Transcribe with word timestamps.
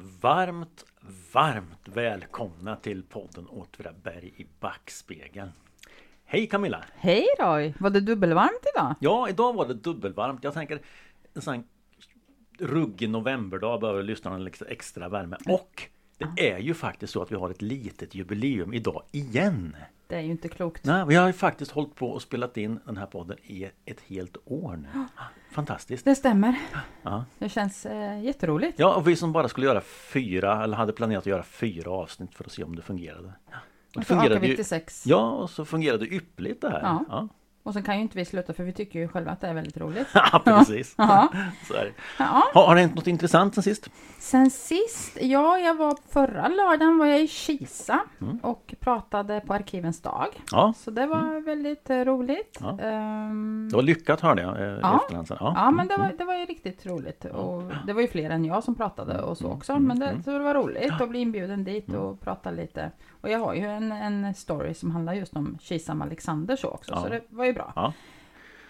Varmt, 0.00 0.84
varmt 1.32 1.88
välkomna 1.88 2.76
till 2.76 3.02
podden 3.02 3.46
Åtvidaberg 3.48 4.32
i 4.36 4.46
backspegeln. 4.60 5.50
Hej 6.24 6.46
Camilla! 6.46 6.84
Hej 6.94 7.26
Roy! 7.38 7.74
Var 7.78 7.90
det 7.90 8.00
dubbelvarmt 8.00 8.66
idag? 8.74 8.94
Ja, 9.00 9.28
idag 9.28 9.52
var 9.52 9.68
det 9.68 9.74
dubbelvarmt. 9.74 10.44
Jag 10.44 10.54
tänker 10.54 10.80
en 11.34 11.42
sån 11.42 11.64
ruggig 12.58 13.10
novemberdag 13.10 13.80
behöver 13.80 14.02
lyssnarna 14.02 14.38
lite 14.38 14.64
extra 14.64 15.08
värme. 15.08 15.36
Och 15.46 15.82
det 16.18 16.50
är 16.50 16.58
ju 16.58 16.74
faktiskt 16.74 17.12
så 17.12 17.22
att 17.22 17.32
vi 17.32 17.36
har 17.36 17.50
ett 17.50 17.62
litet 17.62 18.14
jubileum 18.14 18.74
idag 18.74 19.02
igen. 19.12 19.76
Det 20.08 20.16
är 20.16 20.20
ju 20.20 20.30
inte 20.30 20.48
klokt. 20.48 20.84
Nej, 20.84 21.04
vi 21.08 21.14
har 21.14 21.26
ju 21.26 21.32
faktiskt 21.32 21.70
hållit 21.70 21.94
på 21.94 22.10
och 22.10 22.22
spelat 22.22 22.56
in 22.56 22.80
den 22.86 22.96
här 22.96 23.06
podden 23.06 23.36
i 23.42 23.70
ett 23.84 24.00
helt 24.00 24.36
år 24.44 24.76
nu. 24.76 24.88
Fantastiskt! 25.50 26.04
Det 26.04 26.14
stämmer. 26.14 26.54
Ja. 27.02 27.24
Det 27.38 27.48
känns 27.48 27.86
eh, 27.86 28.24
jätteroligt. 28.24 28.78
Ja, 28.78 28.94
och 28.94 29.08
vi 29.08 29.16
som 29.16 29.32
bara 29.32 29.48
skulle 29.48 29.66
göra 29.66 29.80
fyra, 29.80 30.64
eller 30.64 30.76
hade 30.76 30.92
planerat 30.92 31.22
att 31.22 31.26
göra 31.26 31.42
fyra 31.42 31.90
avsnitt 31.90 32.34
för 32.34 32.44
att 32.44 32.52
se 32.52 32.64
om 32.64 32.76
det 32.76 32.82
fungerade. 32.82 33.32
Och 33.94 33.96
Och 33.96 34.06
så 34.06 34.14
ökar 34.14 34.40
vi 34.40 34.56
till 34.56 34.64
sex. 34.64 35.04
Ja, 35.06 35.30
och 35.30 35.50
så 35.50 35.64
fungerade 35.64 36.04
det 36.04 36.14
ypperligt 36.14 36.60
det 36.60 36.70
här. 36.70 36.82
Ja. 37.08 37.28
Och 37.62 37.72
sen 37.74 37.82
kan 37.82 37.96
ju 37.96 38.02
inte 38.02 38.18
vi 38.18 38.24
sluta 38.24 38.52
för 38.52 38.64
vi 38.64 38.72
tycker 38.72 38.98
ju 38.98 39.08
själva 39.08 39.30
att 39.30 39.40
det 39.40 39.46
är 39.48 39.54
väldigt 39.54 39.76
roligt. 39.76 40.08
ja 40.14 40.40
precis. 40.44 40.94
Ja. 40.98 41.28
Så 41.68 41.74
är 41.74 41.84
det. 41.84 41.92
Ja. 42.18 42.42
Har, 42.54 42.66
har 42.66 42.74
det 42.74 42.80
hänt 42.80 42.94
något 42.94 43.06
intressant 43.06 43.54
sen 43.54 43.62
sist? 43.62 43.90
Sen 44.18 44.50
sist, 44.50 45.18
ja 45.20 45.58
jag 45.58 45.74
var 45.74 45.96
förra 46.12 46.48
lördagen 46.48 46.98
var 46.98 47.06
jag 47.06 47.20
i 47.20 47.28
Kisa 47.28 48.00
Mm. 48.20 48.38
och 48.42 48.74
pratade 48.80 49.40
på 49.40 49.54
Arkivens 49.54 50.02
dag. 50.02 50.26
Ja, 50.52 50.74
Så 50.76 50.90
det 50.90 51.06
var 51.06 51.40
väldigt 51.44 51.90
eh, 51.90 51.96
roligt. 52.04 52.58
Ja. 52.60 52.78
Ehm, 52.80 53.68
det 53.70 53.76
var 53.76 53.82
lyckat 53.82 54.20
hörde 54.20 54.42
jag 54.42 54.56
eh, 54.56 54.62
i 54.68 54.78
Ja. 54.82 55.00
efterhand. 55.02 55.26
Ja, 55.30 55.52
Ja 55.56 55.70
men 55.70 55.88
det 55.88 55.94
Mm, 55.94 56.06
var, 56.06 56.14
det 56.18 56.24
var 56.24 56.34
ju 56.34 56.44
riktigt 56.44 56.86
roligt 56.86 57.24
och 57.24 57.62
det 57.86 57.92
var 57.92 58.00
ju 58.02 58.08
fler 58.08 58.30
än 58.30 58.44
jag 58.44 58.64
som 58.64 58.74
pratade 58.74 59.22
och 59.22 59.38
så 59.38 59.44
Mm, 59.44 59.56
också 59.56 59.72
mm, 59.72 59.84
men 59.84 59.98
det, 59.98 60.06
mm. 60.08 60.22
så 60.22 60.30
det 60.30 60.38
var 60.38 60.54
roligt 60.54 61.00
att 61.00 61.08
bli 61.08 61.18
inbjuden 61.18 61.64
dit 61.64 61.94
och 61.94 62.20
prata 62.20 62.50
lite 62.50 62.90
och 63.20 63.28
jag 63.30 63.38
har 63.38 63.54
ju 63.54 63.66
en, 63.66 63.92
en 63.92 64.34
story 64.34 64.74
som 64.74 64.90
handlar 64.90 65.12
just 65.12 65.36
om 65.36 65.58
Kisam 65.60 66.02
Alexander 66.02 66.56
så 66.56 66.68
också 66.68 66.96
så 67.02 67.08
det 67.08 67.20
var 67.28 67.44
ju 67.44 67.52
bra. 67.58 67.72
Ja. 67.76 67.92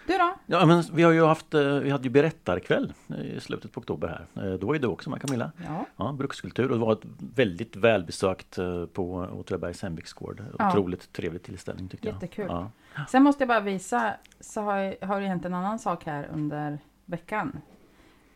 Du 0.07 0.17
då? 0.17 0.33
Ja, 0.45 0.65
men 0.65 0.83
vi 0.93 1.03
har 1.03 1.11
ju 1.11 1.25
haft, 1.25 1.53
eh, 1.53 1.61
vi 1.79 1.89
hade 1.89 2.03
ju 2.03 2.09
berättarkväll 2.09 2.93
i 3.23 3.39
slutet 3.39 3.71
på 3.71 3.79
oktober 3.79 4.07
här. 4.35 4.45
Eh, 4.51 4.53
Då 4.59 4.67
var 4.67 4.73
ju 4.73 4.79
du 4.79 4.87
också 4.87 5.09
med 5.09 5.21
Camilla. 5.21 5.51
Ja, 5.67 5.85
Ja, 5.97 6.11
brukskultur 6.17 6.63
och 6.71 6.79
det 6.79 6.85
var 6.85 6.93
ett 6.93 7.03
väldigt 7.35 7.75
välbesökt 7.75 8.57
eh, 8.57 8.85
på 8.85 9.27
Åtvidabergs 9.39 9.81
hembygdsgård. 9.81 10.43
Ja. 10.59 10.69
Otroligt 10.69 11.13
trevlig 11.13 11.43
tillställning 11.43 11.87
tyckte 11.87 12.07
jag. 12.07 12.13
Jättekul. 12.13 12.45
Ja. 12.49 12.71
sen 13.09 13.23
måste 13.23 13.41
jag 13.43 13.47
bara 13.47 13.59
visa 13.59 14.13
så 14.39 14.61
har, 14.61 14.77
jag- 14.77 15.07
har 15.07 15.21
det 15.21 15.27
hänt 15.27 15.45
en 15.45 15.53
annan 15.53 15.79
sak 15.79 16.05
här 16.05 16.29
under 16.33 16.79
veckan. 17.05 17.61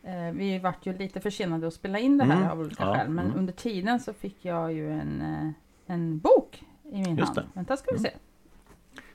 Eh, 0.02 0.32
vi 0.34 0.58
vart 0.58 0.86
ju 0.86 0.98
lite 0.98 1.20
försenade 1.20 1.66
att 1.66 1.74
spela 1.74 1.98
in 1.98 2.18
det 2.18 2.24
här 2.24 2.36
Mm, 2.36 2.50
av 2.50 2.60
olika 2.60 2.84
ja, 2.84 2.94
skäl 2.94 3.08
men 3.08 3.24
mm. 3.26 3.38
under 3.38 3.52
tiden 3.52 4.00
så 4.00 4.12
fick 4.12 4.44
jag 4.44 4.72
ju 4.72 4.92
en, 4.92 5.20
eh, 5.22 5.94
en 5.94 6.18
bok 6.18 6.62
i 6.84 6.96
min 7.02 7.16
Just 7.16 7.26
hand. 7.26 7.34
det. 7.36 7.40
Mm. 7.40 7.50
Vänta 7.54 7.76
ska 7.76 7.92
vi 7.92 7.98
se. 7.98 8.10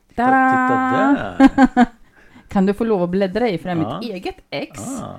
Titta, 0.10 0.26
Tada! 0.26 1.36
titta 1.38 1.68
där! 1.76 1.86
Kan 2.48 2.66
du 2.66 2.74
få 2.74 2.84
lov 2.84 3.04
att 3.04 3.10
bläddra 3.10 3.50
i 3.50 3.58
för 3.58 3.70
det 3.70 3.72
är 3.72 3.76
Ja. 3.84 4.00
mitt 4.00 4.10
eget 4.12 4.36
ex. 4.50 5.02
Ah. 5.02 5.14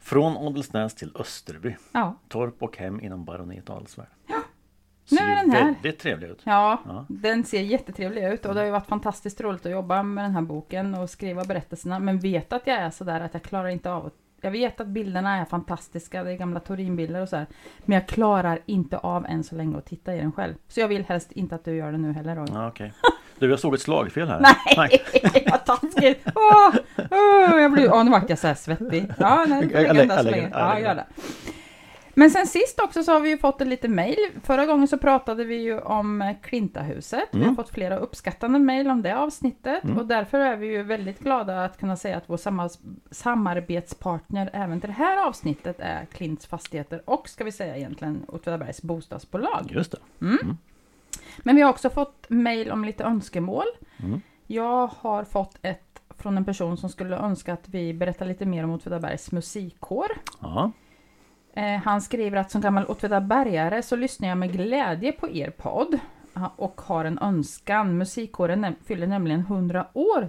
Från 0.00 0.36
Ådelsnäs 0.36 0.94
till 0.94 1.12
Österby. 1.18 1.76
Ja. 1.92 2.14
Torp 2.28 2.62
och 2.62 2.76
hem 2.76 3.00
inom 3.00 3.24
baroniet 3.24 3.70
Adelsvärd. 3.70 4.06
Nu 5.10 5.16
Ser 5.16 5.24
är 5.26 5.36
den 5.36 5.50
här. 5.50 5.64
väldigt 5.64 5.98
trevlig 5.98 6.28
ut. 6.28 6.40
ja, 6.44 6.80
Ja. 6.86 7.04
den 7.08 7.44
ser 7.44 7.60
jättetrevlig 7.60 8.24
ut 8.24 8.46
och 8.46 8.54
det 8.54 8.60
har 8.60 8.64
ju 8.66 8.72
varit 8.72 8.86
fantastiskt 8.86 9.40
roligt 9.40 9.66
att 9.66 9.72
jobba 9.72 10.02
med 10.02 10.24
den 10.24 10.34
här 10.34 10.42
boken 10.42 10.94
och 10.94 11.10
skriva 11.10 11.44
berättelserna. 11.44 11.98
Men 11.98 12.18
vet 12.18 12.52
att 12.52 12.66
jag 12.66 12.76
är 12.76 12.90
sådär 12.90 13.20
att 13.20 13.34
jag 13.34 13.42
klarar 13.42 13.68
inte 13.68 13.90
av 13.92 14.06
att 14.06 14.14
jag 14.44 14.50
vet 14.50 14.80
att 14.80 14.86
bilderna 14.86 15.36
är 15.40 15.44
fantastiska, 15.44 16.24
det 16.24 16.32
är 16.32 16.36
gamla 16.36 16.60
Torinbilder 16.60 17.22
och 17.22 17.28
så 17.28 17.36
här. 17.36 17.46
Men 17.84 17.94
jag 17.94 18.08
klarar 18.08 18.58
inte 18.66 18.98
av 18.98 19.26
än 19.26 19.44
så 19.44 19.54
länge 19.54 19.78
att 19.78 19.86
titta 19.86 20.14
i 20.14 20.18
den 20.18 20.32
själv. 20.32 20.54
Så 20.68 20.80
jag 20.80 20.88
vill 20.88 21.04
helst 21.04 21.32
inte 21.32 21.54
att 21.54 21.64
du 21.64 21.76
gör 21.76 21.92
det 21.92 21.98
nu 21.98 22.12
heller 22.12 22.36
Roy. 22.36 22.46
Ja, 22.52 22.68
okej. 22.68 22.92
Du, 23.38 23.50
jag 23.50 23.58
såg 23.58 23.74
ett 23.74 23.80
slagfel 23.80 24.28
här. 24.28 24.40
Nej, 24.76 25.02
vad 25.50 25.64
taskigt! 25.64 26.26
Åh, 26.34 26.74
jag 27.60 27.72
blir, 27.72 27.92
åh, 27.92 28.04
nu 28.04 28.10
vart 28.10 28.30
jag 28.30 28.38
så 28.38 28.46
här 28.46 28.54
svettig. 28.54 29.12
Ja, 29.18 29.44
nej, 29.48 29.70
Jag 29.72 29.82
lägg 29.82 29.96
den 29.96 30.08
där 30.08 30.22
så 30.22 30.30
länge. 30.30 30.50
Ja, 30.52 30.80
gör 30.80 30.94
det. 30.94 31.04
Men 32.14 32.30
sen 32.30 32.46
sist 32.46 32.80
också 32.80 33.02
så 33.02 33.12
har 33.12 33.20
vi 33.20 33.28
ju 33.28 33.38
fått 33.38 33.60
en 33.60 33.68
lite 33.68 33.88
mejl. 33.88 34.16
Förra 34.42 34.66
gången 34.66 34.88
så 34.88 34.98
pratade 34.98 35.44
vi 35.44 35.56
ju 35.56 35.78
om 35.80 36.34
Klintahuset. 36.42 37.28
Vi 37.32 37.38
har 37.38 37.44
Mm. 37.44 37.56
fått 37.56 37.68
flera 37.68 37.96
uppskattande 37.96 38.58
mejl 38.58 38.90
om 38.90 39.02
det 39.02 39.16
avsnittet 39.16 39.84
Mm. 39.84 39.98
och 39.98 40.06
därför 40.06 40.38
är 40.40 40.56
vi 40.56 40.66
ju 40.66 40.82
väldigt 40.82 41.18
glada 41.20 41.64
att 41.64 41.78
kunna 41.78 41.96
säga 41.96 42.16
att 42.16 42.24
vår 42.26 42.36
samarbetspartner 43.14 44.50
även 44.52 44.80
till 44.80 44.88
det 44.88 44.94
här 44.94 45.26
avsnittet 45.28 45.76
är 45.80 46.04
Klints 46.04 46.46
Fastigheter 46.46 47.02
och 47.04 47.28
ska 47.28 47.44
vi 47.44 47.52
säga 47.52 47.76
egentligen 47.76 48.24
Åtvidabergs 48.28 48.82
bostadsbolag. 48.82 49.70
Just 49.74 49.92
det. 49.92 49.98
Men 51.42 51.56
vi 51.56 51.62
har 51.62 51.70
också 51.70 51.90
fått 51.90 52.24
mejl 52.28 52.70
om 52.70 52.84
lite 52.84 53.04
önskemål. 53.04 53.64
Mm. 54.04 54.20
Jag 54.46 54.86
har 54.98 55.24
fått 55.24 55.58
ett 55.62 55.80
från 56.18 56.36
en 56.36 56.44
person 56.44 56.76
som 56.76 56.88
skulle 56.90 57.16
önska 57.16 57.52
att 57.52 57.68
vi 57.68 57.94
berättar 57.94 58.26
lite 58.26 58.46
mer 58.46 58.64
om 58.64 58.70
Åtvidabergs 58.70 59.32
musikkår. 59.32 60.06
Ja. 60.40 60.70
Eh, 61.56 61.76
han 61.80 62.00
skriver 62.00 62.36
att 62.36 62.50
som 62.50 62.60
gammal 62.60 62.84
Åtvidabergare 62.86 63.82
så 63.82 63.96
lyssnar 63.96 64.28
jag 64.28 64.38
med 64.38 64.52
glädje 64.52 65.12
på 65.12 65.28
er 65.30 65.50
podd 65.50 65.98
och 66.56 66.80
har 66.80 67.04
en 67.04 67.18
önskan. 67.18 67.98
Musikkåren 67.98 68.66
fyller 68.84 69.06
nämligen 69.06 69.40
100 69.40 69.86
år 69.92 70.28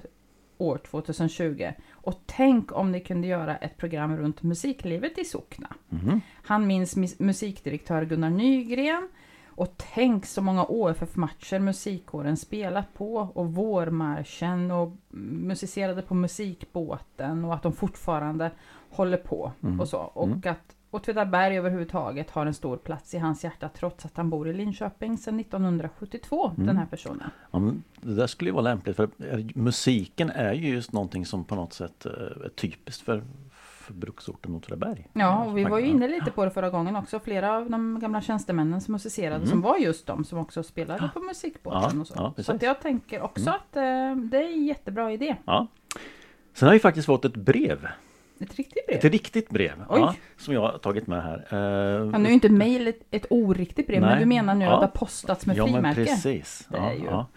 år 0.57 0.77
2020 0.77 1.71
och 1.91 2.19
tänk 2.25 2.71
om 2.77 2.91
ni 2.91 2.99
kunde 2.99 3.27
göra 3.27 3.55
ett 3.57 3.77
program 3.77 4.17
runt 4.17 4.43
musiklivet 4.43 5.17
i 5.17 5.25
Sockna. 5.25 5.67
Mhm. 5.89 6.21
Han 6.43 6.67
minns 6.67 7.19
musikdirektör 7.19 8.05
Gunnar 8.05 8.29
Nygren 8.29 9.09
och 9.47 9.73
tänk 9.93 10.25
så 10.25 10.41
många 10.41 10.65
OFF-matcher 10.65 11.59
musikkåren 11.59 12.37
spelat 12.37 12.93
på 12.93 13.15
och 13.15 13.53
vårmarschen 13.53 14.71
och 14.71 14.91
musicerade 15.09 16.01
på 16.01 16.13
musikbåten 16.13 17.45
och 17.45 17.53
att 17.53 17.63
de 17.63 17.73
fortfarande 17.73 18.51
håller 18.89 19.17
på 19.17 19.51
Mm. 19.63 19.79
och 19.79 19.87
så. 19.87 19.97
Och 19.99 20.27
Mm. 20.27 20.41
att 20.45 20.74
Åtvidaberg 20.95 21.57
överhuvudtaget 21.57 22.31
har 22.31 22.45
en 22.45 22.53
stor 22.53 22.77
plats 22.77 23.13
i 23.13 23.17
hans 23.17 23.43
hjärta 23.43 23.69
trots 23.69 24.05
att 24.05 24.17
han 24.17 24.29
bor 24.29 24.47
i 24.49 24.53
Linköping 24.53 25.17
sedan 25.17 25.39
1972, 25.39 26.51
Mm. 26.55 26.67
den 26.67 26.77
här 26.77 26.85
personen. 26.85 27.29
Ja, 27.51 27.59
men 27.59 27.83
det 28.01 28.15
där 28.15 28.27
skulle 28.27 28.49
ju 28.49 28.53
vara 28.53 28.63
lämpligt 28.63 28.95
för 28.95 29.03
eh, 29.19 29.39
musiken 29.55 30.29
är 30.29 30.53
ju 30.53 30.69
just 30.73 30.91
någonting 30.91 31.25
som 31.25 31.43
på 31.43 31.55
något 31.55 31.73
sätt 31.73 32.05
eh, 32.05 32.11
är 32.45 32.49
typiskt 32.55 33.01
för, 33.01 33.23
för 33.51 33.93
bruksorten 33.93 34.55
Åtvidaberg. 34.55 35.07
Ja, 35.13 35.43
och 35.45 35.57
vi 35.57 35.63
var 35.63 35.79
ju 35.79 35.85
inne 35.87 36.07
lite 36.07 36.31
på 36.31 36.45
det 36.45 36.51
förra 36.51 36.69
gången 36.69 36.95
också. 36.95 37.19
Flera 37.19 37.57
av 37.57 37.69
de 37.69 37.99
gamla 37.99 38.21
tjänstemännen 38.21 38.81
som 38.81 38.91
musicerade 38.91 39.35
Mm. 39.35 39.47
som 39.47 39.61
var 39.61 39.77
just 39.77 40.07
de 40.07 40.23
som 40.25 40.37
också 40.39 40.63
spelade 40.63 41.09
på 41.13 41.19
musikbåten 41.19 41.81
Ja, 41.93 41.99
och 42.01 42.07
så. 42.07 42.33
ja, 42.37 42.43
så 42.43 42.57
jag 42.61 42.81
tänker 42.81 43.21
också 43.21 43.49
att 43.49 43.75
eh, 43.75 43.81
det 44.15 44.37
är 44.37 44.53
en 44.53 44.65
jättebra 44.65 45.11
idé. 45.11 45.35
Ja. 45.45 45.67
Sen 46.53 46.67
har 46.67 46.73
vi 46.73 46.79
faktiskt 46.79 47.05
fått 47.05 47.25
ett 47.25 47.35
brev. 47.35 47.87
Ett 48.39 48.55
riktigt 48.55 48.85
brev. 48.87 48.97
Ett 48.97 49.03
riktigt 49.05 49.49
brev. 49.49 49.85
Ja, 49.89 50.15
som 50.37 50.53
jag 50.53 50.61
har 50.61 50.77
tagit 50.77 51.07
med 51.07 51.23
här. 51.23 51.47
Eh, 51.49 51.57
Ja, 52.11 52.17
nu 52.17 52.29
är 52.29 52.33
inte 52.33 52.49
mejl 52.49 52.87
ett, 52.87 52.99
ett 53.11 53.25
oriktigt 53.29 53.87
brev, 53.87 54.01
men 54.01 54.09
Nej. 54.09 54.19
du 54.19 54.25
menar 54.25 54.55
nu 54.55 54.65
Ja. 54.65 54.71
att 54.73 54.79
det 54.81 54.85
har 54.85 54.91
postats 55.05 55.45
med 55.45 55.57
ja, 55.57 55.63
men 55.65 55.73
frimärke? 55.73 56.05
precis. 56.05 56.67
Det 56.69 56.77
ja, 56.77 56.89
är 56.91 56.93
ju 56.95 57.05
ja. 57.05 57.27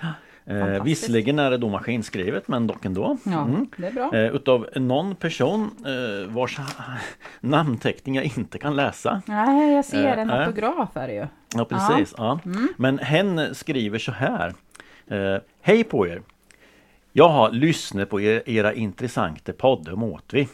Eh, 0.47 0.83
visserligen 0.85 1.39
är 1.39 1.51
det 1.51 1.57
då 1.57 1.69
maskinskrivet 1.69 2.49
men 2.49 2.67
dock 2.67 2.85
ändå. 2.85 3.17
Ja, 3.25 3.43
Mm. 3.43 3.67
det 3.77 3.87
är 3.87 3.93
bra. 3.93 4.15
Eh, 4.15 4.35
utav 4.35 4.69
någon 4.77 5.15
person 5.15 5.71
eh, 5.87 6.33
vars 6.35 6.59
namnteckning 7.41 8.15
jag 8.15 8.25
inte 8.25 8.59
kan 8.59 8.77
läsa. 8.77 9.23
Nej, 9.27 9.75
jag 9.75 9.85
ser 9.85 10.17
en 10.17 10.31
eh, 10.31 10.41
autograf 10.41 10.97
är 10.97 11.09
det 11.09 11.15
ju. 11.15 11.27
Ja 11.55 11.65
precis. 11.65 12.15
Ja. 12.19 12.41
Mm. 12.45 12.69
Men 12.77 12.99
hen 12.99 13.55
skriver 13.55 13.99
så 13.99 14.13
här. 14.13 14.55
Eh, 15.07 15.37
Hej 15.63 15.85
på 15.85 16.07
er! 16.07 16.23
Jag 17.13 17.29
har 17.29 17.51
lyssnat 17.51 18.09
på 18.11 18.21
er, 18.21 18.43
era 18.47 18.73
intressanta 18.73 19.53
poddar 19.53 19.93
om 19.93 20.03
Åtvi. 20.03 20.49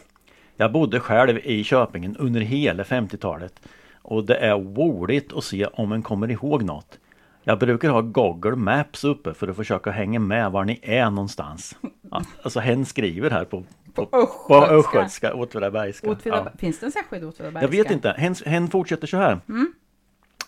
Jag 0.57 0.71
bodde 0.71 0.99
själv 0.99 1.37
i 1.43 1.63
Köpingen 1.63 2.17
under 2.17 2.41
hela 2.41 2.83
50-talet 2.83 3.59
och 4.01 4.23
det 4.25 4.35
är 4.37 4.53
roligt 4.55 5.33
att 5.33 5.43
se 5.43 5.65
om 5.65 5.91
en 5.91 6.01
kommer 6.03 6.31
ihåg 6.31 6.63
något. 6.63 6.99
Jag 7.43 7.59
brukar 7.59 7.89
ha 7.89 8.01
Google 8.01 8.55
Maps 8.55 9.03
uppe 9.03 9.33
för 9.33 9.47
att 9.47 9.55
försöka 9.55 9.91
hänga 9.91 10.19
med 10.19 10.51
var 10.51 10.65
ni 10.65 10.79
är 10.81 11.09
någonstans. 11.09 11.75
Ja, 12.11 12.21
alltså 12.43 12.59
hen 12.59 12.85
skriver 12.85 13.29
här 13.29 13.45
på, 13.45 13.63
på, 13.93 14.05
på 14.05 14.17
östgötska. 14.17 14.75
östgötska, 14.75 15.33
åtvidabergska. 15.33 16.07
Åtvidaberg- 16.07 16.45
Ja. 16.53 16.57
Finns 16.57 16.79
det 16.79 16.85
en 16.85 16.91
särskild 16.91 17.23
åtvidabergska? 17.23 17.61
Jag 17.65 17.83
vet 17.83 17.91
inte. 17.91 18.15
Hen, 18.17 18.35
hen 18.45 18.67
fortsätter 18.67 19.07
så 19.07 19.17
här. 19.17 19.39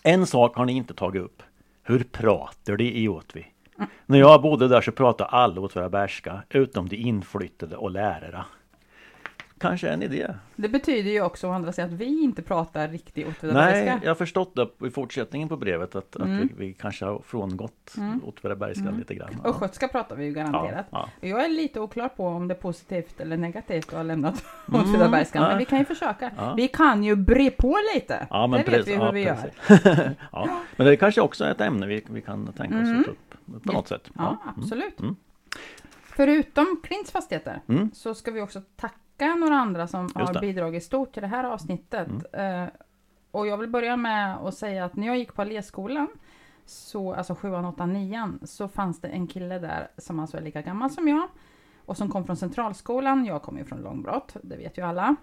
En 0.02 0.26
sak 0.26 0.56
har 0.56 0.64
ni 0.64 0.72
inte 0.72 0.94
tagit 0.94 1.22
upp. 1.22 1.42
Hur 1.82 2.04
pratar 2.04 2.76
de 2.76 2.84
i 2.90 3.08
Åtvi? 3.08 3.46
När 4.06 4.18
jag 4.18 4.42
bodde 4.42 4.68
där 4.68 4.80
så 4.80 4.92
pratade 4.92 5.30
alla 5.30 5.60
åtvidabergska 5.60 6.42
utom 6.50 6.88
de 6.88 6.96
inflyttade 6.96 7.76
och 7.76 7.90
lärare. 7.90 8.44
Kanske 9.60 9.88
en 9.88 10.02
idé. 10.02 10.34
Det 10.56 10.68
betyder 10.68 11.10
ju 11.10 11.22
också 11.22 11.48
å 11.48 11.52
andra 11.52 11.72
sidan 11.72 11.90
att 11.94 12.00
vi 12.00 12.22
inte 12.22 12.42
pratar 12.42 12.88
riktig 12.88 13.24
Nej, 13.24 13.30
åtvidabergska. 13.38 14.00
jag 14.02 14.10
har 14.10 14.14
förstått 14.14 14.54
det 14.54 14.86
i 14.86 14.90
fortsättningen 14.90 15.48
på 15.48 15.56
brevet 15.56 15.94
att, 15.94 16.16
Mm. 16.16 16.36
att 16.36 16.42
vi, 16.44 16.48
vi 16.56 16.72
kanske 16.74 17.04
har 17.04 17.18
frångått 17.26 17.94
Mm. 17.96 18.20
åtvidabergska 18.24 18.84
Mm. 18.88 18.98
lite 18.98 19.14
grann. 19.14 19.40
Östgötska 19.44 19.88
pratar 19.88 20.16
vi 20.16 20.24
ju 20.24 20.32
garanterat. 20.32 20.86
Ja, 20.90 21.08
Och 21.22 21.28
Jag 21.28 21.44
är 21.44 21.48
lite 21.48 21.80
oklar 21.80 22.08
på 22.08 22.26
om 22.26 22.48
det 22.48 22.54
är 22.54 22.58
positivt 22.58 23.20
eller 23.20 23.36
negativt 23.36 23.88
att 23.88 23.94
ha 23.94 24.02
lämnat 24.02 24.44
Mm, 24.68 24.80
åtvidabergskan, 24.80 25.42
ja. 25.42 25.48
men 25.48 25.58
vi 25.58 25.64
kan 25.64 25.78
ju 25.78 25.84
försöka. 25.84 26.30
ja. 26.36 26.54
Vi 26.54 26.68
kan 26.68 27.04
ju 27.04 27.16
bre 27.16 27.50
på 27.50 27.76
lite. 27.94 28.26
Ja, 28.30 28.46
men 28.46 28.50
det 28.64 28.70
vet 28.70 28.74
precis. 28.74 28.88
vi 28.88 28.96
hur 28.96 29.04
ja, 29.04 29.10
vi 29.10 29.22
gör. 29.24 29.50
ja. 30.32 30.48
Men 30.76 30.86
det 30.86 30.92
är 30.92 30.96
kanske 30.96 31.20
också 31.20 31.44
ett 31.44 31.60
ämne 31.60 31.86
vi, 31.86 32.04
vi 32.10 32.20
kan 32.22 32.46
tänka 32.52 32.74
oss 32.76 32.82
Mm. 32.88 33.00
att 33.00 33.06
ta 33.06 33.10
upp 33.52 33.64
på 33.64 33.72
något 33.72 33.88
sätt. 33.88 34.10
Ja, 34.14 34.36
Mm. 34.42 34.54
absolut. 34.62 35.00
Mm. 35.00 35.16
Förutom 36.02 36.80
Klints 36.82 37.10
fastigheter 37.10 37.60
Mm. 37.68 37.90
så 37.94 38.14
ska 38.14 38.30
vi 38.30 38.40
också 38.40 38.62
tacka 38.76 38.94
några 39.26 39.54
andra 39.54 39.86
som 39.86 40.08
har 40.14 40.40
bidragit 40.40 40.84
stort 40.84 41.12
till 41.12 41.22
det 41.22 41.28
här 41.28 41.44
avsnittet. 41.44 42.08
Mm. 42.32 42.62
Eh, 42.62 42.68
och 43.30 43.46
jag 43.46 43.58
vill 43.58 43.68
börja 43.68 43.96
med 43.96 44.36
att 44.36 44.54
säga 44.54 44.84
att 44.84 44.96
när 44.96 45.06
jag 45.06 45.18
gick 45.18 45.34
på 45.34 45.42
Alléskolan, 45.42 46.08
så, 46.64 47.14
alltså 47.14 47.34
7, 47.34 47.54
8, 47.54 47.86
9, 47.86 48.32
så 48.42 48.68
fanns 48.68 49.00
det 49.00 49.08
en 49.08 49.26
kille 49.26 49.58
där 49.58 49.90
som 49.96 50.20
alltså 50.20 50.36
är 50.36 50.40
lika 50.40 50.62
gammal 50.62 50.90
som 50.90 51.08
jag 51.08 51.28
och 51.84 51.96
som 51.96 52.10
kom 52.10 52.24
från 52.24 52.36
Centralskolan. 52.36 53.24
Jag 53.24 53.42
kommer 53.42 53.58
ju 53.58 53.64
från 53.64 53.80
Långbrott, 53.80 54.36
det 54.42 54.56
vet 54.56 54.78
ju 54.78 54.82
alla. 54.82 55.16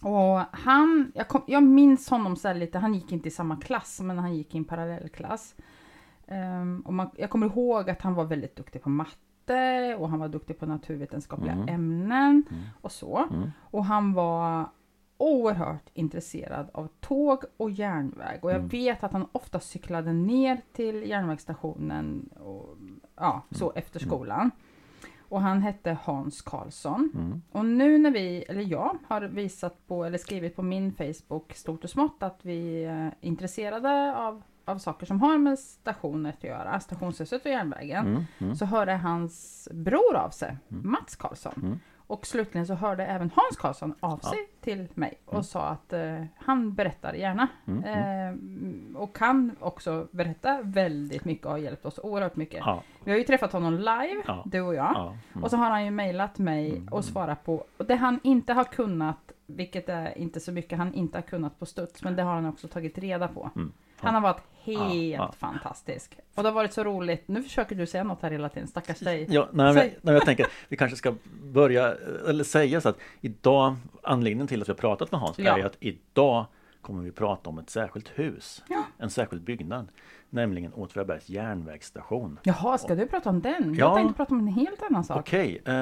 Och 0.00 0.40
han, 0.52 1.12
jag, 1.14 1.28
kom, 1.28 1.42
jag 1.46 1.62
minns 1.62 2.10
honom 2.10 2.36
så 2.36 2.52
lite, 2.52 2.78
han 2.78 2.94
gick 2.94 3.12
inte 3.12 3.28
i 3.28 3.30
samma 3.30 3.56
klass, 3.56 4.00
men 4.00 4.18
han 4.18 4.34
gick 4.34 4.54
i 4.54 4.58
en 4.58 4.64
parallellklass. 4.64 5.54
Ehm, 6.26 6.82
och 6.86 6.94
man, 6.94 7.10
jag 7.16 7.30
kommer 7.30 7.46
ihåg 7.46 7.90
att 7.90 8.02
han 8.02 8.14
var 8.14 8.24
väldigt 8.24 8.56
duktig 8.56 8.82
på 8.82 8.88
matte 8.88 9.16
och 9.98 10.08
han 10.10 10.18
var 10.18 10.28
duktig 10.28 10.58
på 10.58 10.66
naturvetenskapliga 10.66 11.52
Mm. 11.52 11.68
ämnen 11.68 12.42
Mm. 12.50 12.62
och 12.80 12.92
så. 12.92 13.16
Mm. 13.30 13.50
Och 13.60 13.84
han 13.84 14.12
var 14.12 14.66
oerhört 15.18 15.90
intresserad 15.94 16.70
av 16.72 16.88
tåg 17.00 17.42
och 17.56 17.70
järnväg. 17.70 18.38
Och 18.42 18.50
jag 18.50 18.56
Mm. 18.56 18.68
vet 18.68 19.04
att 19.04 19.12
han 19.12 19.26
ofta 19.32 19.60
cyklade 19.60 20.12
ner 20.12 20.60
till 20.72 21.08
järnvägsstationen 21.08 22.28
och, 22.40 22.76
ja, 23.16 23.42
så 23.50 23.72
efter 23.74 24.00
skolan. 24.00 24.50
Och 25.28 25.40
han 25.40 25.62
hette 25.62 25.96
Hans 26.02 26.42
Karlsson. 26.42 27.10
Mm. 27.14 27.42
Och 27.52 27.64
nu 27.64 27.98
när 27.98 28.10
vi, 28.10 28.44
eller 28.48 28.62
jag, 28.62 28.98
har 29.08 29.20
visat 29.20 29.86
på, 29.86 30.04
eller 30.04 30.18
skrivit 30.18 30.56
på 30.56 30.62
min 30.62 30.92
Facebook 30.92 31.54
stort 31.54 31.84
och 31.84 31.90
smått 31.90 32.22
att 32.22 32.38
vi 32.42 32.84
är 32.84 33.14
intresserade 33.20 34.16
av, 34.16 34.42
av 34.70 34.78
saker 34.78 35.06
som 35.06 35.20
har 35.20 35.38
med 35.38 35.58
stationet 35.58 36.34
att 36.38 36.44
göra, 36.44 36.80
stationshuset 36.80 37.44
och 37.44 37.50
järnvägen. 37.50 38.06
Mm. 38.06 38.24
Mm. 38.38 38.54
Så 38.54 38.64
hörde 38.64 38.92
hans 38.92 39.68
bror 39.72 40.16
av 40.16 40.30
sig, 40.30 40.56
Mm. 40.70 40.90
Mats 40.90 41.16
Karlsson. 41.16 41.52
Mm. 41.56 41.80
Och 42.06 42.26
slutligen 42.26 42.66
så 42.66 42.74
hörde 42.74 43.06
även 43.06 43.30
Hans 43.34 43.56
Karlsson 43.56 43.94
av 44.00 44.20
Ja. 44.22 44.28
sig 44.30 44.38
till 44.60 44.88
mig 44.94 45.20
och 45.24 45.32
Mm. 45.32 45.44
sa 45.44 45.66
att 45.66 45.92
eh, 45.92 46.24
han 46.36 46.74
berättar 46.74 47.14
gärna. 47.14 47.48
Eh, 47.66 48.96
och 48.96 49.16
kan 49.16 49.56
också 49.60 50.06
berätta 50.10 50.58
väldigt 50.62 51.24
mycket 51.24 51.46
och 51.46 51.52
har 51.52 51.58
hjälpt 51.58 51.86
oss 51.86 51.98
oerhört 52.02 52.36
mycket. 52.36 52.58
Ja. 52.66 52.82
Vi 53.04 53.10
har 53.10 53.18
ju 53.18 53.24
träffat 53.24 53.52
honom 53.52 53.74
live, 53.74 54.22
Ja. 54.26 54.42
du 54.46 54.60
och 54.60 54.74
jag. 54.74 54.92
Ja. 54.94 55.16
Och 55.42 55.50
så 55.50 55.56
har 55.56 55.70
han 55.70 55.84
ju 55.84 55.90
mejlat 55.90 56.38
mig 56.38 56.82
och 56.90 57.04
svarat 57.04 57.44
på 57.44 57.64
och 57.76 57.86
det 57.86 57.96
han 57.96 58.20
inte 58.22 58.52
har 58.52 58.64
kunnat, 58.64 59.32
vilket 59.46 59.88
är 59.88 60.18
inte 60.18 60.40
så 60.40 60.52
mycket 60.52 60.78
han 60.78 60.94
inte 60.94 61.18
har 61.18 61.22
kunnat 61.22 61.58
på 61.58 61.66
studs, 61.66 62.02
men 62.04 62.16
det 62.16 62.22
har 62.22 62.34
han 62.34 62.46
också 62.46 62.68
tagit 62.68 62.98
reda 62.98 63.28
på. 63.28 63.50
Mm. 63.56 63.72
Han 64.02 64.14
har 64.14 64.20
varit 64.20 64.42
helt 64.62 64.80
Ja, 64.92 65.16
ja. 65.16 65.32
fantastisk. 65.38 66.16
Och 66.34 66.42
det 66.42 66.48
har 66.48 66.54
varit 66.54 66.72
så 66.72 66.84
roligt. 66.84 67.28
Nu 67.28 67.42
försöker 67.42 67.74
du 67.76 67.86
säga 67.86 68.04
något 68.04 68.22
här 68.22 68.30
hela 68.30 68.48
tiden, 68.48 68.68
stackars 68.68 68.98
dig. 68.98 69.26
Ja, 69.30 69.48
nej, 69.52 69.74
men, 69.74 69.90
nej, 70.02 70.14
jag 70.14 70.24
tänker 70.24 70.46
vi 70.68 70.76
kanske 70.76 70.96
ska 70.96 71.14
börja 71.42 71.94
eller 72.28 72.44
säga 72.44 72.80
så 72.80 72.88
att 72.88 72.98
idag 73.20 73.76
anledningen 74.02 74.46
till 74.46 74.62
att 74.62 74.68
vi 74.68 74.72
har 74.72 74.76
pratat 74.78 75.12
med 75.12 75.20
Hans 75.20 75.38
Ja. 75.38 75.58
är 75.58 75.64
att 75.64 75.76
idag 75.80 76.46
kommer 76.82 77.02
vi 77.02 77.12
prata 77.12 77.50
om 77.50 77.58
ett 77.58 77.70
särskilt 77.70 78.08
hus, 78.18 78.64
Ja. 78.68 78.82
en 78.98 79.10
särskild 79.10 79.42
byggnad, 79.42 79.88
nämligen 80.30 80.72
Åtvidabergs 80.72 81.28
järnvägsstation. 81.28 82.38
Jaha, 82.42 82.78
ska 82.78 82.94
du 82.94 83.06
prata 83.06 83.30
om 83.30 83.40
den? 83.40 83.74
Ja. 83.74 83.86
Jag 83.86 83.96
tänkte 83.96 84.14
prata 84.16 84.34
om 84.34 84.40
en 84.40 84.46
helt 84.48 84.82
annan 84.82 85.04
sak. 85.04 85.18
Okej, 85.18 85.56
eh, 85.64 85.72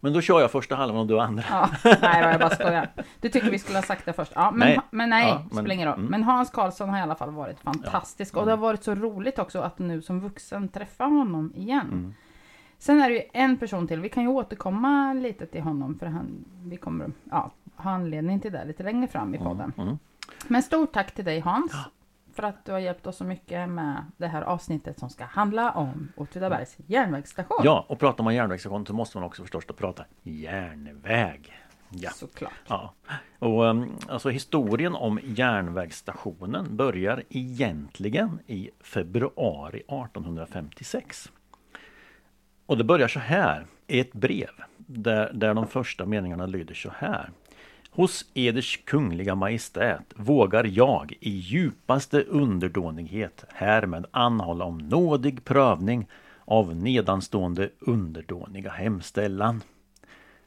men 0.00 0.12
då 0.12 0.20
kör 0.20 0.40
jag 0.40 0.50
första 0.50 0.74
halvan 0.76 1.00
och 1.00 1.06
du 1.06 1.20
andra. 1.20 1.44
Ja, 1.50 1.68
nej 1.84 2.22
då, 2.22 2.28
jag 2.28 2.40
bara 2.40 2.50
skojar. 2.50 2.88
Du 3.20 3.28
tycker 3.28 3.50
vi 3.50 3.58
skulle 3.58 3.78
ha 3.78 3.82
sagt 3.82 4.04
det 4.06 4.12
först. 4.12 4.32
Ja, 4.34 4.50
men 4.50 4.68
Nej. 4.68 4.80
men 4.90 5.10
nej 5.10 5.28
Ja, 5.28 5.38
men- 5.50 5.58
spelar 5.58 5.74
ingen 5.74 5.88
roll. 5.88 5.98
mm. 5.98 6.10
Men 6.10 6.22
Hans 6.24 6.50
Karlsson 6.50 6.88
har 6.88 6.98
i 6.98 7.02
alla 7.02 7.14
fall 7.14 7.30
varit 7.30 7.60
fantastisk. 7.60 8.36
Och 8.36 8.44
det 8.44 8.52
har 8.52 8.58
varit 8.58 8.82
så 8.84 8.94
roligt 8.94 9.38
också 9.38 9.60
att 9.60 9.78
nu 9.78 10.02
som 10.02 10.20
vuxen 10.20 10.68
träffa 10.68 11.04
honom 11.04 11.52
igen. 11.56 11.86
Mm. 11.92 12.14
Sen 12.80 13.00
är 13.00 13.08
det 13.08 13.14
ju 13.14 13.22
en 13.32 13.56
person 13.56 13.88
till. 13.88 14.00
Vi 14.00 14.08
kan 14.08 14.22
ju 14.22 14.28
återkomma 14.28 15.12
lite 15.12 15.46
till 15.46 15.60
honom 15.62 15.98
för 15.98 16.06
han, 16.06 16.44
vi 16.64 16.76
kommer 16.76 17.10
ja, 17.30 17.50
ha 17.78 17.90
anledning 17.90 18.40
till 18.40 18.52
det 18.52 18.64
lite 18.64 18.82
längre 18.82 19.08
fram 19.08 19.34
i 19.34 19.38
podden. 19.38 19.72
Mm. 19.76 19.88
Mm. 19.88 19.98
Men 20.48 20.62
stort 20.62 20.92
tack 20.92 21.14
till 21.14 21.24
dig 21.24 21.40
Hans. 21.40 21.72
För 22.32 22.42
att 22.42 22.64
du 22.64 22.72
har 22.72 22.78
hjälpt 22.78 23.06
oss 23.06 23.16
så 23.16 23.24
mycket 23.24 23.68
med 23.68 24.04
det 24.16 24.26
här 24.26 24.42
avsnittet 24.42 24.98
som 24.98 25.10
ska 25.10 25.24
handla 25.24 25.70
om 25.70 26.12
Åtvidabergs 26.16 26.76
järnvägsstation. 26.86 27.60
Ja, 27.64 27.84
och 27.88 27.98
pratar 27.98 28.24
man 28.24 28.34
järnvägsstation 28.34 28.86
så 28.86 28.94
måste 28.94 29.16
man 29.16 29.24
också 29.24 29.42
förstås 29.42 29.66
då 29.66 29.74
prata 29.74 30.04
järnväg. 30.22 31.52
Ja. 31.90 32.10
Såklart. 32.10 32.52
Ja, 32.68 32.94
och 33.38 33.64
um, 33.64 33.96
alltså 34.08 34.30
historien 34.30 34.94
om 34.94 35.20
järnvägsstationen 35.22 36.76
börjar 36.76 37.22
egentligen 37.28 38.40
i 38.46 38.70
februari 38.80 39.78
1856. 39.78 41.32
Och 42.66 42.78
det 42.78 42.84
börjar 42.84 43.08
så 43.08 43.20
här 43.20 43.66
i 43.86 44.00
ett 44.00 44.12
brev 44.12 44.50
där, 44.76 45.32
där 45.32 45.54
de 45.54 45.66
första 45.66 46.06
meningarna 46.06 46.46
lyder 46.46 46.74
så 46.74 46.90
här. 46.96 47.30
Hos 47.98 48.24
Eders 48.34 48.84
kungliga 48.84 49.34
majestät 49.34 50.04
vågar 50.16 50.64
jag 50.64 51.12
i 51.20 51.30
djupaste 51.30 52.22
underdånighet 52.22 53.44
härmed 53.48 54.06
anhålla 54.10 54.64
om 54.64 54.78
nådig 54.78 55.44
prövning 55.44 56.06
av 56.44 56.76
nedanstående 56.76 57.68
underdåniga 57.78 58.70
hemställan. 58.70 59.62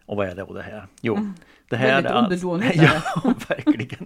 Och 0.06 0.18
vad 0.18 0.28
är 0.28 0.36
det 0.36 0.42
då 0.42 0.54
det 0.54 0.62
här? 0.62 0.88
Jo, 1.02 1.34
det 1.70 1.76
här 1.76 2.04
är 2.04 2.10
alltså-. 2.10 2.62
Ja, 2.74 3.34
verkligen. 3.48 4.06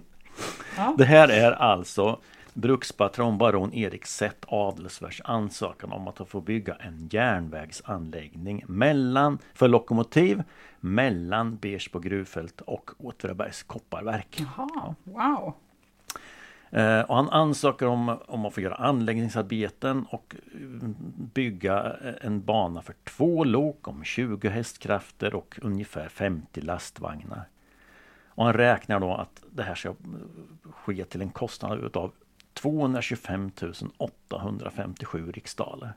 Ja. 0.76 0.94
Det 0.98 1.04
här 1.04 1.28
är 1.28 1.52
alltså 1.52 2.20
brukspatron 2.56 3.38
baron 3.38 3.74
Erik 3.74 4.06
Sett 4.06 4.44
Adelsvärds 4.48 5.22
ansökan 5.24 5.92
om 5.92 6.08
att 6.08 6.28
få 6.28 6.40
bygga 6.40 6.74
en 6.74 7.08
järnvägsanläggning 7.12 8.64
mellan, 8.66 9.38
för 9.54 9.68
lokomotiv 9.68 10.42
mellan 10.80 11.56
Bersbo 11.56 11.98
gruvfält 11.98 12.60
och 12.60 12.90
Åtvidabergs 12.98 13.62
kopparverk. 13.62 14.40
Jaha, 14.56 14.94
wow. 15.04 15.54
Eh, 16.70 17.00
och 17.00 17.16
han 17.16 17.28
ansöker 17.28 17.86
om, 17.86 18.18
om 18.26 18.44
att 18.44 18.54
få 18.54 18.60
göra 18.60 18.74
anläggningsarbeten 18.74 20.06
och 20.10 20.36
eh, 20.54 20.60
bygga 21.34 21.96
eh, 22.04 22.14
en 22.20 22.44
bana 22.44 22.82
för 22.82 22.94
två 23.04 23.44
lok 23.44 23.88
om 23.88 24.04
20 24.04 24.48
hästkrafter 24.48 25.34
och 25.34 25.58
ungefär 25.62 26.08
50 26.08 26.60
lastvagnar. 26.60 27.48
Och 28.28 28.44
han 28.44 28.54
räknar 28.54 29.00
då 29.00 29.14
att 29.14 29.42
det 29.50 29.62
här 29.62 29.74
ska 29.74 29.88
eh, 29.88 29.94
ske 30.62 31.04
till 31.04 31.22
en 31.22 31.30
kostnad 31.30 31.84
utav 31.84 32.12
225 32.56 33.92
857 33.98 35.32
riksdaler. 35.32 35.94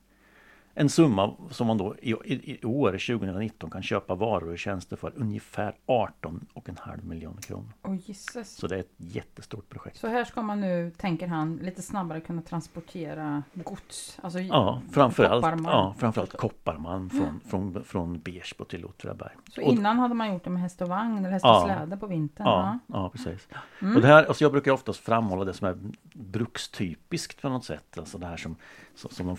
En 0.81 0.89
summa 0.89 1.33
som 1.51 1.67
man 1.67 1.77
då 1.77 1.95
i, 2.01 2.11
i, 2.11 2.57
i 2.61 2.65
år 2.65 2.91
2019 2.91 3.69
kan 3.69 3.83
köpa 3.83 4.15
varor 4.15 4.51
och 4.51 4.59
tjänster 4.59 4.95
för 4.95 5.11
ungefär 5.15 5.75
18,5 5.87 7.03
miljoner 7.05 7.41
kronor. 7.41 7.73
Åh 7.83 7.95
gisses. 8.05 8.55
Så 8.55 8.67
det 8.67 8.75
är 8.75 8.79
ett 8.79 8.93
jättestort 8.97 9.69
projekt. 9.69 9.97
Så 9.97 10.07
här 10.07 10.23
ska 10.25 10.41
man 10.41 10.61
nu, 10.61 10.91
tänker 10.97 11.27
han, 11.27 11.55
lite 11.55 11.81
snabbare 11.81 12.21
kunna 12.21 12.41
transportera 12.41 13.43
gods. 13.53 14.19
Alltså 14.21 14.39
Ja, 14.39 14.81
framförallt 14.91 15.43
kopparmalm. 15.43 15.65
ja, 15.77 15.95
framförallt 15.97 16.37
kopparmalm 16.37 17.09
från, 17.09 17.39
från, 17.49 17.83
från 17.83 18.19
Bersbo 18.19 18.65
till 18.65 18.85
Åtvidaberg. 18.85 19.31
Så 19.51 19.61
Och- 19.65 19.73
innan 19.73 19.99
hade 19.99 20.13
man 20.13 20.33
gjort 20.33 20.43
det 20.43 20.49
med 20.49 20.61
häst 20.61 20.81
och 20.81 20.87
vagn 20.89 21.17
eller 21.17 21.29
häst 21.29 21.45
Ja. 21.45 21.59
och 21.61 21.65
släde 21.65 21.97
på 21.97 22.07
vintern. 22.07 22.47
Ja, 22.47 22.79
Ja. 22.87 22.95
ja 22.99 23.09
precis. 23.09 23.47
Mm. 23.81 23.95
Och 23.95 24.01
det 24.01 24.07
här, 24.07 24.23
alltså 24.25 24.43
jag 24.43 24.51
brukar 24.51 24.71
oftast 24.71 24.99
framhålla 24.99 25.45
det 25.45 25.53
som 25.53 25.67
är 25.67 25.77
brukstypiskt 26.13 27.41
på 27.41 27.49
något 27.49 27.65
sätt. 27.65 27.97
Alltså 27.97 28.17
det 28.17 28.25
här 28.25 28.37
som, 28.37 28.55
som, 28.99 29.11
som 29.11 29.27
de, 29.27 29.37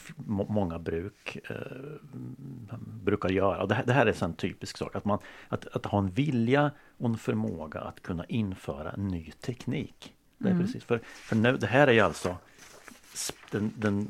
många 0.49 0.79
bruk 0.79 1.38
eh, 1.50 1.57
brukar 3.05 3.29
göra. 3.29 3.67
Det, 3.67 3.75
här, 3.75 3.85
det 3.87 3.93
här 3.93 4.07
är 4.07 4.25
en 4.25 4.35
typisk 4.35 4.76
sak. 4.76 4.97
Att, 4.97 5.05
man, 5.05 5.19
att, 5.49 5.67
att 5.67 5.87
ha 5.87 5.99
en 5.99 6.11
vilja 6.11 6.71
och 6.99 7.09
en 7.09 7.19
förmåga 7.19 7.81
att 7.81 8.02
kunna 8.02 8.25
införa 8.25 8.97
ny 8.97 9.31
teknik. 9.31 10.14
Det, 10.38 10.49
är 10.49 10.52
Mm. 10.52 10.62
precis, 10.67 10.85
för, 10.85 11.00
för 11.05 11.37
nu, 11.37 11.57
det 11.57 11.67
här 11.67 11.87
är 11.87 11.93
ju 11.93 12.00
alltså 12.00 12.37
den, 13.50 13.73
den 13.76 14.09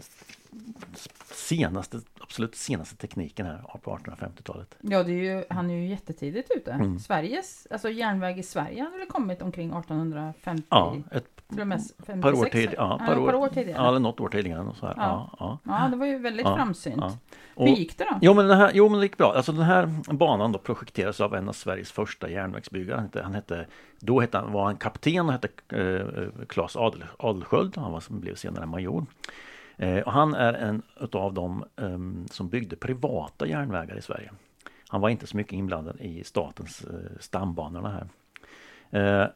senaste, 1.34 2.00
absolut 2.20 2.54
senaste 2.54 2.96
tekniken 2.96 3.46
här 3.46 3.62
på 3.82 3.96
1850-talet. 3.96 4.76
Ja, 4.80 5.02
det 5.02 5.12
är 5.12 5.36
ju, 5.36 5.44
han 5.50 5.70
är 5.70 5.74
ju 5.74 5.86
jättetidigt 5.88 6.50
ute. 6.56 6.72
Mm. 6.72 6.98
Sveriges, 6.98 7.66
alltså 7.70 7.90
järnväg 7.90 8.38
i 8.38 8.42
Sverige 8.42 8.82
hade 8.82 8.98
väl 8.98 9.06
kommit 9.06 9.42
omkring 9.42 9.68
1850? 9.70 10.66
Ja, 10.70 10.96
ett 11.12 11.24
par 11.48 11.56
56, 12.06 12.38
år, 12.38 12.44
tid, 12.44 12.70
ja, 12.76 12.96
Ja, 13.00 13.06
par 13.06 13.12
ett 13.12 13.18
par 13.18 13.34
år 13.34 13.34
år, 13.34 13.48
tidigare. 13.48 13.82
ja, 13.82 13.88
eller 13.88 13.98
något 13.98 14.20
år 14.20 14.28
tidigare. 14.28 14.60
Och 14.60 14.76
så 14.76 14.86
här. 14.86 14.94
Ja. 14.96 15.30
Ja. 15.40 15.58
Ja, 15.64 15.82
Ja, 15.84 15.88
det 15.88 15.96
var 15.96 16.06
ju 16.06 16.18
väldigt 16.18 16.46
framsynt. 16.46 16.96
ja. 17.00 17.16
Hur 17.56 17.72
Och, 17.72 17.78
gick 17.78 17.98
det 17.98 18.04
då? 18.04 18.18
jo, 18.22 18.34
men 18.34 18.48
den 18.48 18.58
här, 18.58 18.70
jo 18.74 18.88
men 18.88 19.00
det 19.00 19.06
gick 19.06 19.16
bra. 19.16 19.32
Alltså 19.36 19.52
den 19.52 19.62
här 19.64 19.86
banan 20.12 20.52
då 20.52 20.58
projekterades 20.58 21.20
av 21.20 21.34
en 21.34 21.48
av 21.48 21.52
Sveriges 21.52 21.92
första 21.92 22.30
järnvägsbyggare. 22.30 22.94
Han 22.96 23.04
hette, 23.04 23.22
han 23.22 23.34
hette, 23.34 23.66
då 24.00 24.20
hette 24.20 24.38
han, 24.38 24.52
var 24.52 24.64
han 24.64 24.76
kapten 24.76 25.26
och 25.26 25.32
hette 25.32 25.48
eh, 25.68 26.46
Claes 26.48 26.76
Adel, 26.76 27.04
Adelsköld. 27.18 27.76
Han 27.76 27.92
var, 27.92 28.00
som 28.00 28.20
blev 28.20 28.34
senare 28.34 28.66
major. 28.66 29.06
Eh, 29.80 29.98
och 29.98 30.12
han 30.12 30.34
är 30.34 30.52
en 30.52 30.82
utav 31.00 31.34
dem 31.34 31.64
ehm, 31.76 32.26
som 32.30 32.48
byggde 32.48 32.76
privata 32.76 33.46
järnvägar 33.46 33.96
i 33.98 34.02
Sverige. 34.02 34.32
Han 34.88 35.00
var 35.00 35.08
inte 35.08 35.26
så 35.26 35.36
mycket 35.36 35.52
inblandad 35.52 36.00
i 36.00 36.24
statens 36.24 36.84
eh, 36.84 37.18
stambanorna 37.20 37.90
här. 37.90 38.08
Eh, 38.90 39.28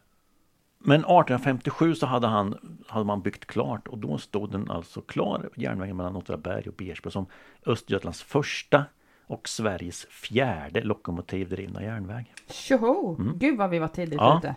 men 0.79 1.01
1857 1.01 1.95
så 1.95 2.07
hade, 2.07 2.27
han, 2.27 2.79
hade 2.89 3.05
man 3.05 3.23
byggt 3.23 3.45
klart 3.47 3.89
och 3.89 3.99
då 3.99 4.19
stod 4.19 4.51
den 4.53 4.71
alltså 4.71 5.01
klar, 5.01 5.51
järnvägen 5.57 5.97
mellan 5.97 6.17
Åtvidaberg 6.17 6.69
och 6.69 6.75
Bersbo 6.75 7.11
som 7.11 7.27
Östergötlands 7.67 8.23
första 8.23 8.85
och 9.27 9.49
Sveriges 9.49 10.07
fjärde 10.11 10.83
lokomotivdrivna 10.83 11.83
järnväg. 11.83 12.35
Tjoho! 12.51 13.17
Gud 13.35 13.59
vad 13.59 13.71
vi 13.71 13.79
var 13.79 13.89
tidigt 13.89 14.21
Mm. 14.21 14.25
Ja. 14.27 14.39
ute. 14.39 14.55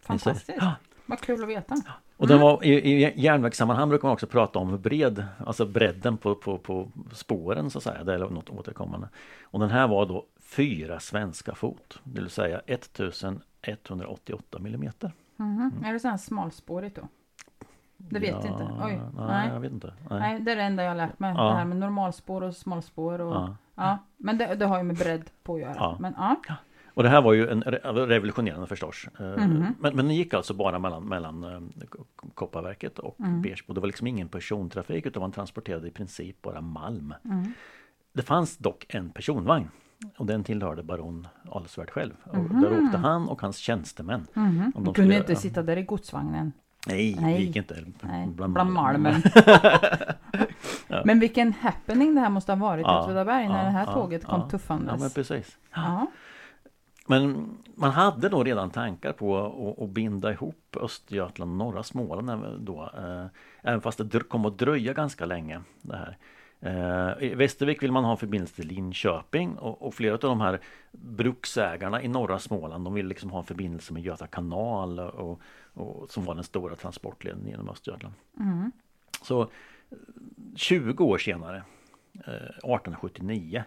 Fantastiskt. 0.00 0.50
Ja. 0.60 0.74
Vad 1.06 1.20
kul 1.20 1.42
att 1.42 1.48
veta. 1.48 1.74
Och 2.16 2.28
den 2.28 2.40
var, 2.40 2.64
i, 2.64 2.70
I 2.70 3.20
järnvägssammanhang 3.20 3.88
brukar 3.88 4.08
man 4.08 4.12
också 4.12 4.26
prata 4.26 4.58
om 4.58 4.80
bred, 4.80 5.24
alltså 5.46 5.66
bredden 5.66 6.16
på, 6.16 6.34
på, 6.34 6.58
på 6.58 6.88
spåren 7.12 7.70
så 7.70 7.78
att 7.78 7.84
säga, 7.84 8.04
det 8.04 8.14
är 8.14 8.18
något 8.18 8.50
återkommande. 8.50 9.08
Och 9.42 9.60
den 9.60 9.70
här 9.70 9.88
var 9.88 10.06
då 10.06 10.24
fyra 10.40 11.00
svenska 11.00 11.54
fot, 11.54 12.00
det 12.04 12.20
vill 12.20 12.30
säga 12.30 12.60
1188 12.66 14.58
millimeter. 14.58 15.12
Mhm. 15.36 15.84
Är 15.84 15.92
det 15.92 16.00
så 16.00 16.08
här 16.08 16.16
smalspårigt 16.16 16.96
då? 16.96 17.08
Det 17.96 18.18
vet 18.18 18.44
jag 18.44 18.46
inte. 18.46 18.68
Oj. 18.84 19.00
Nej, 19.16 19.26
Nej. 19.26 19.50
jag 19.52 19.60
vet 19.60 19.72
inte. 19.72 19.92
Nej. 20.10 20.20
Nej, 20.20 20.40
det 20.40 20.52
är 20.52 20.56
det 20.56 20.62
enda 20.62 20.82
jag 20.82 20.90
har 20.90 20.96
lärt 20.96 21.18
mig. 21.18 21.34
Ja. 21.36 21.44
Det 21.44 21.54
här 21.54 21.64
med 21.64 21.76
normalspår 21.76 22.42
och 22.42 22.56
smalspår. 22.56 23.20
Och, 23.20 23.34
ja. 23.34 23.56
Ja. 23.74 23.98
Men 24.16 24.38
det, 24.38 24.54
det 24.54 24.66
har 24.66 24.78
ju 24.78 24.82
med 24.82 24.96
bredd 24.96 25.30
på 25.42 25.54
att 25.54 25.60
göra. 25.60 25.74
Ja. 25.76 25.96
Men 26.00 26.14
ja. 26.16 26.36
Och 26.96 27.02
det 27.02 27.08
här 27.08 27.22
var 27.22 27.32
ju 27.32 27.48
en 27.48 27.64
re- 27.64 28.06
revolutionerande 28.06 28.66
förstås. 28.66 29.06
Mhm. 29.18 29.74
Men, 29.80 29.96
men 29.96 30.06
den 30.06 30.14
gick 30.14 30.34
alltså 30.34 30.54
bara 30.54 30.78
mellan, 30.78 31.04
mellan 31.04 31.44
eh, 31.44 31.60
Kopparverket 32.34 32.98
och 32.98 33.20
Mm. 33.20 33.42
Bersbo. 33.42 33.72
Det 33.74 33.80
var 33.80 33.86
liksom 33.86 34.06
ingen 34.06 34.28
persontrafik 34.28 35.06
utan 35.06 35.20
man 35.20 35.32
transporterade 35.32 35.88
i 35.88 35.90
princip 35.90 36.42
bara 36.42 36.60
malm. 36.60 37.14
Mm. 37.24 37.52
Det 38.12 38.22
fanns 38.22 38.56
dock 38.56 38.86
en 38.88 39.10
personvagn 39.10 39.68
och 40.18 40.26
den 40.26 40.44
tillhörde 40.44 40.82
baron 40.82 41.28
Adelswärd 41.50 41.90
själv. 41.90 42.12
Och 42.24 42.36
Mhm. 42.38 42.60
där 42.62 42.84
åkte 42.84 42.98
han 42.98 43.28
och 43.28 43.42
hans 43.42 43.56
tjänstemän. 43.56 44.26
Om 44.74 44.84
de 44.84 44.94
kunde 44.94 45.14
göra- 45.14 45.22
inte 45.22 45.36
sitta 45.36 45.62
där 45.62 45.76
i 45.76 45.82
godsvagnen. 45.82 46.52
Nej, 46.88 47.16
Nej. 47.20 47.34
det 47.34 47.42
gick 47.42 47.56
inte. 47.56 47.74
Nej, 48.02 48.26
Bland 48.28 48.52
bland, 48.52 48.72
malmen. 48.72 49.02
malmen. 49.02 49.22
Men 51.04 51.20
vilken 51.20 51.52
happening 51.52 52.14
det 52.14 52.20
här 52.20 52.30
måste 52.30 52.52
ha 52.52 52.56
varit 52.56 52.80
i 52.80 52.88
Ja, 52.88 53.04
Åtvidaberg 53.04 53.48
när 53.48 53.58
ja, 53.58 53.64
det 53.64 53.70
här 53.70 53.86
ja, 53.86 53.92
tåget 53.92 54.24
kom 54.24 54.40
ja. 54.40 54.48
tuffandes. 54.48 54.92
Ja, 54.92 54.98
men 55.00 55.10
precis. 55.10 55.58
Ja. 55.74 56.06
Men 57.06 57.50
man 57.74 57.90
hade 57.90 58.28
då 58.28 58.44
redan 58.44 58.70
tankar 58.70 59.12
på 59.12 59.38
att, 59.38 59.82
att 59.82 59.90
binda 59.90 60.32
ihop 60.32 60.76
Östergötland 60.80 61.50
och 61.50 61.56
norra 61.56 61.82
Småland 61.82 62.30
även 62.30 62.64
då. 62.64 62.90
Eh, 62.98 63.26
även 63.62 63.80
fast 63.80 64.10
det 64.10 64.28
kom 64.28 64.44
att 64.44 64.58
dröja 64.58 64.92
ganska 64.92 65.26
länge. 65.26 65.60
Det 65.82 65.96
här. 65.96 66.18
Eh, 66.60 67.24
I 67.24 67.34
Västervik 67.34 67.82
vill 67.82 67.92
man 67.92 68.04
ha 68.04 68.16
förbindelse 68.16 68.54
till 68.54 68.66
Linköping 68.66 69.58
och, 69.58 69.82
och 69.82 69.94
flera 69.94 70.14
av 70.14 70.20
de 70.20 70.40
här 70.40 70.60
bruksägarna 70.92 72.02
i 72.02 72.08
norra 72.08 72.38
Småland 72.38 72.84
de 72.84 72.94
vill 72.94 73.06
liksom 73.06 73.30
ha 73.30 73.38
en 73.38 73.44
förbindelse 73.44 73.92
med 73.92 74.02
Göta 74.02 74.26
kanal 74.26 75.00
och, 75.00 75.40
och, 75.74 76.10
som 76.10 76.24
var 76.24 76.34
den 76.34 76.44
stora 76.44 76.76
transportleden 76.76 77.46
genom 77.46 77.68
Östergötland. 77.68 78.14
Mm. 78.40 78.72
Så 79.22 79.42
eh, 79.42 79.48
20 80.56 81.04
år 81.04 81.18
senare, 81.18 81.56
eh, 82.14 82.34
1879, 82.34 83.64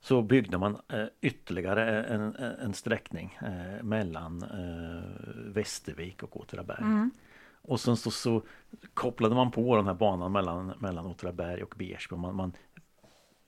så 0.00 0.22
byggde 0.22 0.58
man 0.58 0.76
eh, 0.92 1.04
ytterligare 1.20 2.02
en, 2.04 2.20
en, 2.20 2.54
en 2.54 2.74
sträckning 2.74 3.38
eh, 3.42 3.82
mellan 3.84 4.42
eh, 4.42 5.52
Västervik 5.54 6.22
och 6.22 6.40
Åtvidaberg. 6.40 6.82
Mm. 6.82 7.10
Och 7.62 7.80
sen 7.80 7.96
så, 7.96 8.10
så 8.10 8.42
kopplade 8.94 9.34
man 9.34 9.50
på 9.50 9.76
den 9.76 9.86
här 9.86 9.94
banan 9.94 10.32
mellan, 10.32 10.72
mellan 10.78 11.06
Åtvidaberg 11.06 11.62
och 11.62 11.74
Bersbo. 11.78 12.16
Man, 12.16 12.34
man 12.36 12.52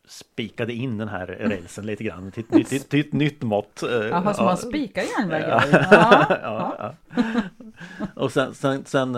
spikade 0.05 0.73
in 0.73 0.99
den 0.99 1.09
här 1.09 1.27
rälsen 1.27 1.87
lite 1.87 2.05
grann 2.05 2.31
till, 2.33 2.45
till, 2.45 2.65
till, 2.65 2.81
till 2.83 3.01
ett 3.01 3.13
nytt 3.13 3.43
mått. 3.43 3.83
eh, 3.83 3.91
Jaha, 3.91 4.35
så 4.35 4.43
man 4.43 4.57
spikar 4.57 5.03
järnvägar? 5.03 5.65
Ja. 5.91 6.27
ja, 6.43 6.95
ja. 7.15 7.43
Och 8.15 8.33
sen, 8.33 8.55
sen, 8.55 8.85
sen 8.85 9.17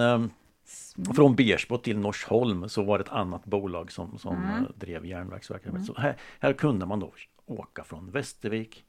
ehm, 0.98 1.04
från 1.14 1.36
Bersbo 1.36 1.78
till 1.78 1.98
Norsholm 1.98 2.68
så 2.68 2.82
var 2.82 2.98
det 2.98 3.04
ett 3.04 3.12
annat 3.12 3.44
bolag 3.44 3.92
som, 3.92 4.18
som 4.18 4.36
Mm. 4.36 4.50
eh, 4.64 4.70
drev 4.74 5.06
järnvägsverksamhet. 5.06 5.84
Så 5.86 5.94
här, 6.00 6.16
här 6.40 6.52
kunde 6.52 6.86
man 6.86 7.00
då 7.00 7.12
åka 7.46 7.84
från 7.84 8.10
Västervik 8.10 8.84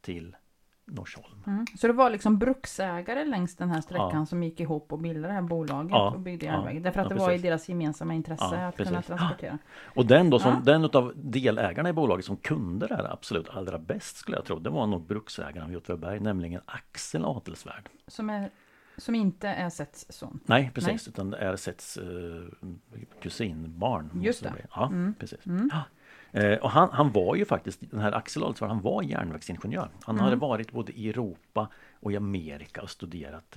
till 0.00 0.36
Norsholm. 0.88 1.42
Mm. 1.46 1.66
Så 1.78 1.86
det 1.86 1.92
var 1.92 2.10
liksom 2.10 2.38
bruksägare 2.38 3.24
längs 3.24 3.56
den 3.56 3.70
här 3.70 3.80
sträckan 3.80 4.10
Ja. 4.14 4.26
som 4.26 4.42
gick 4.42 4.60
ihop 4.60 4.92
och 4.92 4.98
bildade 4.98 5.26
det 5.26 5.32
här 5.34 5.42
bolaget 5.42 5.90
Ja, 5.90 6.10
och 6.10 6.20
byggde 6.20 6.46
ja, 6.46 6.52
järnväg. 6.52 6.82
Därför 6.82 7.00
att 7.00 7.10
ja, 7.10 7.14
det 7.16 7.20
var 7.20 7.32
i 7.32 7.38
deras 7.38 7.68
gemensamma 7.68 8.14
intresse 8.14 8.44
Ja, 8.52 8.66
att 8.66 8.76
kunna 8.76 8.90
precis. 8.90 9.06
transportera. 9.06 9.58
Och 9.94 10.06
den 10.06 10.30
då 10.30 10.38
som, 10.38 10.50
Ja. 10.52 10.60
den 10.72 10.84
utav 10.84 11.12
delägarna 11.16 11.88
i 11.88 11.92
bolaget 11.92 12.24
som 12.24 12.36
kunde 12.36 12.86
det 12.86 12.94
här 12.94 13.12
absolut 13.12 13.48
allra 13.48 13.78
bäst 13.78 14.16
skulle 14.16 14.36
jag 14.36 14.44
tro, 14.44 14.58
det 14.58 14.70
var 14.70 14.86
nog 14.86 15.06
bruksägaren 15.06 15.68
vid 15.68 15.76
Åtvidaberg, 15.78 16.20
nämligen 16.20 16.60
Axel 16.66 17.24
Adelsvärd. 17.24 17.88
Som, 18.06 18.30
är, 18.30 18.50
som 18.98 19.14
inte 19.14 19.48
är 19.48 19.70
Sets 19.70 20.06
son. 20.08 20.40
Nej 20.46 20.70
precis, 20.74 21.08
utan 21.08 21.30
det 21.30 21.36
är 21.38 21.56
Sets 21.56 21.96
eh, 21.96 22.42
kusinbarn. 23.20 24.10
Just 24.22 24.42
det. 24.42 24.52
Ja, 24.74 24.86
Mm. 24.86 25.14
precis. 25.18 25.46
Mm. 25.46 25.70
Eh, 26.32 26.58
och 26.58 26.70
han, 26.70 26.88
han 26.92 27.12
var 27.12 27.36
ju 27.36 27.44
faktiskt, 27.44 27.90
den 27.90 28.00
här 28.00 28.12
Axel 28.12 28.42
Adelsvärd, 28.42 28.68
han 28.70 28.80
var 28.80 29.02
järnvägsingenjör. 29.02 29.90
Han 30.02 30.14
Mm. 30.14 30.24
hade 30.24 30.36
varit 30.36 30.72
både 30.72 30.92
i 30.92 31.08
Europa 31.08 31.68
och 32.00 32.12
i 32.12 32.16
Amerika 32.16 32.82
och 32.82 32.90
studerat 32.90 33.56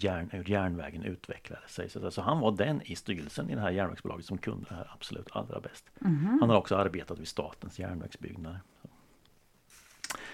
järn, 0.00 0.28
hur 0.32 0.50
järnvägen 0.50 1.02
utvecklade 1.02 1.68
sig. 1.68 1.88
Så, 1.90 2.10
så 2.10 2.22
han 2.22 2.40
var 2.40 2.52
den 2.52 2.82
i 2.82 2.96
styrelsen 2.96 3.50
i 3.50 3.54
det 3.54 3.60
här 3.60 3.70
järnvägsbolaget 3.70 4.26
som 4.26 4.38
kunde 4.38 4.66
det 4.68 4.74
här 4.74 4.90
absolut 4.94 5.28
allra 5.32 5.60
bäst. 5.60 5.90
Mhm. 5.98 6.38
Han 6.40 6.50
har 6.50 6.56
också 6.56 6.76
arbetat 6.76 7.18
vid 7.18 7.28
Statens 7.28 7.78
järnvägsbyggnader. 7.78 8.60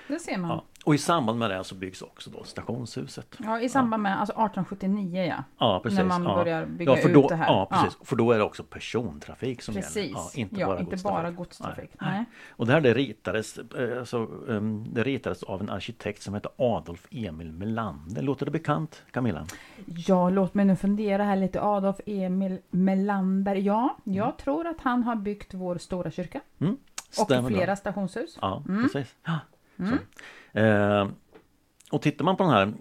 Det 0.09 0.19
ser 0.19 0.39
man. 0.39 0.51
Ja. 0.51 0.65
Och 0.85 0.95
i 0.95 0.99
samband 0.99 1.39
med 1.39 1.51
det 1.51 1.65
så 1.65 1.75
byggs 1.75 2.03
också 2.03 2.31
då 2.31 2.45
stationshuset. 2.45 3.37
Ja, 3.39 3.61
i 3.61 3.69
samband 3.69 4.03
med, 4.03 4.21
alltså 4.21 4.33
1879 4.33 5.25
ja. 5.25 5.45
Ja, 5.59 5.81
precis. 5.83 5.99
När 5.99 6.05
man 6.05 6.23
ja. 6.23 6.35
börjar 6.35 6.67
bygga 6.67 6.93
ja, 6.93 7.03
för 7.03 7.09
då, 7.09 7.21
ut 7.23 7.29
det 7.29 7.35
här. 7.37 7.47
Ja, 7.47 7.69
precis. 7.71 7.99
För 8.05 8.17
då 8.17 8.33
är 8.33 8.39
det 8.39 8.45
också 8.45 8.65
persontrafik 8.65 9.63
som 9.63 9.75
Precis. 9.75 9.97
gäller. 9.97 10.11
Ja, 10.13 10.31
inte 10.35 10.61
ja, 10.61 10.67
bara 10.67 10.81
inte 10.81 10.91
godstrafik. 10.91 11.17
bara 11.17 11.31
godstrafik. 11.31 11.91
Nej. 12.01 12.11
Nej. 12.11 12.25
Och 12.51 12.67
det 12.67 12.73
här 12.73 12.81
det 12.81 12.95
ritades, 12.95 13.59
eh, 13.59 13.99
alltså, 13.99 14.19
um, 14.47 14.95
det 14.95 15.03
ritades 15.03 15.43
av 15.43 15.61
en 15.61 15.71
arkitekt 15.71 16.23
som 16.23 16.35
heter 16.35 16.51
Adolf 16.57 17.07
Emil 17.11 17.53
Melander. 17.53 18.23
Låter 18.23 18.45
det 18.47 18.53
bekant 18.53 19.03
Camilla? 19.11 19.47
Ja, 19.87 20.31
låt 20.31 20.55
mig 20.55 20.65
nu 20.65 20.77
fundera 20.77 21.25
här 21.25 21.37
lite. 21.37 21.61
Adolf 21.63 22.01
Emil 22.07 22.59
Melander. 22.71 23.55
Ja, 23.55 23.97
jag 24.05 24.25
Mm. 24.25 24.37
tror 24.37 24.67
att 24.67 24.81
han 24.81 25.03
har 25.03 25.17
byggt 25.17 25.55
vår 25.55 25.79
stora 25.79 26.11
kyrka. 26.11 26.41
Mm, 26.61 26.77
Och 27.21 27.27
flera 27.47 27.67
bra. 27.67 27.77
stationshus. 27.77 28.39
Ja, 28.41 28.63
Mm. 28.69 28.83
precis. 28.83 29.15
Mm. 29.81 29.99
Eh, 30.53 31.09
och 31.91 32.03
tittar 32.03 32.25
man 32.25 32.37
på 32.37 32.43
den 32.43 32.53
här 32.53 32.63
eh, 32.67 32.73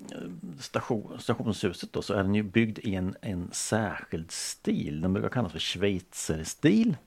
station, 0.59 1.19
stationshuset 1.19 1.93
då 1.93 2.01
så 2.01 2.13
är 2.13 2.23
den 2.23 2.35
ju 2.35 2.43
byggd 2.43 2.79
i 2.79 2.95
en, 2.95 3.15
en 3.21 3.49
särskild 3.51 4.31
stil. 4.31 5.01
Den 5.01 5.13
brukar 5.13 5.29
kallas 5.29 5.51
för 5.51 5.59
schweizerstil. 5.59 6.97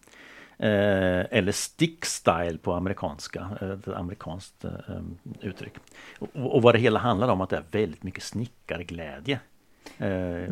Eh, 0.58 1.26
eller 1.30 1.52
stick 1.52 2.04
style 2.04 2.58
på 2.58 2.72
amerikanska, 2.72 3.48
eh, 3.60 3.70
ett 3.70 3.88
amerikanskt 3.88 4.64
eh, 4.64 4.70
uttryck. 5.40 5.72
Och, 6.18 6.36
och 6.36 6.62
vad 6.62 6.74
det 6.74 6.78
hela 6.78 6.98
handlar 6.98 7.28
om 7.28 7.40
att 7.40 7.50
det 7.50 7.56
är 7.56 7.64
väldigt 7.70 8.02
mycket 8.02 8.22
snickarglädje. 8.22 9.40
Eh, 9.98 10.44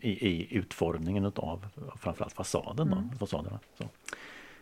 i, 0.00 0.10
I 0.20 0.48
utformningen 0.50 1.24
utav 1.24 1.66
framförallt 1.96 2.32
fasaden 2.32 2.90
då, 2.90 2.96
Mm. 2.96 3.18
fasaderna. 3.18 3.58
Så. 3.78 3.84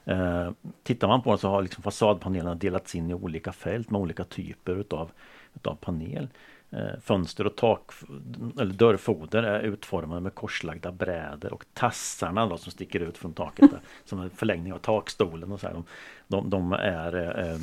Eh, 0.04 0.50
tittar 0.82 1.08
man 1.08 1.22
på 1.22 1.30
den 1.30 1.38
så 1.38 1.48
har 1.48 1.62
liksom 1.62 1.82
fasadpanelerna 1.82 2.54
delats 2.54 2.94
in 2.94 3.10
i 3.10 3.14
olika 3.14 3.52
fält 3.52 3.90
med 3.90 4.00
olika 4.00 4.24
typer 4.24 4.76
utav, 4.76 5.10
utav 5.54 5.74
panel. 5.74 6.28
Eh, 6.70 7.00
fönster 7.02 7.46
och 7.46 7.56
tak 7.56 7.90
eller 8.60 8.74
dörrfoder 8.74 9.42
är 9.42 9.60
utformade 9.60 10.20
med 10.20 10.34
korslagda 10.34 10.92
brädor 10.92 11.52
och 11.52 11.64
tassarna 11.74 12.46
då, 12.46 12.56
som 12.56 12.72
sticker 12.72 13.00
ut 13.00 13.18
från 13.18 13.32
taket 13.32 13.70
där, 13.70 13.80
som 14.04 14.20
en 14.20 14.30
förlängning 14.30 14.72
av 14.72 14.78
takstolen 14.78 15.52
och 15.52 15.60
så 15.60 15.66
här, 15.66 15.74
de, 15.74 15.84
de, 16.36 16.50
de 16.50 16.72
är 16.72 17.38
eh, 17.38 17.50
eh, 17.50 17.58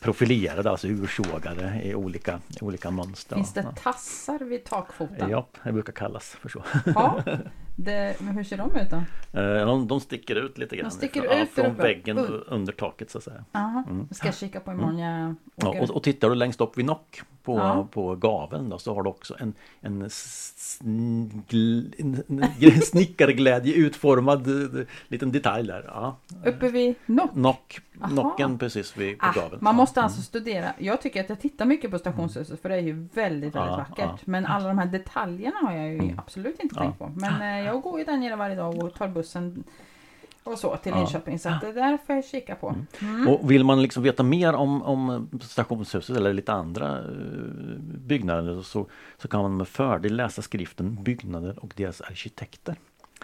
profilerade, 0.00 0.70
alltså 0.70 0.88
ursågade 0.88 1.80
i 1.84 1.94
olika, 1.94 2.40
olika 2.60 2.90
mönster. 2.90 3.36
Finns 3.36 3.52
det 3.54 3.66
tassar 3.82 4.38
vid 4.38 4.64
takfoten? 4.64 5.30
Ja, 5.30 5.46
det 5.64 5.72
brukar 5.72 5.92
kallas 5.92 6.24
för 6.30 6.48
så. 6.48 6.62
Ja. 6.94 7.22
Det, 7.82 8.16
men 8.20 8.36
hur 8.36 8.44
ser 8.44 8.56
de 8.56 8.76
ut 8.76 8.90
då? 8.90 8.96
Eh, 9.40 9.66
De, 9.66 9.86
de 9.88 10.00
sticker 10.00 10.36
ut 10.36 10.58
lite 10.58 10.76
grann 10.76 10.90
sticker 10.90 11.20
från, 11.22 11.36
ja, 11.36 11.42
ut 11.42 11.54
där 11.56 11.64
från 11.64 11.74
väggen 11.74 12.18
Uh. 12.18 12.40
under 12.46 12.72
taket 12.72 13.10
så 13.10 13.18
att 13.18 13.24
säga. 13.24 13.44
Aha, 13.52 13.84
det 14.08 14.14
ska 14.14 14.26
jag 14.28 14.34
kika 14.36 14.60
på 14.60 14.72
imorgon 14.72 14.98
jag 14.98 15.10
Mm. 15.20 15.36
Ja, 15.56 15.68
åker. 15.68 15.82
och, 15.82 15.90
och 15.90 16.02
tittar 16.02 16.28
du 16.28 16.34
längst 16.34 16.60
upp 16.60 16.78
vid 16.78 16.84
nock 16.84 17.22
på, 17.42 17.58
Ja. 17.58 17.88
på 17.92 18.14
gaveln 18.16 18.68
då, 18.68 18.78
så 18.78 18.94
har 18.94 19.02
du 19.02 19.08
också 19.10 19.34
en, 19.38 19.54
en, 19.80 20.10
snigl, 20.10 21.94
en, 21.98 22.22
en 22.28 22.80
snickarglädje 22.82 23.74
utformad 23.74 24.46
eh, 24.80 24.86
liten 25.08 25.32
detalj 25.32 25.66
där. 25.68 25.84
Ja. 25.86 26.16
Uppe 26.44 26.68
vid 26.68 26.94
nock? 27.06 27.34
Nock, 27.34 27.80
Aha. 28.02 28.14
nocken 28.14 28.58
precis 28.58 28.96
vid 28.96 29.18
på 29.18 29.26
Ah, 29.26 29.32
gaveln. 29.32 29.58
man 29.60 29.74
måste 29.74 30.02
alltså 30.02 30.22
studera. 30.22 30.72
Jag 30.78 31.00
tycker 31.00 31.20
att 31.20 31.28
jag 31.28 31.40
tittar 31.40 31.64
mycket 31.66 31.90
på 31.90 31.98
stationshuset 31.98 32.62
för 32.62 32.68
det 32.68 32.74
är 32.74 32.80
ju 32.80 32.92
väldigt, 32.92 33.14
väldigt 33.54 33.54
Ja, 33.54 33.76
vackert. 33.76 33.98
ja. 33.98 34.18
Men 34.24 34.46
alla 34.46 34.68
de 34.68 34.78
här 34.78 34.86
detaljerna 34.86 35.56
har 35.62 35.72
jag 35.72 35.88
ju 35.94 36.14
absolut 36.16 36.60
inte 36.60 36.74
tänkt 36.74 36.98
på. 36.98 37.12
Men 37.16 37.42
eh, 37.42 37.66
jag 37.66 37.82
går 37.82 37.98
ju 37.98 38.04
där 38.04 38.16
nere 38.16 38.36
varje 38.36 38.54
dag 38.56 38.82
och 38.84 38.94
tar 38.94 39.08
bussen 39.08 39.64
och 40.44 40.58
så 40.58 40.76
till. 40.76 40.94
Linköping. 40.94 41.38
Så 41.38 41.48
det 41.48 41.72
där 41.72 41.98
får 42.06 42.14
jag 42.14 42.24
kika 42.24 42.54
på. 42.54 42.74
Mm. 43.00 43.28
Och 43.28 43.50
vill 43.50 43.64
man 43.64 43.82
liksom 43.82 44.02
veta 44.02 44.22
mer 44.22 44.54
om, 44.54 44.82
om 44.82 45.28
stationshuset 45.42 46.16
eller 46.16 46.32
lite 46.32 46.52
andra 46.52 46.98
eh, 46.98 47.04
byggnader 47.80 48.62
så, 48.62 48.86
så 49.18 49.28
kan 49.28 49.42
man 49.42 49.56
med 49.56 49.68
fördel 49.68 50.16
läsa 50.16 50.42
skriften 50.42 51.02
Byggnader 51.02 51.58
och 51.64 51.72
deras 51.76 52.00
arkitekter. 52.00 52.76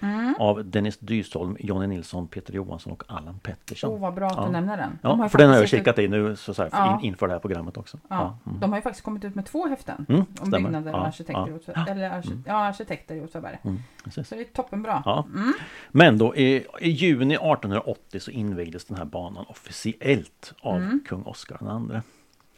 Mm. 0.03 0.35
Av 0.39 0.65
Dennis 0.65 0.99
Dysholm, 0.99 1.57
Jonny 1.61 1.87
Nilsson, 1.87 2.29
Peter 2.29 2.53
Johansson 2.55 2.93
och 2.93 3.03
Allan 3.09 3.39
Pettersson. 3.39 3.91
Åh 3.93 4.01
vad 4.01 4.15
bra 4.15 4.27
att 4.27 4.37
Ja. 4.37 4.45
du 4.47 4.53
nämner 4.53 4.77
den. 4.77 4.99
De 5.03 5.21
Ja, 5.21 5.29
för 5.29 5.39
den 5.39 5.51
har 5.51 5.57
jag 5.57 5.69
kikat 5.69 5.99
i 5.99 6.09
nu 6.09 6.37
så 6.37 6.55
så 6.55 6.63
här, 6.63 6.71
Ja. 6.73 6.99
in, 7.01 7.07
inför 7.07 7.27
det 7.27 7.33
här 7.33 7.41
programmet 7.41 7.77
också. 7.77 7.99
Ja, 8.09 8.39
mm. 8.47 8.61
De 8.61 8.71
har 8.73 8.79
ju 8.79 8.83
faktiskt 8.83 9.05
kommit 9.05 9.25
ut 9.25 9.35
med 9.35 9.47
två 9.47 9.67
häften. 9.67 10.07
Mm, 10.09 10.21
om 10.21 10.27
stämmer. 10.37 10.59
byggnader 10.59 10.93
och 10.95 11.07
arkitekter. 11.07 11.61
ja. 11.75 11.87
Eller 11.89 12.11
arki- 12.11 12.43
ja, 12.47 12.55
arkitekter 12.55 13.15
i 13.15 13.21
Åtvidaberg. 13.21 13.59
Mm. 13.65 13.79
Så 14.11 14.35
det 14.35 14.41
är 14.41 14.45
toppenbra. 14.45 15.03
Ja. 15.05 15.27
Mm. 15.35 15.53
Men 15.91 16.19
då 16.19 16.37
i, 16.37 16.67
i 16.81 16.91
juni 16.91 17.35
1880 17.35 18.21
så 18.21 18.31
invigdes 18.31 18.85
den 18.85 18.97
här 18.97 19.05
banan 19.05 19.45
officiellt 19.49 20.55
av 20.61 20.77
Mm. 20.77 21.01
kung 21.09 21.23
Oscar 21.23 21.59
II. 21.93 22.01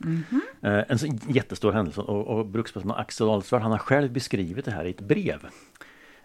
Mhm. 0.01 0.41
Eh, 0.63 0.73
en 0.89 0.99
jättestor 1.29 1.73
händelse 1.73 2.01
och, 2.01 2.27
och 2.39 2.47
brukspersonen 2.47 2.97
Axel 2.97 3.29
Alsvärd 3.31 3.63
han 3.63 3.71
har 3.71 3.79
själv 3.79 4.13
beskrivit 4.13 4.65
det 4.65 4.71
här 4.71 4.85
i 4.85 4.91
ett 4.91 5.01
brev. 5.01 5.47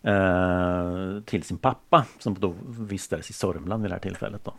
Eh, 0.03 1.21
till 1.25 1.43
sin 1.43 1.57
pappa 1.57 2.05
som 2.19 2.33
då 2.33 2.55
vistades 2.79 3.29
i 3.29 3.33
Sörmland 3.33 3.81
vid 3.81 3.91
det 3.91 3.95
här 3.95 3.99
tillfället. 3.99 4.41
Då. 4.43 4.53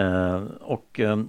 Eh, 0.00 0.42
och 0.60 1.00
eh, 1.00 1.22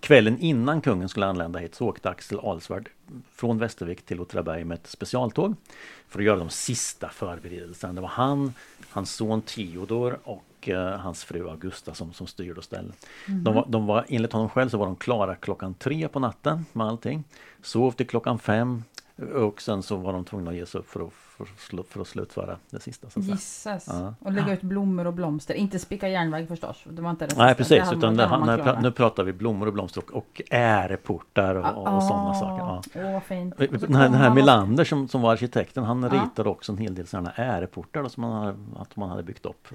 kvällen 0.00 0.38
innan 0.38 0.80
kungen 0.80 1.08
skulle 1.08 1.26
anlända 1.26 1.58
hit 1.58 1.74
så 1.74 1.88
åkte 1.88 2.10
Axel 2.10 2.38
Alsvärd 2.38 2.88
från 3.32 3.58
Västervik 3.58 4.06
till 4.06 4.20
Åtvidaberg 4.20 4.64
med 4.64 4.74
ett 4.74 4.86
specialtåg 4.86 5.54
för 6.08 6.18
att 6.18 6.24
göra 6.24 6.38
de 6.38 6.50
sista 6.50 7.08
förberedelserna. 7.08 7.92
Det 7.92 8.00
var 8.00 8.08
han, 8.08 8.54
hans 8.90 9.14
son 9.14 9.42
Theodor 9.42 10.18
och 10.24 10.68
eh, 10.68 10.98
hans 10.98 11.24
fru 11.24 11.48
Augusta 11.48 11.94
som, 11.94 12.12
som 12.12 12.26
styrde 12.26 12.58
och 12.58 12.64
ställde. 12.64 12.92
De, 13.26 13.54
var, 13.54 13.66
de 13.68 13.86
var, 13.86 14.04
enligt 14.08 14.32
honom 14.32 14.48
själv 14.48 14.68
så 14.68 14.78
var 14.78 14.86
de 14.86 14.96
klara 14.96 15.34
klockan 15.34 15.74
tre 15.74 16.08
på 16.08 16.20
natten 16.20 16.66
med 16.72 16.86
allting. 16.86 17.24
Sov 17.62 17.90
till 17.92 18.06
klockan 18.06 18.38
fem 18.38 18.82
och 19.34 19.62
sen 19.62 19.82
så 19.82 19.96
var 19.96 20.12
de 20.12 20.24
tvungna 20.24 20.50
att 20.50 20.56
ge 20.56 20.66
sig 20.66 20.78
upp 20.78 20.88
för 20.88 21.06
att, 21.06 21.12
för, 21.36 21.82
för 21.82 22.00
att 22.00 22.06
slutföra 22.06 22.56
det 22.70 22.80
sista. 22.80 23.10
Så. 23.10 23.20
Gisses. 23.20 23.86
Ja. 23.88 24.14
Och 24.20 24.32
lägga 24.32 24.52
ut 24.52 24.62
blommor 24.62 25.06
och 25.06 25.12
blomster. 25.12 25.54
Inte 25.54 25.78
spicka 25.78 26.08
järnväg 26.08 26.48
förstås. 26.48 26.84
Det 26.90 27.02
var 27.02 27.10
inte 27.10 27.26
det 27.26 27.36
Nej 27.36 27.54
precis, 27.54 27.80
hade 27.82 27.96
utan 27.98 28.16
man- 28.16 28.48
det, 28.58 28.64
man 28.64 28.82
nu, 28.82 28.90
pratar 28.92 29.24
vi 29.24 29.32
blommor 29.32 29.66
och 29.66 29.72
blomster 29.72 30.02
och, 30.06 30.16
och 30.16 30.42
äreportar 30.50 31.54
och, 31.54 31.64
och, 31.86 31.94
och 31.96 32.02
sådana 32.02 32.30
Ah, 32.30 32.34
saker. 32.34 33.00
Ja. 33.00 33.14
Åh 33.14 33.20
fint. 33.20 33.56
Den 33.58 33.94
här, 33.94 34.02
den 34.08 34.14
här 34.14 34.34
Melander 34.34 34.84
som, 34.84 35.08
som 35.08 35.22
var 35.22 35.32
arkitekten 35.32 35.84
han 35.84 36.10
ritade 36.10 36.48
också 36.48 36.72
en 36.72 36.78
hel 36.78 36.94
del 36.94 37.06
sådana 37.06 37.30
äreportar 37.34 38.02
då, 38.02 38.08
som 38.08 38.20
man 38.20 38.32
hade, 38.32 38.54
att 38.78 38.96
man 38.96 39.08
hade 39.10 39.22
byggt 39.22 39.46
upp. 39.46 39.68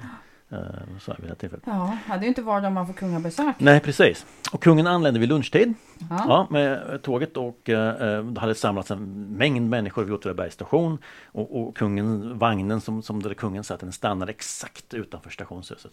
Eh, 0.52 0.58
så 1.00 1.16
vid 1.20 1.30
det 1.30 1.36
tillfället. 1.36 1.64
Ja, 1.68 1.98
det 2.08 2.14
är 2.14 2.22
ju 2.22 2.28
inte 2.28 2.42
var 2.42 2.62
dag 2.62 2.72
man 2.72 2.88
får 2.88 2.94
kungabesök. 2.94 3.56
Nej 3.58 3.80
precis. 3.80 4.26
Och 4.52 4.64
kungen 4.64 4.88
anlände 4.88 5.20
vid 5.20 5.30
lunchtid 5.30 5.74
Ja. 6.10 6.26
ja, 6.28 6.48
med 6.50 7.00
tåget 7.02 7.38
och 7.38 7.70
eh, 7.70 8.24
det 8.24 8.40
hade 8.40 8.56
samlats 8.56 8.92
en 8.92 9.36
mängd 9.38 9.70
människor 9.70 10.04
vid 10.04 10.14
Åtvidabergs 10.14 10.54
station. 10.54 10.98
Och, 11.26 11.62
och 11.62 11.78
kungen, 11.78 12.38
vagnen 12.38 12.82
som, 12.82 13.02
som 13.02 13.24
där 13.24 13.34
kungen 13.34 13.64
satt 13.64 13.80
den 13.80 13.92
stannade 13.92 14.32
exakt 14.32 14.94
utanför 14.94 15.30
stationshuset. 15.30 15.92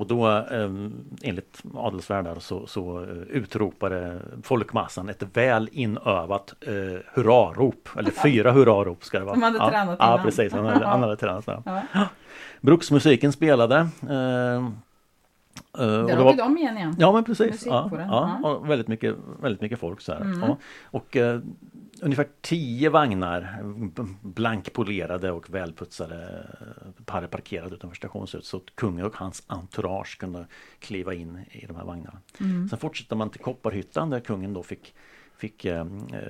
Och 0.00 0.06
då 0.06 0.28
eh, 0.28 0.70
enligt 1.22 1.62
adelsvärdar 1.74 2.38
så, 2.38 2.66
så 2.66 3.02
eh, 3.02 3.08
utropade 3.10 4.20
folkmassan 4.42 5.08
ett 5.08 5.36
väl 5.36 5.68
inövat 5.72 6.54
eh, 6.60 6.72
hurrarop. 7.14 7.88
Eller 7.98 8.10
fyra 8.22 8.52
hurrarop 8.52 9.04
ska 9.04 9.18
det 9.18 9.24
vara. 9.24 9.34
De 9.34 9.42
hade 9.42 9.58
ja, 9.58 9.70
tränat 9.70 9.96
Ja 9.98 10.12
innan. 10.12 10.24
precis, 10.24 10.52
han 10.52 10.66
hade, 10.66 10.86
han 10.86 11.02
hade 11.02 11.16
tränat. 11.16 11.44
Ja. 11.46 11.62
Ja. 11.92 12.06
Bruksmusiken 12.60 13.32
spelade. 13.32 13.76
Eh, 13.78 14.64
och 15.72 16.06
Där 16.06 16.16
var- 16.16 16.32
vi 16.32 16.36
dem 16.38 16.58
igen 16.58 16.76
igen. 16.76 16.94
Ja 16.98 17.12
men 17.12 17.24
precis. 17.24 17.66
Ja, 17.66 17.90
ja, 18.42 18.58
väldigt, 18.58 18.88
mycket, 18.88 19.14
väldigt 19.40 19.60
mycket 19.60 19.78
folk 19.80 20.00
så. 20.00 20.12
Mm. 20.12 20.40
Ja. 20.40 20.56
Och 20.84 21.16
eh, 21.16 21.40
ungefär 22.02 22.28
tio 22.40 22.88
vagnar 22.88 23.62
blankpolerade 24.22 25.30
och 25.30 25.54
välputsade 25.54 26.46
hade 27.06 27.28
parkerade 27.28 27.74
utanför 27.74 27.96
stationshuset 27.96 28.46
så 28.46 28.56
att 28.56 28.76
kungen 28.76 29.06
och 29.06 29.16
hans 29.16 29.42
entourage 29.46 30.18
kunde 30.18 30.46
kliva 30.78 31.14
in 31.14 31.44
i 31.50 31.66
de 31.66 31.76
här 31.76 31.84
vagnarna. 31.84 32.18
Mm. 32.40 32.68
Sen 32.68 32.78
fortsätter 32.78 33.16
man 33.16 33.30
till 33.30 33.40
Kopparhyttan 33.40 34.10
där 34.10 34.20
kungen 34.20 34.54
då 34.54 34.62
fick, 34.62 34.94
fick 35.36 35.64
eh, 35.64 35.84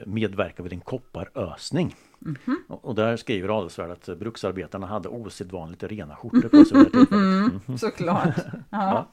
medverka 0.07 0.63
vid 0.63 0.73
en 0.73 0.81
kopparösning. 0.81 1.95
Mhm. 2.19 2.57
Och, 2.69 2.85
och 2.85 2.95
där 2.95 3.17
skriver 3.17 3.59
Adelsvärd 3.59 3.91
att 3.91 4.19
bruksarbetarna 4.19 4.87
hade 4.87 5.09
osedvanligt 5.09 5.83
rena 5.83 6.17
skjortor 6.17 6.49
på 6.49 6.65
sig. 6.65 7.07
Mm. 7.13 7.79
Såklart. 7.79 8.35
Ja. 8.71 9.09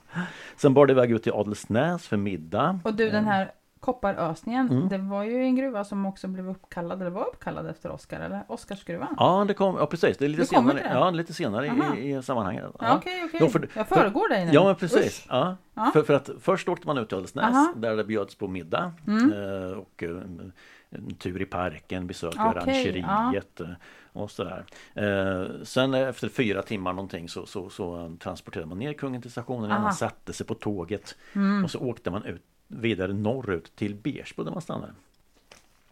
Sen 0.58 0.74
bar 0.74 0.86
det 0.86 0.92
iväg 0.92 1.12
ut 1.12 1.24
till 1.24 1.32
Adelsnäs 1.32 2.08
för 2.08 2.18
middag. 2.18 2.80
Och 2.84 2.94
du 2.94 3.10
den 3.10 3.26
här 3.26 3.52
kopparösningen, 3.80 4.70
Mm. 4.70 4.90
det 4.90 4.98
var 4.98 5.24
ju 5.24 5.42
en 5.44 5.56
gruva 5.56 5.84
som 5.84 6.06
också 6.06 6.28
blev 6.28 6.50
uppkallad, 6.50 7.02
eller 7.02 7.12
var 7.12 7.26
uppkallad 7.28 7.68
efter 7.68 7.92
Oskar, 7.92 8.20
eller 8.20 8.44
Oscarsgruvan? 8.48 9.16
Ja, 9.18 9.46
det 9.48 9.54
kom, 9.54 9.76
ja 9.78 9.86
precis, 9.86 10.18
det 10.18 10.26
är 10.26 10.30
lite 10.30 10.56
kommer 10.56 10.72
senare, 10.74 10.88
det? 10.94 11.00
ja, 11.00 11.10
lite 11.10 11.34
senare 11.34 11.70
Aha. 11.70 11.96
i, 11.96 12.16
i 12.16 12.22
sammanhanget. 12.22 12.66
Ja, 12.80 12.96
Okej, 12.98 13.24
okej. 13.26 13.40
Ja, 13.44 13.48
för- 13.50 13.70
Jag 13.74 13.88
föregår 13.88 14.30
dig 14.30 14.46
nu. 14.46 14.52
Ja 14.54 14.64
men 14.64 14.76
precis. 14.76 15.26
Ja. 15.30 15.56
Ja. 15.74 15.90
För, 15.94 16.04
för 16.04 16.14
att 16.14 16.30
först 16.42 16.70
åkte 16.70 16.88
man 16.88 16.98
ut 16.98 17.10
till 17.10 17.26
Aha. 17.40 17.74
där 17.76 17.96
det 17.96 18.04
bjöds 18.04 18.36
på 18.36 18.48
middag 18.48 18.92
Mm. 19.08 19.32
eh, 19.34 19.72
och 19.78 20.04
eh, 20.04 20.10
en 20.90 21.16
tur 21.20 21.42
i 21.42 21.46
parken, 21.46 22.08
besök 22.08 22.36
i 22.36 22.38
Okej, 22.40 22.48
orangeriet 22.52 23.60
eh, 23.60 23.68
och 24.14 24.32
sådär. 24.32 24.66
Eh, 24.96 25.48
sen 25.64 25.94
efter 25.94 26.30
fyra 26.30 26.62
timmar 26.62 26.94
någonting 26.94 27.30
så, 27.30 27.46
så, 27.46 27.70
så 27.70 28.16
transporterade 28.20 28.70
man 28.70 28.80
ner 28.80 28.94
kungen 28.94 29.22
till 29.22 29.32
stationen 29.32 29.70
igen, 29.70 29.82
han 29.82 29.94
satte 29.94 30.34
sig 30.34 30.46
på 30.46 30.54
tåget 30.54 31.16
Mm. 31.36 31.64
och 31.64 31.72
så 31.72 31.80
åkte 31.80 32.12
man 32.12 32.24
ut 32.26 32.42
vidare 32.68 33.14
norrut 33.14 33.76
till 33.76 33.96
Beersbo 33.96 34.44
där 34.44 34.52
man 34.52 34.62
stannade. 34.62 34.94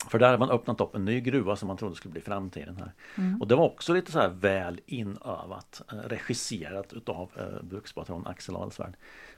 För 0.10 0.20
där 0.20 0.26
hade 0.26 0.38
man 0.38 0.50
öppnat 0.50 0.82
upp 0.82 0.96
en 0.96 1.06
ny 1.06 1.22
gruva 1.22 1.56
som 1.56 1.68
man 1.68 1.78
trodde 1.78 1.96
skulle 1.96 2.12
bli 2.12 2.22
framtiden 2.22 2.78
här. 2.78 2.92
Mm. 3.16 3.42
Och 3.42 3.48
det 3.48 3.56
var 3.56 3.66
också 3.66 3.94
lite 3.94 4.12
så 4.12 4.20
här 4.20 4.30
väl 4.30 4.82
inövat, 4.86 5.82
eh, 5.92 5.96
regisserat 5.96 6.94
utav 6.94 7.30
eh, 7.36 7.64
brukspatron 7.64 8.28
Axel 8.28 8.56
Alsvärd. 8.56 8.94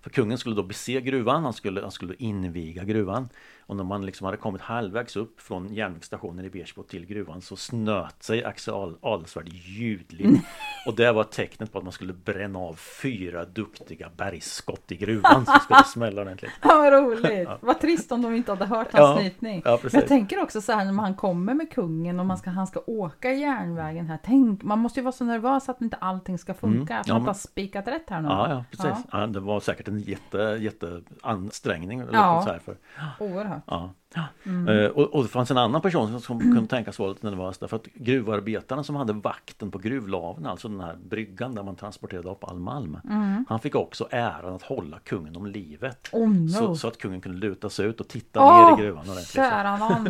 För 0.07 0.13
kungen 0.13 0.37
skulle 0.37 0.55
då 0.55 0.63
bese 0.63 1.01
gruvan, 1.01 1.43
han 1.43 1.53
skulle, 1.53 1.81
han 1.81 1.91
skulle 1.91 2.13
inviga 2.17 2.83
gruvan. 2.83 3.29
Och 3.65 3.75
när 3.75 3.83
man 3.83 4.05
liksom 4.05 4.25
hade 4.25 4.37
kommit 4.37 4.61
halvvägs 4.61 5.15
upp 5.15 5.41
från 5.41 5.73
järnvägsstationen 5.73 6.45
i 6.45 6.49
Beersbo 6.49 6.83
till 6.83 7.05
gruvan 7.05 7.41
så 7.41 7.55
snöt 7.55 8.23
sig 8.23 8.43
Axel 8.43 8.73
Adelsvärd 9.01 9.47
ljudligt. 9.49 10.41
Och 10.87 10.95
det 10.95 11.11
var 11.11 11.23
tecknet 11.23 11.71
på 11.71 11.77
att 11.77 11.83
man 11.83 11.93
skulle 11.93 12.13
bränna 12.13 12.59
av 12.59 12.73
fyra 13.01 13.45
duktiga 13.45 14.09
bergsskott 14.17 14.91
i 14.91 14.95
gruvan 14.95 15.45
som 15.45 15.59
skulle 15.59 15.83
smälla 15.83 16.21
ordentligt. 16.21 16.51
Ja, 16.61 16.67
vad 16.77 16.93
roligt! 16.93 17.49
Vad 17.61 17.79
trist 17.81 18.11
om 18.11 18.21
de 18.21 18.35
inte 18.35 18.51
hade 18.51 18.65
hört 18.65 18.87
hans 18.93 18.93
Ja, 18.93 19.17
snytning. 19.19 19.61
ja, 19.65 19.79
Men 19.83 19.91
jag 19.93 20.07
tänker 20.07 20.41
också 20.43 20.61
så 20.61 20.71
här 20.71 20.85
när 20.85 21.03
han 21.03 21.15
kommer 21.15 21.53
med 21.53 21.71
kungen 21.71 22.19
och 22.19 22.25
man 22.25 22.37
ska, 22.37 22.49
han 22.49 22.67
ska 22.67 22.79
åka 22.87 23.31
järnvägen 23.33 24.07
här. 24.07 24.19
Tänk, 24.23 24.63
man 24.63 24.79
måste 24.79 24.99
ju 24.99 25.03
vara 25.03 25.11
så 25.11 25.23
nervös 25.23 25.69
att 25.69 25.81
inte 25.81 25.95
allting 25.97 26.37
ska 26.37 26.53
funka. 26.53 26.93
Mm, 26.93 27.01
Att 27.01 27.07
ja, 27.07 27.13
man 27.13 27.21
inte 27.21 27.29
har 27.29 27.33
spikat 27.35 27.87
rätt 27.87 28.09
här 28.09 28.21
nu. 28.21 28.27
Ja, 28.27 28.49
ja 28.49 28.63
precis. 28.71 28.85
Ja, 29.11 29.19
Ja. 29.21 29.27
det 29.27 29.39
var 29.39 29.59
säkert 29.59 29.87
en 29.87 29.96
jätte, 29.99 30.37
jätte 30.61 31.01
ansträngning. 31.21 31.99
eller 31.99 32.13
Ja. 32.13 32.41
Så 32.45 32.51
här 32.51 32.59
för, 32.59 32.75
oerhört. 33.19 33.63
ja. 33.65 33.89
Mm. 34.43 34.67
Eh, 34.67 34.85
och, 34.89 35.03
och 35.15 35.23
det 35.23 35.29
fanns 35.29 35.51
en 35.51 35.57
annan 35.57 35.81
person 35.81 36.07
som, 36.09 36.19
som 36.21 36.39
kunde 36.39 36.67
tänkas 36.67 36.99
vara 36.99 37.09
lite 37.09 37.29
nervös 37.29 37.57
därför 37.57 37.75
att 37.75 37.85
gruvarbetarna 37.85 38.83
som 38.83 38.95
hade 38.95 39.13
vakten 39.13 39.71
på 39.71 39.77
gruvlaven, 39.77 40.45
alltså 40.45 40.67
den 40.67 40.79
här 40.79 40.95
bryggan 40.95 41.55
där 41.55 41.63
man 41.63 41.75
transporterade 41.75 42.29
upp 42.29 42.43
all 42.43 42.59
malm. 42.59 42.99
Mm. 43.09 43.45
Han 43.49 43.59
fick 43.59 43.75
också 43.75 44.07
äran 44.11 44.53
att 44.55 44.61
hålla 44.61 44.99
kungen 44.99 45.35
om 45.35 45.45
livet. 45.45 46.09
Oh 46.11 46.29
no! 46.29 46.47
Så, 46.49 46.75
så 46.75 46.87
att 46.87 46.97
kungen 46.97 47.21
kunde 47.21 47.37
luta 47.37 47.69
sig 47.69 47.85
ut 47.85 47.99
och 48.01 48.07
titta 48.07 48.39
Åh, 48.39 48.71
ner 48.71 48.77
i 48.77 48.81
gruvan 48.85 49.01
ordentligt. 49.09 49.29
Kära 49.31 49.77
nån! 49.77 50.07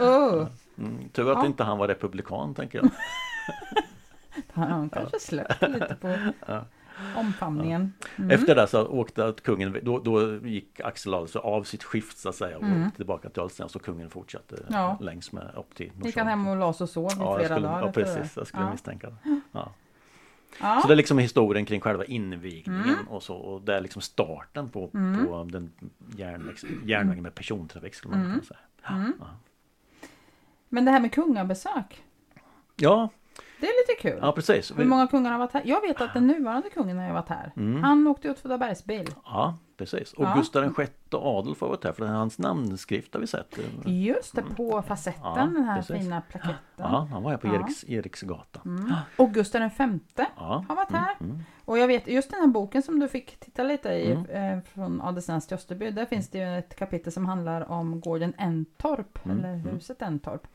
oh. 0.00 0.46
mm, 0.78 1.08
tur 1.12 1.30
att 1.32 1.38
Ja. 1.38 1.46
inte 1.46 1.64
han 1.64 1.78
var 1.78 1.88
republikan 1.88 2.54
tänker 2.54 2.78
jag. 2.78 2.90
Han 4.52 4.90
kanske 4.90 5.18
slöt 5.20 5.62
lite 5.62 5.96
på... 6.00 6.16
Omfamningen. 7.16 7.92
Mm. 8.16 8.30
Efter 8.30 8.54
det 8.54 8.66
så 8.66 8.86
åkte 8.86 9.34
kungen, 9.42 9.78
då, 9.82 9.98
då 9.98 10.36
gick 10.36 10.80
Axel 10.80 11.14
Adolf 11.14 11.36
av 11.36 11.62
sitt 11.64 11.84
skift 11.84 12.18
så 12.18 12.28
att 12.28 12.34
säga 12.34 12.56
och 12.56 12.62
Mm. 12.62 12.90
tillbaka 12.90 13.28
till 13.30 13.42
Alsterna 13.42 13.68
så 13.68 13.78
kungen 13.78 14.10
fortsatte 14.10 14.56
Ja. 14.70 14.98
längs 15.00 15.32
med 15.32 15.50
upp 15.56 15.74
till 15.74 15.90
Gick 16.04 16.16
han 16.16 16.26
hem 16.26 16.46
och 16.48 16.56
la 16.56 16.72
sig 16.72 16.84
och 16.84 16.90
sov 16.90 17.10
i 17.10 17.14
Ja, 17.18 17.36
flera 17.36 17.48
skulle, 17.54 17.66
dagar? 17.68 17.86
ja 17.86 17.92
precis, 17.92 18.36
jag 18.36 18.46
skulle 18.46 18.62
Ja. 18.62 18.70
misstänka 18.70 19.10
det. 19.10 19.16
Ja. 19.52 19.72
Ja. 20.60 20.78
Så 20.82 20.88
det 20.88 20.94
är 20.94 20.96
liksom 20.96 21.18
historien 21.18 21.64
kring 21.66 21.80
själva 21.80 22.04
invigningen 22.04 22.82
Mm. 22.84 23.08
och 23.08 23.22
så 23.22 23.34
och 23.36 23.60
det 23.62 23.76
är 23.76 23.80
liksom 23.80 24.02
starten 24.02 24.68
på, 24.68 24.90
Mm. 24.94 25.26
på 25.26 25.44
den 25.52 25.72
järnvägs, 26.16 26.64
järnvägen 26.84 27.22
med 27.22 27.34
persontrafik 27.34 27.94
skulle 27.94 28.10
man 28.16 28.20
Mm. 28.20 28.32
kunna 28.32 28.44
säga. 28.44 28.58
Mm. 28.96 29.12
Men 30.68 30.84
det 30.84 30.90
här 30.90 31.00
med 31.00 31.12
kungabesök, 31.12 32.02
Ja, 32.76 33.08
det 33.60 33.66
är 33.66 33.82
lite 33.92 34.02
kul. 34.02 34.18
ja 34.22 34.32
precis. 34.32 34.72
Hur 34.78 34.84
många 34.84 35.06
kungar 35.06 35.30
har 35.32 35.38
varit 35.38 35.52
här? 35.52 35.62
Jag 35.64 35.80
vet 35.80 36.00
att 36.00 36.14
den 36.14 36.26
nuvarande 36.26 36.70
kungen 36.70 36.98
har 36.98 37.12
varit 37.12 37.28
här. 37.28 37.52
Mm. 37.56 37.82
Han 37.82 38.06
åkte 38.06 38.28
ut 38.28 38.38
för 38.38 38.58
bergsbil. 38.58 39.06
Ja, 39.24 39.58
precis. 39.76 40.12
Och 40.12 40.24
Ja. 40.24 40.34
Gustav 40.36 40.74
VI 40.76 40.86
Adolf 41.12 41.60
har 41.60 41.68
varit 41.68 41.84
här 41.84 41.92
för 41.92 42.06
hans 42.06 42.38
namnskrift 42.38 43.14
har 43.14 43.20
vi 43.20 43.26
sett. 43.26 43.58
Just 43.84 44.34
det, 44.36 44.42
på 44.42 44.82
facetten, 44.82 45.24
Mm. 45.32 45.38
Ja, 45.38 45.46
den 45.58 45.64
här 45.64 45.76
precis. 45.76 45.96
fina 45.96 46.20
plaketten. 46.20 46.54
Ja, 46.76 47.08
han 47.10 47.22
var 47.22 47.30
här 47.30 47.38
på 47.38 47.46
Ja. 47.46 47.54
Eriks, 47.54 47.84
Eriksgatan. 47.88 48.62
Mm. 48.78 48.92
Och 49.18 49.30
Gustav 49.34 49.60
V 49.78 49.98
Ja. 50.36 50.64
har 50.68 50.76
varit 50.76 50.90
här. 50.92 51.16
Mm. 51.20 51.38
Och 51.64 51.78
jag 51.78 51.86
vet, 51.86 52.06
just 52.08 52.30
den 52.30 52.40
här 52.40 52.46
boken 52.46 52.82
som 52.82 53.00
du 53.00 53.08
fick 53.08 53.40
titta 53.40 53.62
lite 53.62 53.88
i 53.88 54.12
Mm. 54.12 54.58
eh, 54.58 54.64
från 54.74 55.00
Adelsnäs 55.00 55.46
till 55.46 55.54
Österby, 55.54 55.90
där 55.90 56.06
finns 56.06 56.28
det 56.28 56.38
ju 56.38 56.58
ett 56.58 56.76
kapitel 56.76 57.12
som 57.12 57.26
handlar 57.26 57.70
om 57.72 58.00
gården 58.00 58.34
Entorp, 58.38 59.24
Mm, 59.24 59.38
eller 59.38 59.54
mm. 59.54 59.66
huset 59.66 60.02
Entorp. 60.02 60.46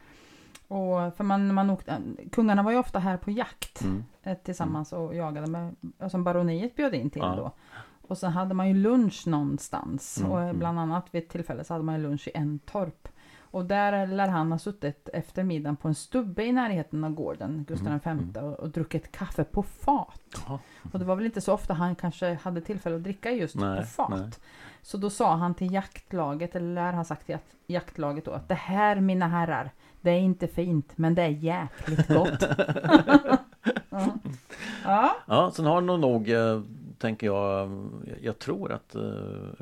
Och 0.72 1.16
för 1.18 1.24
man, 1.24 1.54
man 1.54 1.70
åkte, 1.70 2.02
kungarna 2.32 2.64
var 2.64 2.72
ju 2.72 2.78
ofta 2.78 3.00
här 3.00 3.18
på 3.18 3.32
jakt 3.32 3.82
Mm. 3.82 4.04
eh, 4.24 4.38
tillsammans 4.38 4.94
och 4.94 5.16
jagade 5.16 5.48
med, 5.48 5.76
som 6.12 6.24
baroniet 6.24 6.76
bjöd 6.76 6.94
in 6.96 7.10
till 7.10 7.22
Ja. 7.22 7.36
då. 7.36 7.52
Och 8.08 8.18
sen 8.18 8.32
hade 8.32 8.54
man 8.54 8.68
ju 8.68 8.74
lunch 8.74 9.28
någonstans 9.28 10.18
Mm, 10.20 10.32
och 10.32 10.42
mm. 10.42 10.60
bland 10.60 10.80
annat 10.80 11.06
vid 11.12 11.24
ett 11.24 11.30
tillfälle 11.30 11.64
så 11.64 11.74
hade 11.74 11.84
man 11.84 12.02
lunch 12.02 12.28
i 12.28 12.32
Entorp. 12.38 13.08
Och 13.52 13.66
där 13.66 14.08
lär 14.08 14.28
han 14.28 14.52
ha 14.52 14.60
suttit 14.60 15.10
efter 15.14 15.44
middagen 15.44 15.76
på 15.76 15.88
en 15.88 15.96
stubbe 15.96 16.44
i 16.46 16.52
närheten 16.52 17.04
av 17.04 17.12
gården, 17.12 17.66
Gustav 17.68 18.00
Mm, 18.04 18.32
V, 18.34 18.40
och, 18.40 18.60
och 18.60 18.70
druckit 18.70 19.12
kaffe 19.12 19.44
på 19.44 19.64
fat. 19.64 20.22
Jaha. 20.48 20.60
Och 20.94 21.00
det 21.00 21.06
var 21.06 21.16
väl 21.16 21.26
inte 21.26 21.42
så 21.42 21.54
ofta 21.54 21.74
han 21.74 21.96
kanske 21.96 22.34
hade 22.44 22.62
tillfälle 22.62 22.96
att 22.96 23.04
dricka 23.04 23.32
just 23.32 23.56
Nej, 23.56 23.80
på 23.80 23.86
fat. 23.88 24.10
nej. 24.10 24.30
Så 24.82 24.98
då 24.98 25.10
sa 25.10 25.36
han 25.36 25.54
till 25.56 25.74
jaktlaget, 25.74 26.56
eller 26.56 26.74
lär 26.74 26.94
ha 26.94 27.04
sagt 27.04 27.26
till 27.26 27.36
jakt- 27.36 27.56
jaktlaget 27.68 28.26
då, 28.26 28.32
att 28.32 28.48
det 28.50 28.56
här 28.56 29.00
mina 29.00 29.28
herrar, 29.28 29.72
det 30.02 30.12
är 30.12 30.20
inte 30.20 30.48
fint 30.48 30.92
men 30.96 31.16
det 31.16 31.22
är 31.22 31.28
jäkligt 31.28 32.08
gott. 32.08 32.44
ja. 33.90 34.08
ja. 34.84 35.16
Ja, 35.28 35.52
sen 35.54 35.66
har 35.66 35.82
nog, 35.82 36.00
nog 36.00 36.30
eh, 36.30 36.62
tänker 36.98 37.28
jag, 37.28 37.70
jag 38.22 38.40
tror 38.40 38.72
att 38.72 38.96
eh, 38.96 39.02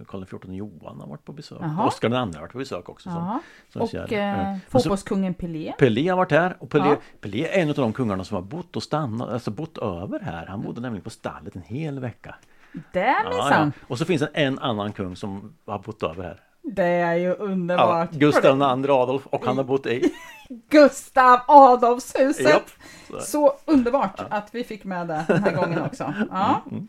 Karl 0.08 0.26
XIV 0.26 0.54
Johan 0.54 1.00
har 1.02 1.08
varit 1.08 1.26
på 1.26 1.32
besök. 1.34 1.58
Oskar 1.88 2.10
II 2.10 2.15
har 2.15 2.39
varit 2.41 2.52
på 2.52 2.58
besök 2.58 2.89
också. 2.89 3.10
Som, 3.10 3.17
ja. 3.23 3.39
som 3.69 3.82
Och 3.82 4.13
eh, 4.13 4.52
Eh, 4.52 4.58
så- 4.58 4.80
fotbollskungen 4.80 5.34
Pelé. 5.34 5.73
Pelé 5.80 6.08
har 6.10 6.17
varit 6.17 6.32
här 6.32 6.58
och 6.60 6.69
Pelé, 6.69 6.86
Ja. 6.89 6.97
Pelé 7.21 7.47
är 7.47 7.62
en 7.62 7.69
av 7.69 7.76
de 7.76 7.93
kungarna 7.93 8.23
som 8.23 8.36
har 8.36 8.41
bott 8.41 8.76
och 8.76 8.84
stannat, 8.84 9.30
alltså 9.30 9.52
bott 9.52 9.78
över 9.78 10.19
här. 10.19 10.45
Han 10.45 10.62
bodde 10.62 10.82
nämligen 10.82 11.04
på 11.04 11.10
stallet 11.10 11.56
en 11.56 11.62
hel 11.62 12.00
vecka. 12.00 12.36
Där 12.93 13.30
minsann! 13.30 13.71
Och 13.88 13.97
så 13.97 14.06
finns 14.06 14.21
det 14.21 14.28
en 14.34 14.60
annan 14.60 14.91
kung 14.91 15.15
som 15.15 15.54
har 15.65 15.80
bott 15.80 16.04
över 16.04 16.23
här. 16.23 16.41
Det 16.71 16.84
är 16.84 17.13
ju 17.15 17.27
Ja, 17.27 17.34
underbart! 17.34 18.12
Gustav 18.12 18.58
II 18.58 18.63
Adolf 18.91 19.27
och 19.27 19.45
han 19.45 19.58
har 19.58 19.63
bott 19.63 19.86
i. 19.86 20.13
Gustav 20.69 21.39
Adolfshuset! 21.47 22.49
Japp. 22.49 22.69
Så- 23.10 23.19
Så 23.21 23.53
underbart 23.65 24.19
att 24.30 24.56
vi 24.56 24.63
fick 24.63 24.84
med 24.84 25.08
det 25.08 25.25
den 25.27 25.43
här 25.43 25.56
gången 25.56 25.82
också. 25.82 26.13
Ja. 26.32 26.62
Mm. 26.71 26.88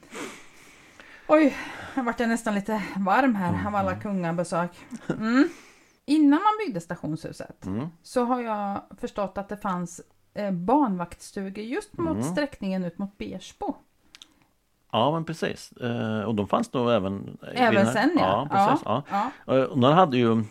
Oj, 1.27 1.57
jag 1.95 2.05
vart 2.05 2.21
jag 2.21 2.29
nästan 2.29 2.55
lite 2.55 2.83
varm 2.97 3.35
här 3.35 3.67
av 3.67 3.75
alla 3.75 3.95
kungabesök. 3.97 4.71
Mm. 5.09 5.49
Innan 6.07 6.41
man 6.43 6.53
byggde 6.67 6.81
stationshuset 6.81 7.67
Mm. 7.67 7.89
så 8.03 8.25
har 8.25 8.41
jag 8.41 8.81
förstått 9.01 9.39
att 9.39 9.49
det 9.49 9.57
fanns 9.57 10.01
eh, 10.35 10.51
barnvaktstugor 10.51 11.65
just 11.65 11.99
mot 11.99 12.11
Mm. 12.17 12.23
sträckningen 12.23 12.85
ut 12.85 12.99
mot 12.99 13.19
Bersbo. 13.19 13.75
Ja 14.93 15.11
men 15.13 15.25
precis. 15.25 15.73
Eh, 15.73 16.21
och 16.23 16.35
de 16.35 16.49
fanns 16.49 16.73
nog 16.73 16.91
även 16.91 17.39
Även 17.55 17.87
sen 17.87 18.11
ja. 18.19 18.49
Ja, 18.51 18.67
precis. 18.69 18.83
Ja. 18.85 19.03
ja. 19.47 19.55
Eh, 19.57 19.63
Och 19.63 19.79
de 19.79 19.93
hade 19.95 20.19
ju 20.19 20.45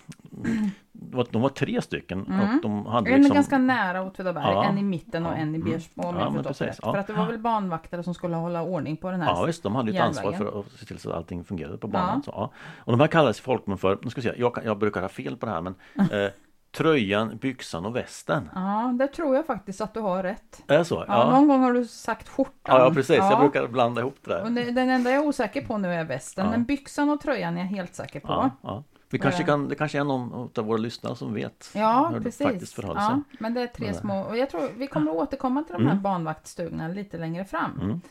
de 1.32 1.42
var- 1.42 1.50
tre 1.50 1.82
stycken 1.82 2.26
Mm. 2.30 2.40
och 2.56 2.62
de 2.62 2.86
hade 2.86 3.10
En 3.10 3.16
liksom 3.20 3.34
ganska 3.36 3.58
nära 3.58 4.02
Åtvidaberg, 4.04 4.44
Ja. 4.54 4.64
en 4.64 4.78
i 4.78 4.84
mitten 4.84 5.26
och 5.26 5.32
Ja. 5.32 5.36
en 5.36 5.56
i 5.56 5.58
Mm. 5.58 5.72
Bersbo 5.72 6.04
om 6.08 6.16
Ja, 6.16 6.32
jag 6.36 6.44
precis. 6.48 6.80
Ja. 6.82 6.92
För 6.94 7.00
att 7.00 7.08
det 7.08 7.14
var 7.14 7.26
väl 7.26 7.40
banvaktare 7.40 8.04
som 8.04 8.14
skulle 8.14 8.36
hålla 8.36 8.62
ordning 8.64 8.98
på 8.98 9.12
den 9.12 9.22
här 9.22 9.30
Ja 9.36 9.44
visst, 9.46 9.64
de 9.64 9.76
hade 9.76 9.92
ju 9.92 9.98
ett 9.98 10.04
ansvar 10.04 10.32
för 10.32 10.60
att 10.60 10.72
se 10.72 10.86
till 10.86 11.00
så 11.00 11.10
att 11.10 11.16
allting 11.16 11.44
fungerade 11.44 11.78
på 11.78 11.88
banan. 11.88 12.24
Så. 12.24 12.52
Och 12.78 12.92
de 12.92 13.00
här 13.00 13.08
kallades 13.08 13.40
i 13.40 13.42
folkmun 13.42 13.78
för, 13.78 14.00
nu 14.02 14.10
ska 14.10 14.22
vi 14.22 14.28
se, 14.28 14.34
jag, 14.38 14.56
kan- 14.56 14.64
jag 14.66 14.78
brukar 14.78 15.02
ha 15.02 15.10
fel 15.10 15.38
på 15.38 15.46
det 15.46 15.52
här 15.52 15.62
men 15.62 15.76
eh, 16.12 16.32
Tröjan, 16.78 17.38
byxan 17.38 17.86
och 17.86 17.96
västen. 17.96 18.50
Ja, 18.56 18.94
det 19.00 19.08
tror 19.08 19.36
jag 19.36 19.46
faktiskt 19.46 19.82
att 19.82 19.94
du 19.94 20.00
har 20.00 20.24
rätt. 20.24 20.64
Är 20.68 20.78
det 20.78 20.86
så? 20.86 21.06
Ja, 21.08 21.30
Någon 21.32 21.48
gång 21.48 21.62
har 21.64 21.74
du 21.74 21.86
sagt 21.86 22.30
skjortan. 22.30 22.76
Ja, 22.80 22.84
ja 22.86 22.94
precis, 22.94 23.18
Ja. 23.18 23.30
jag 23.32 23.40
brukar 23.40 23.68
blanda 23.68 24.02
ihop 24.02 24.18
det 24.22 24.42
Och 24.42 24.52
där. 24.52 24.66
det, 24.66 24.72
den 24.72 24.90
enda 24.90 25.10
jag 25.12 25.24
är 25.24 25.28
osäker 25.28 25.62
på 25.66 25.78
nu 25.78 25.94
är 25.94 26.04
västen, 26.04 26.46
Ja. 26.46 26.52
men 26.52 26.64
byxan 26.64 27.10
och 27.10 27.22
tröjan 27.22 27.58
är 27.58 27.62
jag 27.62 27.68
helt 27.68 27.96
säker 27.96 28.20
på. 28.20 28.28
Ja, 28.28 28.50
ja. 28.62 28.84
Vi 29.10 29.20
kanske 29.20 29.42
Eh. 29.44 29.48
kan, 29.48 29.68
det 29.70 29.76
kanske 29.76 30.00
är 30.00 30.04
någon 30.04 30.50
av 30.58 30.66
våra 30.66 30.78
lyssnare 30.78 31.16
som 31.16 31.34
vet 31.34 31.70
Ja, 31.76 32.08
hur 32.08 32.18
det 32.18 32.24
precis. 32.24 32.48
faktiskt 32.48 32.74
förhåller 32.74 33.02
sig. 33.02 33.10
ja, 33.10 33.22
men 33.40 33.54
det 33.54 33.62
är 33.62 33.68
tre 33.68 33.88
Ja. 33.88 33.94
små, 33.94 34.22
och 34.22 34.38
jag 34.38 34.50
tror 34.50 34.70
vi 34.78 34.88
kommer 34.88 35.12
att 35.12 35.18
återkomma 35.18 35.64
till 35.64 35.74
de 35.74 35.84
här 35.84 35.92
Mm. 35.92 36.04
barnvaktstugorna 36.04 36.88
lite 36.88 37.18
längre 37.18 37.46
fram. 37.46 37.80
Mm. 37.82 38.02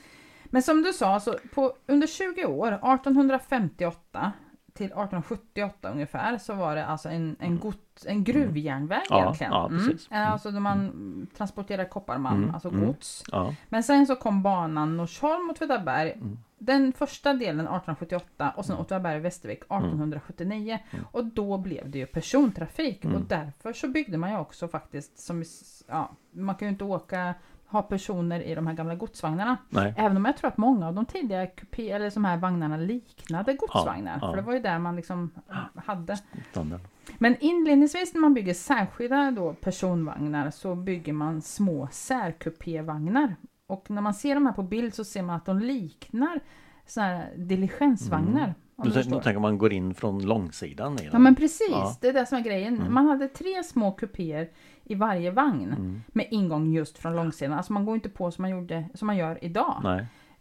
Men 0.44 0.62
som 0.62 0.82
du 0.82 0.92
sa, 0.92 1.20
så 1.20 1.34
på, 1.54 1.72
under 1.86 2.06
20 2.06 2.44
år, 2.44 2.72
1858 2.72 4.32
till 4.76 4.86
1878 4.86 5.90
ungefär, 5.90 6.38
så 6.38 6.54
var 6.54 6.76
det 6.76 6.86
alltså 6.86 7.08
en, 7.08 7.36
en, 7.40 7.58
gods, 7.58 8.06
en 8.06 8.24
gruvjärnväg 8.24 9.02
Ja, 9.10 9.22
egentligen. 9.22 9.52
ja, 9.52 9.68
precis. 9.68 10.10
Mm. 10.10 10.32
Alltså 10.32 10.50
då 10.50 10.60
man 10.60 11.26
transporterar 11.36 11.84
kopparmalm, 11.84 12.42
Mm, 12.42 12.54
alltså 12.54 12.68
mm. 12.68 12.86
gods. 12.86 13.24
Ja. 13.32 13.54
Men 13.68 13.82
sen 13.82 14.06
så 14.06 14.16
kom 14.16 14.42
banan 14.42 14.96
Norsholm 14.96 15.50
Åtvidaberg. 15.50 16.12
Mm. 16.12 16.38
Den 16.58 16.92
första 16.92 17.32
delen 17.32 17.60
1878 17.60 18.52
och 18.56 18.64
sen 18.64 18.76
Åtvidaberg 18.76 19.20
Västervik 19.20 19.58
1879. 19.58 20.78
Mm. 20.90 21.04
Och 21.12 21.24
då 21.24 21.58
blev 21.58 21.90
det 21.90 21.98
ju 21.98 22.06
persontrafik 22.06 23.04
Mm. 23.04 23.16
och 23.16 23.22
därför 23.22 23.72
så 23.72 23.88
byggde 23.88 24.18
man 24.18 24.30
ju 24.30 24.38
också 24.38 24.68
faktiskt 24.68 25.18
som, 25.18 25.44
ja, 25.88 26.10
man 26.30 26.54
kan 26.54 26.68
ju 26.68 26.72
inte 26.72 26.84
åka 26.84 27.34
ha 27.68 27.82
personer 27.82 28.40
i 28.40 28.54
de 28.54 28.66
här 28.66 28.74
gamla 28.74 28.94
godsvagnarna. 28.94 29.56
Nej. 29.68 29.94
Även 29.96 30.16
om 30.16 30.24
jag 30.24 30.36
tror 30.36 30.48
att 30.48 30.56
många 30.56 30.88
av 30.88 30.94
de 30.94 31.04
tidiga 31.06 31.46
kupé, 31.46 31.90
eller 31.90 32.10
de 32.10 32.24
här 32.24 32.36
vagnarna 32.36 32.76
liknade 32.76 33.52
godsvagnar. 33.54 34.18
ja. 34.22 34.30
För 34.30 34.36
det 34.36 34.42
var 34.42 34.52
ju 34.52 34.60
där 34.60 34.78
man 34.78 34.96
liksom 34.96 35.30
hade. 35.74 36.16
Standard. 36.50 36.80
Men 37.18 37.36
inledningsvis 37.40 38.14
när 38.14 38.20
man 38.20 38.34
bygger 38.34 38.54
särskilda 38.54 39.30
då 39.30 39.52
personvagnar 39.54 40.50
så 40.50 40.74
bygger 40.74 41.12
man 41.12 41.42
små 41.42 41.88
särkupévagnar. 41.92 43.36
Och 43.66 43.90
när 43.90 44.02
man 44.02 44.14
ser 44.14 44.34
de 44.34 44.46
här 44.46 44.52
på 44.52 44.62
bild 44.62 44.94
så 44.94 45.04
ser 45.04 45.22
man 45.22 45.36
att 45.36 45.44
de 45.46 45.58
liknar 45.58 46.40
såna 46.86 47.06
här 47.06 47.32
diligensvagnar. 47.36 48.42
Mm. 48.44 48.54
Nu, 48.84 48.92
tänker 48.92 49.38
man 49.38 49.58
går 49.58 49.72
in 49.72 49.94
från 49.94 50.26
långsidan 50.26 50.98
i 50.98 51.08
Ja 51.12 51.18
men 51.18 51.34
precis, 51.34 51.70
Ja. 51.70 51.96
det 52.00 52.08
är 52.08 52.12
det 52.12 52.26
som 52.26 52.38
är 52.38 52.42
grejen. 52.42 52.80
Mm. 52.80 52.94
Man 52.94 53.06
hade 53.06 53.28
tre 53.28 53.64
små 53.64 53.92
kupéer 53.92 54.48
i 54.86 54.94
varje 54.94 55.30
vagn 55.30 55.72
Mm. 55.72 56.02
med 56.06 56.26
ingång 56.30 56.72
just 56.72 56.98
från 56.98 57.16
långsidan. 57.16 57.52
Alltså 57.56 57.72
man 57.72 57.84
går 57.84 57.94
inte 57.94 58.08
på 58.08 58.30
som 58.30 58.42
man, 58.42 58.50
gjorde, 58.50 58.84
som 58.94 59.06
man 59.06 59.16
gör 59.16 59.44
idag. 59.44 59.80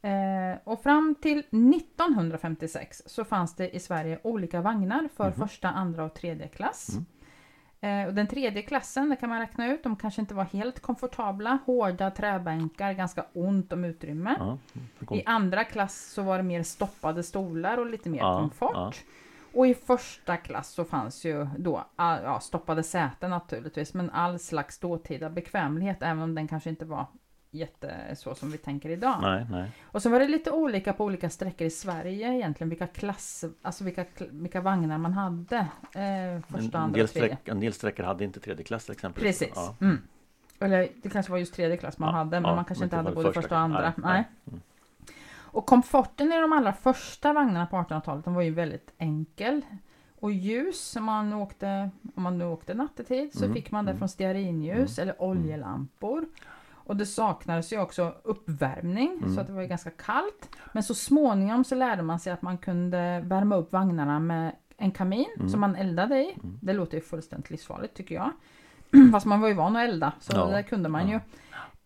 Eh, 0.02 0.58
och 0.64 0.84
fram 0.84 1.16
till 1.22 1.44
1956 2.10 3.04
så 3.06 3.26
fanns 3.26 3.56
det 3.56 3.76
i 3.76 3.80
Sverige 3.80 4.20
olika 4.24 4.62
vagnar 4.62 5.10
för 5.16 5.24
Mhm. 5.26 5.34
första, 5.34 5.70
andra 5.70 6.04
och 6.04 6.14
tredje 6.14 6.48
klass. 6.48 6.90
Mm. 6.90 7.06
Eh, 7.82 8.08
och 8.08 8.14
den 8.14 8.28
tredje 8.28 8.62
klassen, 8.62 9.10
det 9.10 9.16
kan 9.16 9.30
man 9.30 9.40
räkna 9.40 9.68
ut, 9.74 9.84
de 9.84 9.96
kanske 9.96 10.22
inte 10.22 10.34
var 10.34 10.44
helt 10.44 10.80
komfortabla. 10.80 11.58
Hårda 11.66 12.12
träbänkar, 12.12 12.94
ganska 12.94 13.26
ont 13.34 13.74
om 13.74 13.84
utrymme. 13.86 14.36
Ja. 14.40 15.16
I 15.16 15.24
andra 15.26 15.64
klass 15.64 16.12
så 16.14 16.22
var 16.22 16.38
det 16.38 16.44
mer 16.44 16.64
stoppade 16.64 17.24
stolar 17.24 17.78
och 17.78 17.86
lite 17.86 18.10
mer 18.10 18.20
Ja, 18.20 18.40
komfort. 18.40 18.72
ja. 18.74 18.92
Och 19.56 19.68
i 19.68 19.74
första 19.74 20.38
klass 20.38 20.70
så 20.70 20.86
fanns 20.86 21.26
ju 21.26 21.48
då 21.58 21.86
all, 21.96 22.24
ja, 22.24 22.40
stoppade 22.40 22.84
säten 22.84 23.30
naturligtvis, 23.30 23.94
men 23.94 24.10
all 24.10 24.40
slags 24.40 24.80
dåtida 24.80 25.30
bekvämlighet, 25.30 25.98
även 26.02 26.24
om 26.24 26.36
den 26.36 26.48
kanske 26.48 26.70
inte 26.70 26.86
var 26.86 27.06
jätte 27.52 28.16
så 28.16 28.36
som 28.36 28.52
vi 28.52 28.58
tänker 28.58 28.90
idag. 28.90 29.18
Nej, 29.22 29.46
nej. 29.52 29.72
Och 29.84 30.02
så 30.02 30.10
var 30.10 30.20
det 30.20 30.28
lite 30.28 30.52
olika 30.52 30.94
på 30.94 31.06
olika 31.06 31.30
sträckor 31.30 31.68
i 31.68 31.70
Sverige 31.70 32.34
egentligen, 32.34 32.70
vilka 32.70 32.88
klass, 32.88 33.46
alltså 33.62 33.84
vilka, 33.84 34.06
vilka 34.20 34.62
vagnar 34.62 34.98
man 34.98 35.14
hade. 35.14 35.58
Eh, 35.58 36.42
första, 36.48 36.78
en, 36.78 36.84
andra 36.84 36.98
del 36.98 37.08
tredje. 37.08 37.36
sträck, 37.36 37.48
en 37.48 37.60
del 37.60 37.74
sträckor 37.74 38.04
hade 38.04 38.24
inte 38.24 38.40
tredje 38.40 38.64
klass 38.64 38.90
exempelvis. 38.90 39.40
Precis. 39.40 39.56
Ja. 39.56 39.76
Mm. 39.82 40.02
Eller 40.60 40.88
det 41.04 41.10
kanske 41.10 41.32
var 41.32 41.40
just 41.40 41.54
tredje 41.54 41.78
klass 41.78 41.98
man 41.98 42.10
Ja, 42.10 42.16
hade, 42.16 42.40
men 42.40 42.56
man 42.56 42.66
kanske 42.66 42.84
inte 42.84 42.96
hade 42.96 43.12
både 43.12 43.28
första 43.28 43.42
första 43.42 43.56
och 43.56 43.62
andra. 43.62 43.82
Nej, 43.82 43.94
nej. 43.98 44.24
Mm. 44.48 44.62
Och 45.56 45.66
komforten 45.66 46.32
i 46.34 46.42
de 46.42 46.54
allra 46.54 46.74
första 46.74 47.34
vagnarna 47.34 47.66
på 47.66 47.76
1800-talet, 47.78 48.26
den 48.26 48.34
var 48.34 48.42
ju 48.42 48.52
väldigt 48.52 48.94
enkel. 48.98 49.62
Och 50.20 50.32
ljus, 50.32 50.96
om 50.96 51.04
man 51.04 51.34
åkte, 51.34 51.90
om 52.16 52.24
man 52.24 52.38
nu 52.38 52.46
åkte 52.46 52.74
nattetid, 52.74 53.34
så 53.34 53.44
Mm, 53.44 53.54
fick 53.56 53.72
man 53.72 53.86
det 53.86 53.92
mm. 53.92 54.00
från 54.00 54.10
stearinljus 54.10 55.00
eller 55.00 55.22
oljelampor. 55.22 56.26
Och 56.74 56.96
det 56.96 57.06
saknades 57.06 57.74
ju 57.74 57.80
också 57.80 58.14
uppvärmning 58.24 59.18
Mm. 59.18 59.36
så 59.36 59.42
att 59.42 59.48
det 59.48 59.54
var 59.54 59.62
ju 59.62 59.68
ganska 59.68 59.90
kallt. 59.90 60.50
Men 60.74 60.84
så 60.84 60.94
småningom 60.96 61.64
så 61.64 61.76
lärde 61.76 62.02
man 62.02 62.20
sig 62.20 62.34
att 62.34 62.42
man 62.42 62.58
kunde 62.58 63.22
värma 63.26 63.56
upp 63.56 63.72
vagnarna 63.74 64.20
med 64.20 64.56
en 64.78 64.92
kamin 64.92 65.26
Mm. 65.38 65.50
som 65.50 65.60
man 65.62 65.76
eldade 65.76 66.18
i. 66.20 66.36
Det 66.62 66.74
låter 66.74 66.98
ju 66.98 67.02
fullständigt 67.04 67.50
livsfarligt 67.50 67.94
tycker 67.94 68.16
jag. 68.16 68.32
Fast 69.12 69.26
man 69.26 69.42
var 69.42 69.48
ju 69.48 69.54
van 69.54 69.76
att 69.76 69.90
elda 69.90 70.12
så 70.20 70.32
Ja. 70.36 70.46
det 70.46 70.64
kunde 70.64 70.90
man 70.90 71.08
Ja. 71.10 71.14
ju. 71.14 71.20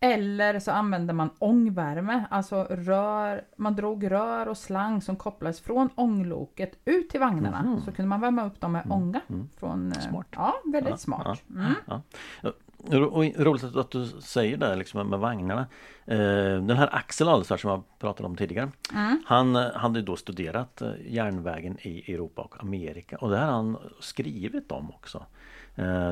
Eller 0.02 0.58
så 0.58 0.70
använde 0.70 1.12
man 1.12 1.30
ångvärme, 1.38 2.24
alltså 2.30 2.64
rör, 2.70 3.44
man 3.56 3.76
drog 3.76 4.10
rör 4.10 4.48
och 4.48 4.56
slang 4.58 5.02
som 5.02 5.16
kopplades 5.16 5.60
från 5.60 5.88
ångloket 5.94 6.78
ut 6.84 7.08
till 7.10 7.20
vagnarna. 7.20 7.62
Mhm. 7.62 7.80
Så 7.80 7.92
kunde 7.92 8.08
man 8.08 8.20
värma 8.20 8.46
upp 8.46 8.60
dem 8.60 8.72
med 8.72 8.86
ånga. 8.90 9.20
mm. 9.28 9.48
Från, 9.58 9.92
eh, 9.92 9.98
Smart. 9.98 10.26
Ja, 10.30 10.54
väldigt 10.72 10.90
Ja, 10.90 10.96
smart. 10.96 11.42
ja. 11.46 11.54
Mm. 11.60 11.74
Ja. 11.86 12.02
Och 12.94 13.24
roligt 13.38 13.76
att, 13.76 13.90
du 13.90 14.06
säger 14.06 14.56
det 14.56 14.76
liksom 14.76 15.08
med 15.10 15.18
vagnarna. 15.18 15.66
Eh, 16.04 16.18
den 16.62 16.76
här 16.76 16.94
Axel 16.94 17.28
Alsar 17.28 17.56
som 17.56 17.70
jag 17.70 17.82
pratade 17.98 18.26
om 18.26 18.36
tidigare. 18.36 18.70
Mm. 18.94 19.22
Han 19.26 19.56
eh, 19.56 19.72
hade 19.74 20.02
då 20.02 20.16
studerat 20.16 20.82
järnvägen 21.06 21.76
i 21.80 22.12
Europa 22.14 22.42
och 22.42 22.62
Amerika 22.62 23.16
och 23.16 23.30
det 23.30 23.38
har 23.38 23.46
han 23.52 23.76
skrivit 24.00 24.72
om 24.72 24.90
också. 24.90 25.26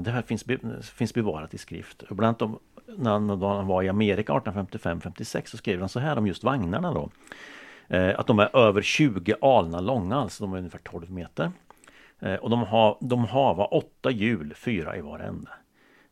Det 0.03 0.11
här 0.11 0.23
finns, 0.23 0.45
finns 0.83 1.15
bevarat 1.15 1.55
i 1.55 1.59
skrift. 1.59 2.03
Bland 2.11 2.25
annat 2.29 2.43
om, 2.43 2.59
när 2.97 3.11
han, 3.11 3.67
var 3.67 3.83
i 3.83 3.89
Amerika 3.89 4.33
1855-56 4.33 5.47
så 5.47 5.57
skrev 5.57 5.81
han 5.81 5.89
så 5.89 6.01
här 6.01 6.19
om 6.19 6.27
just 6.27 6.45
vagnarna 6.45 6.95
då. 6.95 7.11
Eh, 7.89 8.19
att 8.19 8.27
de 8.27 8.39
är 8.39 8.57
över 8.57 8.83
20 8.83 9.35
alnar 9.41 9.81
långa, 9.81 10.17
alltså 10.17 10.45
de 10.45 10.53
är 10.53 10.59
ungefär 10.59 10.79
12 10.79 11.11
meter. 11.11 11.53
Eh, 12.21 12.35
och 12.35 12.51
de 12.51 12.63
har, 12.63 12.97
de 13.01 13.25
hava 13.25 13.65
åtta 13.65 14.11
hjul, 14.11 14.55
fyra 14.55 14.97
i 14.97 15.01
var 15.01 15.19
ände. 15.19 15.51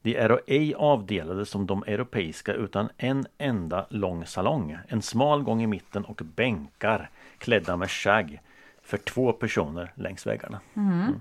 De 0.03 0.17
är 0.17 0.41
ej 0.47 0.75
avdelade 0.75 1.47
som 1.47 1.67
de 1.67 1.83
europeiska 1.83 2.53
utan 2.53 2.89
en 2.97 3.27
enda 3.39 3.87
lång 3.91 4.27
salong, 4.27 4.77
en 4.89 5.03
smal 5.03 5.43
gång 5.43 5.63
i 5.63 5.67
mitten 5.67 6.05
och 6.05 6.23
bänkar 6.25 7.11
klädda 7.39 7.77
med 7.77 7.91
skägg 7.91 8.41
för 8.83 8.97
två 8.97 9.33
personer 9.33 9.93
längs 9.95 10.27
väggarna. 10.27 10.61
Mm. 10.77 11.21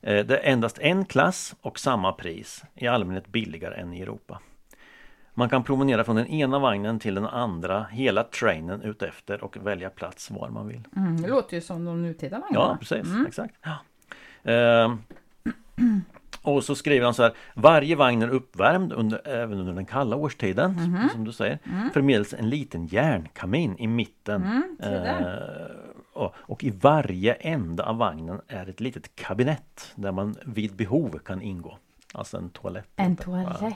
Eh, 0.00 0.26
Det 0.26 0.38
är 0.38 0.52
endast 0.52 0.78
en 0.78 1.04
klass 1.04 1.54
och 1.60 1.78
samma 1.78 2.12
pris, 2.12 2.64
i 2.74 2.86
allmänhet 2.86 3.26
billigare 3.26 3.74
än 3.74 3.92
i 3.92 4.00
Europa. 4.00 4.40
Man 5.34 5.48
kan 5.48 5.62
promenera 5.64 6.04
från 6.04 6.16
den 6.16 6.26
ena 6.26 6.58
vagnen 6.58 6.98
till 6.98 7.14
den 7.14 7.26
andra 7.26 7.84
hela 7.90 8.24
trainen 8.24 8.82
utefter 8.82 9.44
och 9.44 9.56
välja 9.66 9.90
plats 9.90 10.30
var 10.30 10.48
man 10.48 10.68
vill. 10.68 10.80
Mm. 10.96 11.22
Det 11.22 11.28
låter 11.28 11.54
ju 11.54 11.60
som 11.60 11.84
de 11.84 12.02
nutida 12.02 12.38
vagnarna. 12.38 12.64
Ja, 12.64 12.76
precis. 12.80 13.06
Exakt. 13.28 13.54
Ja. 13.62 13.76
Ehm, 14.52 14.98
och 16.42 16.64
så 16.64 16.74
skriver 16.74 17.04
han 17.04 17.14
så 17.14 17.22
här. 17.22 17.32
Varje 17.54 17.96
vagn 17.96 18.22
är 18.22 18.28
uppvärmd 18.28 18.92
under, 18.92 19.28
även 19.28 19.58
under 19.58 19.72
den 19.72 19.86
kalla 19.86 20.16
årstiden, 20.16 20.72
Mhm. 20.72 21.08
som 21.12 21.24
du 21.24 21.32
säger. 21.32 21.58
Förmedels 21.94 22.34
en 22.34 22.48
liten 22.50 22.86
järnkamin 22.86 23.76
i 23.78 23.86
mitten. 23.86 24.42
Mm. 24.42 24.76
Eh, 25.06 25.26
och, 26.12 26.34
och 26.36 26.64
i 26.64 26.70
varje 26.70 27.32
ända 27.34 27.84
av 27.84 27.96
vagnen 27.96 28.40
är 28.48 28.68
ett 28.68 28.80
litet 28.80 29.16
kabinett 29.16 29.92
där 29.94 30.12
man 30.12 30.36
vid 30.44 30.76
behov 30.76 31.18
kan 31.24 31.42
ingå. 31.42 31.78
Alltså 32.14 32.36
en 32.36 32.50
toalett. 32.50 32.88
En 32.96 33.16
Ja. 33.18 33.24
toalett. 33.24 33.74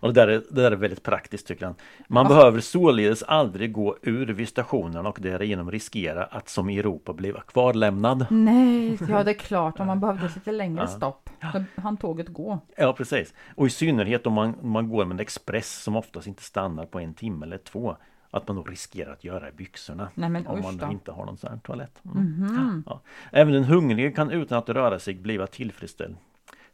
Och 0.00 0.14
det 0.14 0.20
där, 0.20 0.28
är, 0.28 0.42
det 0.50 0.62
där 0.62 0.72
är 0.72 0.76
väldigt 0.76 1.02
praktiskt 1.02 1.46
tycker 1.46 1.66
han. 1.66 1.74
Man 2.08 2.24
Ja. 2.24 2.28
behöver 2.28 2.60
således 2.60 3.22
aldrig 3.22 3.72
gå 3.72 3.96
ur 4.02 4.26
vid 4.26 4.48
stationen 4.48 5.06
och 5.06 5.18
därigenom 5.20 5.70
riskera 5.70 6.24
att 6.24 6.48
som 6.48 6.70
i 6.70 6.78
Europa 6.78 7.12
bli 7.12 7.34
kvarlämnad. 7.46 8.26
Nej, 8.30 8.98
ja 9.08 9.24
det 9.24 9.30
är 9.30 9.34
klart 9.38 9.80
om 9.80 9.86
man 9.86 10.00
behövde 10.00 10.26
ett 10.26 10.34
lite 10.34 10.52
längre 10.52 10.88
stopp. 10.88 11.30
Då 11.52 11.82
hann 11.82 11.96
tåget 11.96 12.28
gå. 12.28 12.58
Ja 12.76 12.92
precis. 12.92 13.34
Och 13.56 13.66
i 13.66 13.70
synnerhet 13.70 14.26
om 14.26 14.32
man, 14.32 14.54
man 14.62 14.88
går 14.88 15.04
med 15.04 15.14
en 15.14 15.20
express 15.20 15.82
som 15.82 15.96
oftast 15.96 16.26
inte 16.26 16.42
stannar 16.42 16.86
på 16.86 17.00
en 17.00 17.14
timme 17.14 17.46
eller 17.46 17.58
två. 17.58 17.96
Att 18.32 18.48
man 18.48 18.56
då 18.56 18.62
riskerar 18.62 19.12
att 19.12 19.24
göra 19.24 19.48
i 19.48 19.52
byxorna. 19.52 20.08
Nej 20.14 20.28
men 20.30 20.46
om 20.46 20.60
man 20.62 20.76
då. 20.76 20.86
inte 20.90 21.12
har 21.12 21.26
någon 21.26 21.36
sån 21.36 21.50
här 21.50 21.58
toalett. 21.58 22.00
Mm. 22.04 22.22
Mhm. 22.40 22.82
Ja. 22.86 23.00
Även 23.32 23.52
den 23.52 23.64
hungrige 23.64 24.10
kan 24.10 24.30
utan 24.30 24.58
att 24.58 24.68
röra 24.68 24.98
sig 24.98 25.14
bliva 25.14 25.46
tillfredsställd. 25.46 26.16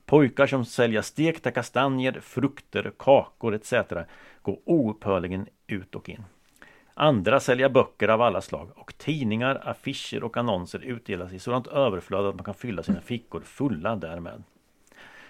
Pojkar 0.06 0.46
som 0.46 0.64
säljer 0.64 1.02
stekta 1.02 1.50
kastanjer, 1.50 2.20
frukter, 2.20 2.92
kakor 2.98 3.54
etc. 3.54 3.72
går 4.42 4.58
oupphörligen 4.64 5.46
ut 5.66 5.94
och 5.94 6.08
in. 6.08 6.24
Andra 6.94 7.40
säljer 7.40 7.68
böcker 7.68 8.08
av 8.08 8.22
alla 8.22 8.40
slag 8.40 8.70
och 8.74 8.98
tidningar, 8.98 9.62
affischer 9.64 10.24
och 10.24 10.36
annonser 10.36 10.78
utdelas 10.78 11.32
i 11.32 11.38
sådant 11.38 11.66
överflöd 11.66 12.26
att 12.26 12.34
man 12.34 12.44
kan 12.44 12.54
fylla 12.54 12.82
sina 12.82 13.00
fickor 13.00 13.40
fulla 13.40 13.96
därmed. 13.96 14.42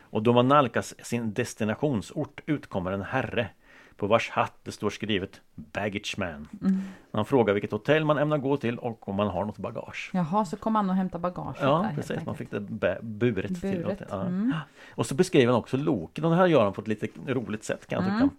Och 0.01 0.23
då 0.23 0.33
man 0.33 0.49
nalkas 0.49 0.95
sin 1.07 1.33
destinationsort 1.33 2.41
utkommer 2.47 2.93
en 2.93 3.03
herre 3.03 3.49
på 3.97 4.07
vars 4.07 4.31
hatt 4.31 4.53
det 4.63 4.73
står 4.73 4.91
skrivet 4.91 5.41
Baggage 5.55 6.15
Man. 6.19 6.49
Mm. 6.63 6.81
Han 7.13 7.25
frågar 7.25 7.55
vilket 7.55 7.73
hotell 7.73 8.05
man 8.05 8.19
ämnar 8.19 8.39
gå 8.39 8.57
till 8.57 8.79
och 8.79 9.09
om 9.09 9.15
man 9.17 9.29
har 9.29 9.45
något 9.45 9.59
bagage. 9.59 10.11
Jaha, 10.13 10.45
så 10.45 10.57
kom 10.57 10.75
han 10.75 10.91
och 10.91 10.97
hämtade 10.97 11.23
bagaget 11.23 11.61
där 11.61 11.67
Ja, 11.67 11.83
helt 11.83 11.97
precis. 12.09 12.27
Man 12.27 12.37
fick 12.37 12.51
det 12.51 12.61
buret, 12.61 13.47
till 13.49 13.57
Buret, 13.61 13.85
hotellet. 13.85 14.09
Ja. 14.11 14.21
mm. 14.21 14.53
Och 14.91 15.07
så 15.07 15.15
beskriver 15.15 15.53
han 15.53 15.59
också 15.61 15.77
loken 15.77 16.25
och 16.25 16.31
det 16.31 16.37
här 16.37 16.47
gör 16.47 16.65
han 16.65 16.73
på 16.73 16.81
ett 16.81 16.89
lite 16.89 17.09
roligt 17.27 17.65
sätt 17.65 17.87
kan 17.87 18.05
jag 18.05 18.15
Mm. 18.15 18.29
tycka. 18.29 18.37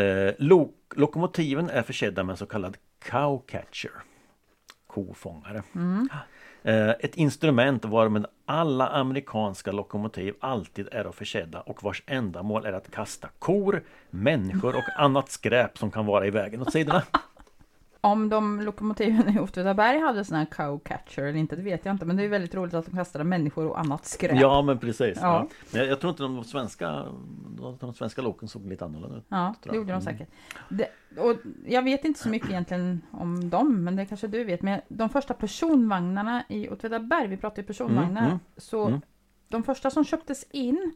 Eh, 0.00 0.34
lok, 0.38 0.74
lokomotiven 0.96 1.70
är 1.70 1.82
försedda 1.82 2.24
med 2.24 2.32
en 2.32 2.36
så 2.36 2.46
kallad 2.46 2.76
cowcatcher. 3.10 3.90
Kofångare. 4.86 5.62
Mm. 5.74 6.08
Eh, 6.62 6.90
ett 6.90 7.14
instrument 7.16 7.84
varmed 7.84 8.26
alla 8.46 8.88
amerikanska 8.88 9.72
lokomotiv 9.72 10.34
alltid 10.40 10.88
är 10.92 11.12
försedda 11.12 11.60
och 11.60 11.82
vars 11.82 12.02
ändamål 12.06 12.66
är 12.66 12.72
att 12.72 12.90
kasta 12.90 13.28
kor, 13.38 13.82
människor 14.10 14.76
och 14.76 15.00
annat 15.02 15.30
skräp 15.30 15.78
som 15.78 15.90
kan 15.90 16.06
vara 16.06 16.26
i 16.26 16.30
vägen 16.30 16.62
åt 16.62 16.72
sidorna. 16.72 17.02
Om 18.00 18.28
de 18.28 18.60
lokomotiven 18.60 19.36
i 19.36 19.40
Åtvidaberg 19.40 19.98
hade 19.98 20.24
sån 20.24 20.36
här 20.36 20.44
cowcatcher 20.44 21.22
eller 21.22 21.38
inte, 21.38 21.56
det 21.56 21.62
vet 21.62 21.84
jag 21.84 21.94
inte. 21.94 22.04
Men 22.06 22.16
det 22.16 22.24
är 22.24 22.28
väldigt 22.28 22.54
roligt 22.54 22.74
att 22.74 22.86
de 22.86 22.96
kastade 22.96 23.24
människor 23.24 23.66
och 23.66 23.78
annat 23.80 24.04
skräp. 24.06 24.40
Ja 24.40 24.62
men 24.62 24.78
precis. 24.78 25.18
Ja. 25.20 25.26
Ja. 25.26 25.48
Men 25.72 25.80
jag, 25.80 25.90
jag 25.90 26.00
tror 26.00 26.10
inte 26.10 26.22
de 26.22 26.44
svenska, 26.44 27.04
de, 27.80 27.94
svenska 27.94 28.22
loken 28.22 28.48
såg 28.48 28.66
lite 28.66 28.84
annorlunda 28.84 29.16
ut. 29.16 29.24
Ja, 29.28 29.54
det 29.62 29.76
gjorde 29.76 29.92
de 29.92 29.92
Mm. 29.92 30.00
säkert. 30.02 30.28
Det, 30.68 30.88
och 31.20 31.36
jag 31.66 31.82
vet 31.82 32.04
inte 32.04 32.20
så 32.20 32.28
mycket 32.28 32.50
egentligen 32.50 33.00
om 33.10 33.50
dem, 33.50 33.84
men 33.84 33.96
det 33.96 34.06
kanske 34.06 34.26
du 34.26 34.44
vet. 34.44 34.62
Men 34.62 34.80
de 34.88 35.08
första 35.08 35.34
personvagnarna 35.34 36.44
i 36.48 36.68
Åtvidaberg, 36.68 37.28
vi 37.28 37.36
pratar 37.36 37.62
ju 37.62 37.66
personvagnar, 37.66 38.20
Mm, 38.20 38.24
mm, 38.24 38.38
så 38.56 38.86
mm. 38.86 39.00
de 39.48 39.62
första 39.62 39.90
som 39.90 40.04
köptes 40.04 40.44
in, 40.50 40.92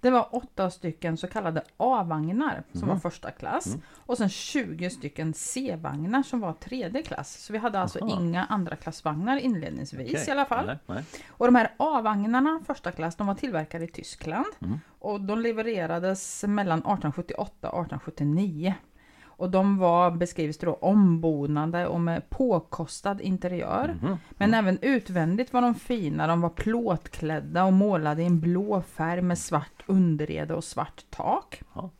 det 0.00 0.10
var 0.10 0.28
åtta 0.36 0.70
stycken 0.70 1.16
så 1.16 1.26
kallade 1.26 1.62
A-vagnar 1.76 2.62
som 2.72 2.82
Mm. 2.82 2.94
var 2.94 3.00
första 3.00 3.30
klass. 3.30 3.66
Mm. 3.66 3.80
Och 3.96 4.18
sen 4.18 4.28
20 4.28 4.90
stycken 4.90 5.34
C-vagnar 5.34 6.22
som 6.22 6.40
var 6.40 6.52
tredje 6.52 7.02
klass. 7.02 7.44
Så 7.44 7.52
vi 7.52 7.58
hade 7.58 7.80
alltså 7.80 7.98
Aha. 8.04 8.20
inga 8.20 8.44
andra 8.44 8.76
klassvagnar 8.76 9.36
inledningsvis 9.36 10.12
Okej. 10.12 10.24
i 10.28 10.30
alla 10.30 10.44
fall. 10.44 10.66
Nej, 10.66 10.78
nej. 10.86 11.04
Och 11.30 11.46
de 11.46 11.54
här 11.54 11.72
A-vagnarna, 11.76 12.60
första 12.66 12.92
klass, 12.92 13.16
de 13.16 13.26
var 13.26 13.34
tillverkade 13.34 13.84
i 13.84 13.88
Tyskland. 13.88 14.46
Mm. 14.62 14.80
Och 14.98 15.20
de 15.20 15.38
levererades 15.40 16.44
mellan 16.48 16.78
1878 16.78 17.70
och 17.70 17.80
1879. 17.86 18.74
Och 19.36 19.50
de 19.50 19.78
var, 19.78 20.10
beskrivs 20.10 20.58
då, 20.58 20.74
ombonade 20.74 21.86
och 21.86 22.00
med 22.00 22.30
påkostad 22.30 23.20
interiör. 23.20 23.96
Mhm. 24.02 24.16
Men 24.30 24.54
även 24.54 24.78
utvändigt 24.82 25.52
var 25.52 25.62
de 25.62 25.74
fina. 25.74 26.26
De 26.26 26.40
var 26.40 26.50
plåtklädda 26.50 27.64
och 27.64 27.72
målade 27.72 28.22
i 28.22 28.26
en 28.26 28.40
blå 28.40 28.82
färg 28.82 29.22
med 29.22 29.38
svart 29.38 29.82
underrede 29.86 30.54
och 30.54 30.64
svart 30.64 31.04
tak. 31.10 31.62
Ja. 31.74 31.90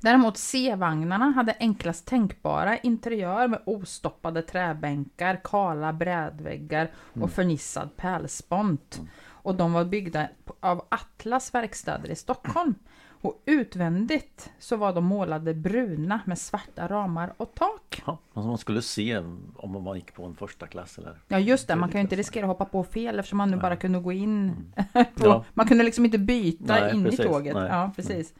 Däremot 0.00 0.36
C-vagnarna 0.36 1.30
hade 1.30 1.56
enklast 1.60 2.06
tänkbara 2.06 2.78
interiör 2.78 3.48
med 3.48 3.60
ostoppade 3.66 4.42
träbänkar, 4.42 5.40
kala 5.44 5.92
brädväggar 5.92 6.90
och 7.20 7.30
förnissad 7.30 7.96
pärlspont. 7.96 9.00
Och 9.26 9.54
de 9.54 9.72
var 9.72 9.84
byggda 9.84 10.28
av 10.60 10.84
Atlas 10.88 11.54
verkstäder 11.54 12.10
i 12.10 12.16
Stockholm. 12.16 12.74
Och 13.20 13.42
utvändigt 13.46 14.50
så 14.58 14.76
var 14.76 14.92
de 14.92 15.04
målade 15.04 15.54
bruna 15.54 16.20
med 16.26 16.38
svarta 16.38 16.88
ramar 16.88 17.32
och 17.36 17.54
tak. 17.54 18.02
Ja, 18.06 18.18
man 18.32 18.58
skulle 18.58 18.82
se 18.82 19.18
om 19.56 19.82
man 19.84 19.96
gick 19.96 20.14
på 20.14 20.24
en 20.24 20.34
första 20.34 20.66
klass 20.66 20.98
eller 20.98 21.18
Ja 21.28 21.38
just 21.38 21.68
det, 21.68 21.76
man 21.76 21.88
kan 21.88 21.98
ju 21.98 22.02
inte 22.02 22.16
riskera 22.16 22.44
att 22.44 22.48
hoppa 22.48 22.64
på 22.64 22.84
fel 22.84 23.18
eftersom 23.18 23.36
man 23.38 23.50
nu 23.50 23.56
bara 23.56 23.76
kunde 23.76 23.98
gå 24.00 24.12
in 24.12 24.52
på, 24.92 25.26
Ja. 25.26 25.44
Man 25.54 25.66
kunde 25.68 25.84
liksom 25.84 26.04
inte 26.04 26.18
byta 26.18 26.64
Nej, 26.80 26.94
in 26.94 27.04
precis, 27.04 27.20
i 27.20 27.22
tåget. 27.24 27.54
nej. 27.54 27.68
Ja, 27.68 27.92
precis. 27.96 28.34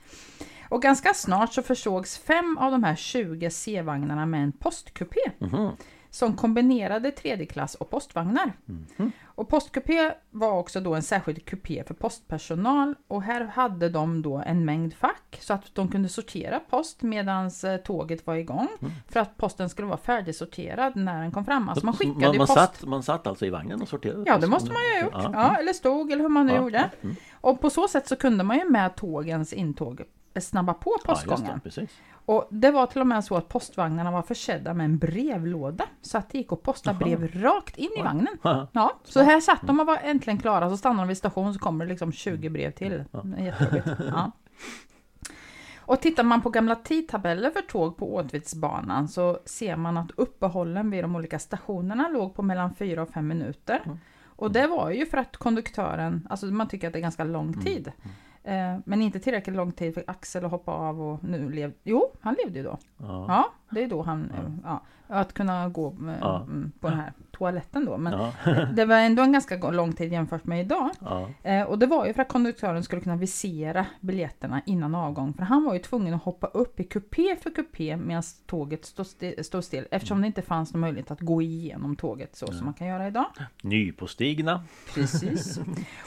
Och 0.69 0.83
ganska 0.83 1.15
snart 1.15 1.53
så 1.53 1.63
försågs 1.63 2.19
fem 2.19 2.59
av 2.61 2.71
de 2.73 2.85
här 2.85 2.95
20 2.97 3.51
C-vagnarna 3.51 4.27
med 4.27 4.43
en 4.43 4.53
postkupé 4.53 5.21
Mhm. 5.39 5.71
Som 6.11 6.37
kombinerade 6.37 7.11
tredje 7.11 7.47
klass 7.47 7.75
och 7.75 7.91
postvagnar. 7.91 8.53
Mhm. 8.65 9.13
Och 9.25 9.49
postkupé 9.49 10.13
var 10.31 10.53
också 10.53 10.81
då 10.81 10.95
en 10.95 11.03
särskild 11.03 11.45
kupé 11.45 11.85
för 11.87 11.95
postpersonal 11.95 12.95
och 13.09 13.23
här 13.23 13.45
hade 13.45 13.89
de 13.89 14.23
då 14.23 14.43
en 14.47 14.65
mängd 14.65 14.95
fack 14.95 15.39
så 15.41 15.53
att 15.55 15.75
de 15.75 15.89
kunde 15.89 16.09
sortera 16.09 16.61
post 16.71 17.03
medan 17.03 17.51
tåget 17.85 18.27
var 18.27 18.35
igång 18.35 18.69
Mm. 18.81 18.93
för 19.09 19.21
att 19.21 19.37
posten 19.37 19.69
skulle 19.69 19.89
vara 19.89 19.99
färdigsorterad 19.99 20.97
när 20.97 21.23
den 21.23 21.33
kom 21.33 21.45
fram. 21.45 21.69
Alltså 21.69 21.85
man 21.85 21.95
skickade 21.95 22.21
man, 22.27 22.37
man, 22.37 22.47
post. 22.47 22.53
satt, 22.59 22.85
man 22.85 23.03
satt 23.03 23.27
alltså 23.27 23.47
i 23.47 23.51
vagnen 23.51 23.83
och 23.83 23.89
sorterade? 23.89 24.23
Ja, 24.27 24.39
det 24.39 24.47
måste 24.47 24.73
man 24.73 24.83
ju 24.83 24.93
ha 24.95 25.01
gjort. 25.05 25.13
Ja. 25.15 25.31
Ja, 25.35 25.57
eller 25.57 25.73
stod 25.73 26.13
eller 26.13 26.23
hur 26.23 26.29
man 26.29 26.47
nu 26.47 26.53
Ja, 26.53 26.59
gjorde. 26.63 26.91
mm. 27.03 27.17
Och 27.41 27.61
på 27.61 27.71
så 27.71 27.89
sätt 27.89 28.09
så 28.09 28.17
kunde 28.17 28.45
man 28.45 28.59
ju 28.59 28.71
med 28.71 28.97
tågens 28.97 29.53
intåg 29.53 30.03
snabba 30.41 30.75
på 30.75 30.97
Ja, 31.05 31.15
postgången. 31.15 31.53
det, 31.55 31.61
precis. 31.61 31.91
Och 32.11 32.49
det 32.51 32.71
var 32.71 32.87
till 32.87 33.01
och 33.01 33.07
med 33.07 33.25
så 33.25 33.37
att 33.37 33.49
postvagnarna 33.49 34.11
var 34.11 34.23
försedda 34.23 34.75
med 34.75 34.85
en 34.85 34.99
brevlåda 34.99 35.85
så 36.03 36.19
att 36.19 36.31
det 36.31 36.39
gick 36.39 36.53
att 36.53 36.63
posta 36.63 36.95
brev 36.95 37.29
rakt 37.43 37.77
in 37.77 37.85
i 37.97 37.99
Oj. 37.99 38.03
vagnen. 38.05 38.37
Ja, 38.43 38.69
Ja, 38.73 38.93
så 39.05 39.21
här 39.23 39.41
satt 39.41 39.61
de 39.67 39.81
och 39.81 39.87
var 39.87 39.99
äntligen 40.03 40.39
klara, 40.39 40.71
så 40.71 40.77
stannade 40.77 41.03
de 41.03 41.09
vid 41.09 41.17
station 41.17 41.55
så 41.55 41.61
kommer 41.61 41.85
det 41.85 41.89
liksom 41.91 42.13
20 42.13 42.49
brev 42.51 42.71
till. 42.71 43.05
Ja. 43.11 43.21
Det 43.25 43.43
Jättejobbigt. 43.45 43.87
Ja. 44.11 44.33
Och 45.79 46.01
tittar 46.01 46.23
man 46.23 46.43
på 46.43 46.51
gamla 46.51 46.75
tidtabeller 46.77 47.51
för 47.51 47.61
tåg 47.63 47.97
på 47.97 48.15
Åtvidsbanan 48.15 49.09
så 49.09 49.39
ser 49.45 49.77
man 49.77 49.97
att 49.97 50.11
uppehållen 50.17 50.91
vid 50.91 51.05
de 51.05 51.17
olika 51.17 51.39
stationerna 51.39 52.09
låg 52.09 52.35
på 52.35 52.43
mellan 52.43 52.75
4 52.75 53.03
och 53.03 53.09
5 53.11 53.29
minuter. 53.29 53.83
Mm. 53.85 53.99
Och 54.27 54.53
det 54.53 54.67
var 54.67 54.91
ju 54.91 55.07
för 55.07 55.19
att 55.19 55.37
konduktören, 55.37 56.27
alltså 56.31 56.47
man 56.47 56.69
tycker 56.69 56.87
att 56.87 56.93
det 56.93 56.99
är 56.99 57.03
ganska 57.03 57.25
lång 57.25 57.47
Mm. 57.49 57.61
tid. 57.65 57.93
Eh, 58.49 58.79
men 58.85 59.03
inte 59.03 59.19
tillräckligt 59.21 59.57
lång 59.57 59.73
tid 59.73 59.95
för 59.95 60.05
Axel 60.07 60.45
att 60.45 60.51
hoppa 60.51 60.73
av 60.73 61.03
och 61.03 61.25
nu 61.25 61.51
levde, 61.51 61.77
jo 61.83 62.11
han 62.21 62.37
levde 62.45 62.59
ju 62.59 62.65
då. 62.65 62.79
Ja. 62.97 63.25
Ja, 63.29 63.45
det 63.71 63.83
är 63.85 63.89
då 63.89 64.03
han, 64.03 64.33
Ja. 64.65 64.81
ja, 65.09 65.15
att 65.15 65.33
kunna 65.33 65.69
gå 65.69 65.87
eh, 65.89 66.15
Ja. 66.21 66.41
mm, 66.43 66.73
på 66.81 66.89
den 66.89 66.99
här 66.99 67.13
toaletten 67.39 67.85
då. 67.85 67.97
Men 67.97 68.13
Ja. 68.13 68.33
det 68.77 68.85
var 68.85 68.97
ändå 68.97 69.23
en 69.23 69.33
ganska 69.33 69.71
lång 69.71 69.93
tid 69.93 70.13
jämfört 70.13 70.45
med 70.45 70.61
idag. 70.61 70.91
Ja. 71.01 71.31
Eh, 71.43 71.63
och 71.63 71.79
det 71.79 71.87
var 71.87 72.07
ju 72.07 72.15
för 72.15 72.23
att 72.23 72.29
konduktören 72.29 72.83
skulle 72.85 73.03
kunna 73.03 73.17
visera 73.17 73.87
biljetterna 74.01 74.63
innan 74.67 74.95
avgång. 74.95 75.35
För 75.35 75.43
han 75.43 75.65
var 75.65 75.75
ju 75.75 75.81
tvungen 75.81 76.15
att 76.15 76.23
hoppa 76.23 76.47
upp 76.47 76.81
i 76.81 76.85
kupé 76.85 77.37
för 77.43 77.51
kupé 77.51 77.97
medan 77.97 78.23
tåget 78.47 78.85
stod 78.85 79.07
still, 79.07 79.45
stod 79.45 79.65
still. 79.65 79.85
Eftersom 79.91 80.21
det 80.21 80.27
inte 80.27 80.43
fanns 80.43 80.73
någon 80.75 80.81
möjlighet 80.81 81.11
att 81.11 81.21
gå 81.21 81.43
igenom 81.43 81.97
tåget 81.97 82.37
så 82.37 82.47
som 82.47 82.65
man 82.65 82.75
kan 82.75 82.87
göra 82.87 83.07
idag. 83.07 83.27
Nypåstigna. 83.63 84.65
Precis. 84.95 85.59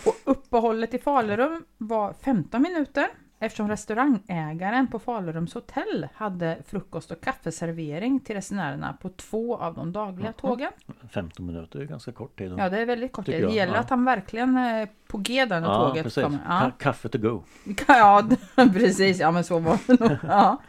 Och 0.06 0.16
uppehållet 0.26 0.94
i 0.94 0.98
Falurum 0.98 1.64
var 1.78 2.14
15 2.14 2.62
minuter. 2.62 3.08
Eftersom 3.44 3.68
restaurangägaren 3.68 4.88
på 4.88 5.00
Falurums 5.00 5.54
hotell 5.54 6.08
hade 6.16 6.58
frukost 6.68 7.12
och 7.12 7.22
kaffeservering 7.22 8.20
till 8.20 8.36
resenärerna 8.36 8.98
på 9.02 9.10
två 9.10 9.58
av 9.58 9.74
de 9.74 9.92
dagliga 9.92 10.34
tågen. 10.34 10.72
15 11.10 11.46
minuter 11.46 11.80
är 11.80 11.86
ganska 11.86 12.12
kort 12.12 12.38
tid. 12.38 12.56
Ja, 12.58 12.70
det 12.70 12.80
är 12.80 12.86
väldigt 12.86 13.12
kort. 13.12 13.26
Tycker 13.26 13.48
Det 13.48 13.54
gäller 13.54 13.74
ja. 13.74 13.80
att 13.80 13.90
han 13.90 14.06
verkligen 14.06 14.58
är 14.58 14.90
på 15.08 15.18
G 15.18 15.46
där 15.46 15.62
när 15.62 15.68
ja, 15.68 15.88
tåget 15.88 16.04
precis. 16.04 16.24
kommer. 16.24 16.40
Ja. 16.48 16.52
Ka- 16.52 16.72
Kaffe 16.78 17.10
to 17.10 17.18
go. 17.18 17.44
Ja, 17.88 18.30
precis. 18.74 19.20
Ja, 19.20 19.32
men 19.32 19.44
så 19.44 19.60
var 19.60 19.78
det 19.88 20.00
nog. 20.00 20.18
Ja. 20.24 20.62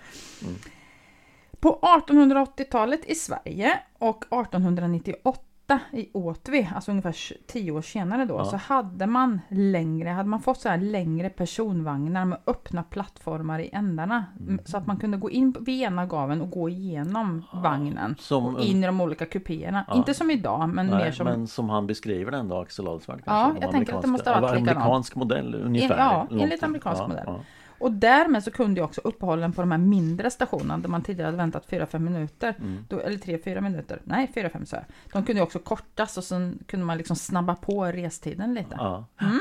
Mm. 0.43 0.55
På 1.61 1.79
1880-talet 1.83 3.05
i 3.05 3.15
Sverige 3.15 3.81
och 3.99 4.25
1898 4.25 5.41
i 5.93 6.09
Åtvi, 6.13 6.69
alltså 6.75 6.91
ungefär 6.91 7.17
10 7.47 7.73
år 7.73 7.83
senare 7.83 8.25
då, 8.25 8.35
Ja. 8.35 8.45
så 8.45 8.57
hade 8.57 9.07
man 9.07 9.41
längre, 9.49 10.09
hade 10.09 10.29
man 10.29 10.41
fått 10.41 10.61
så 10.61 10.69
här 10.69 10.79
längre 10.79 11.31
personvagnar 11.31 12.25
med 12.25 12.39
öppna 12.47 12.83
plattformar 12.83 13.59
i 13.59 13.71
ändarna. 13.73 14.25
Mm. 14.41 14.61
Så 14.65 14.77
att 14.77 14.87
man 14.87 14.97
kunde 14.97 15.17
gå 15.17 15.31
in 15.31 15.55
vid 15.61 15.83
ena 15.83 16.07
gaven 16.07 16.41
och 16.41 16.51
gå 16.51 16.69
igenom 16.69 17.45
vagnen. 17.53 18.17
Som, 18.19 18.59
in 18.59 18.85
i 18.85 18.87
de 18.87 19.01
olika 19.01 19.27
kupéerna. 19.27 19.85
Ja. 19.89 19.95
Inte 19.95 20.15
som 20.15 20.31
idag, 20.31 20.69
men 20.69 20.87
nej, 20.87 21.05
mer 21.05 21.13
som... 21.13 21.25
men 21.25 21.47
som 21.47 21.71
han 21.71 21.87
beskriver 21.87 22.31
den 22.31 22.49
då, 22.49 22.61
Axel 22.61 22.89
Alsvärd. 22.89 23.23
Ja, 23.27 23.55
jag 23.61 23.71
tänker 23.71 23.95
att 23.95 24.03
det 24.03 24.09
måste 24.09 24.31
ha 24.31 24.41
varit 24.41 24.61
likadant. 24.61 24.77
Amerikansk 24.77 25.17
modell 25.17 25.55
ungefär. 25.55 25.99
ja, 25.99 26.27
enligt 26.31 26.63
amerikansk 26.63 27.03
ja, 27.03 27.09
modell. 27.09 27.29
Och 27.83 27.93
därmed 27.93 28.45
så 28.45 28.51
kunde 28.51 28.81
ju 28.81 28.85
också 28.85 29.01
uppehållen 29.05 29.53
på 29.53 29.63
de 29.63 29.71
här 29.71 29.79
mindre 29.79 30.31
stationerna 30.31 30.79
där 30.79 30.89
man 30.89 31.03
tidigare 31.03 31.27
hade 31.27 31.37
väntat 31.37 31.67
4-5 31.71 31.99
minuter, 31.99 32.55
Mm. 32.59 32.85
då, 32.89 33.01
eller 33.01 33.19
3-4 33.19 33.61
minuter, 33.61 34.01
nej 34.05 34.31
4-5 34.35 34.65
sa 34.65 34.77
jag. 34.77 34.85
De 35.13 35.25
kunde 35.25 35.41
ju 35.41 35.43
också 35.43 35.59
kortas 35.59 36.19
och 36.19 36.25
sen 36.25 36.59
kunde 36.67 36.87
man 36.87 36.99
liksom 36.99 37.17
snabba 37.17 37.55
på 37.55 37.85
restiden 37.85 38.55
lite. 38.55 38.77
Ja. 38.79 39.07
Mm. 39.21 39.41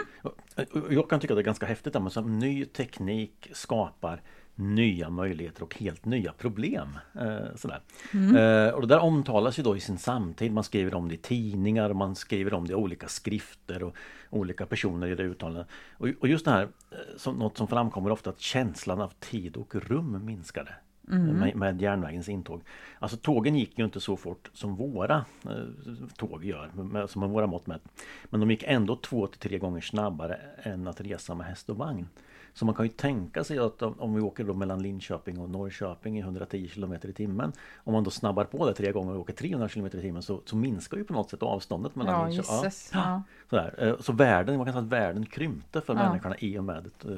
Jag 0.89 1.09
kan 1.09 1.19
tycka 1.19 1.35
det 1.35 1.41
är 1.41 1.43
ganska 1.43 1.65
häftigt 1.65 1.95
att 1.95 2.13
som 2.13 2.39
ny 2.39 2.65
teknik 2.65 3.49
skapar 3.53 4.21
nya 4.61 5.09
möjligheter 5.09 5.63
och 5.63 5.75
helt 5.75 6.05
nya 6.05 6.33
problem. 6.33 6.97
Eh, 7.13 7.55
sådär. 7.55 7.79
Mm. 8.13 8.35
Eh, 8.35 8.73
och 8.73 8.81
det 8.81 8.87
där 8.87 8.99
omtalas 8.99 9.59
ju 9.59 9.63
då 9.63 9.77
i 9.77 9.79
sin 9.79 9.97
samtid. 9.97 10.53
Man 10.53 10.63
skriver 10.63 10.93
om 10.93 11.07
det 11.07 11.15
i 11.15 11.17
tidningar, 11.17 11.93
man 11.93 12.15
skriver 12.15 12.53
om 12.53 12.67
det 12.67 12.71
i 12.71 12.75
olika 12.75 13.07
skrifter 13.07 13.83
och 13.83 13.95
olika 14.29 14.65
personer 14.65 15.07
i 15.07 15.15
det 15.15 15.23
uttalanden. 15.23 15.65
Och, 15.97 16.07
och 16.19 16.27
just 16.27 16.45
det 16.45 16.51
här, 16.51 16.63
eh, 16.91 16.97
som, 17.17 17.35
något 17.35 17.57
som 17.57 17.67
framkommer 17.67 18.11
ofta, 18.11 18.29
att 18.29 18.39
känslan 18.39 19.01
av 19.01 19.13
tid 19.19 19.57
och 19.57 19.75
rum 19.75 20.25
minskade. 20.25 20.73
Mm. 21.11 21.39
Med, 21.39 21.55
med 21.55 21.81
järnvägens 21.81 22.29
intåg. 22.29 22.61
Alltså 22.99 23.17
tågen 23.17 23.55
gick 23.55 23.79
ju 23.79 23.85
inte 23.85 23.99
så 23.99 24.17
fort 24.17 24.49
som 24.53 24.75
våra 24.75 25.25
eh, 25.45 26.07
tåg 26.17 26.45
gör, 26.45 26.69
med, 26.73 27.09
som 27.09 27.19
med 27.19 27.29
våra 27.29 27.47
mått 27.47 27.67
mätt. 27.67 27.81
Men 28.25 28.39
de 28.39 28.51
gick 28.51 28.63
ändå 28.63 28.95
två 28.95 29.27
till 29.27 29.39
tre 29.39 29.57
gånger 29.57 29.81
snabbare 29.81 30.39
än 30.63 30.87
att 30.87 31.01
resa 31.01 31.35
med 31.35 31.47
häst 31.47 31.69
och 31.69 31.77
vagn. 31.77 32.07
Så 32.53 32.65
man 32.65 32.75
kan 32.75 32.85
ju 32.85 32.91
tänka 32.91 33.43
sig 33.43 33.59
att 33.59 33.81
om, 33.81 33.99
om 33.99 34.15
vi 34.15 34.21
åker 34.21 34.43
då 34.43 34.53
mellan 34.53 34.81
Linköping 34.83 35.39
och 35.39 35.49
Norrköping 35.49 36.17
i 36.17 36.21
110 36.21 36.67
km 36.67 36.93
i 36.93 37.13
timmen. 37.13 37.51
Om 37.83 37.93
man 37.93 38.03
då 38.03 38.09
snabbar 38.11 38.43
på 38.45 38.67
det 38.67 38.73
tre 38.73 38.91
gånger 38.91 39.13
och 39.13 39.19
åker 39.19 39.33
300 39.33 39.69
km 39.69 39.85
i 39.85 39.89
timmen 39.89 40.21
så, 40.21 40.41
så 40.45 40.55
minskar 40.55 40.97
ju 40.97 41.03
på 41.03 41.13
något 41.13 41.29
sätt 41.29 41.43
avståndet 41.43 41.95
mellan 41.95 42.13
Ja, 42.13 42.27
Linköping. 42.27 42.55
gisses. 42.63 42.91
Ja. 42.93 43.23
Sådär. 43.49 43.75
Eh, 43.77 43.99
Så 43.99 44.13
världen, 44.13 44.57
man 44.57 44.65
kan 44.65 44.73
säga 44.73 44.83
att 44.83 44.89
världen 44.91 45.25
krympte 45.25 45.81
för 45.81 45.95
Ja. 45.95 46.09
människorna 46.09 46.35
i 46.39 46.57
och 46.59 46.63
med 46.63 46.85
eh, 46.85 47.11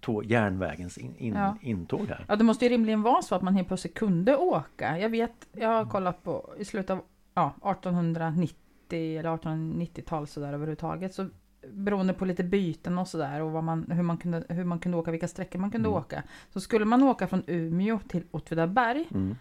tå- 0.00 0.22
järnvägens 0.24 0.98
in, 0.98 1.14
in, 1.16 1.34
Ja. 1.34 1.56
intåg 1.60 2.06
här. 2.08 2.24
ja, 2.28 2.36
det 2.36 2.44
måste 2.44 2.64
ju 2.64 2.68
rimligen 2.68 3.02
vara 3.02 3.22
så 3.22 3.34
att 3.34 3.42
man 3.42 3.54
helt 3.54 3.68
plötsligt 3.68 3.94
kunde 3.94 4.36
åka. 4.36 4.98
Jag 4.98 5.08
vet, 5.10 5.48
jag 5.52 5.68
har 5.68 5.84
kollat 5.90 6.22
på 6.22 6.50
i 6.58 6.64
slutet 6.64 6.90
av 6.90 7.00
ja, 7.34 7.54
1890 7.62 8.56
eller 9.18 9.30
1890-tal 9.36 10.26
sådär 10.26 10.52
överhuvudtaget. 10.52 11.14
Så 11.14 11.28
beroende 11.70 12.12
på 12.12 12.24
lite 12.24 12.44
byten 12.44 12.98
och 12.98 13.08
sådär 13.08 13.40
och 13.42 13.50
vad 13.52 13.64
man, 13.64 13.86
hur, 13.90 14.02
man 14.02 14.16
kunde, 14.16 14.44
hur 14.48 14.64
man 14.64 14.78
kunde 14.78 14.98
åka, 14.98 15.10
vilka 15.10 15.28
sträckor 15.28 15.58
man 15.58 15.70
kunde 15.70 15.88
Mm. 15.88 15.98
åka. 16.00 16.22
Så 16.52 16.60
skulle 16.60 16.84
man 16.84 17.02
åka 17.02 17.26
från 17.26 17.42
Umeå 17.46 17.98
till 18.08 18.22
Åtvidaberg 18.30 19.06
Mm. 19.10 19.36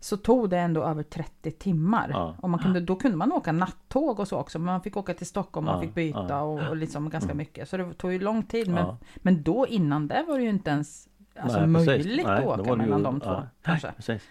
så 0.00 0.16
tog 0.16 0.50
det 0.50 0.58
ändå 0.58 0.82
över 0.82 1.02
30 1.02 1.50
timmar. 1.50 2.08
Ja. 2.12 2.36
Och 2.42 2.50
man 2.50 2.60
kunde, 2.60 2.80
då 2.80 2.96
kunde 2.96 3.16
man 3.16 3.32
åka 3.32 3.52
nattåg 3.52 4.20
och 4.20 4.28
så 4.28 4.36
också. 4.38 4.58
Men 4.58 4.66
man 4.66 4.82
fick 4.82 4.96
åka 4.96 5.14
till 5.14 5.26
Stockholm, 5.26 5.66
man 5.66 5.74
Ja, 5.74 5.80
fick 5.82 5.94
byta 5.94 6.26
ja. 6.28 6.40
och, 6.40 6.68
och 6.68 6.76
liksom 6.76 7.10
ganska 7.10 7.26
Mm. 7.30 7.36
mycket. 7.38 7.68
Så 7.68 7.76
det 7.76 7.94
tog 7.94 8.12
ju 8.12 8.18
lång 8.18 8.42
tid. 8.42 8.68
Men, 8.68 8.96
men 9.16 9.42
då 9.42 9.66
innan 9.66 10.08
det 10.08 10.24
var 10.28 10.38
det 10.38 10.44
ju 10.44 10.50
inte 10.50 10.70
ens 10.70 11.08
alltså, 11.38 11.66
Nej, 11.66 11.74
precis. 11.74 11.86
möjligt 12.06 12.26
Nej, 12.26 12.38
att 12.38 12.46
åka 12.46 12.62
det 12.62 12.70
ju- 12.70 12.76
mellan 12.76 13.02
de 13.02 13.20
två. 13.20 13.30
ja. 13.62 13.80
Precis. 13.96 14.22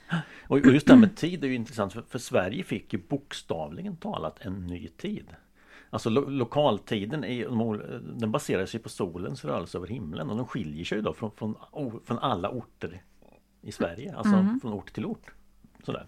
Och, 0.47 0.57
och 0.57 0.65
just 0.65 0.87
det 0.87 0.93
här 0.93 0.99
med 1.01 1.15
tid 1.15 1.43
är 1.43 1.47
ju 1.47 1.55
intressant 1.55 1.93
för, 1.93 2.01
för 2.01 2.19
Sverige 2.19 2.63
fick 2.63 2.93
ju 2.93 2.99
bokstavligen 3.09 3.95
talat 3.95 4.37
en 4.41 4.67
ny 4.67 4.87
tid. 4.87 5.25
Alltså 5.89 6.09
lo, 6.09 6.29
lokaltiden 6.29 7.23
är, 7.23 8.19
den 8.19 8.31
baserar 8.31 8.65
sig 8.65 8.79
på 8.79 8.89
solens 8.89 9.45
rörelse 9.45 9.77
över 9.77 9.87
himlen 9.87 10.29
och 10.29 10.37
de 10.37 10.45
skiljer 10.47 10.85
sig 10.85 11.01
då 11.01 11.13
från, 11.13 11.31
från, 11.31 11.55
från 12.05 12.19
alla 12.19 12.49
orter 12.49 13.03
i 13.61 13.71
Sverige, 13.71 14.15
alltså 14.15 14.33
Mm. 14.35 14.59
från 14.59 14.73
ort 14.73 14.93
till 14.93 15.05
ort. 15.05 15.33
Sådär. 15.83 16.05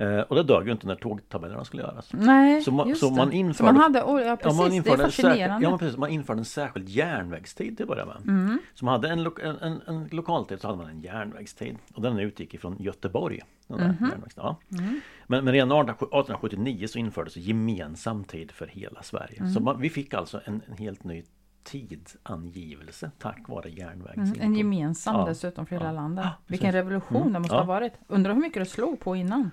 Eh, 0.00 0.20
och 0.20 0.36
det 0.36 0.42
dög 0.42 0.66
ju 0.66 0.72
inte 0.72 0.86
när 0.86 0.94
tågtabellerna 0.94 1.64
skulle 1.64 1.82
göras. 1.82 2.08
Nej, 2.12 2.62
Så 2.62 2.72
man- 2.72 2.88
just 2.88 3.00
så 3.00 3.10
man 3.10 3.26
så 3.28 3.32
införde- 3.32 3.72
man 3.72 3.82
hade, 3.82 4.02
oh, 4.02 4.20
ja 4.20 4.26
Ja, 4.26 4.36
det 4.36 4.48
är 4.48 4.72
införde, 4.72 5.04
en 5.04 5.10
särskild, 5.10 5.28
fascinerande. 5.28 5.66
ja, 5.66 5.78
precis, 5.78 5.96
man 5.98 6.10
införde 6.10 6.40
en 6.40 6.44
särskild 6.44 6.88
järnvägstid 6.88 7.76
till 7.76 7.84
att 7.84 7.88
börja 7.88 8.06
med. 8.06 8.16
Mm. 8.16 8.58
Så 8.74 8.84
man 8.84 8.92
hade 8.92 9.08
en, 9.08 9.22
lo- 9.22 9.38
en, 9.42 9.56
en, 9.58 9.80
en 9.86 10.08
lokaltid 10.10 10.60
så 10.60 10.66
hade 10.66 10.78
man 10.78 10.90
en 10.90 11.00
järnvägstid. 11.00 11.76
Och 11.94 12.02
den 12.02 12.18
utgick 12.18 12.54
ifrån 12.54 12.76
Göteborg. 12.78 13.40
Den 13.66 13.78
järnvägs- 13.80 14.32
ja. 14.36 14.56
Mm. 14.72 15.00
Men, 15.26 15.44
men 15.44 15.52
redan 15.54 15.72
18- 15.72 15.82
1879 15.82 16.86
så 16.88 16.98
infördes 16.98 17.36
gemensam 17.36 18.24
tid 18.24 18.50
för 18.52 18.66
hela 18.66 19.02
Sverige. 19.02 19.36
Mm. 19.40 19.50
Så 19.52 19.60
man, 19.60 19.80
vi 19.80 19.90
fick 19.90 20.14
alltså 20.14 20.40
en, 20.44 20.62
en 20.68 20.76
helt 20.76 21.04
ny 21.04 21.22
tidsangivelse 21.64 23.10
tack 23.18 23.48
vare 23.48 23.70
järnvägens 23.70 24.30
Mm, 24.36 24.40
en 24.46 24.54
gemensam 24.54 25.14
Ja. 25.16 25.24
dessutom 25.26 25.66
för 25.66 25.76
hela 25.76 25.86
Ja. 25.86 25.92
landet. 25.92 26.24
Ja, 26.24 26.30
Vilken 26.46 26.72
revolution 26.72 27.16
Mm. 27.20 27.32
det 27.32 27.38
måste 27.38 27.54
Ja. 27.54 27.60
ha 27.60 27.66
varit. 27.66 27.92
Undrar 28.08 28.34
hur 28.34 28.40
mycket 28.40 28.60
det 28.62 28.66
slog 28.70 29.00
på 29.00 29.16
innan. 29.16 29.50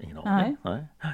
Ingen 0.00 0.18
Nej. 0.24 0.56
aning. 0.62 0.86
Nej. 1.00 1.12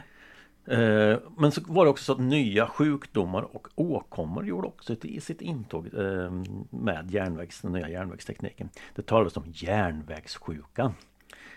Eh, 0.66 1.18
Men 1.36 1.52
så 1.52 1.60
var 1.66 1.84
det 1.84 1.90
också 1.90 2.04
så 2.04 2.12
att 2.12 2.18
nya 2.20 2.66
sjukdomar 2.66 3.42
och 3.56 3.68
åkommor 3.74 4.46
gjorde 4.46 4.66
också 4.68 4.96
sitt 5.20 5.40
intåg 5.40 5.86
eh, 5.86 6.30
med 6.70 7.10
järnvägs, 7.10 7.60
den 7.60 7.72
nya 7.72 7.88
järnvägstekniken. 7.88 8.68
Det 8.94 9.06
talades 9.06 9.36
om 9.36 9.44
järnvägssjukan. 9.46 10.94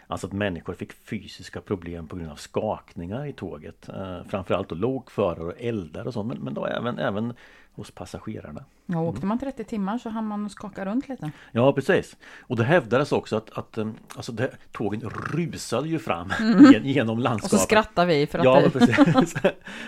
Alltså 0.08 0.28
att 0.28 0.34
människor 0.34 0.74
fick 0.74 0.94
fysiska 0.94 1.62
problem 1.62 2.08
på 2.08 2.16
grund 2.16 2.32
av 2.32 2.36
skakningar 2.36 3.26
i 3.26 3.34
tåget. 3.34 3.90
Eh, 3.90 4.24
framförallt 4.24 4.70
då 4.70 4.76
lokförare 4.76 5.44
och 5.44 5.62
eldar 5.62 6.08
och 6.08 6.14
sånt 6.14 6.28
men, 6.28 6.38
men 6.38 6.54
då 6.54 6.66
även, 6.66 7.00
även 7.00 7.34
hos 7.78 7.92
passagerarna. 7.92 8.64
Ja, 8.86 9.02
åkte 9.02 9.26
man 9.26 9.40
30 9.40 9.64
timmar 9.64 9.98
så 9.98 10.10
hann 10.10 10.28
man 10.28 10.50
skaka 10.50 10.86
runt 10.86 11.10
lite. 11.10 11.32
Ja 11.52 11.74
precis. 11.74 12.18
Och 12.42 12.56
det 12.56 12.64
hävdades 12.64 13.12
också 13.12 13.38
att, 13.38 13.58
att 13.58 13.78
eh, 13.78 13.90
alltså 14.16 14.32
det, 14.32 14.52
tågen 14.72 15.02
rusade 15.10 15.90
ju 15.90 16.00
fram 16.00 16.34
gen- 16.74 16.86
genom 16.86 17.18
Och 17.18 17.24
landskapet. 17.24 17.60
så 17.60 17.66
skrattar 17.66 18.06
vi 18.06 18.28
för 18.28 18.40
att 18.40 18.46
Ja, 18.46 18.62
det... 18.62 18.70
precis. 18.70 19.36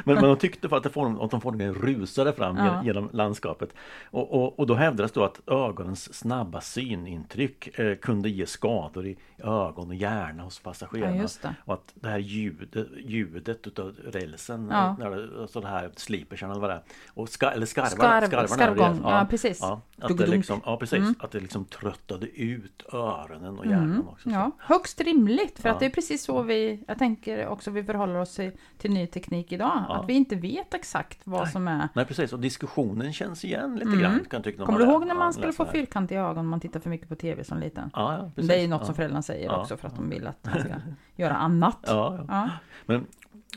men, 0.06 0.16
men 0.16 0.24
de 0.24 0.38
tyckte 0.38 0.70
för 0.70 0.78
att, 0.78 0.84
det 0.84 0.90
får, 0.90 1.24
att 1.26 1.32
de 1.32 1.42
formligen 1.42 1.74
rusade 1.74 2.34
fram 2.34 2.58
Ja. 2.58 2.66
gen- 2.76 2.86
genom 2.86 3.10
landskapet. 3.14 3.74
Och, 4.12 4.32
och, 4.34 4.60
och 4.60 4.68
då 4.68 4.74
hävdades 4.76 5.12
då 5.12 5.24
att 5.24 5.42
ögonens 5.48 6.14
snabba 6.14 6.62
synintryck 6.62 7.80
eh, 7.80 7.96
kunde 7.96 8.30
ge 8.30 8.46
skador 8.46 9.08
i 9.08 9.18
ögon 9.38 9.88
och 9.88 9.96
hjärna 9.96 10.44
hos 10.44 10.62
Ja, 10.64 10.70
passagerarna. 10.70 11.28
det. 11.42 11.56
och 11.66 11.74
att 11.74 11.92
det 11.94 12.10
här 12.10 12.20
ljudet, 12.20 12.88
ljudet 13.06 13.68
utav 13.68 13.96
rälsen, 14.06 14.68
Ja. 14.72 14.96
när 15.00 15.10
det, 15.10 15.42
alltså 15.42 15.62
det 15.62 15.68
här 15.68 15.92
slipersarna 15.96 16.52
eller 16.54 16.62
vad 16.62 16.70
det 16.70 16.74
är, 16.76 16.84
och 17.14 17.30
ska, 17.30 17.50
eller 17.50 17.66
skarvar, 17.86 18.22
Skarv- 18.22 18.48
skarvarna. 18.48 18.48
skarvgång. 18.48 19.12
Ja, 19.12 19.28
precis. 19.30 19.60
Ja, 19.62 19.82
att, 20.02 20.18
det 20.18 20.28
liksom, 20.28 20.62
ja 20.66 20.78
precis. 20.78 21.00
Mm. 21.00 21.16
Att 21.20 21.32
det 21.32 21.40
liksom 21.40 21.66
tröttade 21.66 22.28
ut 22.28 22.84
öronen 22.94 23.60
och 23.60 23.66
hjärnan 23.66 24.08
också. 24.08 24.30
så. 24.30 24.36
Ja, 24.36 24.52
högst 24.60 25.02
rimligt 25.02 25.60
för 25.60 25.70
Ja. 25.70 25.74
att 25.74 25.80
det 25.80 25.86
är 25.86 25.90
precis 25.90 26.24
så 26.24 26.42
vi, 26.42 26.84
jag 26.88 26.98
tänker 27.00 27.48
också 27.48 27.72
vi 27.72 27.84
förhåller 27.84 28.16
oss 28.20 28.36
till, 28.36 28.52
till 28.78 28.92
ny 28.92 29.08
teknik 29.08 29.52
idag. 29.52 29.86
Ja. 29.90 29.96
Att 29.96 30.10
vi 30.10 30.14
inte 30.14 30.36
vet 30.36 30.74
exakt 30.74 31.20
vad 31.24 31.42
Nej. 31.44 31.52
som 31.52 31.68
är 31.68 31.90
Nej 31.94 32.06
precis, 32.06 32.34
och 32.34 32.40
diskussionen 32.40 33.14
känns 33.14 33.46
igen 33.46 33.74
lite 33.76 33.88
Mm. 33.88 34.00
grann. 34.00 34.26
Kan 34.30 34.44
tycka, 34.44 34.66
Kommer 34.66 34.80
du 34.80 34.86
ihåg 34.86 35.02
när 35.02 35.08
ja, 35.08 35.14
man 35.14 35.34
skulle 35.34 35.54
få 35.54 35.66
fyrkantiga 35.66 36.22
ögon 36.22 36.38
om 36.38 36.48
man 36.48 36.60
tittar 36.60 36.80
för 36.80 36.90
mycket 36.90 37.10
på 37.10 37.16
tv 37.16 37.44
som 37.44 37.58
liten? 37.60 37.90
Ja, 37.94 38.14
ja, 38.18 38.32
precis. 38.36 38.50
det 38.50 38.56
är 38.56 38.62
ju 38.62 38.68
något 38.68 38.82
ja. 38.82 38.86
som 38.86 38.96
föräldrarna 38.96 39.22
säger 39.22 39.46
Ja. 39.46 39.62
också 39.62 39.78
för 39.78 39.88
att 39.88 39.96
de 39.96 40.10
vill 40.10 40.28
att 40.28 40.46
man 40.46 40.60
ska 40.60 40.70
göra 41.16 41.36
annat. 41.36 41.78
Ja, 41.88 42.16
ja. 42.18 42.26
Ja. 42.28 42.50
Men, 42.86 43.06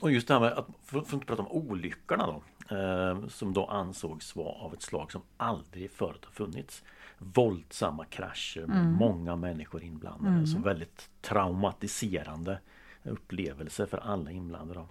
och 0.01 0.11
just 0.12 0.29
det 0.29 0.35
här 0.35 0.41
med 0.41 0.53
att, 0.53 0.66
för, 0.85 0.91
för 0.93 0.99
att 1.01 1.12
inte 1.12 1.27
prata 1.27 1.43
om 1.43 1.49
olyckorna 1.70 2.27
då, 2.27 2.43
som 3.29 3.53
då 3.53 3.66
ansågs 3.66 4.37
vara 4.37 4.49
av 4.55 4.75
ett 4.75 4.83
slag 4.83 5.12
som 5.12 5.23
aldrig 5.37 5.91
förut 5.91 6.25
har 6.25 6.33
funnits. 6.33 6.83
Våldsamma 7.18 8.05
krascher 8.05 8.66
med 8.66 8.81
Mm. 8.81 8.93
många 8.93 9.37
människor 9.37 9.83
inblandade. 9.83 10.47
Så 10.47 10.59
väldigt 10.59 11.11
traumatiserande 11.20 12.59
upplevelse 13.05 13.87
för 13.87 13.99
alla 13.99 14.31
inblandade. 14.31 14.87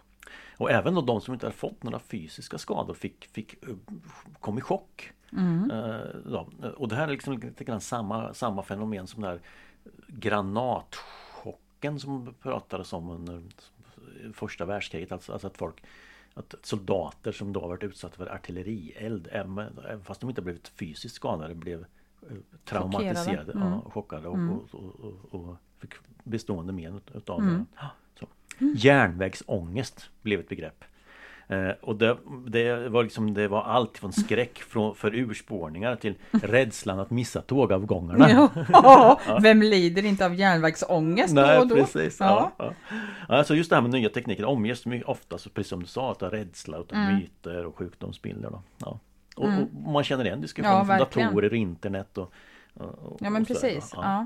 Och 0.58 0.72
även 0.72 0.96
då 0.96 1.02
de 1.02 1.22
som 1.22 1.34
inte 1.34 1.46
hade 1.46 1.58
fått 1.58 1.84
några 1.84 2.00
fysiska 2.00 2.58
skador 2.58 2.94
fick, 2.94 3.26
fick 3.26 3.64
eh, 3.64 3.76
kom 4.40 4.58
i 4.58 4.62
chock. 4.62 5.12
Mm. 5.32 5.72
Eh, 5.72 6.00
ja, 6.32 6.48
och 6.78 6.88
det 6.88 6.96
här 6.96 7.04
är 7.04 7.12
liksom 7.12 7.38
lite 7.38 7.64
grann 7.64 7.82
samma, 7.82 8.34
samma 8.34 8.64
fenomen 8.64 9.08
som 9.08 9.22
den 9.22 9.32
här 9.32 9.42
granatchocken 10.08 12.00
som 12.00 12.34
pratades 12.42 12.94
om 12.94 13.10
under 13.10 13.42
första 14.34 14.66
världskriget. 14.66 15.12
Alltså, 15.12 15.34
alltså 15.34 15.48
att 15.48 15.58
folk 15.58 15.84
att 16.34 16.56
soldater 16.64 17.32
som 17.32 17.54
då 17.54 17.60
varit 17.68 17.84
utsatta 17.84 18.16
för 18.18 18.28
artillerield, 18.34 19.28
även 19.32 20.04
fast 20.04 20.22
de 20.22 20.30
inte 20.30 20.42
blivit 20.42 20.68
fysiskt 20.68 21.16
skadade, 21.16 21.56
blev 21.56 21.80
eh, 22.30 22.36
traumatiserade, 22.66 23.52
Mm. 23.52 23.68
ja, 23.68 23.82
chockade 23.92 24.28
och, 24.28 24.36
Mm. 24.36 24.50
och, 24.60 24.76
och, 24.76 25.34
och, 25.36 25.56
fick 25.80 25.94
bestående 26.24 26.74
men 26.74 26.96
ut- 26.96 27.12
utav 27.16 27.40
Mm. 27.40 27.54
det. 27.76 27.86
Så. 28.20 28.28
Järnvägsångest 28.76 30.10
blev 30.22 30.40
ett 30.40 30.50
begrepp. 30.50 30.84
Eh, 31.52 31.72
och 31.82 31.95
det, 31.95 32.18
det, 32.47 32.89
var 32.89 33.04
liksom, 33.04 33.34
det 33.34 33.47
var 33.47 33.64
allt 33.64 33.97
från 33.97 34.14
skräck 34.14 34.58
från, 34.60 34.95
för 34.95 35.16
urspårningar 35.16 35.95
till 35.95 36.16
rädslan 36.32 36.99
att 36.99 37.10
missa 37.10 37.41
tågavgångarna. 37.41 38.49
Ja, 38.74 39.20
vem 39.41 39.62
lider 39.62 40.06
inte 40.06 40.26
av 40.26 40.36
järnvägsångest 40.36 41.36
då 41.36 41.41
Nej 41.41 41.60
och 41.60 41.68
då? 41.68 41.76
precis. 41.76 42.18
Ja. 42.20 42.52
Ja. 42.58 42.74
Ja. 43.30 43.36
Alltså 43.38 43.56
just 43.56 43.70
det 43.70 43.76
här 43.76 43.82
med 43.82 43.91
nya 43.91 44.10
tekniker 44.10 44.45
omges 44.45 44.84
ofta, 45.06 45.38
precis 45.54 45.70
som 45.70 45.80
du 45.82 45.88
sa, 45.88 46.16
av 46.22 46.30
rädsla, 46.30 46.78
utav 46.78 46.97
Mm. 46.97 47.16
myter 47.16 47.66
och 47.66 47.78
sjukdomsbilder. 47.78 48.49
Då. 48.49 48.62
Ja. 48.78 48.99
Och, 49.36 49.47
Mm. 49.47 49.64
och 49.64 49.91
man 49.91 50.04
känner 50.04 50.26
igen 50.26 50.41
diskussioner 50.41 50.76
Ja, 50.78 50.86
från 50.86 50.97
datorer, 50.97 51.54
internet 51.54 52.18
och, 52.18 52.34
och, 52.74 52.86
och 52.86 53.18
Ja 53.20 53.30
men 53.30 53.41
och 53.41 53.47
precis. 53.47 53.91
Ja. 53.95 54.26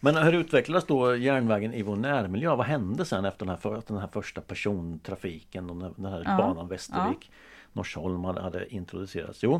Men 0.00 0.16
hur 0.16 0.32
utvecklades 0.32 0.84
då 0.84 1.16
järnvägen 1.16 1.74
i 1.74 1.82
vår 1.82 1.96
närmiljö? 1.96 2.56
Vad 2.56 2.66
hände 2.66 3.04
sen 3.04 3.24
efter 3.24 3.46
den 3.46 3.48
här, 3.48 3.56
för, 3.56 3.82
den 3.86 3.98
här 3.98 4.08
första 4.12 4.40
persontrafiken 4.40 5.70
och 5.70 5.94
den 5.96 6.04
här 6.12 6.22
Ja, 6.26 6.36
banan 6.36 6.68
Västervik? 6.68 7.30
Norsholm 7.72 8.24
hade, 8.24 8.74
introducerats. 8.74 9.42
Jo, 9.42 9.54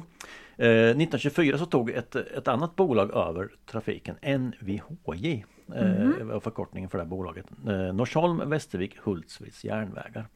eh, 0.56 0.68
1924 0.68 1.58
så 1.58 1.66
tog 1.66 1.90
ett, 1.90 2.16
ett 2.16 2.48
annat 2.48 2.76
bolag 2.76 3.10
över 3.14 3.48
trafiken, 3.66 4.16
NVHJ. 4.22 5.44
Mhm. 5.66 6.30
Eh, 6.30 6.40
förkortningen 6.40 6.90
för 6.90 6.98
det 6.98 7.04
här 7.04 7.08
bolaget. 7.10 7.46
Eh, 7.66 7.94
Norsholm, 7.94 8.50
Västervik, 8.50 8.98
Hultsfrids 9.02 9.64
järnvägar. 9.64 10.26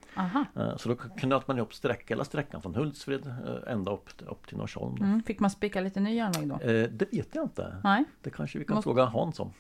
Eh, 0.57 0.77
så 0.77 0.89
då 0.89 0.95
knöt 0.95 1.49
man 1.49 1.57
ihop 1.59 1.75
sträck, 1.75 2.11
hela 2.11 2.25
sträckan 2.25 2.63
från 2.63 2.75
Hultsfred 2.75 3.27
eh, 3.27 3.73
ända 3.73 3.93
upp, 3.93 4.09
upp 4.27 4.47
till 4.47 4.57
Norsholm. 4.57 4.97
Mm. 4.97 5.23
Fick 5.23 5.41
man 5.41 5.51
spika 5.51 5.81
lite 5.81 6.01
ny 6.01 6.15
järnväg 6.15 6.49
då? 6.49 6.55
Eh, 6.55 6.89
det 6.91 7.13
vet 7.13 7.35
jag 7.35 7.45
inte. 7.45 7.77
Nej. 7.85 8.05
Det 8.23 8.31
kanske 8.31 8.59
vi 8.59 8.65
kan 8.65 8.75
Måste- 8.75 8.87
fråga 8.87 9.05
Hans 9.05 9.41
om. 9.41 9.53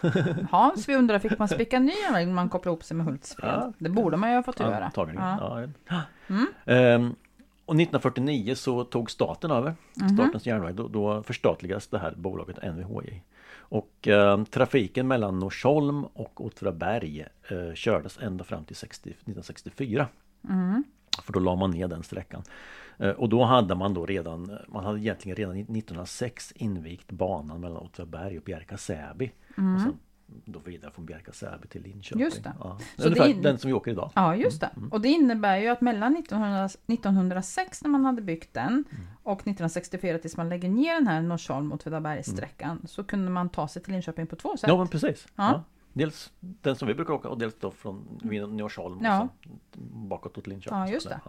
Hans, 0.50 0.88
vi 0.88 0.96
undrar, 0.96 1.18
fick 1.18 1.38
man 1.38 1.48
spika 1.48 1.78
ny 1.78 1.92
när 2.12 2.26
man 2.26 2.48
kopplade 2.48 2.72
ihop 2.74 2.84
sig 2.84 2.96
med 2.96 3.06
Hultsfred? 3.06 3.50
Ja. 3.50 3.72
Det 3.78 3.88
borde 3.90 4.16
man 4.16 4.30
ju 4.30 4.36
ha 4.36 4.42
fått 4.42 4.60
göra. 4.60 4.90
Ja. 4.96 5.68
Ja. 5.88 6.00
Mm. 6.28 6.46
Ehm, 6.64 7.14
och 7.64 7.74
1949 7.76 8.54
så 8.54 8.84
tog 8.84 9.10
staten 9.10 9.50
över 9.50 9.74
Mhm. 9.94 10.08
Statens 10.08 10.46
järnväg. 10.46 10.74
Då, 10.74 10.88
då 10.88 11.22
förstatligades 11.22 11.86
det 11.88 11.98
här 11.98 12.14
bolaget 12.16 12.62
NVHJ. 12.62 13.22
Och 13.58 14.08
ehm, 14.08 14.44
trafiken 14.46 15.08
mellan 15.08 15.38
Norsholm 15.38 16.04
och 16.04 16.44
Åtvidaberg 16.44 17.20
eh, 17.50 17.74
kördes 17.74 18.18
ända 18.18 18.44
fram 18.44 18.64
till 18.64 18.76
60, 18.76 19.10
1964. 19.10 20.06
Mm. 20.48 20.84
För 21.24 21.32
då 21.32 21.40
la 21.40 21.56
man 21.56 21.70
ner 21.70 21.88
den 21.88 22.02
sträckan. 22.02 22.42
Eh, 22.98 23.10
Och 23.10 23.28
då 23.28 23.44
hade 23.44 23.74
man 23.74 23.94
då 23.94 24.06
redan, 24.06 24.58
man 24.68 24.84
hade 24.84 24.98
egentligen 25.00 25.36
redan 25.36 25.56
1906 25.56 26.52
invigt 26.56 27.10
banan 27.10 27.60
mellan 27.60 27.76
Åtvidaberg 27.76 28.38
och 28.38 28.44
Bjärka-Säby. 28.44 29.30
Och 29.56 29.80
sen 29.80 29.98
då 30.44 30.58
vidare 30.58 30.90
från 30.90 31.06
Bjärka-Säby 31.06 31.68
till 31.68 31.82
Linköping. 31.82 32.22
Just 32.24 32.44
det. 32.44 32.52
Ja. 32.60 32.78
Så 32.96 33.04
Ungefär 33.06 33.24
det 33.24 33.30
in- 33.30 33.42
den 33.42 33.58
som 33.58 33.68
vi 33.68 33.74
åker 33.74 33.90
idag. 33.90 34.10
Ja, 34.14 34.36
just 34.36 34.60
det. 34.60 34.70
Och 34.90 35.00
det 35.00 35.08
innebär 35.08 35.56
ju 35.56 35.68
att 35.68 35.80
mellan 35.80 36.16
1900, 36.16 36.68
1906 36.86 37.82
när 37.82 37.90
man 37.90 38.04
hade 38.04 38.22
byggt 38.22 38.54
den 38.54 38.66
Mm. 38.68 38.84
och 39.22 39.40
1964 39.40 40.18
tills 40.18 40.36
man 40.36 40.48
lägger 40.48 40.68
ner 40.68 40.94
den 40.94 41.06
här 41.06 41.20
Norsholm 41.22 41.72
och 41.72 41.78
Åtvidabergssträckan 41.80 42.70
Mm. 42.70 42.86
så 42.86 43.04
kunde 43.04 43.30
man 43.30 43.48
ta 43.48 43.68
sig 43.68 43.82
till 43.82 43.92
Linköping 43.92 44.26
på 44.26 44.36
två 44.36 44.56
sätt. 44.56 44.68
Ja 44.68 44.76
men 44.78 44.88
precis. 44.88 45.26
Ja. 45.36 45.50
Ja. 45.52 45.64
Dels 45.92 46.32
den 46.40 46.76
som 46.76 46.88
vi 46.88 46.94
brukar 46.94 47.14
åka 47.14 47.28
och 47.28 47.38
dels 47.38 47.54
då 47.60 47.70
från 47.70 48.18
Norsholm 48.56 48.98
Ja. 49.02 49.20
och 49.22 49.28
sen 49.74 50.08
bakåt 50.08 50.38
åt 50.38 50.46
Linköping. 50.46 50.78
Ja, 50.78 50.88
just 50.88 51.08
det. 51.08 51.20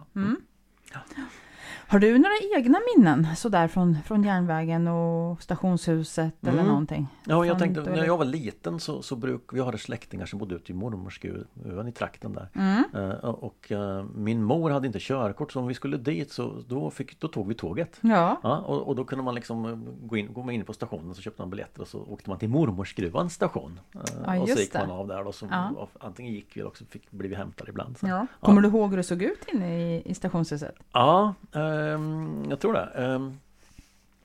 Har 1.88 1.98
du 1.98 2.18
några 2.18 2.34
egna 2.56 2.78
minnen 2.96 3.26
sådär 3.36 3.68
från, 3.68 3.96
från 4.06 4.22
järnvägen 4.24 4.88
och 4.88 5.42
stationshuset 5.42 6.34
eller 6.42 6.52
Mm. 6.52 6.66
någonting? 6.66 7.06
Ja, 7.26 7.44
jag 7.46 7.58
tänkte 7.58 7.82
när 7.82 8.04
jag 8.04 8.18
var 8.18 8.24
liten 8.24 8.80
så, 8.80 9.02
så 9.02 9.16
bruk, 9.16 9.42
vi 9.52 9.60
hade 9.60 9.78
släktingar 9.78 10.26
som 10.26 10.38
bodde 10.38 10.54
ute 10.54 10.72
i 10.72 10.74
mormorsgruvan 10.74 11.88
i 11.88 11.92
trakten 11.92 12.32
där. 12.32 12.48
Mm. 12.54 12.84
Eh, 12.94 13.18
och 13.28 13.72
eh, 13.72 14.04
min 14.14 14.42
mor 14.42 14.70
hade 14.70 14.86
inte 14.86 14.98
körkort 15.00 15.52
så 15.52 15.60
om 15.60 15.66
vi 15.66 15.74
skulle 15.74 15.96
dit 15.96 16.32
så 16.32 16.62
då, 16.68 16.90
fick, 16.90 17.20
då 17.20 17.28
tog 17.28 17.48
vi 17.48 17.54
tåget. 17.54 17.98
Ja, 18.00 18.40
Ja, 18.42 18.58
och, 18.58 18.88
och 18.88 18.96
då 18.96 19.04
kunde 19.04 19.24
man 19.24 19.34
liksom 19.34 19.64
eh, 19.64 19.76
gå 20.08 20.16
in, 20.16 20.32
gå 20.32 20.50
in 20.52 20.64
på 20.64 20.72
stationen 20.72 21.14
så 21.14 21.22
köpte 21.22 21.42
man 21.42 21.50
biljetter 21.50 21.80
och 21.82 21.88
så 21.88 21.98
åkte 22.08 22.30
man 22.30 22.38
till 22.38 22.48
mormorsgruvans 22.48 23.34
station. 23.34 23.80
Ja, 23.92 24.00
och 24.40 24.48
så 24.48 24.50
just 24.50 24.60
gick 24.60 24.74
man 24.74 24.88
det. 24.88 24.94
av 24.94 25.08
där 25.08 25.26
och 25.26 25.34
så 25.34 25.46
Ja. 25.50 25.88
antingen 26.00 26.32
gick 26.32 26.56
vi 26.56 26.60
eller 26.60 26.68
också 26.70 26.84
fick, 26.84 27.10
blev 27.10 27.30
vi 27.30 27.36
hämtade 27.36 27.70
ibland. 27.70 27.98
Så. 27.98 28.06
ja. 28.06 28.26
Kommer 28.40 28.60
du 28.62 28.68
ihåg 28.68 28.90
hur 28.90 28.96
det 28.96 29.02
såg 29.02 29.22
ut 29.22 29.44
inne 29.52 29.80
i, 29.96 30.02
i 30.10 30.14
stationshuset? 30.14 30.74
Ja, 30.92 31.34
ehm, 31.62 32.46
jag 32.50 32.60
tror 32.60 32.72
det. 32.72 32.84
Ehm, 32.94 33.38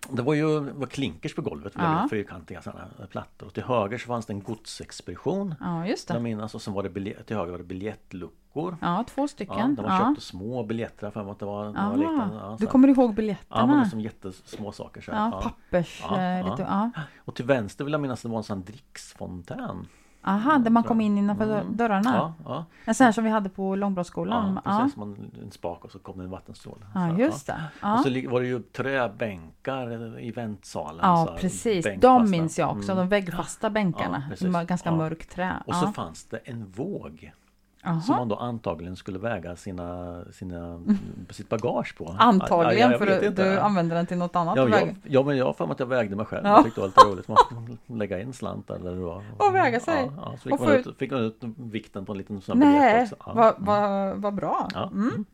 det 0.09 0.21
var 0.21 0.33
ju 0.33 0.59
det 0.59 0.71
var 0.73 0.87
klinkers 0.87 1.35
på 1.35 1.41
golvet, 1.41 1.73
Ja. 1.75 2.01
ja. 2.01 2.07
fyrkantiga 2.09 2.61
sådana 2.61 2.87
plattor. 3.09 3.47
Och 3.47 3.53
till 3.53 3.63
höger 3.63 3.97
så 3.97 4.07
fanns 4.07 4.25
det 4.25 4.33
en 4.33 4.41
godsexpedition. 4.41 5.55
Ja, 5.59 5.87
just 5.87 6.09
Jag 6.09 6.17
det. 6.17 6.21
minns 6.23 6.55
och 6.55 6.61
sen 6.61 6.73
var 6.73 6.83
det 6.83 6.89
biljet, 6.89 7.27
till 7.27 7.35
höger 7.35 7.51
var 7.51 7.57
det 7.57 7.63
biljettluckor. 7.63 8.77
Ja, 8.81 9.03
två 9.09 9.21
Ja, 9.21 9.27
stycken. 9.27 9.75
där 9.75 9.83
man 9.83 9.97
Ja. 10.01 10.07
köpte 10.07 10.21
små 10.25 10.63
biljetter 10.63 11.11
för 11.11 11.31
att 11.31 11.39
det 11.39 11.45
var, 11.45 11.65
det 11.65 11.71
var 11.71 11.91
Ah, 11.91 11.95
liten, 11.95 12.31
ja, 12.33 12.57
du 12.59 12.65
kommer 12.67 12.87
ihåg 12.87 13.09
Ja, 13.09 13.13
biljetterna? 13.13 13.65
men 13.67 13.79
liksom 13.79 14.01
jättesmå 14.01 14.71
saker 14.71 15.01
så 15.01 15.11
här. 15.11 15.19
Ja, 15.19 15.29
Ja. 15.31 15.41
pappers... 15.41 16.03
Ja, 16.09 16.17
eh, 16.17 16.23
ja. 16.39 16.49
Lite, 16.51 16.61
ja. 16.61 16.91
Och 17.17 17.35
till 17.35 17.45
vänster 17.45 17.83
vill 17.85 17.91
jag 17.91 18.01
minnas 18.01 18.19
att 18.19 18.23
det 18.23 18.29
var 18.29 18.37
en 18.37 18.43
sån 18.43 18.63
dricksfontän. 18.63 19.87
Aha, 20.21 20.57
där 20.57 20.71
man 20.71 20.83
kom 20.83 21.01
in 21.01 21.17
innanför 21.17 21.59
Mm. 21.61 21.77
dörrarna? 21.77 22.13
Ja, 22.15 22.33
ja, 22.45 22.65
En 22.85 22.95
sån 22.95 23.05
här 23.05 23.11
som 23.11 23.23
vi 23.23 23.29
hade 23.29 23.49
på 23.49 23.75
Långbrottsskolan? 23.75 24.59
ja, 24.65 24.71
Ja, 24.71 24.79
precis. 24.81 24.97
Man, 24.97 25.31
en 25.43 25.51
spak 25.51 25.85
och 25.85 25.91
så 25.91 25.99
kom 25.99 26.17
det 26.17 26.23
en 26.23 26.29
vattenstråle. 26.29 26.85
ja. 26.95 27.09
Så, 27.15 27.21
just 27.21 27.47
det. 27.47 27.53
Och 27.53 27.87
Ja, 27.87 27.97
så 28.03 28.09
lig- 28.09 28.29
var 28.29 28.41
det 28.41 28.47
ju 28.47 28.59
träbänkar 28.59 30.19
i 30.19 30.31
väntsalen. 30.31 30.99
så 30.99 31.05
ja 31.05 31.37
precis. 31.39 31.83
bänkfasta. 31.85 32.19
De 32.19 32.31
minns 32.31 32.59
jag 32.59 32.69
också. 32.77 32.91
Mm. 32.91 32.97
De 33.03 33.09
väggfasta 33.09 33.69
bänkarna. 33.69 34.23
Ja, 34.39 34.63
ganska 34.63 34.89
Ja. 34.89 34.95
mörkt 34.95 35.31
trä. 35.31 35.53
Och 35.65 35.75
så 35.75 35.85
Ja. 35.85 35.91
fanns 35.91 36.25
det 36.25 36.37
en 36.37 36.65
våg 36.71 37.31
Jaha. 37.83 38.01
som 38.01 38.15
man 38.15 38.27
då 38.27 38.35
antagligen 38.35 38.95
skulle 38.95 39.19
väga 39.19 39.55
sina, 39.55 40.21
sina, 40.31 40.79
sitt 41.29 41.49
bagage 41.49 41.97
på. 41.97 42.15
Antagligen, 42.19 42.91
Ja, 42.91 42.97
för 42.97 43.25
inte. 43.25 43.43
du 43.43 43.59
använder 43.59 43.95
den 43.95 44.05
till 44.05 44.17
något 44.17 44.35
annat. 44.35 44.57
Ja, 44.57 44.69
jag, 44.69 44.95
ja 45.03 45.23
men 45.23 45.37
jag 45.37 45.45
har 45.45 45.53
för 45.53 45.65
mig 45.65 45.71
att 45.73 45.79
jag 45.79 45.87
vägde 45.87 46.15
mig 46.15 46.25
själv. 46.25 46.45
Ja. 46.45 46.49
Jag 46.55 46.63
tyckte 46.65 46.81
det 46.81 46.87
var 46.87 46.87
lite 46.87 47.31
roligt. 47.31 47.77
Man 47.87 47.97
lägga 47.99 48.21
in 48.21 48.33
slant 48.33 48.67
där 48.67 48.79
det 48.79 48.95
var. 48.95 49.23
Och 49.37 49.55
väga 49.55 49.79
sig. 49.79 50.09
Ja, 50.15 50.23
ja, 50.25 50.31
så 50.37 50.37
fick, 50.49 50.53
Och 50.53 50.59
man 50.61 50.71
ut, 50.75 50.97
fick 50.97 51.11
man 51.11 51.21
ut 51.21 51.37
vikten 51.57 52.05
på 52.05 52.11
en 52.11 52.17
liten 52.17 52.41
sån 52.41 52.59
Nej, 52.59 53.03
också. 53.03 53.15
Ja. 53.25 53.33
vad 53.35 53.55
vad- 53.57 54.17
vad 54.21 54.33
bra. 54.35 54.67
Ja. 54.73 54.87
Mm. 54.93 55.25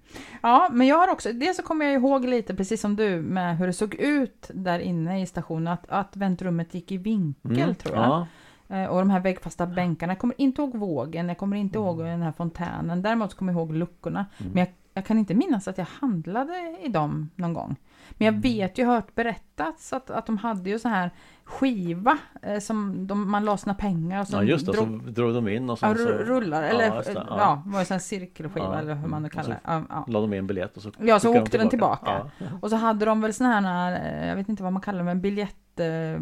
Ja, 0.41 0.69
men 0.71 0.87
jag 0.87 0.97
har 0.97 1.07
också, 1.11 1.33
det 1.33 1.53
så 1.53 1.63
kommer 1.63 1.85
jag 1.85 1.93
ihåg 1.93 2.25
lite, 2.25 2.55
precis 2.55 2.81
som 2.81 2.95
du, 2.95 3.21
med 3.21 3.57
hur 3.57 3.67
det 3.67 3.73
såg 3.73 3.93
ut 3.95 4.51
där 4.53 4.79
inne 4.79 5.21
i 5.21 5.25
stationen, 5.25 5.67
att, 5.73 5.85
att 5.89 6.15
väntrummet 6.17 6.73
gick 6.73 6.91
i 6.91 6.97
vinkel 6.97 7.61
Mm, 7.63 7.75
tror 7.75 7.95
jag. 7.95 8.25
Eh, 8.67 8.85
Och 8.85 8.99
de 8.99 9.09
här 9.09 9.19
väggfasta 9.19 9.65
bänkarna, 9.67 10.11
jag 10.13 10.19
kommer 10.19 10.35
inte 10.37 10.61
ihåg 10.61 10.75
vågen, 10.77 11.27
jag 11.27 11.37
kommer 11.37 11.57
inte 11.57 11.77
ihåg 11.77 11.99
Mm. 11.99 12.11
den 12.11 12.21
här 12.21 12.31
fontänen, 12.31 13.01
däremot 13.01 13.33
kommer 13.33 13.53
jag 13.53 13.59
ihåg 13.59 13.73
luckorna. 13.73 14.25
Men 14.37 14.57
jag, 14.57 14.67
jag 14.93 15.05
kan 15.05 15.17
inte 15.19 15.33
minnas 15.33 15.67
att 15.67 15.77
jag 15.77 15.87
handlade 15.99 16.77
i 16.83 16.87
dem 16.89 17.29
någon 17.35 17.53
gång. 17.53 17.75
Men 18.09 18.25
jag 18.25 18.31
Mm. 18.33 18.41
vet 18.41 18.77
ju, 18.77 18.85
hört 18.85 19.15
berättats 19.15 19.93
att, 19.93 20.09
att 20.09 20.25
de 20.25 20.37
hade 20.37 20.69
ju 20.69 20.79
så 20.79 20.89
här 20.89 21.11
skiva 21.43 22.17
eh, 22.41 22.59
som 22.59 23.07
de, 23.07 23.31
man 23.31 23.45
la 23.45 23.57
sina 23.57 23.73
pengar 23.73 24.21
och 24.21 24.27
så 24.27 24.35
Ja 24.37 24.43
just 24.43 24.65
det, 24.65 24.71
drog, 24.71 25.01
så 25.03 25.09
drog 25.09 25.33
de 25.33 25.47
in 25.47 25.69
och 25.69 25.79
sen 25.79 25.95
så 25.97 26.03
ru- 26.03 26.23
rullar, 26.23 26.63
eller 26.63 26.85
Ja, 26.85 27.01
det, 27.05 27.13
ja. 27.13 27.25
ja. 27.29 27.63
var 27.65 27.79
det 27.79 27.89
här 27.89 27.99
cirkelskiva 27.99 28.65
Ja, 28.65 28.79
eller 28.79 28.95
hur 28.95 29.07
man 29.07 29.21
nu 29.21 29.27
mm, 29.27 29.29
kallar 29.29 29.49
det. 29.49 29.59
Ja, 29.63 29.81
ja. 29.89 30.05
la 30.07 30.21
de 30.21 30.33
in 30.33 30.47
biljett 30.47 30.77
och 30.77 30.83
så 30.83 30.91
Ja, 30.99 31.19
så 31.19 31.29
åkte 31.39 31.51
de 31.51 31.57
den 31.57 31.69
tillbaka. 31.69 32.25
Och 32.61 32.69
så 32.69 32.75
hade 32.75 33.05
de 33.05 33.21
väl 33.21 33.33
såna 33.33 33.61
här, 33.61 33.91
eh, 34.21 34.27
jag 34.27 34.35
vet 34.35 34.49
inte 34.49 34.63
vad 34.63 34.73
man 34.73 34.81
kallar 34.81 34.97
det, 34.99 35.05
men 35.05 35.21
biljettlåd, 35.21 35.59
eh, 35.79 36.19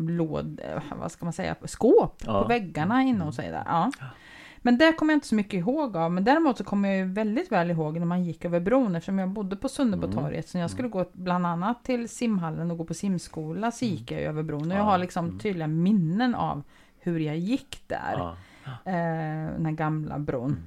vad 1.00 1.12
ska 1.12 1.26
man 1.26 1.34
säga, 1.34 1.56
skåp 1.66 2.24
Ja. 2.26 2.42
på 2.42 2.48
väggarna 2.48 3.02
inne 3.04 3.26
och 3.26 3.34
sig 3.34 3.50
där. 3.52 3.64
Ja. 3.66 3.92
Men 4.64 4.78
det 4.78 4.94
kommer 4.94 5.14
jag 5.14 5.18
inte 5.18 5.28
så 5.28 5.36
mycket 5.36 5.54
ihåg 5.54 5.98
av. 5.98 6.12
Men 6.12 6.24
däremot 6.24 6.58
så 6.58 6.64
kommer 6.64 6.90
jag 6.90 6.98
ju 6.98 7.14
väldigt 7.14 7.52
väl 7.52 7.72
ihåg 7.72 8.00
när 8.00 8.06
man 8.06 8.24
gick 8.24 8.46
över 8.46 8.60
bron 8.60 8.96
eftersom 8.96 9.20
jag 9.20 9.30
bodde 9.30 9.56
på 9.56 9.70
Sunnerbotorget. 9.70 10.50
Så 10.50 10.58
när 10.58 10.62
jag 10.64 10.72
skulle 10.72 10.88
gå 10.88 11.06
bland 11.14 11.46
annat 11.48 11.84
till 11.84 12.10
simhallen 12.10 12.72
och 12.72 12.78
gå 12.78 12.84
på 12.86 12.94
simskola 12.94 13.72
så 13.72 13.86
gick 13.86 14.12
jag 14.12 14.22
över 14.22 14.44
bron. 14.44 14.62
Och 14.62 14.78
jag 14.78 14.78
Ja. 14.78 14.84
har 14.84 14.98
liksom 14.98 15.40
tydliga 15.40 15.68
minnen 15.68 16.36
av 16.36 16.64
hur 17.00 17.20
jag 17.20 17.38
gick 17.38 17.84
där. 17.88 18.16
Ja. 18.18 18.36
Eh, 18.86 19.54
den 19.54 19.66
här 19.66 19.72
gamla 19.74 20.20
bron. 20.20 20.58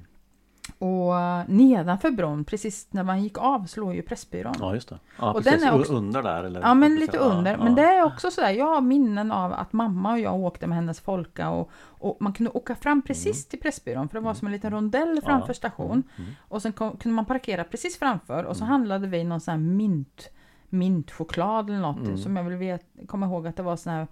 Mm. 0.79 0.93
Och 0.93 1.49
nedanför 1.49 2.11
bron, 2.11 2.43
precis 2.45 2.87
när 2.91 3.03
man 3.03 3.23
gick 3.23 3.37
av, 3.37 3.65
slår 3.65 3.93
ju 3.93 4.01
Pressbyrån. 4.01 4.53
ja, 4.59 4.73
just 4.73 4.89
det. 4.89 4.99
Ja, 5.19 5.29
Och 5.29 5.37
precis. 5.43 5.61
den 5.61 5.73
är 5.73 5.79
också- 5.79 5.93
Under 5.93 6.23
där 6.23 6.43
eller? 6.43 6.61
Ja 6.61 6.73
men 6.73 6.95
lite 6.95 7.17
under. 7.17 7.51
ja. 7.51 7.63
Men 7.63 7.75
det 7.75 7.81
är 7.81 8.03
också 8.03 8.31
sådär, 8.31 8.49
jag 8.49 8.65
har 8.65 8.81
minnen 8.81 9.31
av 9.31 9.53
att 9.53 9.73
mamma 9.73 10.11
och 10.11 10.19
jag 10.19 10.35
åkte 10.35 10.67
med 10.67 10.75
hennes 10.75 10.99
folka 10.99 11.49
och, 11.49 11.69
och 11.83 12.17
man 12.19 12.33
kunde 12.33 12.51
åka 12.51 12.75
fram 12.75 13.01
precis 13.01 13.47
till 13.47 13.59
Pressbyrån 13.59 14.09
för 14.09 14.15
det 14.19 14.25
var 14.25 14.33
som 14.33 14.47
en 14.47 14.51
liten 14.51 14.71
rondell 14.71 15.15
framför 15.23 15.31
Mm. 15.31 15.43
Ja. 15.47 15.53
station. 15.53 16.03
Mm. 16.17 16.31
Och 16.47 16.61
sen 16.61 16.71
kom, 16.73 16.97
kunde 16.97 17.15
man 17.15 17.25
parkera 17.25 17.63
precis 17.63 17.99
framför 17.99 18.43
och 18.43 18.57
så 18.57 18.63
Mm. 18.63 18.71
handlade 18.71 19.07
vi 19.07 19.23
någon 19.23 19.39
sån 19.41 19.51
här 19.51 19.59
mint, 19.59 20.29
mintchoklad 20.69 21.69
eller 21.69 21.79
något 21.79 21.97
Mm. 22.05 22.17
som 22.17 22.35
jag 22.37 22.43
vill 22.43 22.57
vet, 22.57 22.85
komma 23.07 23.25
ihåg 23.25 23.47
att 23.47 23.55
det 23.55 23.63
var 23.63 23.75
sån 23.75 23.93
här 23.93 24.07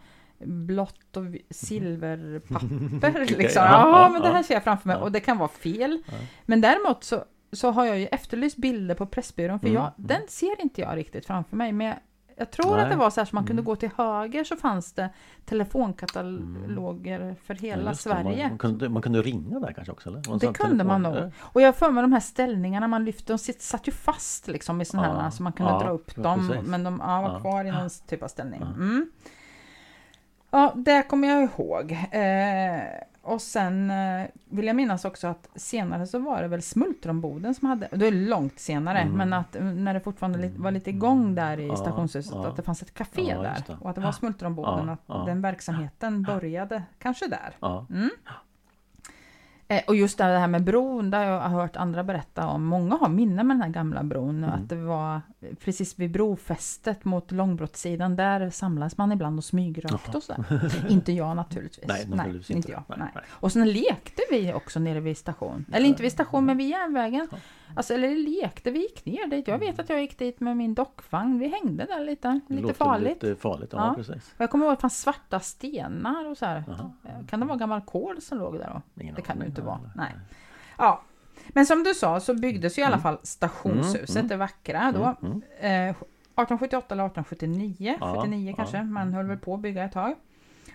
blått 0.46 1.18
och 1.18 1.36
vi- 1.36 1.46
silverpapper 1.50 3.26
liksom. 3.38 3.64
ja, 3.64 3.72
Ja, 3.72 4.02
ja, 4.04 4.10
men 4.10 4.22
det 4.22 4.28
ja. 4.28 4.34
här 4.34 4.44
ser 4.44 4.54
jag 4.54 4.64
framför 4.64 4.88
mig 4.88 4.98
Ja. 4.98 5.04
och 5.04 5.12
det 5.12 5.20
kan 5.20 5.38
vara 5.38 5.50
fel. 5.50 6.02
Ja. 6.06 6.14
Men 6.46 6.62
däremot 6.62 7.04
så, 7.04 7.24
så 7.52 7.72
har 7.72 7.86
jag 7.86 8.00
ju 8.00 8.06
efterlyst 8.08 8.58
bilder 8.58 8.96
på 8.96 9.06
Pressbyrån 9.06 9.60
för 9.60 9.68
Mm, 9.68 9.76
jag, 9.76 9.84
mm. 9.84 9.94
den 10.08 10.22
ser 10.28 10.62
inte 10.62 10.82
jag 10.82 10.98
riktigt 10.98 11.26
framför 11.26 11.56
mig. 11.56 11.72
Men 11.72 11.88
jag, 11.88 11.96
jag 12.38 12.52
tror 12.52 12.76
Nej. 12.76 12.84
att 12.84 12.90
det 12.90 12.96
var 12.96 13.10
så 13.10 13.20
här 13.20 13.26
så 13.26 13.36
man 13.36 13.44
kunde 13.46 13.60
Mm. 13.60 13.66
gå 13.66 13.76
till 13.76 13.90
höger 13.98 14.44
så 14.44 14.56
fanns 14.56 14.94
det 14.94 15.10
telefonkataloger 15.46 17.36
för 17.46 17.54
Ja, 17.54 17.60
hela 17.62 17.90
det. 17.90 17.96
Sverige. 17.98 18.24
Man, 18.42 18.50
man, 18.50 18.58
kunde, 18.58 18.90
man 18.90 19.02
kunde 19.02 19.22
ringa 19.22 19.60
där 19.60 19.74
kanske 19.74 19.92
också 19.92 20.10
eller? 20.10 20.22
Var 20.30 20.40
Det 20.40 20.54
kunde 20.54 20.84
man 20.84 21.02
nog. 21.02 21.32
Och 21.40 21.62
jag 21.62 21.76
för 21.76 21.92
mig 21.92 22.02
de 22.02 22.14
här 22.14 22.20
ställningarna 22.20 22.88
man 22.88 23.06
lyfte, 23.06 23.34
de 23.34 23.38
satt 23.38 23.88
ju 23.88 23.92
fast 23.92 24.48
liksom 24.48 24.82
i 24.82 24.86
sådana 24.86 25.08
här 25.14 25.24
Ja, 25.24 25.32
så 25.32 25.44
man 25.44 25.54
kunde 25.54 25.72
ja, 25.72 25.80
dra 25.80 25.90
upp 25.90 26.12
ja, 26.16 26.24
dem. 26.24 26.48
precis. 26.50 26.68
Men 26.70 26.84
de 26.84 27.00
ja, 27.04 27.22
var 27.22 27.30
Ja. 27.34 27.40
kvar 27.40 27.66
i 27.66 27.72
någon 27.72 27.90
typ 28.08 28.24
av 28.24 28.28
ställning. 28.28 28.62
Ja. 28.62 28.68
Mm. 28.84 29.12
Ja, 30.54 30.74
det 30.76 31.04
kommer 31.04 31.28
jag 31.28 31.44
ihåg. 31.44 31.92
Eh, 32.12 32.82
och 33.22 33.42
sen 33.42 33.92
eh, 33.92 34.26
vill 34.50 34.66
jag 34.68 34.76
minnas 34.76 35.06
också 35.06 35.28
att 35.28 35.50
senare 35.56 36.08
så 36.08 36.20
var 36.20 36.42
det 36.42 36.48
väl 36.48 36.62
Smultronboden 36.62 37.54
som 37.56 37.68
hade, 37.68 37.88
det 37.92 38.08
är 38.08 38.12
långt 38.12 38.60
senare, 38.60 39.00
Mm. 39.00 39.14
men 39.18 39.34
att 39.34 39.56
eh, 39.56 39.64
när 39.64 39.94
det 39.94 40.00
fortfarande 40.00 40.40
li- 40.40 40.54
var 40.58 40.72
lite 40.72 40.90
igång 40.90 41.36
där 41.36 41.60
i 41.60 41.68
Ja, 41.68 41.76
stationshuset, 41.76 42.34
ja. 42.36 42.48
att 42.48 42.56
det 42.56 42.62
fanns 42.62 42.82
ett 42.82 42.94
café 42.94 43.22
Ja, 43.30 43.42
där. 43.42 43.78
Och 43.82 43.90
att 43.90 43.96
det 43.96 44.02
var 44.02 44.12
Smultronboden, 44.12 44.90
att 44.90 45.26
den 45.26 45.42
verksamheten 45.42 46.24
började 46.24 46.84
kanske 47.00 47.28
där. 47.28 47.54
Mm. 47.90 48.10
Eh, 49.74 49.82
och 49.88 49.96
just 49.96 50.18
det 50.18 50.24
här 50.24 50.48
med 50.48 50.64
bron, 50.64 51.10
där 51.12 51.24
jag 51.24 51.40
har 51.40 51.50
hört 51.50 51.76
andra 51.76 52.04
berätta 52.04 52.48
om. 52.48 52.66
Många 52.66 52.96
har 52.96 53.10
minnen 53.10 53.48
med 53.48 53.56
den 53.56 53.62
här 53.62 53.70
gamla 53.70 54.04
bron. 54.04 54.38
Mm. 54.38 54.50
Att 54.50 54.70
det 54.70 54.76
var 54.76 55.22
precis 55.60 56.00
vid 56.00 56.12
brofästet 56.12 57.06
mot 57.06 57.32
långbrottssidan. 57.32 58.16
Där 58.16 58.50
samlas 58.50 58.98
man 58.98 59.12
ibland 59.12 59.38
och 59.38 59.44
smygrökte 59.44 60.18
och 60.18 60.24
sådär. 60.24 60.86
inte 60.90 61.12
jag 61.12 61.36
naturligtvis. 61.36 61.88
Nej, 61.88 62.06
naturligtvis 62.08 62.50
inte. 62.50 62.58
inte. 62.58 62.72
jag. 62.72 62.84
Nej, 62.88 62.98
Nej. 63.00 63.12
nej. 63.16 63.24
Och 63.30 63.52
sen 63.52 63.72
lekte 63.72 64.22
vi 64.32 64.54
också 64.54 64.80
nere 64.80 65.00
vid 65.00 65.18
station. 65.18 65.66
Eller 65.74 65.86
inte 65.86 66.04
vid 66.04 66.12
station, 66.12 66.46
men 66.46 66.58
vid 66.58 66.70
järnvägen. 66.70 67.28
Ja. 67.32 67.38
Alltså, 67.76 67.94
eller 67.94 68.16
lekte, 68.42 68.72
vi 68.72 68.80
gick 68.80 69.06
ner 69.06 69.28
dit. 69.28 69.48
Jag 69.48 69.58
vet 69.58 69.80
att 69.80 69.90
jag 69.90 70.02
gick 70.02 70.20
dit 70.20 70.40
med 70.40 70.58
min 70.58 70.74
dockvagn. 70.74 71.40
Vi 71.40 71.48
hängde 71.48 71.86
där 71.86 72.00
lite. 72.06 72.40
Det 72.48 72.54
Lite 72.54 72.74
farligt. 72.74 73.24
Lite 73.24 73.42
farligt, 73.42 73.70
ja, 73.74 73.88
Ja. 73.88 73.94
precis. 73.96 74.34
Och 74.36 74.42
jag 74.42 74.50
kommer 74.50 74.66
ihåg 74.66 74.74
att 74.74 74.80
det 74.80 74.82
fanns 74.82 75.02
svarta 75.02 75.40
stenar 75.40 76.30
och 76.30 76.38
så 76.38 76.46
här. 76.46 76.64
Jaha. 76.68 76.92
Kan 77.30 77.40
det 77.40 77.46
vara 77.46 77.58
gammal 77.58 77.82
kol 77.82 78.22
som 78.22 78.38
låg 78.38 78.60
där 78.60 78.82
då? 78.96 79.02
Ingen 79.04 79.16
Det 79.16 79.22
kan 79.22 79.40
det 79.40 79.46
inte 79.46 79.62
vara. 79.62 79.80
Nej. 79.96 80.12
Ja. 80.78 81.02
Men 81.50 81.66
som 81.66 81.84
du 81.84 81.94
sa 81.94 82.20
så 82.20 82.34
byggdes 82.34 82.78
ju 82.78 82.82
i 82.82 82.86
alla 82.86 82.96
Mm. 82.96 83.04
fall 83.04 83.18
stationshuset, 83.24 84.10
Mm, 84.10 84.18
mm. 84.20 84.28
det 84.28 84.38
vackra 84.38 84.92
då. 84.92 85.04
Mm, 85.28 85.42
mm. 85.62 85.90
Eh, 85.90 85.96
1878 86.36 86.94
eller 86.96 87.04
1879, 87.06 87.98
Ja, 88.02 88.16
79 88.16 88.50
ja. 88.50 88.56
kanske, 88.56 88.84
man 88.84 89.14
höll 89.14 89.26
väl 89.26 89.38
på 89.38 89.54
att 89.54 89.60
bygga 89.60 89.84
ett 89.84 89.92
tag. 89.92 90.16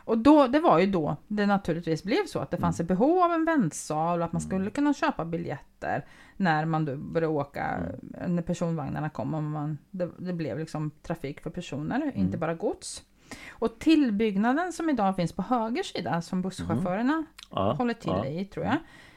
Och 0.08 0.18
då, 0.18 0.46
det 0.46 0.60
var 0.60 0.78
ju 0.78 0.86
då 0.86 1.16
det 1.28 1.46
naturligtvis 1.46 2.04
blev 2.04 2.26
så 2.26 2.38
att 2.38 2.50
det 2.50 2.56
fanns 2.56 2.80
ett 2.80 2.88
behov 2.88 3.18
av 3.18 3.32
en 3.32 3.44
väntsal 3.44 4.18
och 4.18 4.24
att 4.24 4.32
man 4.32 4.40
skulle 4.40 4.70
kunna 4.70 4.94
köpa 4.94 5.24
biljetter 5.24 6.04
när 6.36 6.64
man 6.64 6.84
då 6.84 6.96
började 6.96 7.34
åka, 7.34 7.78
när 8.26 8.42
personvagnarna 8.42 9.10
kom 9.10 9.34
och 9.34 9.42
man, 9.42 9.78
det, 9.90 10.10
det 10.18 10.32
blev 10.32 10.58
liksom 10.58 10.90
trafik 11.02 11.40
för 11.40 11.50
personer, 11.50 12.12
inte 12.14 12.38
bara 12.38 12.54
gods. 12.54 13.02
Och 13.50 13.78
tillbyggnaden 13.78 14.72
som 14.72 14.90
idag 14.90 15.16
finns 15.16 15.32
på 15.32 15.42
höger 15.42 15.82
sida, 15.82 16.22
som 16.22 16.42
busschaufförerna 16.42 17.24
Ja, 17.50 17.72
håller 17.72 17.94
till 17.94 18.10
ja. 18.10 18.26
i 18.26 18.44
tror 18.44 18.64
jag, 18.64 18.76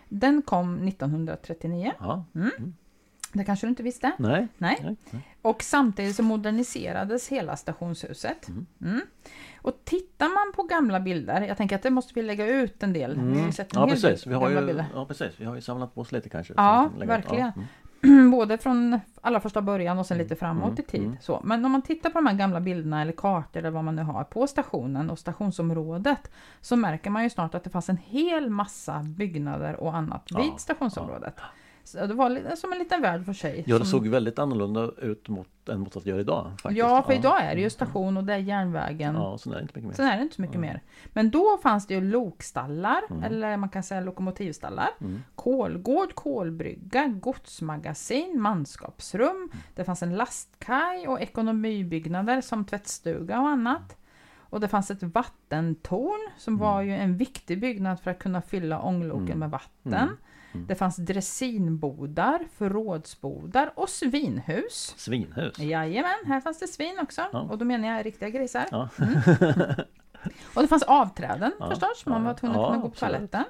den 0.10 0.42
kom 0.42 0.88
1939. 0.88 1.92
Ja. 2.00 2.26
Det 3.34 3.44
kanske 3.44 3.66
du 3.68 3.70
inte 3.70 3.84
visste? 3.84 4.12
Nej. 4.20 4.48
Nej. 4.58 4.80
Nej. 4.84 4.96
nej. 5.12 5.22
Och 5.42 5.64
samtidigt 5.64 6.16
så 6.16 6.24
moderniserades 6.24 7.28
hela 7.28 7.56
stationshuset. 7.58 8.48
Mm. 8.48 8.66
Mm. 8.82 9.02
Och 9.62 9.74
tittar 9.84 10.28
man 10.28 10.54
på 10.56 10.64
gamla 10.64 11.00
bilder, 11.00 11.42
jag 11.42 11.58
tänker 11.58 11.76
att 11.76 11.84
det 11.84 11.90
måste 11.90 12.14
vi 12.14 12.22
lägga 12.22 12.48
ut 12.48 12.84
en 12.84 12.94
del. 12.94 13.16
Vi 13.16 13.22
Mm. 13.22 13.52
Ja 13.74 13.88
precis. 13.88 14.28
Vi 14.28 14.34
har, 14.34 14.50
ju, 14.50 14.66
bilder. 14.66 14.86
ja 14.96 15.06
precis, 15.06 15.34
vi 15.38 15.46
har 15.46 15.56
ju 15.56 15.62
samlat 15.62 15.96
på 15.96 16.02
oss 16.02 16.12
lite 16.12 16.30
kanske. 16.30 16.54
Ja, 16.58 16.90
verkligen. 16.98 17.52
mm. 17.56 17.68
Både 18.32 18.58
från 18.58 19.00
allra 19.22 19.40
första 19.40 19.62
början 19.62 20.00
och 20.00 20.06
sen 20.06 20.18
lite 20.18 20.36
framåt 20.36 20.70
Mm, 20.70 20.80
i 20.80 20.84
tid. 20.84 21.02
mm. 21.04 21.18
Så. 21.22 21.42
Men 21.44 21.66
om 21.66 21.72
man 21.72 21.82
tittar 21.82 22.10
på 22.10 22.18
de 22.18 22.26
här 22.28 22.36
gamla 22.36 22.60
bilderna 22.60 23.02
eller 23.02 23.12
kartor 23.14 23.60
eller 23.60 23.70
vad 23.70 23.84
man 23.84 23.96
nu 23.96 24.02
har 24.04 24.24
på 24.24 24.48
stationen 24.48 25.10
och 25.10 25.20
stationsområdet 25.20 26.32
så 26.62 26.76
märker 26.76 27.10
man 27.10 27.24
ju 27.24 27.30
snart 27.30 27.56
att 27.56 27.64
det 27.64 27.70
fanns 27.70 27.90
en 27.90 27.98
hel 27.98 28.50
massa 28.50 29.00
byggnader 29.04 29.76
och 29.76 29.96
annat 29.96 30.24
Ja, 30.26 30.42
vid 30.42 30.60
stationsområdet. 30.60 31.36
Så 31.84 32.06
det 32.08 32.14
var 32.14 32.56
som 32.56 32.72
en 32.74 32.80
liten 32.80 33.02
värld 33.02 33.26
för 33.26 33.34
sig. 33.34 33.64
Ja, 33.68 33.80
det 33.80 33.86
såg 33.86 34.08
väldigt 34.08 34.40
annorlunda 34.40 34.92
ut 35.02 35.28
mot, 35.30 35.70
än 35.70 35.80
mot 35.80 35.96
att 35.98 36.04
det 36.04 36.10
gör 36.10 36.20
idag. 36.20 36.52
Faktiskt. 36.62 36.78
ja, 36.80 37.04
för 37.04 37.14
idag 37.14 37.42
är 37.42 37.56
det 37.56 37.62
ju 37.62 37.70
station 37.70 38.18
och 38.18 38.24
det 38.24 38.34
är 38.34 38.38
järnvägen. 38.38 39.16
Ja, 39.16 39.38
så 39.38 39.52
är 39.52 39.56
det 39.56 39.62
inte 39.62 39.74
mycket 39.76 39.88
mer. 39.88 39.94
Sen 39.96 40.06
är 40.08 40.18
det 40.18 40.24
inte 40.24 40.36
så 40.36 40.42
mycket 40.42 40.56
Ja. 40.56 40.62
mer. 40.62 40.82
Men 41.14 41.32
då 41.32 41.58
fanns 41.64 41.88
det 41.88 41.94
ju 41.94 42.02
lokstallar, 42.02 43.02
Mm. 43.10 43.24
eller 43.24 43.58
man 43.58 43.70
kan 43.70 43.84
säga 43.84 44.02
lokomotivstallar, 44.02 44.90
Mm. 45.02 45.24
kolgård, 45.36 46.16
kolbrygga, 46.16 47.08
godsmagasin, 47.08 48.42
manskapsrum. 48.42 49.52
Det 49.76 49.84
fanns 49.84 50.04
en 50.04 50.16
lastkaj 50.16 51.08
och 51.08 51.22
ekonomibyggnader 51.22 52.42
som 52.42 52.66
tvättstuga 52.66 53.40
och 53.42 53.48
annat. 53.50 53.98
Och 54.40 54.60
det 54.60 54.68
fanns 54.68 54.92
ett 54.92 55.04
vattentorn 55.04 56.32
som 56.38 56.58
var 56.58 56.82
ju 56.82 56.96
en 56.96 57.18
viktig 57.18 57.60
byggnad 57.62 58.00
för 58.00 58.12
att 58.12 58.20
kunna 58.20 58.42
fylla 58.42 58.82
ångloken 58.82 59.26
Mm. 59.26 59.40
med 59.40 59.50
vatten. 59.52 60.10
Mm. 60.52 60.62
Mm. 60.62 60.68
Det 60.68 60.76
fanns 60.76 60.96
dressinbodar, 60.96 62.40
förrådsbodar 62.58 63.74
och 63.76 63.90
svinhus. 63.90 64.94
Svinhus. 64.98 65.60
Jajamän, 65.60 66.20
här 66.26 66.42
fanns 66.42 66.60
det 66.60 66.68
svin 66.68 67.00
också. 67.02 67.22
Ja. 67.34 67.40
Och 67.40 67.58
då 67.58 67.66
menar 67.66 67.88
jag 67.88 68.06
riktiga 68.06 68.30
grisar. 68.30 68.66
Ja. 68.72 68.90
Och 70.56 70.62
det 70.62 70.68
fanns 70.68 70.84
avträden 70.84 71.52
Ja, 71.60 71.70
förstås, 71.70 72.06
man 72.06 72.24
var 72.24 72.34
tvungen 72.34 72.60
att 72.60 72.68
kunna 72.68 72.82
gå 72.82 72.90
på 72.90 72.96
toaletten. 72.96 73.44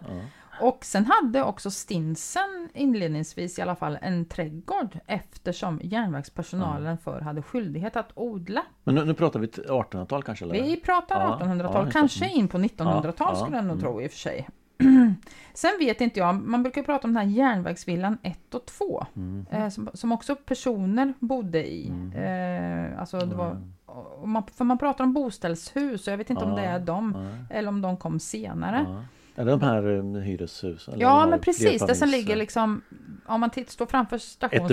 Och 0.62 0.86
sen 0.86 1.06
hade 1.06 1.44
också 1.44 1.72
Stinsen 1.72 2.70
inledningsvis 2.74 3.60
i 3.60 3.62
alla 3.62 3.76
fall 3.76 3.98
en 4.02 4.26
trädgård 4.26 5.00
eftersom 5.08 5.80
järnvägspersonalen 5.84 6.98
förr 6.98 7.22
hade 7.22 7.42
skyldighet 7.42 7.96
att 7.96 8.12
odla. 8.16 8.64
Men 8.84 8.96
nu, 8.96 9.06
nu 9.06 9.14
pratar 9.14 9.40
vi 9.40 9.48
till 9.48 9.64
1800-tal 9.64 10.24
kanske? 10.24 10.46
Eller? 10.46 10.64
Vi 10.64 10.78
pratar 10.78 11.22
Ja, 11.22 11.40
1800-tal, 11.42 11.86
ja, 11.86 11.92
kanske 11.92 12.30
in 12.30 12.48
på 12.48 12.58
1900-tal 12.58 13.14
Ja, 13.18 13.30
ja, 13.30 13.36
skulle 13.36 13.56
jag 13.56 13.66
nog 13.66 13.78
mm. 13.78 13.82
tro 13.82 14.02
i 14.02 14.08
och 14.08 14.12
för 14.12 14.18
sig. 14.18 14.48
Sen 15.54 15.72
vet 15.80 16.02
inte 16.02 16.20
jag, 16.20 16.36
man 16.36 16.64
brukar 16.64 16.84
prata 16.84 17.08
om 17.08 17.14
den 17.14 17.24
här 17.24 17.36
järnvägsvillan 17.36 18.18
1 18.24 18.56
och 18.56 18.66
2. 18.66 19.06
Mm. 19.16 19.46
Eh, 19.52 19.70
som, 19.70 19.90
som 19.94 20.12
också 20.12 20.36
personer 20.36 21.14
bodde 21.20 21.72
i. 21.72 21.88
Mm. 21.88 22.92
Eh, 22.94 23.00
alltså 23.00 23.20
det 23.20 23.36
var, 23.36 23.62
och 23.86 24.30
man, 24.30 24.44
för 24.56 24.66
man 24.66 24.78
pratar 24.78 25.04
om 25.04 25.14
boställshus 25.14 26.08
och 26.08 26.14
jag 26.14 26.18
vet 26.18 26.30
inte 26.30 26.44
om 26.44 26.56
det 26.56 26.62
är 26.62 26.80
dem. 26.80 27.14
Ja. 27.16 27.56
Eller 27.56 27.70
om 27.70 27.82
de 27.82 27.98
kom 27.98 28.20
senare. 28.20 28.86
Ja. 28.88 29.04
Är 29.36 29.46
det 29.46 29.52
de 29.52 29.62
här 29.62 29.88
um, 29.88 30.16
hyreshusen? 30.16 30.94
eller 30.94 31.06
de 31.06 31.10
Ja, 31.10 31.28
men 31.28 31.40
precis. 31.40 31.82
Det 31.82 31.96
som 31.96 32.10
ligger 32.10 32.36
liksom, 32.36 32.82
om 33.26 33.42
man 33.42 33.50
tittar, 33.50 33.72
står 33.72 33.86
framför 33.86 34.18
stations... 34.18 34.72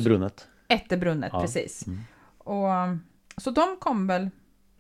Ätterbrunnet, 0.69 1.31
Ja. 1.33 1.41
precis. 1.41 1.87
Mm. 1.87 2.01
Och, 2.39 2.69
så 3.37 3.51
de 3.51 3.77
kom 3.79 4.07
väl 4.07 4.31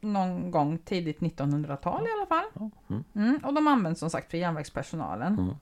någon 0.01 0.51
gång 0.51 0.79
tidigt 0.79 1.19
1900-tal 1.19 2.07
i 2.07 2.11
alla 2.19 2.27
fall. 2.27 2.45
Ja. 2.55 2.71
Mm. 2.91 3.05
Mm, 3.15 3.41
och 3.45 3.55
de 3.55 3.69
används 3.69 4.01
som 4.01 4.11
sagt 4.11 4.31
för 4.31 4.39
järnvägspersonalen. 4.39 5.39
Mm. 5.39 5.55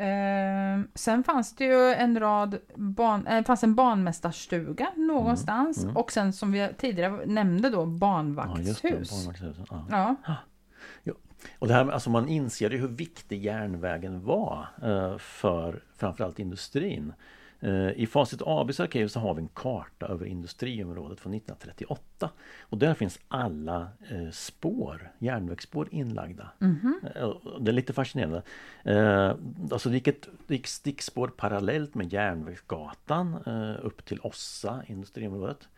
Eh, 0.00 0.86
sen 0.94 1.24
fanns 1.24 1.56
det 1.56 1.64
ju 1.64 1.92
en 1.92 2.20
rad 2.20 2.58
ban, 2.74 3.26
eh, 3.26 3.44
fanns 3.44 3.64
en 3.64 3.74
banmästarstuga 3.74 4.90
någonstans 4.96 5.82
mm. 5.82 5.96
och 5.96 6.12
sen 6.12 6.32
som 6.32 6.52
vi 6.52 6.68
tidigare 6.78 7.26
nämnde 7.26 7.70
då 7.70 7.80
Ja, 7.80 7.84
det, 7.84 7.98
banvaktshus. 7.98 9.10
barnvaktshusen. 9.10 9.66
Ja. 9.90 10.16
Ja, 11.02 11.12
Och 11.58 11.68
det 11.68 11.74
här, 11.74 11.90
alltså 11.90 12.10
man 12.10 12.28
inser 12.28 12.70
ju 12.70 12.78
hur 12.78 12.88
viktig 12.88 13.44
järnvägen 13.44 14.24
var 14.24 14.66
eh, 14.82 15.18
för 15.18 15.82
framförallt 15.96 16.38
industrin. 16.38 17.12
Eh, 17.60 17.90
I 17.96 18.06
Facit 18.06 18.42
ABs 18.46 18.80
arkiv 18.80 19.08
så 19.08 19.20
har 19.20 19.34
vi 19.34 19.42
en 19.42 19.48
karta 19.48 20.06
över 20.06 20.26
industriområdet 20.26 21.20
från 21.20 21.34
1938. 21.34 22.30
Och 22.60 22.78
där 22.78 22.94
finns 22.94 23.18
alla 23.28 23.88
eh, 24.10 24.30
spår, 24.30 25.10
järnvägsspår 25.18 25.88
inlagda. 25.90 26.48
Eh, 27.14 27.22
och 27.22 27.62
Det 27.62 27.70
är 27.70 27.72
lite 27.72 27.92
fascinerande. 27.92 28.42
Alltså 29.70 29.88
det 29.88 29.94
gick, 29.94 30.08
ett, 30.08 30.28
det 30.46 30.54
gick 30.54 30.66
stickspår 30.66 31.28
parallellt 31.28 31.94
med 31.94 32.12
Järnvägsgatan 32.12 33.34
upp 33.82 34.04
till 34.04 34.20
Ossa, 34.22 34.82
industriområdet. 34.86 35.68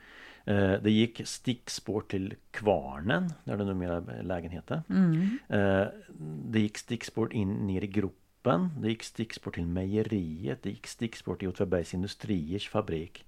Det 0.82 0.90
gick 0.90 1.20
stickspår 1.24 2.00
till 2.00 2.34
Kvarnen, 2.50 3.32
där 3.44 3.56
det 3.56 3.64
numera 3.64 3.96
är 3.96 4.22
lägenheter. 4.22 4.82
Mm. 4.88 5.38
Det 6.44 6.60
gick 6.60 6.78
stickspår 6.78 7.32
in 7.32 7.52
ner 7.54 7.84
i 7.84 7.86
gropen. 7.86 8.21
Det 8.76 8.88
gick 8.88 9.02
stickspår 9.02 9.50
till 9.50 9.66
mejeriet. 9.66 10.62
Det 10.62 10.70
gick 10.70 10.86
stickspår 10.86 11.36
till 11.36 11.48
Åtvidabergs 11.48 11.94
Industriers 11.94 12.68
fabrik. 12.68 13.24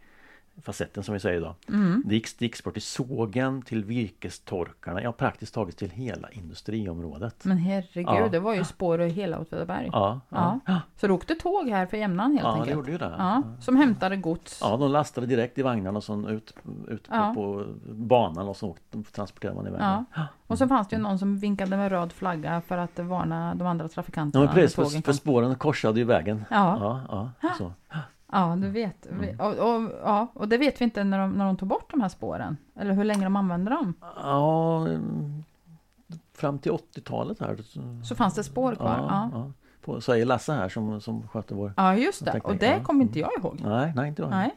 Facetten 0.63 1.03
som 1.03 1.13
vi 1.15 1.21
säger 1.21 1.37
idag. 1.41 1.55
Mm. 1.69 2.03
Det 2.07 2.15
gick 2.15 2.27
stickspår 2.27 2.71
till 2.71 2.83
sågen, 2.83 3.63
till 3.63 3.85
virkestorkarna, 3.85 5.03
ja 5.03 5.13
praktiskt 5.13 5.55
taget 5.55 5.77
till 5.77 5.91
hela 5.91 6.31
industriområdet. 6.31 7.45
Men 7.45 7.57
herregud, 7.59 8.07
Ja. 8.09 8.29
det 8.29 8.39
var 8.39 8.55
ju 8.55 8.65
spår 8.65 9.01
i 9.03 9.09
hela 9.09 9.39
Åtvidaberg. 9.39 9.91
Ja, 9.93 10.21
ja. 10.29 10.61
Ja. 10.67 10.81
Så 10.97 11.07
det 11.07 11.13
åkte 11.13 11.35
tåg 11.35 11.69
här 11.69 11.87
för 11.87 11.97
jämnan 11.97 12.31
helt 12.33 12.43
ja 12.45 12.49
det 12.51 12.55
enkelt. 12.59 12.77
gjorde 12.77 12.93
ju 12.93 12.99
det. 12.99 13.15
Ja, 13.19 13.43
som 13.61 13.77
hämtade 13.77 14.17
gods. 14.17 14.59
Ja, 14.63 14.77
de 14.77 14.91
lastade 14.91 15.27
direkt 15.27 15.59
i 15.59 15.63
vagnarna 15.63 15.97
och 15.97 16.05
så 16.05 16.29
ut, 16.29 16.55
ut 16.89 17.09
på, 17.09 17.15
Ja. 17.15 17.33
på 17.35 17.65
banan 17.93 18.49
och 18.49 18.57
så 18.57 18.69
åkte- 18.69 19.03
transporterade 19.13 19.57
man 19.57 19.67
iväg. 19.67 19.81
Ja. 19.81 20.05
Ja, 20.15 20.23
Och 20.47 20.59
så 20.59 20.69
fanns 20.69 20.89
det 20.89 20.97
ju 20.97 21.03
någon 21.03 21.19
som 21.19 21.39
vinkade 21.39 21.77
med 21.77 21.91
röd 21.91 22.13
flagga 22.13 22.61
för 22.61 22.79
att 22.79 22.99
varna 22.99 23.55
de 23.55 23.67
andra 23.67 23.89
trafikanterna. 23.89 24.45
men 24.45 24.55
precis, 24.55 24.75
för, 24.75 25.03
för 25.03 25.13
spåren 25.13 25.55
korsade 25.55 25.99
ju 26.01 26.05
vägen. 26.05 26.45
Ja, 26.51 26.79
Ja, 27.11 27.31
ja, 27.43 27.49
så. 27.59 27.73
Ja, 28.33 28.57
du 28.61 28.69
vet. 28.69 29.07
Vi- 29.11 29.37
Och, 29.39 29.53
och, 29.53 29.91
ja, 30.03 30.29
och 30.35 30.49
det 30.49 30.59
vet 30.59 30.81
vi 30.81 30.85
inte 30.85 31.05
när 31.05 31.19
de, 31.19 31.33
när 31.33 31.45
de 31.45 31.57
tog 31.57 31.69
bort 31.69 31.91
de 31.91 32.01
här 32.01 32.09
spåren. 32.09 32.57
Eller 32.77 32.93
hur 32.93 33.05
länge 33.05 33.25
de 33.25 33.37
använde 33.37 33.71
dem. 33.71 33.95
ja 34.17 34.87
mm, 34.89 35.45
fram 36.35 36.59
till 36.59 36.73
80-talet 36.73 37.41
här. 37.41 37.57
Så, 38.05 38.15
fanns 38.15 38.35
det 38.35 38.45
spår 38.45 38.75
kvar. 38.75 38.99
Ja, 38.99 39.29
ja. 39.33 39.39
ja. 39.39 39.53
På, 39.85 40.01
säger 40.01 40.27
Lasse 40.27 40.53
här 40.53 40.69
som, 40.69 41.01
som 41.01 41.29
sköter 41.29 41.55
vår... 41.55 41.95
just 41.99 42.25
det. 42.25 42.41
Och 42.41 42.57
det 42.57 42.67
ja. 42.67 42.85
kommer 42.85 43.03
inte 43.03 43.19
jag 43.19 43.31
ihåg. 43.39 43.61
Nej, 43.65 43.93
nej 43.97 44.09
inte 44.09 44.23
jag. 44.23 44.31
Nej. 44.31 44.55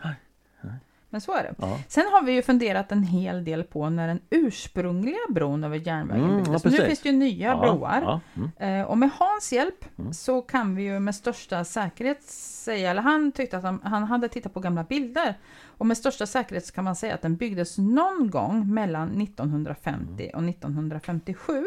Men 1.17 1.21
så 1.21 1.33
är 1.33 1.43
det. 1.43 1.55
Ja. 1.57 1.79
Sen 1.87 2.03
har 2.11 2.21
vi 2.21 2.31
ju 2.31 2.41
funderat 2.41 2.91
en 2.91 3.03
hel 3.03 3.43
del 3.43 3.63
på 3.63 3.89
när 3.89 4.07
den 4.07 4.19
ursprungliga 4.29 5.17
bron 5.29 5.63
över 5.63 5.77
järnvägen 5.87 6.23
Mm, 6.29 6.43
byggdes. 6.43 6.63
ja, 6.65 6.69
nu 6.71 6.77
finns 6.77 6.99
det 7.01 7.09
ju 7.09 7.15
nya 7.15 7.47
Ja, 7.47 7.57
broar. 7.61 8.19
Mm. 8.35 8.79
Eh, 8.81 8.87
och 8.87 8.97
med 8.97 9.09
Hans 9.19 9.53
hjälp 9.53 9.85
Mm. 9.99 10.13
så 10.13 10.41
kan 10.41 10.75
vi 10.75 10.83
ju 10.83 10.99
med 10.99 11.15
största 11.15 11.63
säkerhet 11.63 12.23
säga, 12.23 12.91
eller 12.91 13.01
han 13.01 13.31
tyckte 13.31 13.57
att 13.57 13.63
han, 13.63 13.79
han 13.83 14.03
hade 14.03 14.29
tittat 14.29 14.53
på 14.53 14.59
gamla 14.59 14.83
bilder. 14.83 15.37
Och 15.65 15.85
med 15.85 15.97
största 15.97 16.25
säkerhet 16.25 16.65
så 16.65 16.73
kan 16.73 16.83
man 16.83 16.95
säga 16.95 17.13
att 17.13 17.21
den 17.21 17.35
byggdes 17.35 17.77
någon 17.77 18.29
gång 18.29 18.73
mellan 18.73 19.21
1950 19.21 20.31
och 20.33 20.43
1957. 20.43 21.65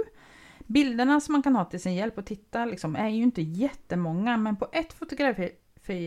Bilderna 0.66 1.20
som 1.20 1.32
man 1.32 1.42
kan 1.42 1.56
ha 1.56 1.64
till 1.64 1.80
sin 1.80 1.94
hjälp 1.94 2.18
och 2.18 2.24
titta 2.26 2.64
liksom, 2.64 2.96
är 2.96 3.08
ju 3.08 3.22
inte 3.22 3.42
jättemånga, 3.42 4.36
men 4.36 4.56
på 4.56 4.68
ett 4.72 4.92
fotografi 4.92 5.50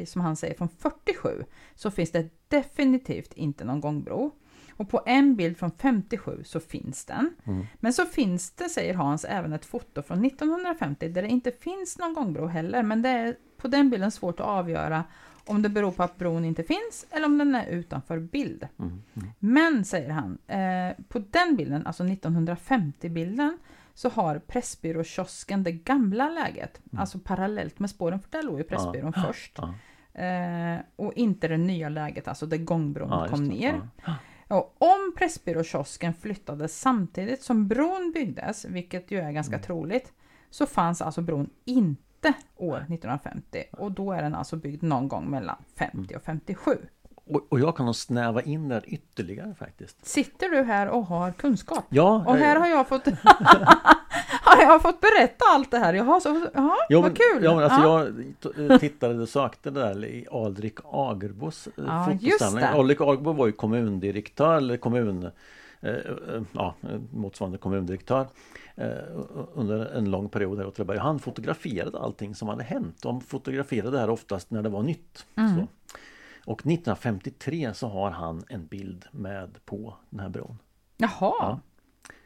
som 0.05 0.21
han 0.21 0.35
säger 0.35 0.55
från 0.55 0.69
47 0.69 1.43
så 1.75 1.91
finns 1.91 2.11
det 2.11 2.29
definitivt 2.47 3.33
inte 3.33 3.63
någon 3.63 3.81
gångbro. 3.81 4.31
Och 4.75 4.89
på 4.89 5.01
en 5.05 5.35
bild 5.35 5.57
från 5.57 5.71
57 5.71 6.41
så 6.45 6.59
finns 6.59 7.05
den. 7.05 7.29
Mm. 7.43 7.65
Men 7.79 7.93
så 7.93 8.05
finns 8.05 8.51
det, 8.51 8.69
säger 8.69 8.93
Hans, 8.93 9.25
även 9.25 9.53
ett 9.53 9.65
foto 9.65 10.01
från 10.01 10.25
1950 10.25 11.09
där 11.09 11.21
det 11.21 11.27
inte 11.27 11.51
finns 11.51 11.97
någon 11.97 12.13
gångbro 12.13 12.45
heller. 12.45 12.83
Men 12.83 13.01
det 13.01 13.09
är 13.09 13.35
på 13.57 13.67
den 13.67 13.89
bilden 13.89 14.11
svårt 14.11 14.39
att 14.39 14.45
avgöra 14.45 15.03
om 15.45 15.61
det 15.61 15.69
beror 15.69 15.91
på 15.91 16.03
att 16.03 16.17
bron 16.17 16.45
inte 16.45 16.63
finns 16.63 17.05
eller 17.09 17.25
om 17.25 17.37
den 17.37 17.55
är 17.55 17.67
utanför 17.67 18.19
bild. 18.19 18.67
Mm. 18.79 19.01
Mm. 19.13 19.29
Men, 19.39 19.85
säger 19.85 20.09
han, 20.09 20.37
eh, 20.47 21.05
på 21.07 21.19
den 21.19 21.55
bilden, 21.55 21.87
alltså 21.87 22.03
1950-bilden, 22.03 23.57
så 23.93 24.09
har 24.09 24.39
Pressbyråkiosken 24.39 25.63
det 25.63 25.71
gamla 25.71 26.29
läget, 26.29 26.81
alltså 26.97 27.19
parallellt 27.19 27.79
med 27.79 27.89
spåren, 27.89 28.19
för 28.19 28.31
där 28.31 28.43
låg 28.43 28.57
ju 28.57 28.63
Pressbyrån 28.63 29.13
Ja. 29.15 29.23
först. 29.27 29.57
Ja. 29.57 29.73
Eh, 30.23 30.79
och 30.95 31.13
inte 31.13 31.47
det 31.47 31.57
nya 31.57 31.89
läget, 31.89 32.27
alltså 32.27 32.45
där 32.45 32.57
gångbron 32.57 33.09
Ja, 33.09 33.27
kom 33.29 33.43
ner. 33.43 33.81
Och 34.47 34.75
om 34.77 35.13
Pressbyråkiosken 35.17 36.13
flyttades 36.13 36.79
samtidigt 36.79 37.41
som 37.43 37.67
bron 37.67 38.11
byggdes, 38.15 38.65
vilket 38.65 39.11
ju 39.11 39.19
är 39.19 39.31
ganska 39.31 39.55
Mm. 39.55 39.63
troligt, 39.65 40.13
så 40.49 40.65
fanns 40.65 41.01
alltså 41.01 41.21
bron 41.21 41.49
inte 41.65 42.33
år 42.55 42.77
1950 42.77 43.63
och 43.71 43.91
då 43.91 44.11
är 44.11 44.21
den 44.21 44.35
alltså 44.35 44.55
byggd 44.55 44.83
någon 44.83 45.07
gång 45.07 45.29
mellan 45.29 45.57
50 45.75 46.15
och 46.15 46.23
57. 46.23 46.71
Och, 47.25 47.45
och 47.49 47.59
jag 47.59 47.77
kan 47.77 47.85
nog 47.85 47.95
snäva 47.95 48.41
in 48.41 48.69
där 48.69 48.83
ytterligare 48.87 49.55
faktiskt. 49.59 50.05
Sitter 50.05 50.49
du 50.49 50.63
här 50.63 50.87
och 50.89 51.05
har 51.05 51.31
kunskap? 51.31 51.83
Ja, 51.89 52.23
Och 52.27 52.35
här 52.35 52.55
eh, 52.55 52.61
har 52.61 52.67
jag 52.67 52.87
fått 52.87 53.05
har 54.43 54.61
jag 54.61 54.81
fått 54.81 55.01
berätta 55.01 55.45
allt 55.53 55.71
det 55.71 55.77
här. 55.77 55.93
Jaha, 55.93 56.19
så, 56.19 56.47
jaha 56.53 56.75
Ja, 56.89 57.01
vad 57.01 57.17
kul! 57.17 57.43
Ja, 57.43 57.55
men 57.55 57.63
alltså 57.63 57.81
Ja. 57.81 58.05
jag 58.05 58.77
t- 58.79 58.79
tittade 58.79 59.21
och 59.21 59.29
sökte 59.29 59.71
det 59.71 59.79
där 59.79 60.05
i 60.05 60.27
Aldrik 60.31 60.77
Agerbos 60.91 61.67
eh, 61.67 61.71
Ja, 61.87 62.09
fotosamling. 62.21 62.61
det. 62.61 62.69
Aldrik 62.69 63.01
Agerbo 63.01 63.33
var 63.33 63.45
ju 63.45 63.51
kommundirektör 63.51 64.57
eller 64.57 64.77
kommun 64.77 65.23
eh, 65.81 65.89
eh, 65.91 66.41
ja, 66.51 66.75
eh, 66.81 66.99
motsvarande 67.13 67.57
kommundirektör 67.57 68.27
eh, 68.75 68.87
under 69.53 69.85
en 69.85 70.11
lång 70.11 70.29
period 70.29 70.57
här 70.57 70.65
i 70.65 70.67
Åtvidaberg. 70.67 70.97
Han 70.97 71.19
fotograferade 71.19 71.99
allting 71.99 72.35
som 72.35 72.47
hade 72.47 72.63
hänt. 72.63 73.01
De 73.01 73.21
fotograferade 73.21 73.91
det 73.91 73.99
här 73.99 74.09
oftast 74.09 74.51
när 74.51 74.61
det 74.61 74.69
var 74.69 74.83
nytt. 74.83 75.25
Mm. 75.35 75.67
Och 76.45 76.59
1953 76.59 77.73
så 77.73 77.87
har 77.87 78.11
han 78.11 78.43
en 78.49 78.65
bild 78.67 79.05
med 79.11 79.65
på 79.65 79.95
den 80.09 80.19
här 80.19 80.29
bron. 80.29 80.57
Jaha, 80.97 81.09
Ja. 81.39 81.59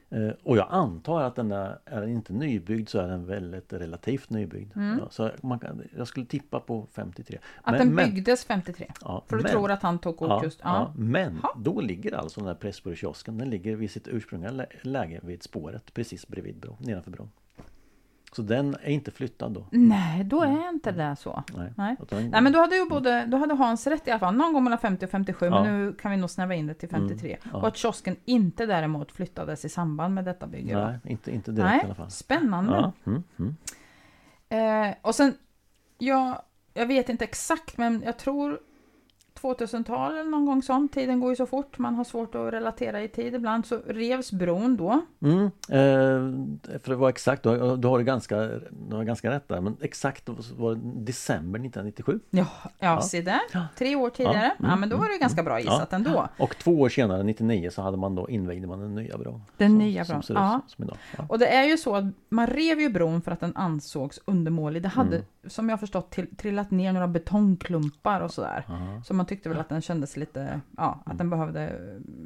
Eh, 0.09 0.32
Och 0.43 0.57
jag 0.57 0.68
antar 0.70 1.22
att 1.22 1.36
den 1.36 1.51
är, 1.51 1.80
är 1.86 2.01
den 2.01 2.09
inte 2.09 2.34
nybyggd 2.34 2.89
så 2.89 2.99
är 2.99 3.07
den 3.07 3.26
väldigt 3.26 3.74
relativt 3.74 4.30
nybyggd. 4.30 4.72
Mm. 4.78 4.99
Ja, 4.99 5.09
så 5.09 5.32
man 5.41 5.59
kan, 5.59 5.82
jag 5.97 6.07
skulle 6.07 6.26
tippa 6.26 6.59
på 6.59 6.88
53. 6.91 7.38
att 7.61 7.78
den 7.78 7.95
byggdes 7.95 8.45
53. 8.45 8.88
ja, 9.01 9.24
För 9.28 9.38
du 9.38 9.43
men- 9.43 9.51
tror 9.51 9.72
att 9.72 9.82
han 9.82 9.99
tog 9.99 10.18
kort 10.18 10.30
ja, 10.30 10.43
just... 10.43 10.59
ja. 10.63 10.93
Men 10.95 11.41
då 11.57 11.82
ligger 11.82 12.15
alltså 12.18 12.39
den 12.39 12.47
här 12.47 12.55
Pressbyråkiosken, 12.55 13.38
den 13.38 13.49
ligger 13.49 13.76
vid 13.76 13.91
sitt 13.91 14.07
ursprungliga 14.07 14.51
lä- 14.51 14.65
läge 14.82 15.20
vid 15.24 15.43
spåret 15.43 15.93
precis 15.93 16.28
bredvid 16.28 16.59
bron, 16.59 16.76
nedanför 16.80 17.11
bron. 17.11 17.30
Så 18.38 18.43
den 18.43 18.75
är 18.83 18.89
inte 18.89 19.11
flyttad 19.11 19.53
då. 19.53 19.67
Nej, 19.71 20.23
då 20.23 20.41
är 20.41 20.69
inte 20.69 20.91
det 20.91 21.15
så. 21.15 21.43
Nej. 21.55 21.73
Nej. 21.77 21.95
Nej 22.11 22.41
men 22.41 22.53
då 22.53 22.59
hade 22.59 22.75
ju 22.75 22.85
både, 22.85 23.25
då 23.25 23.38
hade 23.38 23.53
Hans 23.53 23.88
rätt 23.88 24.07
i 24.07 24.11
alla 24.11 24.19
fall, 24.19 24.35
någon 24.35 24.53
gång 24.53 24.63
mellan 24.63 24.79
50 24.79 25.05
och 25.05 25.11
57 25.11 25.45
Ja. 25.45 25.63
men 25.63 25.85
nu 25.85 25.93
kan 25.93 26.11
vi 26.11 26.17
nog 26.17 26.29
snäva 26.29 26.55
in 26.55 26.67
det 26.67 26.73
till 26.73 26.89
53. 26.89 27.29
Mm, 27.29 27.39
ja. 27.53 27.59
Och 27.59 27.67
att 27.67 27.77
kiosken 27.77 28.15
inte 28.25 28.65
däremot 28.65 29.11
flyttades 29.11 29.65
i 29.65 29.69
samband 29.69 30.13
med 30.13 30.25
detta 30.25 30.47
bygge. 30.47 30.85
Nej, 30.85 30.99
inte, 31.03 31.31
inte 31.31 31.51
direkt 31.51 31.69
Nej, 31.71 31.79
i 31.81 31.85
alla 31.85 31.95
fall. 31.95 32.11
spännande. 32.11 32.73
Ja, 32.73 32.91
mm, 33.05 33.23
mm. 33.39 33.55
Eh, 34.89 34.95
och 35.01 35.15
sen, 35.15 35.33
ja, 35.97 36.45
jag 36.73 36.85
vet 36.85 37.09
inte 37.09 37.23
exakt 37.23 37.77
men 37.77 38.03
jag 38.05 38.17
tror 38.17 38.59
2000-tal 39.41 40.11
eller 40.17 40.29
någon 40.29 40.45
gång 40.45 40.61
sånt, 40.63 40.93
tiden 40.93 41.19
går 41.19 41.29
ju 41.29 41.35
så 41.35 41.45
fort, 41.45 41.77
man 41.77 41.95
har 41.95 42.03
svårt 42.03 42.35
att 42.35 42.53
relatera 42.53 43.01
i 43.03 43.07
tid 43.07 43.35
ibland, 43.35 43.65
så 43.65 43.79
revs 43.88 44.31
bron 44.31 44.77
då. 44.77 45.01
Mm, 45.21 45.45
eh, 45.69 46.79
för 46.79 46.93
att 46.93 46.99
vara 46.99 47.09
exakt, 47.09 47.45
har, 47.45 47.77
du 47.77 47.88
har, 47.88 47.99
ganska, 48.01 48.35
du 48.89 48.95
har 48.95 49.03
ganska 49.03 49.31
rätt 49.31 49.47
där, 49.47 49.61
men 49.61 49.77
exakt 49.81 50.29
var 50.57 50.75
det 50.75 50.81
december 51.05 51.59
1997. 51.59 52.19
Ja, 52.29 52.45
ja, 52.63 52.69
Ja. 52.79 53.01
se 53.01 53.21
där, 53.21 53.39
Ja. 53.53 53.67
tre 53.77 53.95
år 53.95 54.09
tidigare. 54.09 54.51
Ja, 54.59 54.65
mm, 54.67 54.79
men 54.79 54.89
då 54.89 54.97
var 54.97 55.09
det 55.13 55.17
ganska 55.17 55.43
bra 55.43 55.59
gissat 55.59 55.88
Ja. 55.91 55.95
ändå. 55.95 56.27
Och 56.39 56.57
två 56.57 56.71
år 56.81 56.89
senare, 56.89 57.23
99, 57.23 57.69
så 57.69 57.81
hade 57.81 57.97
man 57.97 58.15
då 58.15 58.29
invigde 58.29 58.67
man 58.67 58.79
den 58.79 58.95
nya 58.95 59.17
bron. 59.17 59.41
Den 59.57 59.69
som, 59.69 59.77
nya 59.77 60.03
bron, 60.05 60.23
Som 60.23 60.35
ja. 60.35 60.61
som 60.67 60.83
idag. 60.83 60.97
Ja. 61.17 61.25
Och 61.29 61.39
det 61.39 61.47
är 61.47 61.63
ju 61.63 61.77
så 61.77 61.95
att 61.95 62.03
man 62.29 62.47
rev 62.47 62.79
ju 62.79 62.89
bron 62.89 63.21
för 63.21 63.31
att 63.31 63.39
den 63.39 63.55
ansågs 63.55 64.19
undermålig. 64.25 64.81
Det 64.83 64.88
hade, 64.89 65.15
Mm. 65.15 65.27
som 65.47 65.69
jag 65.69 65.79
förstått, 65.79 66.11
till, 66.11 66.35
trillat 66.35 66.71
ner 66.71 66.93
några 66.93 67.07
betongklumpar 67.07 68.21
och 68.21 68.31
sådär. 68.31 68.63
Ja. 68.67 69.01
Så 69.05 69.13
man 69.13 69.25
tyckte 69.28 69.49
väl 69.49 69.59
att 69.59 69.69
den 69.69 69.82
kändes 69.82 70.17
lite, 70.17 70.61
ja, 70.78 70.99
att 71.05 71.17
den 71.17 71.30
behövde, 71.30 71.80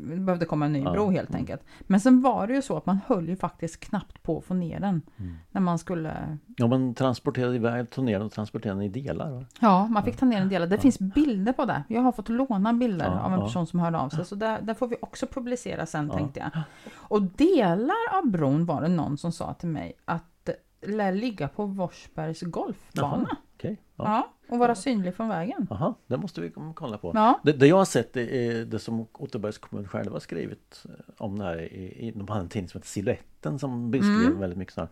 det 0.10 0.16
behövde 0.16 0.46
komma 0.46 0.66
en 0.66 0.74
ny 0.74 0.80
Ja. 0.84 0.92
bro 0.92 1.10
helt 1.10 1.30
Mm. 1.30 1.40
enkelt. 1.40 1.62
Men 1.82 2.00
sen 2.00 2.22
var 2.22 2.48
det 2.48 2.54
ju 2.54 2.62
så 2.62 2.78
att 2.78 2.86
man 2.86 3.00
höll 3.08 3.30
ju 3.30 3.36
faktiskt 3.36 3.80
knappt 3.80 4.24
på 4.24 4.38
att 4.38 4.46
få 4.46 4.54
ner 4.54 4.80
den. 4.80 5.02
Mm. 5.18 5.36
När 5.52 5.62
man 5.62 5.80
skulle, 5.80 6.38
ja, 6.58 6.68
man 6.68 6.94
transporterade 6.96 7.56
iväg, 7.56 7.90
tog 7.90 8.06
ner 8.06 8.14
den 8.14 8.26
och 8.26 8.32
transporterade 8.32 8.80
den 8.80 8.86
i 8.86 8.90
delar. 8.90 9.32
Va? 9.32 9.46
ja, 9.60 9.88
man 9.88 10.04
fick 10.04 10.18
ta 10.18 10.26
ner 10.26 10.42
en 10.42 10.50
del. 10.50 10.70
Det 10.70 10.76
Ja. 10.76 10.82
finns 10.82 11.00
bilder 11.00 11.54
på 11.54 11.66
det. 11.66 11.84
Jag 11.88 12.02
har 12.02 12.12
fått 12.12 12.30
låna 12.30 12.74
bilder 12.74 13.06
Ja, 13.06 13.20
av 13.20 13.34
en 13.34 13.40
person 13.40 13.68
som 13.68 13.80
hörde 13.80 13.98
av 13.98 14.10
sig. 14.10 14.26
Så 14.26 14.36
där, 14.36 14.62
där 14.62 14.74
får 14.74 14.88
vi 14.88 14.96
också 15.02 15.28
publicera 15.28 15.86
sen 15.86 16.10
tänkte 16.10 16.40
jag. 16.40 16.64
Och 16.96 17.22
delar 17.22 17.96
av 18.18 18.32
bron 18.32 18.66
var 18.66 18.82
det 18.82 18.88
någon 18.88 19.18
som 19.18 19.32
sa 19.32 19.54
till 19.54 19.70
mig 19.70 19.94
att 20.06 20.50
lär 20.88 21.12
ligga 21.12 21.48
på 21.48 21.74
Forsbergs 21.74 22.42
golfbana. 22.42 23.26
Jaha, 23.30 23.38
okej. 23.62 23.78
Ja. 23.96 24.04
Ja, 24.06 24.32
och 24.54 24.60
vara 24.60 24.76
synlig 24.76 25.16
från 25.16 25.28
vägen. 25.28 25.68
Aha, 25.72 25.96
det 26.08 26.18
måste 26.18 26.42
vi 26.42 26.52
kolla 26.76 26.98
på. 26.98 27.12
Ja, 27.16 27.40
Det, 27.44 27.52
det 27.52 27.68
jag 27.68 27.78
har 27.78 27.86
sett 27.86 28.18
är, 28.18 28.66
det 28.66 28.80
som 28.80 29.08
Otterbergs 29.14 29.58
kommun 29.58 29.88
själva 29.88 30.12
har 30.16 30.20
skrivit 30.20 30.86
eh, 30.90 30.92
om 31.18 31.40
det 31.40 31.46
här. 31.46 31.58
I, 31.62 32.08
i, 32.08 32.12
de 32.12 32.28
hade 32.28 32.42
en 32.42 32.50
tidning 32.50 32.70
som 32.70 32.78
heter 32.80 32.88
Siluetten 32.90 33.60
som 33.60 33.92
beskrev 33.92 34.12
Mm. 34.28 34.40
väldigt 34.40 34.58
mycket 34.60 34.74
sånt. 34.74 34.92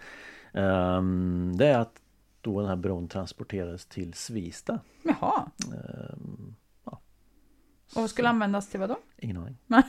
Ehm, 0.53 1.51
det 1.57 1.67
är 1.67 1.79
att 1.79 2.01
då 2.41 2.59
den 2.59 2.69
här 2.69 2.75
bron 2.75 3.07
transporterades 3.07 3.85
till 3.85 4.13
Svista. 4.13 4.79
jaha. 5.03 5.49
Ehm, 5.73 6.55
Och 7.95 8.09
skulle 8.09 8.29
användas 8.29 8.67
till 8.69 8.79
vad 8.79 8.89
då? 8.89 8.97
ingen 9.17 9.37
aning. 9.37 9.57
Nej. 9.67 9.83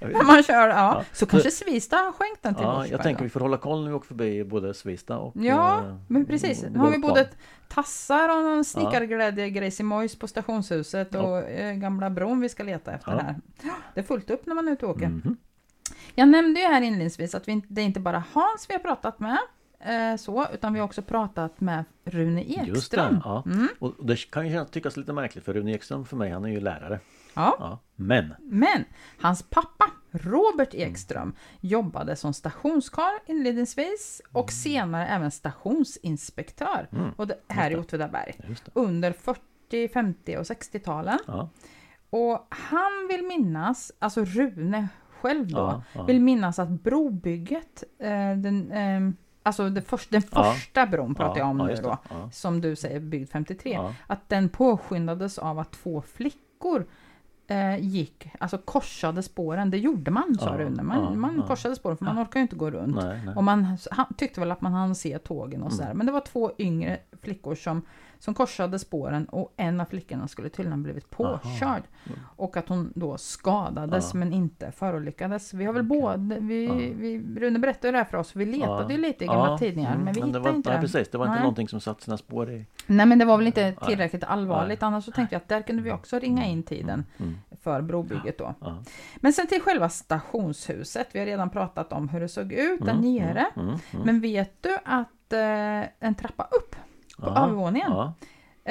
När 0.00 0.24
man 0.26 0.42
kör, 0.42 0.68
ja. 0.68 0.74
Ja. 0.76 1.04
Så 1.12 1.26
kanske 1.26 1.50
Svista 1.50 1.96
har 1.96 2.12
skänkt 2.12 2.42
den 2.42 2.54
till 2.54 2.64
ja, 2.64 2.72
Forsberg 2.72 2.90
jag 2.90 3.02
tänker 3.02 3.18
då. 3.18 3.24
vi 3.24 3.30
får 3.30 3.40
hålla 3.40 3.56
koll 3.56 3.82
när 3.82 3.88
vi 3.88 3.94
åker 3.94 4.06
förbi 4.06 4.44
både 4.44 4.74
Svista 4.74 5.18
och 5.18 5.36
Ja, 5.36 5.78
eh, 5.78 5.96
men 6.08 6.26
precis. 6.26 6.62
Nu 6.62 6.78
har 6.78 6.90
vi 6.90 6.98
både 6.98 7.28
tassar 7.68 8.28
och 8.36 8.42
någon 8.44 8.64
snickarglädje 8.64 9.82
Moise 9.82 10.18
på 10.18 10.28
stationshuset 10.28 11.08
Ja. 11.10 11.20
och 11.22 11.38
eh, 11.38 11.74
gamla 11.74 12.10
bron 12.10 12.40
vi 12.40 12.48
ska 12.48 12.62
leta 12.62 12.92
efter 12.92 13.10
här. 13.12 13.36
Det 13.94 14.00
är 14.00 14.04
fullt 14.04 14.30
upp 14.30 14.46
när 14.46 14.54
man 14.54 14.68
är 14.68 14.72
ute 14.72 14.86
och 14.86 14.96
åker. 14.96 15.08
Mhm. 15.08 15.36
Jag 16.14 16.28
nämnde 16.28 16.60
ju 16.60 16.66
här 16.66 16.82
inledningsvis 16.82 17.34
att 17.34 17.48
vi, 17.48 17.62
det 17.68 17.80
är 17.80 17.84
inte 17.84 18.00
bara 18.00 18.24
Hans 18.32 18.66
vi 18.68 18.74
har 18.74 18.78
pratat 18.80 19.20
med, 19.20 19.38
eh, 19.84 20.16
så, 20.16 20.46
utan 20.54 20.72
vi 20.72 20.78
har 20.78 20.86
också 20.86 21.02
pratat 21.02 21.60
med 21.60 21.84
Rune 22.04 22.42
Just 22.42 22.66
det, 22.66 22.78
Ekström. 22.78 23.20
ja. 23.24 23.42
Mm. 23.46 23.68
Och 23.78 24.06
det 24.06 24.30
kan 24.30 24.48
ju 24.48 24.64
tyckas 24.64 24.96
lite 24.96 25.12
märkligt 25.12 25.44
för 25.44 25.54
Rune 25.54 25.72
Ekström 25.72 26.04
för 26.04 26.16
mig, 26.16 26.30
han 26.30 26.44
är 26.44 26.48
ju 26.48 26.60
lärare. 26.60 27.00
Ja. 27.34 27.56
Ja. 27.58 27.78
Men, 27.96 28.34
Men 28.40 28.84
hans 29.20 29.42
pappa 29.42 29.84
Robert 30.10 30.74
Ekström 30.74 31.34
jobbade 31.60 32.16
som 32.16 32.32
stationskarl 32.34 33.18
inledningsvis 33.26 34.22
och 34.32 34.52
senare 34.52 35.06
även 35.06 35.30
stationsinspektör. 35.30 36.88
Mm, 36.92 37.10
Och 37.16 37.26
det 37.26 37.38
här 37.48 37.70
i 37.70 37.76
Åtvidaberg. 37.76 38.34
Under 38.74 39.12
40, 39.12 39.88
50 39.88 40.36
och 40.36 40.42
60-talen. 40.42 41.18
Ja, 41.26 41.48
Och 42.10 42.46
han 42.50 43.08
vill 43.10 43.24
minnas, 43.24 43.92
alltså 43.98 44.24
Rune 44.24 44.88
själv 45.20 45.46
då, 45.48 45.82
ja. 45.94 46.02
vill 46.02 46.20
minnas 46.20 46.58
att 46.58 46.68
brobygget, 46.68 47.84
eh, 47.98 48.36
den, 48.36 48.72
eh, 48.72 49.00
alltså 49.42 49.70
det 49.70 49.82
först, 49.82 50.10
den 50.10 50.22
Ja. 50.32 50.44
första 50.52 50.86
bron 50.86 51.14
pratar 51.14 51.38
jag 51.40 51.48
om 51.48 51.58
ja, 51.60 51.66
nu 51.66 51.74
då, 51.82 51.98
Ja. 52.10 52.30
som 52.32 52.60
du 52.60 52.76
säger 52.76 53.00
byggd 53.00 53.30
53, 53.30 53.72
Ja. 53.72 53.94
att 54.06 54.28
den 54.28 54.48
påskyndades 54.48 55.38
av 55.38 55.58
att 55.58 55.70
två 55.72 56.02
flickor 56.02 56.86
eh, 57.46 57.76
gick, 57.78 58.28
alltså 58.40 58.58
korsade 58.58 59.22
spåren. 59.22 59.70
Det 59.70 59.78
gjorde 59.78 60.10
man 60.10 60.34
sa 60.40 60.50
Ja, 60.50 60.58
Rune. 60.58 60.82
Man, 60.82 61.02
ja, 61.04 61.10
man 61.10 61.36
ja. 61.36 61.46
korsade 61.46 61.76
spåren 61.76 61.96
för 61.96 62.04
man 62.04 62.18
orkar 62.22 62.40
ju 62.40 62.42
inte 62.42 62.56
gå 62.56 62.70
runt. 62.70 62.96
Nej, 62.96 63.20
nej. 63.26 63.34
Och 63.34 63.44
man 63.44 63.76
han 63.90 64.06
tyckte 64.16 64.40
väl 64.40 64.50
att 64.52 64.60
man 64.60 64.72
hann 64.72 64.94
se 64.94 65.18
tågen 65.18 65.62
och 65.62 65.72
sådär. 65.72 65.84
Mm. 65.86 65.96
Men 65.98 66.06
det 66.06 66.12
var 66.12 66.20
två 66.20 66.52
yngre 66.58 66.98
flickor 67.22 67.54
som, 67.54 67.82
som 68.18 68.34
korsade 68.34 68.78
spåren 68.78 69.24
och 69.24 69.54
en 69.56 69.80
av 69.80 69.84
flickorna 69.84 70.28
skulle 70.28 70.48
tydligen 70.48 70.82
blivit 70.82 71.10
påkörd. 71.10 71.82
Mm. 72.06 72.18
Och 72.36 72.56
att 72.56 72.68
hon 72.68 72.92
då 72.94 73.18
skadades 73.18 74.10
Ja. 74.14 74.18
men 74.18 74.32
inte 74.32 74.72
förolyckades. 74.72 75.54
Vi 75.54 75.64
har 75.64 75.72
väl 75.72 75.86
Okej. 75.90 76.00
både, 76.00 76.38
vi, 76.40 76.66
Ja. 76.66 76.74
vi, 76.74 77.40
Rune 77.40 77.58
berättade 77.58 77.90
det 77.92 77.98
här 77.98 78.04
för 78.04 78.18
oss, 78.18 78.36
vi 78.36 78.46
letade 78.46 78.94
ju 78.94 79.00
lite 79.00 79.24
i 79.24 79.26
gamla 79.26 79.58
tidningar 79.58 79.92
mm, 79.92 80.04
men 80.04 80.14
vi 80.14 80.20
det 80.20 80.26
hittade 80.26 80.44
var, 80.44 80.56
inte 80.56 80.68
nej, 80.70 80.78
det. 80.78 80.82
precis, 80.82 81.08
det 81.10 81.18
var 81.18 81.24
inte 81.24 81.34
Nej. 81.34 81.42
någonting 81.42 81.68
som 81.68 81.80
satt 81.80 82.00
sina 82.02 82.16
spår 82.16 82.50
i. 82.50 82.66
Nej 82.86 83.06
men 83.06 83.18
det 83.18 83.24
var 83.24 83.36
väl 83.36 83.46
inte 83.46 83.62
Nej. 83.64 83.76
tillräckligt 83.86 84.24
allvarligt 84.24 84.82
annars 84.82 85.04
så 85.04 85.10
tänkte 85.12 85.34
jag 85.34 85.40
att 85.42 85.48
där 85.48 85.62
kunde 85.62 85.82
vi 85.82 85.92
också 85.92 86.18
ringa 86.18 86.46
in 86.46 86.62
tiden 86.62 87.04
Mm. 87.18 87.34
för 87.62 87.82
brobygget 87.82 88.38
då. 88.38 88.54
Men 89.16 89.32
sen 89.32 89.46
till 89.46 89.60
själva 89.60 89.88
stationshuset. 89.88 91.08
Vi 91.12 91.18
har 91.18 91.26
redan 91.26 91.50
pratat 91.50 91.92
om 91.92 92.08
hur 92.08 92.20
det 92.20 92.28
såg 92.28 92.52
ut 92.52 92.80
där 92.84 92.92
Mm, 92.92 93.14
nere. 93.14 93.46
Mm, 93.56 93.68
mm, 93.68 93.80
mm. 93.92 94.06
Men 94.06 94.20
vet 94.20 94.62
du 94.62 94.78
att 94.84 95.32
eh, 95.32 96.06
en 96.06 96.14
trappa 96.14 96.44
upp 96.44 96.76
på 97.22 97.32
Ja, 97.34 97.44
övervåningen 97.44 97.92
Ja. 97.92 98.12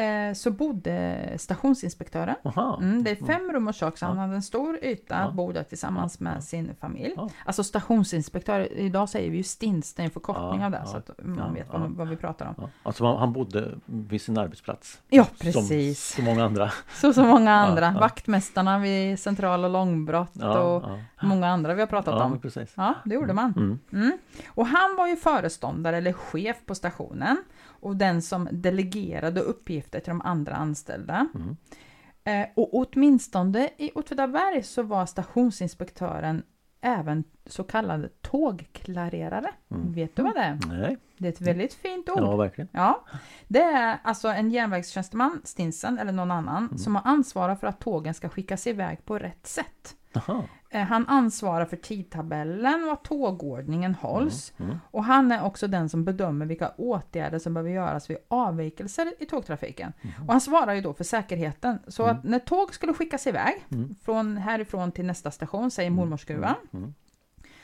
eh, 0.01 0.33
så 0.33 0.51
bodde 0.51 1.17
stationsinspektören. 1.37 2.35
Aha. 2.43 2.77
Mm, 2.81 3.03
det 3.03 3.11
är 3.11 3.15
fem 3.25 3.51
rum 3.53 3.67
och 3.67 3.73
kök 3.73 3.97
så 3.97 4.05
han 4.05 4.17
hade 4.17 4.35
en 4.35 4.41
stor 4.41 4.79
yta 4.83 5.15
att 5.15 5.33
bo 5.33 5.51
där 5.51 5.63
tillsammans 5.63 6.19
med 6.19 6.43
sin 6.43 6.75
familj. 6.79 7.15
Alltså 7.45 7.63
stationsinspektör, 7.63 8.73
idag 8.73 9.09
säger 9.09 9.31
vi 9.31 9.37
ju 9.37 9.43
STINS, 9.43 9.93
det 9.93 10.01
är 10.01 10.03
en 10.03 10.11
förkortning 10.11 10.65
av 10.65 10.71
det 10.71 10.81
så 10.85 10.97
att 10.97 11.09
man 11.23 11.53
vet 11.53 11.67
vad, 11.73 11.91
vad 11.91 12.07
vi 12.07 12.15
pratar 12.15 12.53
om. 12.57 12.67
Alltså 12.83 13.05
han- 13.05 13.17
han 13.17 13.33
bodde 13.33 13.71
vid 13.85 14.21
sin 14.21 14.37
arbetsplats. 14.37 15.01
Ja, 15.09 15.23
Som 15.25 15.35
precis. 15.37 16.15
så 16.15 16.21
många 16.21 16.45
andra. 16.45 16.71
Så 16.93 17.13
som 17.13 17.27
många 17.27 17.53
andra. 17.53 17.91
Vaktmästarna 17.99 18.79
vid 18.79 19.19
central 19.19 19.63
och 19.63 19.69
långbrott 19.69 20.35
och 20.43 20.83
många 21.23 21.47
andra 21.47 21.73
vi 21.73 21.79
har 21.81 21.87
pratat 21.87 22.21
om. 22.21 22.39
precis. 22.39 22.73
Ja, 22.77 22.93
det 23.05 23.15
gjorde 23.15 23.33
man. 23.33 23.53
Mm. 23.57 23.79
Mm. 23.93 24.17
Och 24.49 24.65
han 24.67 24.95
var 24.97 25.07
ju 25.07 25.15
föreståndare 25.15 25.97
eller 25.97 26.13
chef 26.13 26.57
på 26.65 26.75
stationen 26.75 27.37
och 27.82 27.95
den 27.95 28.21
som 28.21 28.47
delegerade 28.51 29.41
uppgifter 29.41 29.99
till 29.99 30.09
de 30.09 30.21
andra 30.21 30.53
anställda. 30.55 31.27
Mm. 31.36 31.55
Eh, 32.23 32.47
och 32.55 32.69
åtminstone 32.73 33.69
i 33.77 33.91
Åtvidaberg 33.95 34.63
så 34.63 34.84
var 34.84 35.05
stationsinspektören 35.05 36.43
även 36.82 37.23
så 37.45 37.63
kallad 37.63 38.09
tågklarerare. 38.21 39.49
Mm. 39.71 39.93
Vet 39.93 40.15
du 40.15 40.21
vad 40.23 40.34
det 40.36 40.39
är? 40.41 40.59
Nej, 40.67 40.97
Det 41.17 41.27
är 41.27 41.32
ett 41.32 41.41
väldigt 41.41 41.73
fint 41.73 42.09
ord. 42.09 42.19
ja 42.19 42.36
verkligen. 42.36 42.67
Ja, 42.71 43.05
det 43.47 43.61
är 43.61 43.97
alltså 44.03 44.27
en 44.27 44.51
järnvägstjänsteman, 44.51 45.41
Stinsen 45.43 45.97
eller 45.99 46.11
någon 46.11 46.32
annan, 46.32 46.63
Mm. 46.65 46.77
som 46.77 46.95
har 46.95 47.01
ansvar 47.05 47.55
för 47.55 47.67
att 47.67 47.79
tågen 47.79 48.13
ska 48.13 48.29
skickas 48.29 48.67
iväg 48.67 49.05
på 49.05 49.17
rätt 49.19 49.47
sätt. 49.47 49.95
Jaha. 50.13 50.43
Eh, 50.74 50.82
Han 50.82 51.07
ansvarar 51.07 51.65
för 51.65 51.78
tidtabellen 51.78 52.84
och 52.84 52.93
att 52.93 53.03
tågordningen 53.03 53.95
hålls. 53.95 54.53
Mm. 54.59 54.78
Och 54.91 55.03
han 55.03 55.32
är 55.32 55.43
också 55.43 55.67
den 55.67 55.89
som 55.89 56.05
bedömer 56.05 56.45
vilka 56.45 56.69
åtgärder 56.78 57.39
som 57.39 57.53
behöver 57.53 57.72
göras 57.72 58.09
vid 58.09 58.17
avvikelser 58.28 59.13
i 59.19 59.26
tågtrafiken. 59.26 59.93
Mhm. 60.01 60.13
Och 60.28 60.32
han 60.32 60.41
svarar 60.41 60.74
ju 60.74 60.82
då 60.82 60.93
för 60.93 61.03
säkerheten. 61.03 61.80
Så 61.88 62.03
att 62.03 62.24
när 62.24 62.39
tåg 62.39 62.74
skulle 62.74 62.93
skickas 62.93 63.28
iväg 63.28 63.65
Mm. 63.72 63.95
från 64.05 64.38
härifrån 64.38 64.91
till 64.91 65.05
nästa 65.05 65.32
station, 65.32 65.72
säger 65.72 65.89
mormorsgruvan, 65.89 66.55
Mm. 66.74 66.93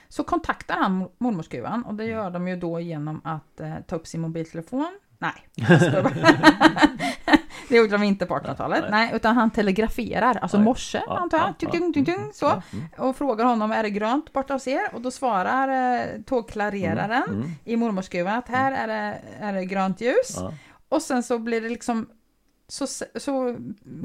så 0.07 0.23
kontaktar 0.23 0.75
han 0.77 1.09
mormorsgruvan 1.17 1.83
och 1.83 1.93
det 1.95 2.05
gör 2.05 2.29
de 2.31 2.47
ju 2.47 2.55
då 2.55 2.79
genom 2.79 3.21
att 3.23 3.59
eh, 3.59 3.75
ta 3.87 3.95
upp 3.95 4.07
sin 4.07 4.21
mobiltelefon. 4.21 4.97
Nej. 5.19 5.33
det 7.69 7.75
gjorde 7.75 7.91
de 7.91 8.03
inte 8.03 8.25
på 8.25 8.33
1800-talet. 8.35 8.81
Nej. 8.81 8.91
Nej, 8.91 9.11
utan 9.15 9.35
han 9.35 9.49
telegraferar, 9.51 10.37
alltså 10.41 10.57
Nej. 10.57 10.65
morse 10.65 11.01
Ja, 11.07 11.17
antar 11.17 11.37
jag. 11.37 11.47
ja, 11.49 11.53
Tung, 11.59 11.69
ja. 11.73 11.79
tung, 11.93 12.05
tung, 12.05 12.15
Mm. 12.15 12.29
så. 12.33 12.45
Ja, 12.45 12.61
mm. 12.73 12.85
Och 13.09 13.15
frågar 13.15 13.45
honom, 13.45 13.71
är 13.71 13.83
det 13.83 13.89
grönt 13.89 14.33
borta 14.33 14.53
hos 14.53 14.67
er? 14.67 14.89
Och 14.93 15.01
då 15.01 15.11
svarar 15.11 15.67
eh, 15.99 16.21
tågklareraren 16.25 17.23
Mm. 17.23 17.35
Mm. 17.41 17.49
i 17.65 17.77
mormorsgruvan 17.77 18.33
att 18.37 18.47
här 18.47 18.71
är 18.71 18.87
det, 18.87 19.17
är 19.39 19.53
det 19.53 19.65
grönt 19.65 20.01
ljus. 20.01 20.35
Ja. 20.35 20.53
Och 20.89 21.01
sen 21.01 21.23
så 21.23 21.39
blir 21.39 21.61
det 21.61 21.69
liksom 21.69 22.07
så, 22.69 22.87
så 22.87 23.31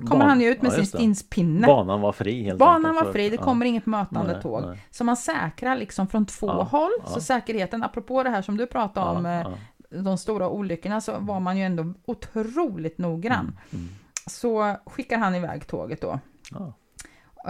kommer 0.08 0.24
Ban- 0.24 0.28
han 0.28 0.40
ju 0.40 0.48
ut 0.48 0.62
med 0.62 0.72
ja, 0.72 0.76
sin 0.76 0.86
stinspinne. 0.86 1.66
Banan 1.66 2.00
var 2.00 2.12
fri 2.12 2.42
helt 2.42 2.58
Banan 2.58 2.86
enkelt, 2.86 3.06
var 3.06 3.12
fri, 3.12 3.28
det 3.30 3.36
ja. 3.36 3.42
kommer 3.42 3.66
inget 3.66 3.86
mötande 3.86 4.32
Nej, 4.32 4.42
tåg. 4.42 4.62
nej. 4.66 4.86
Så 4.90 5.04
man 5.04 5.16
säkrar 5.16 5.76
liksom 5.76 6.06
från 6.08 6.26
två 6.26 6.46
Ja, 6.46 6.62
håll. 6.62 6.90
ja. 7.02 7.06
Så 7.10 7.20
säkerheten, 7.20 7.82
apropå 7.82 8.22
det 8.22 8.30
här 8.30 8.42
som 8.42 8.56
du 8.56 8.66
pratade 8.66 9.10
om, 9.18 9.24
Ja, 9.24 9.30
eh, 9.32 9.40
ja. 9.40 9.52
De 9.92 10.18
stora 10.18 10.48
olyckorna, 10.48 11.00
så 11.00 11.18
var 11.18 11.40
man 11.40 11.56
ju 11.58 11.64
ändå 11.64 11.94
otroligt 12.04 12.98
noggrann. 12.98 13.58
Mm. 13.72 13.88
Så 14.26 14.76
skickar 14.86 15.18
han 15.18 15.34
iväg 15.34 15.66
tåget 15.66 16.00
då. 16.00 16.18
Ja. 16.50 16.72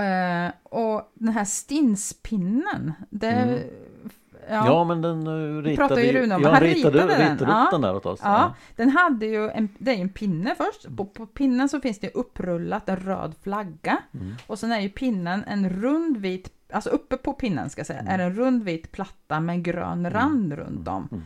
Eh, 0.03 0.51
och 0.63 1.13
den 1.15 1.33
här 1.33 1.45
stinspinnen, 1.45 2.93
det... 3.11 3.29
Mm. 3.31 3.61
Ja, 4.49 4.67
Ja 4.67 4.85
men 4.85 5.03
den 5.03 5.27
uh, 5.27 5.63
ritade 5.63 6.03
ju 6.03 6.13
Rune 6.13 6.35
om. 6.35 6.43
ja, 6.43 6.51
Han 6.51 6.61
ritade, 6.61 6.99
ritade 6.99 7.15
den. 7.15 7.33
ritade 7.33 7.51
Ja. 7.53 7.69
den 7.73 7.81
där 7.81 7.97
åt 7.97 8.07
oss. 8.07 8.21
Ja, 8.23 8.55
den 8.77 8.91
hade 8.91 9.27
ju 9.27 9.49
en, 9.49 9.69
det 9.79 9.91
är 9.91 9.95
ju 9.95 10.03
en 10.03 10.09
pinne 10.09 10.55
först. 10.55 10.97
På, 10.97 11.05
på 11.05 11.27
pinnen 11.27 11.69
så 11.69 11.81
finns 11.81 11.99
det 11.99 12.11
upprullat 12.15 12.89
en 12.89 12.97
röd 12.97 13.35
flagga. 13.43 13.99
Mm. 14.15 14.35
Och 14.47 14.59
sen 14.59 14.73
är 14.73 14.81
ju 14.81 14.89
pinnen 14.89 15.45
en 15.47 15.71
rund 15.71 16.17
vit, 16.17 16.49
alltså 16.73 16.91
uppe 16.91 17.17
på 17.17 17.33
pinnen 17.33 17.71
ska 17.71 17.79
jag 17.81 17.87
säga, 17.87 18.01
är 18.01 18.19
en 18.19 18.35
rund 18.35 18.63
vit 18.63 18.93
platta 18.93 19.41
med 19.41 19.55
en 19.55 19.63
grön 19.63 20.11
rand 20.11 20.53
runt 20.53 20.89
om. 20.89 21.09
Mm. 21.13 21.25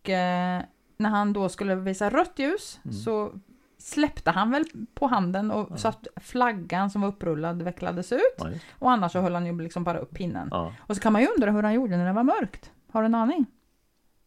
Och 0.00 0.10
eh, 0.10 0.62
när 0.96 1.10
han 1.10 1.32
då 1.32 1.48
skulle 1.48 1.74
visa 1.74 2.10
rött 2.10 2.32
ljus 2.38 2.80
Mm. 2.84 2.94
så 2.96 3.32
släppte 3.78 4.30
han 4.30 4.50
väl 4.50 4.64
på 4.94 5.06
handen 5.06 5.50
och 5.50 5.80
så 5.80 5.88
att 5.88 6.06
flaggan 6.16 6.90
som 6.90 7.00
var 7.00 7.08
upprullad 7.08 7.62
vecklades 7.62 8.12
ut. 8.12 8.20
Ja. 8.38 8.46
Och 8.78 8.90
annars 8.90 9.12
så 9.12 9.20
höll 9.20 9.34
han 9.34 9.46
ju 9.46 9.60
liksom 9.60 9.84
bara 9.84 9.98
upp 9.98 10.14
pinnen. 10.14 10.48
Ja. 10.50 10.72
Och 10.80 10.96
så 10.96 11.02
kan 11.02 11.12
man 11.12 11.22
ju 11.22 11.28
undra 11.28 11.50
hur 11.50 11.62
han 11.62 11.74
gjorde 11.74 11.96
när 11.96 12.06
det 12.06 12.12
var 12.12 12.22
mörkt. 12.22 12.70
Har 12.92 13.02
du 13.02 13.06
en 13.06 13.14
aning? 13.14 13.46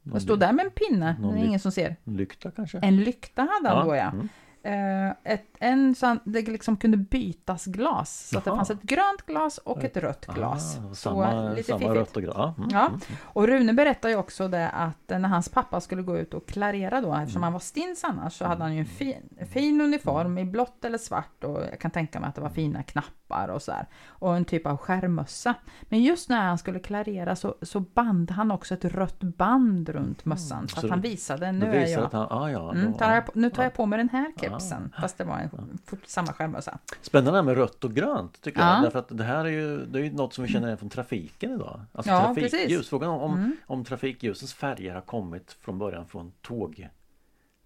Någon 0.01 0.11
Han 0.11 0.21
stod 0.21 0.39
där 0.39 0.53
med 0.53 0.65
en 0.65 0.71
pinne, 0.71 1.15
det 1.19 1.27
är 1.39 1.45
ingen 1.45 1.59
som 1.59 1.71
ser. 1.71 1.95
Lykta 2.03 2.51
kanske? 2.51 2.77
En 2.79 2.97
lykta 2.97 3.41
hade 3.41 3.75
han 3.75 3.87
då 3.87 3.95
ja. 3.95 4.09
Mm. 4.11 4.29
Eh, 4.65 5.09
ett, 5.23 5.45
en 5.59 5.95
så 5.95 6.05
han, 6.05 6.19
det 6.23 6.41
liksom 6.41 6.77
kunde 6.77 6.97
bytas 6.97 7.65
glas. 7.65 8.29
Så 8.29 8.37
att 8.37 8.43
det 8.43 8.49
fanns 8.51 8.69
ett 8.69 8.81
grönt 8.81 9.21
glas 9.25 9.57
och 9.57 9.83
ett 9.83 9.97
rött 9.97 10.25
glas. 10.25 10.77
Ah, 10.91 10.93
samma 10.93 11.49
lite 11.49 11.63
samma 11.63 11.79
fiffigt. 11.79 11.95
rött 11.95 12.15
och 12.17 12.23
grönt. 12.23 12.57
Mm. 12.57 12.69
Ja. 12.71 12.87
Mm. 12.87 12.99
Och 13.23 13.47
Rune 13.47 13.73
berättar 13.73 14.09
ju 14.09 14.15
också 14.15 14.47
det 14.47 14.69
att 14.69 15.11
eh, 15.11 15.19
när 15.19 15.29
hans 15.29 15.49
pappa 15.49 15.81
skulle 15.81 16.01
gå 16.01 16.17
ut 16.17 16.33
och 16.33 16.47
klarera 16.47 17.01
då, 17.01 17.13
eftersom 17.15 17.37
Mm. 17.39 17.43
han 17.43 17.53
var 17.53 17.59
stins 17.59 18.03
annars, 18.03 18.33
så 18.37 18.45
hade 18.45 18.63
han 18.63 18.73
ju 18.73 18.79
en 18.79 18.85
fin, 18.85 19.29
fin 19.53 19.81
uniform 19.81 20.37
i 20.37 20.45
blått 20.45 20.85
eller 20.85 20.97
svart 20.97 21.43
och 21.43 21.61
jag 21.71 21.79
kan 21.79 21.91
tänka 21.91 22.19
mig 22.19 22.29
att 22.29 22.35
det 22.35 22.41
var 22.41 22.49
fina 22.49 22.83
knappar 22.83 23.09
toppar 23.27 23.47
och 23.47 23.61
så 23.61 23.71
här. 23.71 23.85
Och 24.07 24.35
en 24.35 24.45
typ 24.45 24.67
av 24.67 24.77
skärmmössa. 24.77 25.55
Men 25.81 26.03
just 26.03 26.29
när 26.29 26.41
han 26.41 26.57
skulle 26.57 26.79
klarera 26.79 27.35
så, 27.35 27.55
så 27.61 27.79
band 27.79 28.31
han 28.31 28.51
också 28.51 28.73
ett 28.73 28.85
rött 28.85 29.19
band 29.23 29.89
runt 29.89 30.25
mössan. 30.25 30.47
Så 30.49 30.55
Mm. 30.57 30.67
Så 30.67 30.77
att 30.77 30.83
då- 30.83 30.89
han 30.89 31.01
visade, 31.01 31.51
nu 31.51 31.65
är 31.65 31.79
visar 31.85 31.99
jag... 31.99 32.05
att 32.05 32.13
han, 32.13 32.27
ah, 32.29 32.49
ja, 32.51 32.71
Mm, 32.71 32.91
då- 32.91 32.97
tar 32.97 33.13
jag, 33.13 33.25
på- 33.25 33.31
nu 33.35 33.49
tar 33.49 33.63
ja. 33.63 33.65
jag 33.65 33.73
på 33.73 33.85
mig 33.85 33.97
den 33.97 34.09
här 34.09 34.31
kepsen. 34.41 34.93
Fast 35.01 35.17
det 35.17 35.23
var 35.23 35.37
en, 35.37 35.79
samma 36.05 36.33
skärmmössa. 36.33 36.77
Spännande 37.01 37.41
med 37.41 37.57
rött 37.57 37.83
och 37.83 37.93
grönt 37.93 38.41
tycker 38.41 38.59
Ja. 38.59 38.73
jag. 38.73 38.83
Därför 38.83 38.99
att 38.99 39.17
det 39.17 39.23
här 39.23 39.45
är 39.45 39.49
ju, 39.49 39.85
det 39.85 39.99
är 39.99 40.03
ju 40.03 40.11
något 40.11 40.33
som 40.33 40.43
vi 40.43 40.49
känner 40.51 40.67
igen 40.67 40.77
från 40.77 40.89
trafiken 40.89 41.51
idag. 41.51 41.81
Alltså 41.91 42.11
Ja, 42.11 42.21
trafikljus. 42.25 42.51
precis. 42.51 42.89
Frågan 42.89 43.09
om, 43.09 43.21
om, 43.21 43.33
Mm. 43.33 43.55
om 43.67 43.83
trafikljusens 43.83 44.53
färger 44.53 44.93
har 44.93 45.01
kommit 45.01 45.51
från 45.61 45.79
början 45.79 46.05
från 46.07 46.31
tåg. 46.41 46.89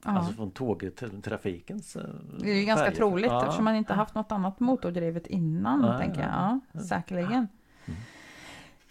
Ja. 0.06 0.12
Alltså 0.12 0.34
från 0.34 0.52
tågtrafikens 0.52 1.96
eh, 1.96 2.04
Det 2.40 2.52
är 2.52 2.56
ju 2.56 2.66
ganska 2.66 2.86
färger. 2.86 2.98
troligt 2.98 3.26
Ja. 3.32 3.42
eftersom 3.44 3.66
man 3.66 3.76
inte 3.76 3.94
haft 3.94 4.16
något 4.16 4.32
annat 4.32 4.60
motordrivet 4.60 5.28
innan, 5.28 5.82
Nej, 5.82 5.98
tänker 6.00 6.22
jag. 6.22 6.30
Ja, 6.74 6.80
säkerligen. 6.82 7.48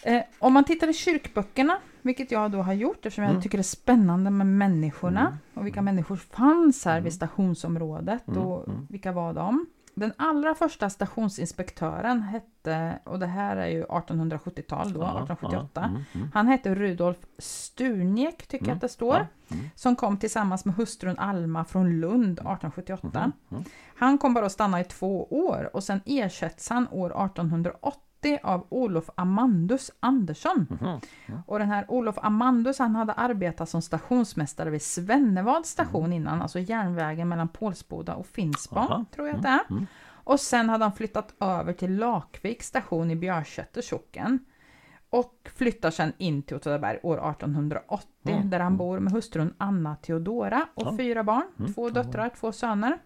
Eh, 0.03 0.23
om 0.39 0.53
man 0.53 0.65
tittar 0.65 0.89
i 0.89 0.93
kyrkböckerna, 0.93 1.79
vilket 2.03 2.31
jag 2.31 2.51
då 2.51 2.63
har 2.63 2.73
gjort 2.73 2.97
eftersom 3.07 3.25
jag 3.25 3.31
Mm. 3.31 3.43
tycker 3.43 3.59
det 3.59 3.63
är 3.63 3.63
spännande 3.63 4.31
med 4.31 4.47
människorna 4.47 5.21
Mm. 5.21 5.39
och 5.55 5.67
vilka 5.67 5.83
människor 5.83 6.17
fanns 6.17 6.85
här 6.85 6.93
Mm. 6.93 7.05
vid 7.05 7.13
stationsområdet 7.13 8.29
Mm, 8.29 8.43
och 8.43 8.69
mm. 8.69 8.87
vilka 8.91 9.13
var 9.13 9.33
de? 9.33 9.67
Den 9.99 10.13
allra 10.17 10.55
första 10.55 10.91
stationsinspektören 10.91 12.23
hette, 12.23 12.99
och 13.05 13.19
det 13.19 13.27
här 13.27 13.57
är 13.57 13.67
ju 13.67 13.85
1870-tal 13.85 14.93
då, 14.93 15.01
Ja, 15.01 15.07
1878. 15.07 15.71
ja, 15.75 15.83
mm, 15.89 16.05
mm. 16.15 16.29
Han 16.35 16.47
hette 16.49 16.75
Rudolf 16.75 17.17
Sturniek, 17.39 18.47
tycker 18.47 18.57
jag 18.57 18.63
Mm, 18.69 18.77
att 18.77 18.81
det 18.81 18.89
står. 18.89 19.17
ja, 19.17 19.55
mm. 19.57 19.71
Som 19.75 19.97
kom 19.97 20.17
tillsammans 20.17 20.65
med 20.65 20.75
hustrun 20.75 21.19
Alma 21.19 21.65
från 21.65 22.01
Lund 22.01 22.33
1878. 22.39 23.09
Mhm, 23.27 23.33
mm. 23.59 23.65
Han 23.97 24.19
kom 24.19 24.35
bara 24.35 24.47
att 24.47 24.53
stanna 24.53 24.81
i 24.81 24.85
två 24.85 25.25
år 25.31 25.71
och 25.73 25.85
sen 25.85 26.01
ersätts 26.07 26.69
han 26.69 26.89
år 26.91 27.11
1880 27.27 28.01
av 28.43 28.67
Olof 28.69 29.11
Amandus 29.15 29.91
Andersson. 30.01 30.67
Mhm. 30.81 31.01
Och 31.47 31.59
den 31.59 31.69
här 31.69 31.85
Olof 31.89 32.19
Amandus 32.23 32.79
han 32.79 32.95
hade 32.97 33.13
arbetat 33.13 33.69
som 33.69 33.83
stationsmästare 33.83 34.71
vid 34.71 34.83
Svennevad 34.83 35.67
station 35.67 36.13
innan, 36.13 36.43
alltså 36.43 36.59
järnvägen 36.59 37.29
mellan 37.29 37.49
Pålsboda 37.49 38.15
och 38.15 38.27
Finspång, 38.27 38.79
Aha. 38.79 39.05
tror 39.15 39.27
jag 39.29 39.37
att 39.37 39.43
det 39.43 39.49
är. 39.49 39.61
mm. 39.71 39.87
Och 40.29 40.41
sen 40.41 40.69
hade 40.69 40.85
han 40.85 40.93
flyttat 40.93 41.35
över 41.41 41.73
till 41.73 41.97
Lakvik 41.99 42.63
station 42.63 43.11
i 43.11 43.17
Björsätter 43.17 43.83
socken. 43.83 44.39
Och 45.11 45.49
flyttar 45.57 45.91
sen 45.91 46.13
in 46.19 46.43
till 46.43 46.57
Åtvidaberg 46.57 46.99
år 47.03 47.31
1880 47.31 48.09
Mm, 48.29 48.51
där 48.51 48.61
han 48.61 48.77
bor 48.77 48.99
med 48.99 49.13
hustrun 49.13 49.55
Anna 49.59 49.97
Theodora 49.97 50.67
och 50.75 50.83
Ja. 50.87 50.97
fyra 50.97 51.25
barn, 51.25 51.43
Mm, 51.59 51.73
två 51.75 51.91
döttrar, 51.91 52.31
två 52.41 52.53
söner. 52.53 52.99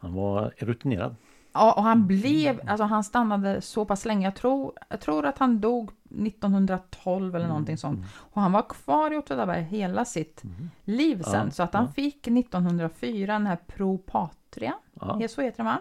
Han 0.00 0.12
var 0.14 0.52
rutinerad. 0.58 1.16
Ja, 1.52 1.72
och 1.72 1.82
han 1.82 2.06
blev, 2.06 2.60
alltså 2.66 2.84
han 2.84 3.04
stannade 3.04 3.60
så 3.60 3.84
pass 3.84 4.04
länge. 4.04 4.26
Jag 4.26 4.34
tror, 4.34 4.72
jag 4.88 5.00
tror 5.00 5.26
att 5.26 5.38
han 5.38 5.60
dog 5.60 5.90
1912 6.10 7.36
eller 7.36 7.48
någonting 7.48 7.76
sånt. 7.76 8.06
Och 8.16 8.42
han 8.42 8.52
var 8.52 8.62
kvar 8.62 9.12
i 9.12 9.16
Åtvidaberg 9.16 9.62
hela 9.62 10.04
sitt 10.04 10.42
liv 10.84 11.22
sen. 11.22 11.46
Ja, 11.46 11.50
så 11.50 11.62
att 11.62 11.74
han 11.74 11.84
ja. 11.84 11.92
fick 11.92 12.26
1904 12.26 13.32
den 13.32 13.46
här 13.46 13.58
Pro 13.66 13.98
Patria, 13.98 14.74
Ja. 14.94 15.28
så 15.28 15.42
heter 15.42 15.56
den 15.56 15.66
va? 15.66 15.78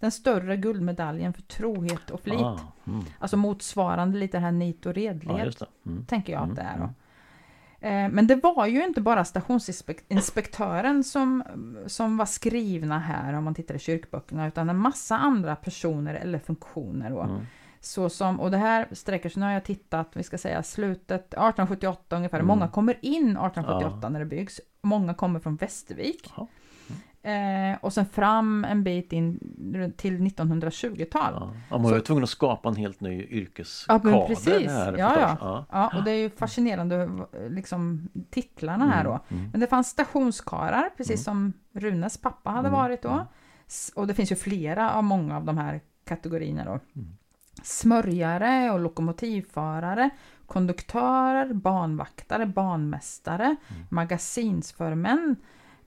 Den 0.00 0.10
större 0.10 0.56
guldmedaljen 0.56 1.32
för 1.32 1.42
trohet 1.42 2.10
och 2.10 2.20
flit. 2.20 2.40
Ah, 2.40 2.60
mm. 2.86 3.04
Alltså 3.18 3.36
motsvarande 3.36 4.18
lite 4.18 4.38
här 4.38 4.52
nit 4.52 4.86
och 4.86 4.94
redlighet. 4.94 5.62
Mm. 5.86 6.06
tänker 6.06 6.32
jag 6.32 6.42
att 6.42 6.48
Mm, 6.48 6.54
det 6.56 6.62
är. 6.62 6.78
Då. 6.78 6.90
Eh, 7.86 8.08
Men 8.08 8.26
det 8.26 8.34
var 8.34 8.66
ju 8.66 8.84
inte 8.84 9.00
bara 9.00 9.24
stationsinspektören 9.24 11.04
som, 11.04 11.44
som 11.86 12.16
var 12.16 12.26
skrivna 12.26 12.98
här 12.98 13.32
om 13.32 13.44
man 13.44 13.54
tittar 13.54 13.74
i 13.74 13.78
kyrkböckerna 13.78 14.46
utan 14.46 14.70
en 14.70 14.76
massa 14.76 15.16
andra 15.16 15.56
personer 15.56 16.14
eller 16.14 16.38
funktioner. 16.38 17.10
Då. 17.10 17.20
Mm. 17.20 17.46
Så 17.80 18.08
som, 18.08 18.40
och 18.40 18.50
det 18.50 18.56
här 18.56 18.88
sträcker 18.92 19.28
sig, 19.28 19.40
nu 19.40 19.46
har 19.46 19.52
jag 19.52 19.64
tittat, 19.64 20.10
vi 20.12 20.22
ska 20.22 20.38
säga 20.38 20.62
slutet 20.62 21.20
1878 21.20 22.16
ungefär. 22.16 22.38
Mm. 22.38 22.46
Många 22.46 22.68
kommer 22.68 22.98
in 23.02 23.36
1878 23.36 24.08
när 24.08 24.18
det 24.18 24.26
byggs. 24.26 24.60
Många 24.82 25.14
kommer 25.14 25.40
från 25.40 25.56
Västervik. 25.56 26.32
Jaha. 26.36 26.46
Eh, 27.26 27.76
och 27.80 27.92
sen 27.92 28.06
fram 28.06 28.64
en 28.64 28.82
bit 28.84 29.12
in 29.12 29.38
till 29.96 30.18
1920-tal. 30.20 31.32
Ja. 31.36 31.50
Ja, 31.70 31.76
man 31.78 31.82
var 31.82 31.94
ju 31.94 32.00
tvungen 32.00 32.24
att 32.24 32.30
skapa 32.30 32.68
en 32.68 32.76
helt 32.76 33.00
ny 33.00 33.20
Ja, 33.22 33.26
yrkeskader. 33.28 34.10
men 34.10 34.26
precis. 34.26 34.66
Här, 34.70 34.96
Ja, 34.98 35.08
förstås. 35.10 35.38
ja. 35.40 35.64
Ja, 35.72 35.92
och 35.98 36.04
det 36.04 36.10
är 36.10 36.16
ju 36.18 36.30
fascinerande 36.30 37.08
liksom, 37.50 38.08
titlarna 38.30 38.86
här 38.90 39.04
då. 39.04 39.20
Mm. 39.28 39.48
Men 39.50 39.60
det 39.60 39.66
fanns 39.66 39.88
stationskarar, 39.88 40.90
precis 40.96 41.24
som 41.24 41.52
Runes 41.72 42.18
pappa 42.18 42.50
hade 42.50 42.68
Mm, 42.68 42.80
varit 42.80 43.02
då. 43.02 43.26
S- 43.66 43.92
Och 43.96 44.06
det 44.06 44.14
finns 44.14 44.32
ju 44.32 44.36
flera 44.36 44.90
av 44.92 45.04
många 45.04 45.36
av 45.36 45.44
de 45.44 45.58
här 45.58 45.80
kategorierna 46.04 46.64
då. 46.64 46.70
Mm. 47.00 47.16
Smörjare 47.62 48.70
och 48.70 48.80
lokomotivförare, 48.80 50.10
konduktörer, 50.46 51.52
banvaktare, 51.54 52.46
banmästare, 52.46 53.44
Mm. 53.44 53.82
magasinsförmän. 53.88 55.36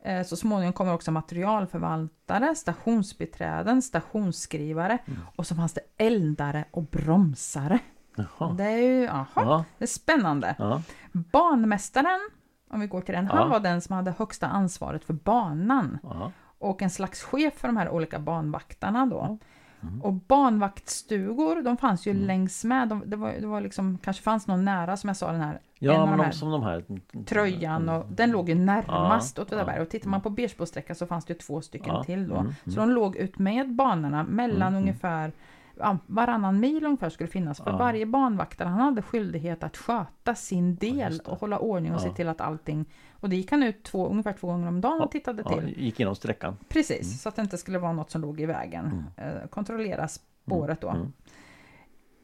Eh, 0.04 0.24
Så 0.24 0.36
småningom 0.36 0.74
kommer 0.74 0.94
också 0.94 1.12
materialförvaltare, 1.12 2.56
stationsbiträden, 2.56 3.82
stationsskrivare 3.82 4.98
Mm. 5.06 5.20
och 5.36 5.48
så 5.48 5.56
fanns 5.56 5.74
det 5.74 5.82
eldare 5.98 6.66
och 6.72 6.84
bromsare. 6.84 7.80
Jaha. 8.16 8.54
Det 8.54 8.64
är 8.64 8.78
ju, 8.78 9.08
aha, 9.08 9.28
Ja. 9.36 9.66
det 9.78 9.86
är 9.86 9.88
spännande. 9.88 10.56
Ja. 10.60 10.82
Banmästaren, 11.12 12.30
om 12.72 12.80
vi 12.80 12.88
går 12.88 13.02
till 13.02 13.16
den, 13.16 13.28
han 13.28 13.38
Ja. 13.38 13.48
var 13.48 13.60
den 13.60 13.82
som 13.82 13.96
hade 13.96 14.12
högsta 14.12 14.48
ansvaret 14.48 15.04
för 15.06 15.14
banan 15.14 16.00
Ja. 16.04 16.32
och 16.60 16.82
en 16.82 16.90
slags 16.90 17.24
chef 17.24 17.54
för 17.58 17.68
de 17.68 17.78
här 17.78 17.90
olika 17.90 18.20
banvaktarna 18.20 19.06
då. 19.06 19.38
Mm. 19.82 20.02
Och 20.02 20.14
banvaktstugor, 20.14 21.62
de 21.62 21.78
fanns 21.78 22.08
ju 22.08 22.14
längs 22.14 22.64
med. 22.64 22.88
De, 22.88 23.04
det, 23.06 23.16
var, 23.16 23.32
det 23.40 23.48
var 23.48 23.62
liksom, 23.62 23.98
kanske 24.04 24.24
fanns 24.24 24.48
någon 24.48 24.66
nära 24.66 24.98
som 24.98 25.08
jag 25.08 25.18
sa 25.18 25.32
den 25.32 25.42
här, 25.42 25.60
Ja, 25.80 26.06
men 26.06 26.18
de 26.18 26.24
här 26.26 26.32
som 26.32 26.52
de 26.52 26.64
här 26.64 26.84
tröjan 27.26 27.90
och 27.90 28.06
den 28.12 28.32
låg 28.32 28.50
ju 28.50 28.56
närmast 28.56 29.38
Ja, 29.38 29.44
Åtvidaberg. 29.44 29.82
Och 29.82 29.90
tittar 29.90 30.10
man 30.10 30.22
på 30.22 30.30
Bersbosträckan 30.30 30.96
så 30.96 31.06
fanns 31.08 31.26
det 31.26 31.34
ju 31.34 31.40
två 31.40 31.62
stycken 31.62 31.94
Ja, 31.96 32.04
till 32.04 32.28
då. 32.28 32.36
mm, 32.36 32.54
Så 32.66 32.80
de 32.80 32.90
låg 32.92 33.16
ut 33.16 33.40
med 33.40 33.76
banorna 33.76 34.24
mellan 34.24 34.62
Mm, 34.62 34.68
mm. 34.74 34.82
ungefär 34.82 35.32
ja, 35.80 35.98
varannan 36.06 36.60
mil 36.60 36.86
ungefär 36.86 37.10
skulle 37.10 37.30
finnas. 37.30 37.58
För 37.62 37.72
Ja. 37.72 37.78
varje 37.78 38.06
banvaktare 38.06 38.68
han 38.70 38.80
hade 38.80 39.02
skyldighet 39.02 39.64
att 39.64 39.78
sköta 39.78 40.36
sin 40.36 40.76
del 40.76 41.18
det. 41.18 41.28
och 41.32 41.40
hålla 41.40 41.60
ordning 41.60 41.94
och 41.94 42.02
se 42.02 42.08
Ja. 42.08 42.14
till 42.14 42.28
att 42.28 42.42
allting 42.42 42.86
och 43.12 43.30
det 43.30 43.36
gick 43.36 43.52
han 43.52 43.64
ut 43.64 43.84
två, 43.84 44.08
ungefär 44.08 44.34
två 44.34 44.48
gånger 44.48 44.68
om 44.68 44.82
dagen 44.82 44.98
Ja, 44.98 45.06
och 45.06 45.12
tittade 45.12 45.44
Ja, 45.46 45.60
till. 45.62 45.84
gick 45.84 46.00
igenom 46.00 46.16
sträckan. 46.16 46.58
Precis, 46.70 47.22
så 47.22 47.30
att 47.30 47.36
det 47.36 47.42
inte 47.42 47.58
skulle 47.58 47.80
vara 47.80 47.94
något 47.94 48.12
som 48.12 48.22
låg 48.22 48.42
i 48.42 48.46
vägen. 48.46 49.04
Eh, 49.18 49.48
kontrollera 49.50 50.08
spåret 50.08 50.82
då. 50.82 50.90
Mm. 50.90 51.12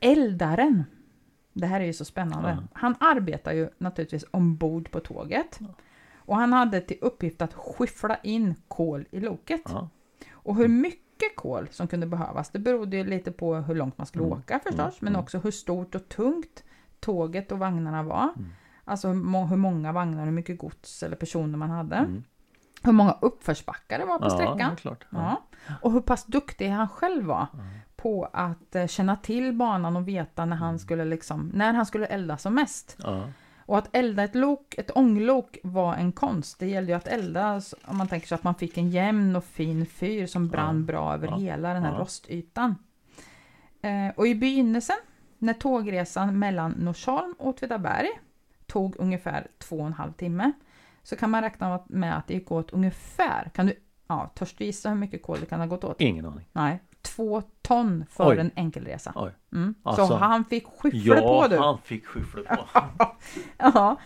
Eldaren. 0.01 0.83
Det 1.53 1.65
här 1.67 1.81
är 1.81 1.85
ju 1.85 1.93
så 1.93 2.05
spännande. 2.05 2.49
Ja. 2.49 2.67
Han 2.73 2.95
arbetar 2.99 3.53
ju 3.53 3.69
naturligtvis 3.77 4.25
ombord 4.31 4.91
på 4.91 4.99
tåget. 4.99 5.59
Och 6.15 6.35
han 6.35 6.53
hade 6.53 6.81
till 6.81 6.97
uppgift 7.01 7.41
att 7.41 7.53
skyffla 7.53 8.15
in 8.23 8.55
kol 8.67 9.05
i 9.11 9.19
loket. 9.19 9.61
Ja. 9.65 9.89
Och 10.31 10.55
hur 10.55 10.67
mycket 10.67 11.04
kol 11.35 11.67
som 11.71 11.87
kunde 11.87 12.05
behövas, 12.07 12.49
det 12.49 12.59
berodde 12.59 12.97
ju 12.97 13.03
lite 13.03 13.31
på 13.31 13.55
hur 13.55 13.75
långt 13.75 13.97
man 13.97 14.07
skulle 14.07 14.25
Mm. 14.25 14.37
åka 14.37 14.59
förstås, 14.59 15.01
men 15.01 15.13
Mm. 15.13 15.21
också 15.23 15.37
hur 15.39 15.51
stort 15.51 15.95
och 15.95 16.09
tungt 16.09 16.63
tåget 16.99 17.51
och 17.51 17.59
vagnarna 17.59 18.03
var. 18.03 18.23
Mm. 18.35 18.49
Alltså 18.85 19.07
hur 19.07 19.15
må- 19.15 19.45
hur 19.45 19.57
många 19.57 19.91
vagnar, 19.91 20.25
hur 20.25 20.31
mycket 20.31 20.57
gods 20.57 21.03
eller 21.03 21.15
personer 21.15 21.57
man 21.57 21.69
hade. 21.69 21.95
Mm. 21.95 22.23
Hur 22.83 22.91
många 22.91 23.17
uppförsbackar 23.21 23.99
det 23.99 24.05
var 24.05 24.19
på 24.19 24.25
Ja, 24.25 24.29
sträckan. 24.29 24.75
Ja. 24.83 24.95
Ja. 25.09 25.41
Och 25.81 25.91
hur 25.91 26.01
pass 26.01 26.25
duktig 26.25 26.69
han 26.69 26.87
själv 26.89 27.25
var 27.25 27.47
på 27.95 28.29
att 28.33 28.75
eh, 28.75 28.87
känna 28.87 29.15
till 29.15 29.53
banan 29.53 29.95
och 29.95 30.07
veta 30.07 30.45
när 30.45 30.55
Mm. 30.55 30.59
han 30.67 30.79
skulle 30.79 31.05
liksom, 31.05 31.51
när 31.53 31.73
han 31.73 31.85
skulle 31.85 32.05
elda 32.05 32.37
som 32.37 32.55
mest. 32.55 32.97
Och 33.65 33.77
att 33.77 33.95
elda 33.95 34.23
ett 34.23 34.35
lok, 34.35 34.75
ett 34.77 34.91
ånglok 34.97 35.57
var 35.63 35.95
en 35.95 36.11
konst. 36.11 36.59
Det 36.59 36.67
gällde 36.67 36.91
ju 36.91 36.97
att 36.97 37.07
elda, 37.07 37.61
om 37.85 37.97
man 37.97 38.07
tänker 38.07 38.27
sig 38.27 38.35
att 38.35 38.43
man 38.43 38.55
fick 38.55 38.77
en 38.77 38.89
jämn 38.89 39.35
och 39.35 39.43
fin 39.43 39.85
fyr 39.85 40.25
som 40.25 40.47
brann 40.47 40.79
Ja, 40.79 40.85
bra 40.85 41.13
över 41.13 41.27
ja, 41.27 41.37
hela 41.37 41.73
den 41.73 41.83
här 41.83 41.93
ja. 41.93 41.99
rostytan. 41.99 42.75
Eh, 43.81 44.09
och 44.15 44.27
i 44.27 44.35
begynnelsen, 44.35 44.97
när 45.37 45.53
tågresan 45.53 46.39
mellan 46.39 46.71
Norsholm 46.71 47.35
och 47.39 47.47
Åtvidaberg 47.47 48.09
tog 48.65 48.95
ungefär 48.99 49.47
två 49.57 49.79
och 49.79 49.87
en 49.87 49.93
halv 49.93 50.11
timme, 50.11 50.51
så 51.03 51.15
kan 51.15 51.29
man 51.29 51.41
räkna 51.41 51.83
med 51.87 52.17
att 52.17 52.27
det 52.27 52.33
gick 52.33 52.51
åt 52.51 52.71
ungefär, 52.71 53.49
kan 53.53 53.65
du, 53.65 53.73
ja, 54.07 54.31
törs 54.35 54.53
du 54.53 54.65
gissa 54.65 54.89
hur 54.89 54.95
mycket 54.95 55.23
kol 55.23 55.39
det 55.39 55.45
kan 55.45 55.59
ha 55.59 55.67
gått 55.67 55.83
åt? 55.83 56.01
Ingen 56.01 56.25
aning. 56.25 56.45
Nej, 56.51 56.79
två 57.05 57.41
ton 57.61 58.05
för 58.09 58.29
Oj. 58.31 58.37
en 58.39 58.51
enkelresa. 58.55 59.11
Oj. 59.15 59.31
Mm. 59.53 59.75
Alltså, 59.83 60.07
så 60.07 60.15
han 60.15 60.45
fick 60.45 60.65
skyffla 60.79 61.15
Ja, 61.15 61.41
på 61.41 61.47
du. 61.47 61.57
han 61.57 61.77
fick 61.83 62.05
skyffla 62.05 62.41
på. 62.55 62.65
Ja. 63.57 63.97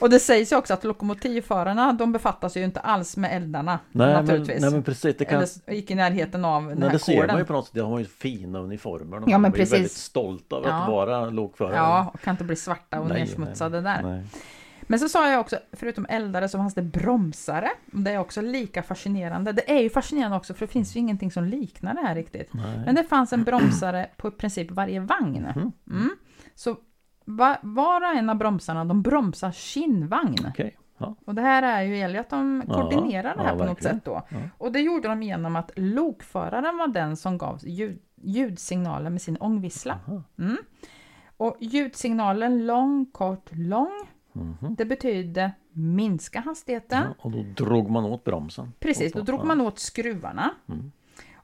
Och 0.00 0.10
det 0.10 0.18
sägs 0.20 0.52
ju 0.52 0.56
också 0.56 0.74
att 0.74 0.84
lokomotivförarna 0.84 1.92
de 1.92 2.12
befattar 2.12 2.48
sig 2.48 2.62
ju 2.62 2.66
inte 2.66 2.80
alls 2.80 3.16
med 3.16 3.36
eldarna 3.36 3.78
Nej, 3.92 4.06
men, 4.06 4.24
naturligtvis. 4.24 4.60
nej 4.60 4.70
men 4.70 4.82
precis. 4.82 5.16
Det 5.18 5.24
kan, 5.24 5.36
Eller 5.36 5.74
gick 5.76 5.90
i 5.90 5.94
närheten 5.94 6.44
av 6.44 6.62
den 6.68 6.78
nej, 6.78 6.88
här 6.88 6.92
det 6.92 6.98
ser 6.98 7.26
man 7.26 7.38
ju 7.38 7.44
på 7.44 7.52
något 7.52 7.64
sätt. 7.66 7.74
De 7.74 7.80
har 7.80 7.98
ju 7.98 8.04
fina 8.04 8.58
uniformer. 8.58 9.22
Ja, 9.26 9.38
men 9.38 9.42
de 9.42 9.56
är 9.58 9.60
precis. 9.60 9.74
väldigt 9.74 9.92
stolta 9.92 10.56
över 10.56 10.68
Ja. 10.68 10.74
att 10.82 10.88
vara 10.88 11.30
lokförare. 11.30 11.74
Ja, 11.76 12.10
och 12.14 12.20
kan 12.20 12.30
inte 12.34 12.44
bli 12.44 12.56
svarta 12.56 13.00
och 13.00 13.08
Nej, 13.08 13.20
nersmutsade 13.20 13.80
där. 13.80 14.02
Nej. 14.02 14.24
Men 14.90 14.98
så 14.98 15.08
sa 15.08 15.30
jag 15.30 15.40
också, 15.40 15.58
förutom 15.72 16.06
eldare 16.08 16.48
så 16.48 16.58
fanns 16.58 16.74
det 16.74 16.82
bromsare. 16.82 17.70
Det 17.86 18.10
är 18.10 18.18
också 18.18 18.40
lika 18.40 18.82
fascinerande. 18.82 19.52
Det 19.52 19.70
är 19.70 19.82
ju 19.82 19.90
fascinerande 19.90 20.36
också 20.36 20.54
för 20.54 20.66
det 20.66 20.72
finns 20.72 20.96
ju 20.96 21.00
ingenting 21.00 21.30
som 21.30 21.44
liknar 21.44 21.94
det 21.94 22.00
här 22.00 22.14
riktigt. 22.14 22.54
Nej. 22.54 22.82
Men 22.86 22.94
det 22.94 23.04
fanns 23.04 23.32
en 23.32 23.44
bromsare 23.44 24.10
på 24.16 24.28
i 24.28 24.30
princip 24.30 24.70
varje 24.70 25.00
vagn. 25.00 25.46
Mhm. 25.56 25.72
Mm. 25.90 26.10
Så 26.54 26.76
va, 27.24 27.56
var 27.62 28.00
och 28.00 28.16
en 28.18 28.30
av 28.30 28.36
bromsarna, 28.36 28.84
de 28.84 29.02
bromsar 29.02 29.50
sin 29.52 30.08
vagn. 30.08 30.36
Okej. 30.48 30.76
Ja. 30.98 31.14
Och 31.26 31.34
det 31.34 31.42
här 31.42 31.62
är 31.62 31.82
ju 31.82 31.96
gäller 31.98 32.20
att 32.20 32.30
de 32.30 32.64
Ja, 32.68 32.74
koordinerar 32.74 33.36
det 33.36 33.42
här 33.42 33.52
ja, 33.52 33.58
på 33.58 33.64
något 33.64 33.68
verkligen. 33.68 33.96
sätt 33.96 34.04
då. 34.04 34.22
Ja. 34.28 34.36
Och 34.58 34.72
det 34.72 34.80
gjorde 34.80 35.08
de 35.08 35.22
genom 35.22 35.56
att 35.56 35.70
lokföraren 35.76 36.78
var 36.78 36.86
den 36.88 37.16
som 37.16 37.38
gav 37.38 37.58
ljud, 37.62 37.98
ljudsignaler 38.22 39.10
med 39.10 39.22
sin 39.22 39.36
ångvissla. 39.36 39.98
Mm. 40.38 40.56
Och 41.36 41.56
ljudsignalen 41.60 42.66
lång, 42.66 43.06
kort, 43.12 43.50
lång, 43.52 43.92
Mhm. 44.38 44.74
det 44.74 44.84
betyder 44.84 45.52
minska 45.72 46.40
hastigheten. 46.40 47.02
Ja, 47.02 47.14
och 47.18 47.30
då 47.30 47.44
drog 47.56 47.90
man 47.90 48.04
åt 48.04 48.24
bromsen. 48.24 48.72
Precis, 48.80 49.12
då 49.12 49.22
drog 49.22 49.44
man 49.44 49.60
åt 49.60 49.78
skruvarna. 49.78 50.50
Mm. 50.68 50.92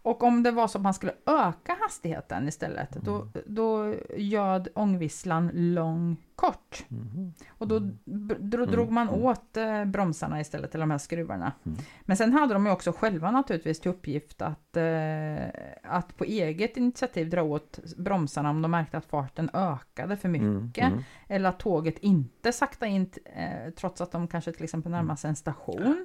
Och 0.05 0.23
om 0.23 0.43
det 0.43 0.51
var 0.51 0.69
så 0.69 0.79
att 0.79 0.83
man 0.85 0.95
skulle 0.95 1.13
öka 1.27 1.77
hastigheten 1.81 2.49
istället, 2.49 2.91
då, 2.91 3.15
Mm. 3.15 3.29
då 3.47 3.95
göd 4.17 4.69
ångvisslan 4.75 5.51
lång, 5.55 6.17
kort. 6.37 6.85
Mhm. 6.89 7.33
Och 7.49 7.69
då, 7.69 7.91
då 8.39 8.67
drog 8.67 8.91
man 8.91 9.09
åt 9.09 9.57
eh, 9.57 9.85
bromsarna 9.85 10.41
istället, 10.41 10.71
till 10.71 10.81
de 10.81 10.91
här 10.91 10.99
skruvarna. 10.99 11.53
Mm. 11.67 11.79
Men 12.03 12.17
sen 12.17 12.33
hade 12.33 12.55
de 12.55 12.67
ju 12.67 12.73
också 12.73 12.93
själva 12.93 13.31
naturligtvis 13.31 13.81
till 13.81 13.91
uppgift 13.91 14.43
att, 14.43 14.77
eh, 14.77 15.47
att 15.83 16.17
på 16.17 16.25
eget 16.25 16.77
initiativ 16.77 17.31
dra 17.31 17.43
åt 17.43 17.79
bromsarna 17.97 18.51
om 18.51 18.63
de 18.63 18.71
märkte 18.71 18.97
att 18.99 19.07
farten 19.07 19.51
ökade 19.53 20.17
för 20.17 20.29
mycket. 20.29 20.85
Mm. 20.85 20.93
Mm. 20.93 21.05
Eller 21.29 21.49
att 21.49 21.59
tåget 21.59 21.99
inte 21.99 22.53
sakta 22.53 22.87
in 22.87 23.11
eh, 23.25 23.71
trots 23.77 24.01
att 24.01 24.13
de 24.13 24.29
kanske 24.29 24.53
till 24.53 24.65
exempel 24.65 24.93
närmar 24.93 25.17
sig 25.17 25.29
en 25.29 25.37
station. 25.37 26.05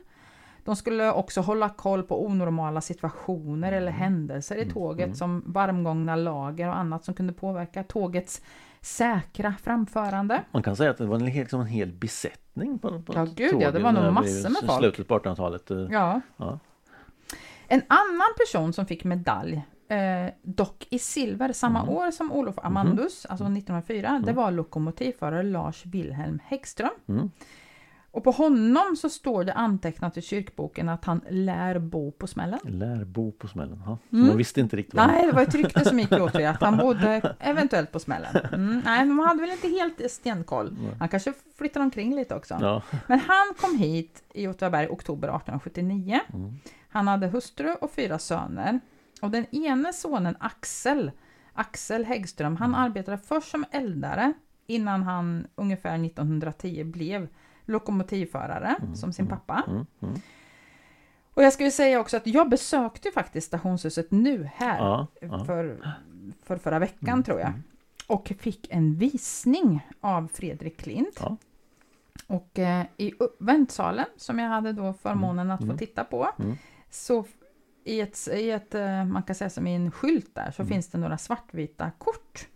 De 0.70 0.76
skulle 0.76 1.11
också 1.11 1.41
hålla 1.41 1.70
koll 1.70 2.03
på 2.03 2.26
onormala 2.26 2.82
situationer 2.82 3.72
eller 3.72 3.91
händelser 3.91 4.55
i 4.55 4.61
Mm, 4.61 4.74
tåget 4.74 5.05
mm. 5.05 5.15
som 5.15 5.43
varmgångna 5.45 6.15
lager 6.15 6.67
och 6.67 6.78
annat 6.78 7.03
som 7.05 7.13
kunde 7.13 7.34
påverka 7.34 7.84
tågets 7.84 8.41
säkra 8.82 9.53
framförande. 9.63 10.41
Man 10.51 10.63
kan 10.63 10.76
säga 10.76 10.91
att 10.91 10.97
det 10.97 11.05
var 11.05 11.15
en, 11.15 11.26
liksom 11.26 11.61
en 11.61 11.67
hel 11.67 11.91
besättning 11.91 12.80
på, 12.80 13.01
på 13.01 13.13
Ja, 13.13 13.28
gud, 13.36 13.61
ja, 13.61 13.72
det 13.72 13.80
var 13.80 13.91
nog 13.91 14.13
massor 14.13 14.49
med 14.49 14.61
folk. 14.70 14.80
slutet 14.80 15.07
på 15.07 15.20
1800-talet. 15.20 15.72
eh, 15.72 15.78
Ja. 15.91 16.22
Ja. 16.38 16.59
En 17.67 17.82
annan 17.88 18.30
person 18.45 18.74
som 18.74 18.86
fick 18.86 19.03
medalj, 19.03 19.61
eh, 19.88 20.34
dock 20.41 20.88
i 20.89 20.99
silver, 20.99 21.53
samma 21.53 21.80
Mhm. 21.84 21.89
år 21.89 22.11
som 22.11 22.32
Olof 22.32 22.55
Amandus, 22.63 23.26
alltså 23.26 23.45
1904, 23.45 24.22
det 24.26 24.34
var 24.34 24.51
lokomotivförare 24.51 25.43
Lars 25.43 25.86
Wilhelm 25.86 26.39
Häggström. 26.45 27.32
Och 28.20 28.24
på 28.24 28.32
honom 28.32 28.95
så 28.95 29.09
står 29.09 29.43
det 29.43 29.53
antecknat 29.53 30.17
i 30.17 30.22
kyrkboken 30.22 30.89
att 30.89 31.05
han 31.05 31.22
lär 31.30 31.80
bo 31.80 32.11
på 32.11 32.28
smällen. 32.28 32.59
Lär 32.63 33.05
bo 33.05 33.32
på 33.32 33.47
smällen. 33.47 33.82
Ja. 33.86 33.97
Mm. 34.11 34.28
man 34.28 34.38
visste 34.38 34.61
inte 34.61 34.76
riktigt 34.76 34.93
vad 34.95 35.07
Nej, 35.07 35.26
det 35.26 35.32
var 35.32 35.41
ett 35.41 35.55
rykte 35.55 35.86
som 35.86 35.99
gick 35.99 36.11
åt 36.11 36.34
det, 36.34 36.45
att 36.45 36.61
han 36.61 36.78
bodde 36.78 37.36
eventuellt 37.39 37.91
på 37.91 37.99
smällen. 37.99 38.36
Mm, 38.53 38.82
nej, 38.86 39.05
men 39.05 39.15
man 39.15 39.28
hade 39.28 39.41
väl 39.41 39.49
inte 39.49 39.67
helt 39.67 40.11
stenkoll. 40.11 40.78
Han 40.99 41.09
kanske 41.09 41.34
flyttade 41.57 41.84
omkring 41.84 42.15
lite 42.15 42.36
också. 42.36 42.57
Ja. 42.61 42.82
Men 43.07 43.20
han 43.20 43.53
kom 43.59 43.78
hit 43.78 44.24
i 44.34 44.47
Åtvidaberg 44.47 44.86
i 44.86 44.89
oktober 44.89 45.28
1879. 45.28 46.20
Mm. 46.34 46.59
Han 46.89 47.07
hade 47.07 47.28
hustru 47.28 47.70
och 47.82 47.91
fyra 47.91 48.20
söner. 48.20 48.80
Och 49.22 49.32
den 49.32 49.45
ene 49.55 49.93
sonen 49.93 50.36
Axel, 50.39 51.11
Axel 51.53 52.05
Häggström, 52.05 52.55
han 52.55 52.70
Mm. 52.70 52.82
arbetade 52.82 53.17
först 53.17 53.51
som 53.51 53.65
eldare 53.72 54.34
innan 54.67 55.03
han 55.03 55.47
ungefär 55.55 56.05
1910 56.05 56.84
blev 56.84 57.28
lokomotivförare 57.70 58.76
som 58.93 59.13
sin 59.13 59.28
pappa. 59.28 59.63
Mm. 59.67 59.86
Mm. 60.01 60.15
Och 61.34 61.43
jag 61.43 61.53
ska 61.53 61.63
ju 61.63 61.72
säga 61.72 61.99
också 61.99 62.17
att 62.17 62.28
jag 62.28 62.49
besökte 62.49 63.11
faktiskt 63.11 63.47
stationshuset 63.47 64.11
nu 64.11 64.49
här 64.55 64.78
Ja, 64.78 65.07
ja. 65.22 65.45
för, 65.45 65.80
för 66.43 66.57
förra 66.57 66.80
veckan 66.80 67.09
Mm, 67.09 67.24
tror 67.24 67.39
jag. 67.39 67.49
mm. 67.49 67.63
Och 68.07 68.34
fick 68.39 68.67
en 68.72 68.95
visning 68.95 69.88
av 70.01 70.28
Fredrik 70.34 70.78
Klint. 70.78 71.20
Ja. 71.22 71.38
Och 72.28 72.59
eh, 72.59 72.86
i 72.97 73.13
väntsalen 73.39 74.05
som 74.17 74.39
jag 74.39 74.49
hade 74.49 74.74
då 74.74 74.93
förmånen 74.93 75.51
att 75.51 75.59
få 75.59 75.63
mm. 75.65 75.78
titta 75.78 76.03
på 76.03 76.30
Mm. 76.39 76.55
så 76.89 77.26
i 77.84 78.01
ett, 78.01 78.28
i 78.34 78.51
ett, 78.51 78.76
eh, 78.76 79.05
man 79.05 79.24
kan 79.24 79.36
säga 79.36 79.49
som 79.49 79.67
i 79.67 79.76
en 79.76 79.91
skylt 79.91 80.36
där, 80.36 80.51
så 80.51 80.61
Mm. 80.61 80.70
finns 80.74 80.88
det 80.88 80.97
några 80.97 81.17
svartvita 81.17 81.91
kort. 81.97 82.47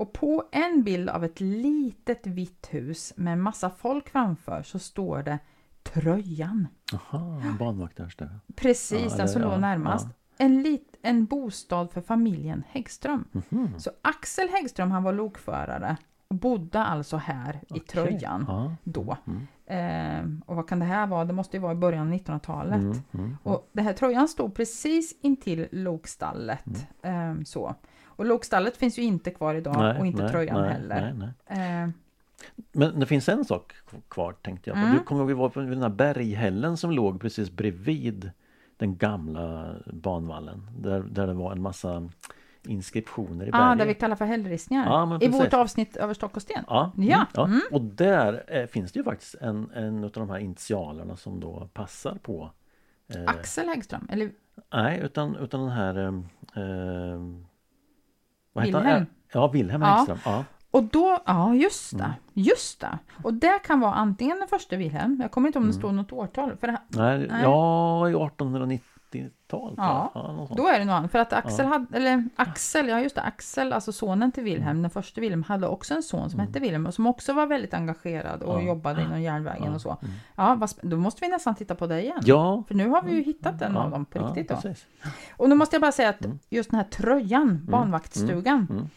Och 0.00 0.12
på 0.12 0.44
en 0.52 0.82
bild 0.82 1.08
av 1.08 1.24
ett 1.24 1.40
litet 1.40 2.26
vitt 2.26 2.68
hus 2.70 3.12
med 3.16 3.32
en 3.32 3.40
massa 3.40 3.70
folk 3.70 4.08
framför 4.08 4.62
så 4.62 4.78
står 4.78 5.22
det 5.22 5.38
Tröjan. 5.82 6.68
Jaha, 6.92 7.42
en 7.44 7.56
banvaktare 7.56 8.08
där. 8.18 8.40
Precis, 8.56 9.10
Ja, 9.10 9.16
den 9.16 9.28
som 9.28 9.42
ja, 9.42 9.50
låg 9.50 9.60
närmast. 9.60 10.06
ja. 10.38 10.44
En, 10.44 10.62
lit, 10.62 10.94
en 11.02 11.24
bostad 11.24 11.90
för 11.92 12.00
familjen 12.00 12.64
Häggström. 12.68 13.24
Mhm. 13.32 13.68
Så 13.78 13.90
Axel 14.02 14.48
Häggström 14.48 14.90
han 14.90 15.02
var 15.02 15.12
lokförare 15.12 15.96
och 16.28 16.36
bodde 16.36 16.78
alltså 16.84 17.16
här 17.16 17.54
i 17.54 17.66
Okej. 17.70 17.80
Tröjan 17.80 18.44
Ja. 18.48 18.74
då. 18.84 19.16
Mm. 19.26 19.46
Eh, 19.66 20.42
och 20.46 20.56
vad 20.56 20.68
kan 20.68 20.78
det 20.78 20.84
här 20.84 21.06
vara? 21.06 21.24
Det 21.24 21.32
måste 21.32 21.56
ju 21.56 21.60
vara 21.60 21.72
i 21.72 21.76
början 21.76 22.06
av 22.08 22.14
1900-talet. 22.14 22.80
Mm. 22.82 22.96
Mm. 23.12 23.36
Och 23.42 23.68
det 23.72 23.82
här 23.82 23.92
tröjan 23.92 24.28
stod 24.28 24.54
precis 24.54 25.16
intill 25.22 25.68
lokstallet. 25.72 26.86
Eh, 27.02 27.34
så. 27.44 27.74
Och 28.20 28.26
lokstallet 28.26 28.76
finns 28.76 28.98
ju 28.98 29.02
inte 29.02 29.30
kvar 29.30 29.54
idag 29.54 29.76
Nej, 29.78 30.00
och 30.00 30.06
inte 30.06 30.22
nej, 30.22 30.30
tröjan 30.30 30.62
nej, 30.62 30.72
heller. 30.72 31.32
Eh, 31.46 31.88
Men 32.72 33.00
det 33.00 33.06
finns 33.06 33.28
en 33.28 33.44
sak 33.44 33.74
kvar 34.08 34.32
tänkte 34.32 34.70
jag. 34.70 34.78
Mm. 34.78 34.92
Du 34.92 34.98
kommer 34.98 35.20
ihåg 35.20 35.28
vi 35.28 35.34
var 35.34 35.48
på 35.48 35.60
den 35.60 35.82
här 35.82 35.88
berghällen 35.88 36.76
som 36.76 36.90
låg 36.90 37.20
precis 37.20 37.50
bredvid 37.50 38.30
den 38.76 38.96
gamla 38.96 39.74
banvallen. 39.86 40.70
Där, 40.78 41.00
där 41.00 41.26
det 41.26 41.32
var 41.32 41.52
en 41.52 41.62
massa 41.62 42.08
inskriptioner 42.66 43.46
i 43.46 43.50
ah, 43.52 43.58
berget. 43.58 43.78
det 43.78 43.84
vi 43.84 43.94
kallar 43.94 44.16
för 44.16 44.24
hällristningar. 44.24 44.86
Ja, 44.86 45.18
I 45.20 45.28
vårt 45.28 45.54
avsnitt 45.54 45.96
över 45.96 46.14
stock 46.14 46.36
och 46.36 46.42
sten. 46.42 46.64
Ja, 46.66 46.92
Ja, 46.96 47.02
mm, 47.02 47.26
ja. 47.34 47.44
mm. 47.44 47.60
och 47.70 47.80
där 47.80 48.44
eh, 48.46 48.66
finns 48.66 48.92
det 48.92 48.98
ju 48.98 49.04
faktiskt 49.04 49.34
en, 49.34 49.70
en 49.74 50.04
av 50.04 50.10
de 50.10 50.30
här 50.30 50.38
initialerna 50.38 51.16
som 51.16 51.40
då 51.40 51.68
passar 51.72 52.18
på 52.22 52.50
eh, 53.14 53.24
Axel 53.26 53.68
Häggström, 53.68 54.08
eller 54.10 54.30
Nej, 54.72 55.00
utan, 55.00 55.36
utan 55.36 55.60
den 55.60 55.70
här 55.70 55.94
ehm, 55.94 56.26
ehm, 56.54 57.46
vad 58.52 58.64
heter 58.64 58.78
Wilhelm. 58.78 58.96
Han? 58.96 59.06
Ja, 59.32 59.48
Wilhelm 59.48 59.82
ja. 59.82 59.96
Engström. 59.98 60.18
Ja. 60.24 60.44
Och 60.70 60.84
då, 60.84 61.18
ja 61.26 61.54
just 61.54 61.98
det, 61.98 62.04
mm. 62.04 62.16
just 62.32 62.80
det. 62.80 62.98
Och 63.24 63.34
det 63.34 63.58
kan 63.64 63.80
vara 63.80 63.94
antingen 63.94 64.38
den 64.38 64.48
första 64.48 64.76
Wilhelm, 64.76 65.18
jag 65.22 65.30
kommer 65.30 65.48
inte 65.48 65.58
ihåg 65.58 65.62
om 65.62 65.70
det 65.70 65.76
mm. 65.76 65.80
står 65.80 65.92
något 65.92 66.12
årtal. 66.12 66.56
För 66.56 66.66
det, 66.66 66.80
nej, 66.88 67.18
nej. 67.18 67.42
Ja, 67.42 68.08
1890 68.08 68.89
80-tal? 69.10 69.74
Ja, 69.76 70.48
då 70.56 70.66
är 70.66 70.78
det 70.78 70.84
nog 70.84 70.94
han. 70.94 71.08
För 71.08 71.18
att 71.18 71.32
Axel, 71.32 71.64
ja. 71.64 71.72
hade, 71.72 71.96
eller 71.96 72.28
Axel, 72.36 72.88
ja 72.88 73.00
just 73.00 73.14
det, 73.14 73.22
Axel, 73.22 73.72
alltså 73.72 73.92
sonen 73.92 74.32
till 74.32 74.44
Wilhelm, 74.44 74.82
den 74.82 74.90
första 74.90 75.20
Wilhelm, 75.20 75.42
hade 75.42 75.66
också 75.66 75.94
en 75.94 76.02
son 76.02 76.30
som 76.30 76.40
mm. 76.40 76.46
hette 76.46 76.60
Wilhelm 76.60 76.86
och 76.86 76.94
som 76.94 77.06
också 77.06 77.32
var 77.32 77.46
väldigt 77.46 77.74
engagerad 77.74 78.42
och 78.42 78.62
ja. 78.62 78.66
jobbade 78.66 79.02
inom 79.02 79.22
järnvägen 79.22 79.74
och 79.74 79.80
så. 79.80 79.96
Ja, 80.36 80.68
då 80.82 80.96
måste 80.96 81.24
vi 81.24 81.28
nästan 81.28 81.54
titta 81.54 81.74
på 81.74 81.86
det 81.86 82.02
igen. 82.02 82.20
Ja. 82.22 82.64
För 82.68 82.74
nu 82.74 82.88
har 82.88 83.02
vi 83.02 83.12
ju 83.14 83.22
hittat 83.22 83.62
en 83.62 83.76
av 83.76 83.90
dem 83.90 84.04
på 84.04 84.26
riktigt. 84.26 84.48
då. 84.48 84.74
Och 85.36 85.48
nu 85.48 85.54
måste 85.54 85.76
jag 85.76 85.80
bara 85.80 85.92
säga 85.92 86.08
att 86.08 86.26
just 86.50 86.70
den 86.70 86.80
här 86.80 86.86
tröjan, 86.86 87.66
barnvaktsstugan, 87.68 88.90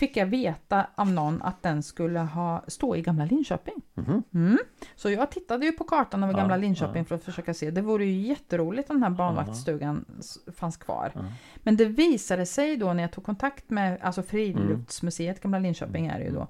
fick 0.00 0.16
jag 0.16 0.26
veta 0.26 0.86
av 0.94 1.10
någon 1.10 1.42
att 1.42 1.62
den 1.62 1.82
skulle 1.82 2.18
ha, 2.20 2.64
stå 2.68 2.96
i 2.96 3.02
gamla 3.02 3.24
Linköping. 3.24 3.74
Mhm. 3.94 4.22
Mm. 4.34 4.58
Så 4.96 5.10
jag 5.10 5.30
tittade 5.30 5.66
ju 5.66 5.72
på 5.72 5.84
kartan 5.84 6.22
över 6.22 6.32
Ja, 6.34 6.38
gamla 6.38 6.56
Linköping 6.56 7.02
ja. 7.02 7.04
för 7.04 7.14
att 7.14 7.24
försöka 7.24 7.54
se. 7.54 7.70
Det 7.70 7.80
vore 7.82 8.04
ju 8.04 8.28
jätteroligt 8.28 8.90
om 8.90 8.96
den 8.96 9.02
här 9.02 9.10
barnvaktsstugan 9.10 10.04
s- 10.18 10.38
fanns 10.56 10.76
kvar. 10.76 11.12
Ja. 11.14 11.20
Men 11.56 11.76
det 11.76 11.84
visade 11.84 12.46
sig 12.46 12.76
då 12.76 12.92
när 12.92 13.02
jag 13.02 13.12
tog 13.12 13.24
kontakt 13.24 13.70
med, 13.70 13.98
alltså 14.02 14.22
Friluftsmuseet, 14.22 15.40
gamla 15.42 15.58
Linköping 15.58 16.06
är 16.06 16.18
det 16.18 16.24
ju 16.24 16.32
då. 16.32 16.48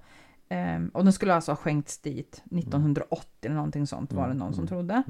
Ehm, 0.48 0.88
och 0.94 1.04
den 1.04 1.12
skulle 1.12 1.34
alltså 1.34 1.50
ha 1.52 1.56
skänkts 1.56 1.98
dit 1.98 2.42
1980 2.50 3.26
eller 3.42 3.54
någonting 3.56 3.86
sånt 3.86 4.12
var 4.12 4.28
det 4.28 4.34
någon 4.34 4.52
som 4.54 4.60
Mm, 4.62 4.68
trodde. 4.68 5.02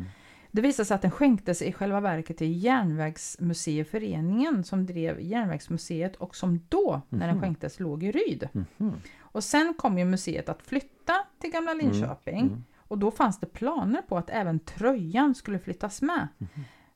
Mm. 0.52 0.62
Det 0.62 0.68
visade 0.68 0.86
sig 0.86 0.94
att 0.94 1.02
den 1.02 1.10
skänktes 1.10 1.62
i 1.62 1.72
själva 1.72 2.00
verket 2.00 2.36
till 2.38 2.64
Järnvägsmuseiföreningen 2.64 4.64
som 4.64 4.86
drev 4.86 5.20
Järnvägsmuseet 5.20 6.16
och 6.16 6.36
som 6.36 6.60
då, 6.68 7.00
när 7.08 7.26
den 7.26 7.36
Mhm. 7.36 7.42
skänktes, 7.44 7.80
låg 7.80 8.02
i 8.02 8.12
Ryd. 8.12 8.48
Mhm. 8.52 8.94
Och 9.20 9.44
sen 9.44 9.74
kom 9.78 9.98
ju 9.98 10.04
museet 10.04 10.48
att 10.48 10.62
flytta 10.62 11.12
till 11.40 11.50
Gamla 11.50 11.74
Linköping 11.74 12.40
mm. 12.40 12.64
och 12.78 12.98
då 12.98 13.10
fanns 13.10 13.40
det 13.40 13.46
planer 13.46 14.02
på 14.02 14.18
att 14.18 14.30
även 14.30 14.58
tröjan 14.58 15.34
skulle 15.34 15.58
flyttas 15.58 16.02
med. 16.02 16.28
Mhm. 16.38 16.48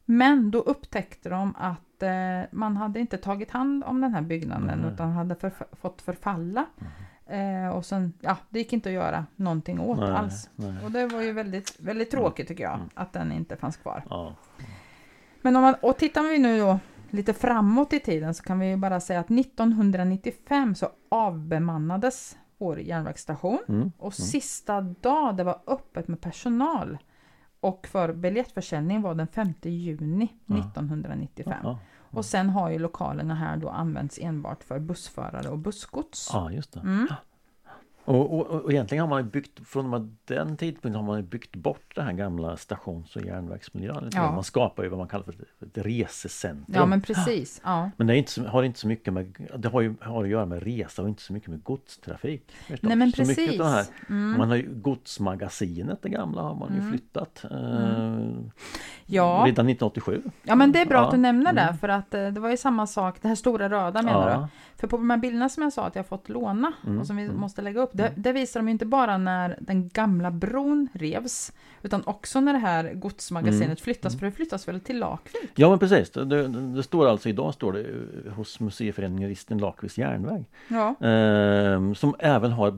Men 0.04 0.50
då 0.50 0.58
upptäckte 0.58 1.28
de 1.28 1.54
att 1.56 2.02
eh, 2.02 2.10
man 2.52 2.76
hade 2.76 3.00
inte 3.00 3.16
tagit 3.18 3.50
hand 3.50 3.84
om 3.84 4.00
den 4.00 4.14
här 4.14 4.22
byggnaden 4.22 4.78
utan 4.94 5.12
hade 5.12 5.34
förf- 5.34 5.76
fått 5.80 6.02
förfalla. 6.02 6.66
Eh, 7.26 7.68
och 7.68 7.84
sen, 7.86 8.12
ja, 8.20 8.36
det 8.50 8.58
gick 8.58 8.72
inte 8.72 8.88
att 8.88 8.92
göra 8.94 9.26
någonting 9.36 9.80
åt 9.80 9.98
Nej, 9.98 10.10
alls. 10.10 10.50
nej. 10.56 10.74
Och 10.84 10.90
det 10.90 11.06
var 11.06 11.20
ju 11.22 11.32
väldigt, 11.32 11.80
väldigt 11.80 12.10
tråkigt 12.10 12.48
tycker 12.48 12.64
jag, 12.64 12.74
Mm. 12.74 12.88
att 12.94 13.12
den 13.12 13.32
inte 13.32 13.56
fanns 13.56 13.76
kvar. 13.76 14.04
Ja. 14.10 14.34
Men 15.42 15.56
om 15.56 15.62
man, 15.62 15.74
och 15.82 15.96
tittar 15.96 16.22
vi 16.22 16.38
nu 16.38 16.58
då 16.58 16.78
lite 17.10 17.32
framåt 17.34 17.92
i 17.92 18.00
tiden 18.00 18.34
så 18.34 18.42
kan 18.42 18.58
vi 18.58 18.66
ju 18.68 18.76
bara 18.76 19.00
säga 19.00 19.20
att 19.20 19.30
1995 19.30 20.74
så 20.74 20.88
avbemannades 21.08 22.36
Åre 22.58 22.82
järnvägsstation. 22.82 23.58
Mm. 23.68 23.92
Och 23.98 24.14
sista 24.14 24.80
dag 24.80 25.36
det 25.36 25.44
var 25.44 25.58
öppet 25.66 26.08
med 26.08 26.20
personal 26.20 26.98
och 27.60 27.86
för 27.86 28.12
biljettförsäljning 28.12 29.02
var 29.02 29.14
den 29.14 29.26
5 29.26 29.52
juni 29.62 30.28
Ja. 30.46 30.54
1995. 30.58 31.54
Ja, 31.62 31.78
Och 32.16 32.24
sen 32.24 32.50
har 32.50 32.70
ju 32.70 32.78
lokalerna 32.78 33.34
här 33.34 33.56
då 33.56 33.68
använts 33.68 34.18
enbart 34.22 34.64
för 34.64 34.78
bussförare 34.78 35.48
och 35.48 35.58
bussgods. 35.58 36.30
ja, 36.32 36.50
just 36.50 36.72
det. 36.72 36.80
Mm. 36.80 37.06
Och, 38.06 38.38
och, 38.38 38.46
och 38.46 38.72
egentligen 38.72 39.02
har 39.02 39.08
man 39.08 39.28
byggt, 39.28 39.68
från 39.68 40.16
den 40.24 40.56
tidpunkten 40.56 40.94
har 40.94 41.02
man 41.02 41.26
byggt 41.26 41.56
bort 41.56 41.92
det 41.94 42.02
här 42.02 42.12
gamla 42.12 42.56
stations 42.56 43.16
och 43.16 43.22
järnvägsmiljön. 43.22 44.10
Ja. 44.12 44.32
Man 44.32 44.44
skapar 44.44 44.82
ju 44.82 44.88
vad 44.88 44.98
man 44.98 45.08
kallar 45.08 45.24
för 45.24 45.32
ett, 45.32 45.38
resecentrum. 45.86 46.64
Ja 46.74 46.86
men 46.86 47.00
precis. 47.02 47.60
Ja. 47.64 47.90
Men 47.96 48.06
det 48.06 48.16
inte, 48.16 48.30
så- 48.32 48.44
har 48.46 48.62
inte 48.62 48.78
så 48.80 48.88
mycket 48.88 49.12
med, 49.12 49.48
det 49.58 49.68
har 49.68 49.80
ju 49.80 49.94
har 50.00 50.24
att 50.24 50.30
göra 50.30 50.46
med 50.46 50.62
resa 50.62 51.02
och 51.02 51.08
inte 51.08 51.22
så 51.22 51.32
mycket 51.32 51.48
med 51.50 51.62
godstrafik. 51.62 52.52
Nej 52.80 52.96
men 52.96 53.10
så 53.12 53.16
precis. 53.16 53.60
här, 53.60 53.84
Mm. 54.08 54.38
man 54.38 54.48
har 54.48 54.56
ju 54.56 54.68
godsmagasinet, 54.74 56.02
det 56.02 56.08
gamla, 56.08 56.42
har 56.42 56.54
man 56.54 56.72
ju 56.72 56.78
Mm. 56.78 56.90
flyttat. 56.90 57.44
Eh, 57.50 58.18
Ja. 59.06 59.42
Redan 59.46 59.66
1987. 59.66 60.22
ja 60.42 60.54
men 60.54 60.72
det 60.72 60.80
är 60.80 60.86
bra 60.86 60.98
Ja. 60.98 61.04
att 61.04 61.10
du 61.10 61.16
nämner 61.16 61.52
det 61.52 61.60
Mm. 61.60 61.76
för 61.78 61.88
att 61.88 62.14
eh, 62.14 62.26
det 62.28 62.40
var 62.40 62.50
ju 62.50 62.56
samma 62.56 62.86
sak, 62.86 63.16
det 63.22 63.28
här 63.28 63.34
stora 63.34 63.68
röda 63.68 64.02
menar 64.02 64.40
du? 64.40 64.46
För 64.80 64.86
på 64.86 64.96
de 64.96 65.10
här 65.10 65.16
bilderna 65.16 65.48
som 65.48 65.62
jag 65.62 65.72
sa 65.72 65.86
att 65.86 65.96
jag 65.96 66.06
fått 66.06 66.28
låna 66.28 66.72
Mm, 66.86 66.98
och 66.98 67.06
som 67.06 67.16
vi 67.16 67.24
mm. 67.24 67.36
måste 67.36 67.62
lägga 67.62 67.80
upp, 67.80 67.90
det, 67.94 68.12
det 68.16 68.32
visar 68.32 68.60
de 68.60 68.68
inte 68.68 68.86
bara 68.86 69.18
när 69.18 69.56
den 69.60 69.88
gamla 69.88 70.30
bron 70.30 70.88
revs, 70.92 71.52
utan 71.82 72.02
också 72.06 72.40
när 72.40 72.52
det 72.52 72.58
här 72.58 72.94
godsmagasinet 72.94 73.64
Mm, 73.66 73.76
flyttas, 73.76 74.12
mm. 74.12 74.18
för 74.18 74.26
det 74.26 74.32
flyttas 74.32 74.68
väl 74.68 74.80
till 74.80 74.98
Lakvik? 74.98 75.50
ja 75.54 75.70
men 75.70 75.78
precis. 75.78 76.10
Det, 76.10 76.24
det, 76.24 76.48
det 76.48 76.82
står 76.82 77.08
alltså 77.08 77.28
idag 77.28 77.54
står 77.54 77.72
det 77.72 77.80
eh, 77.80 78.32
hos 78.32 78.60
museiföreningen 78.60 79.28
Risten 79.28 79.58
Lakviks 79.58 79.98
järnväg. 79.98 80.44
Ja, 80.68 80.94
Eh, 81.08 81.92
som 81.92 82.14
även 82.18 82.52
har 82.52 82.70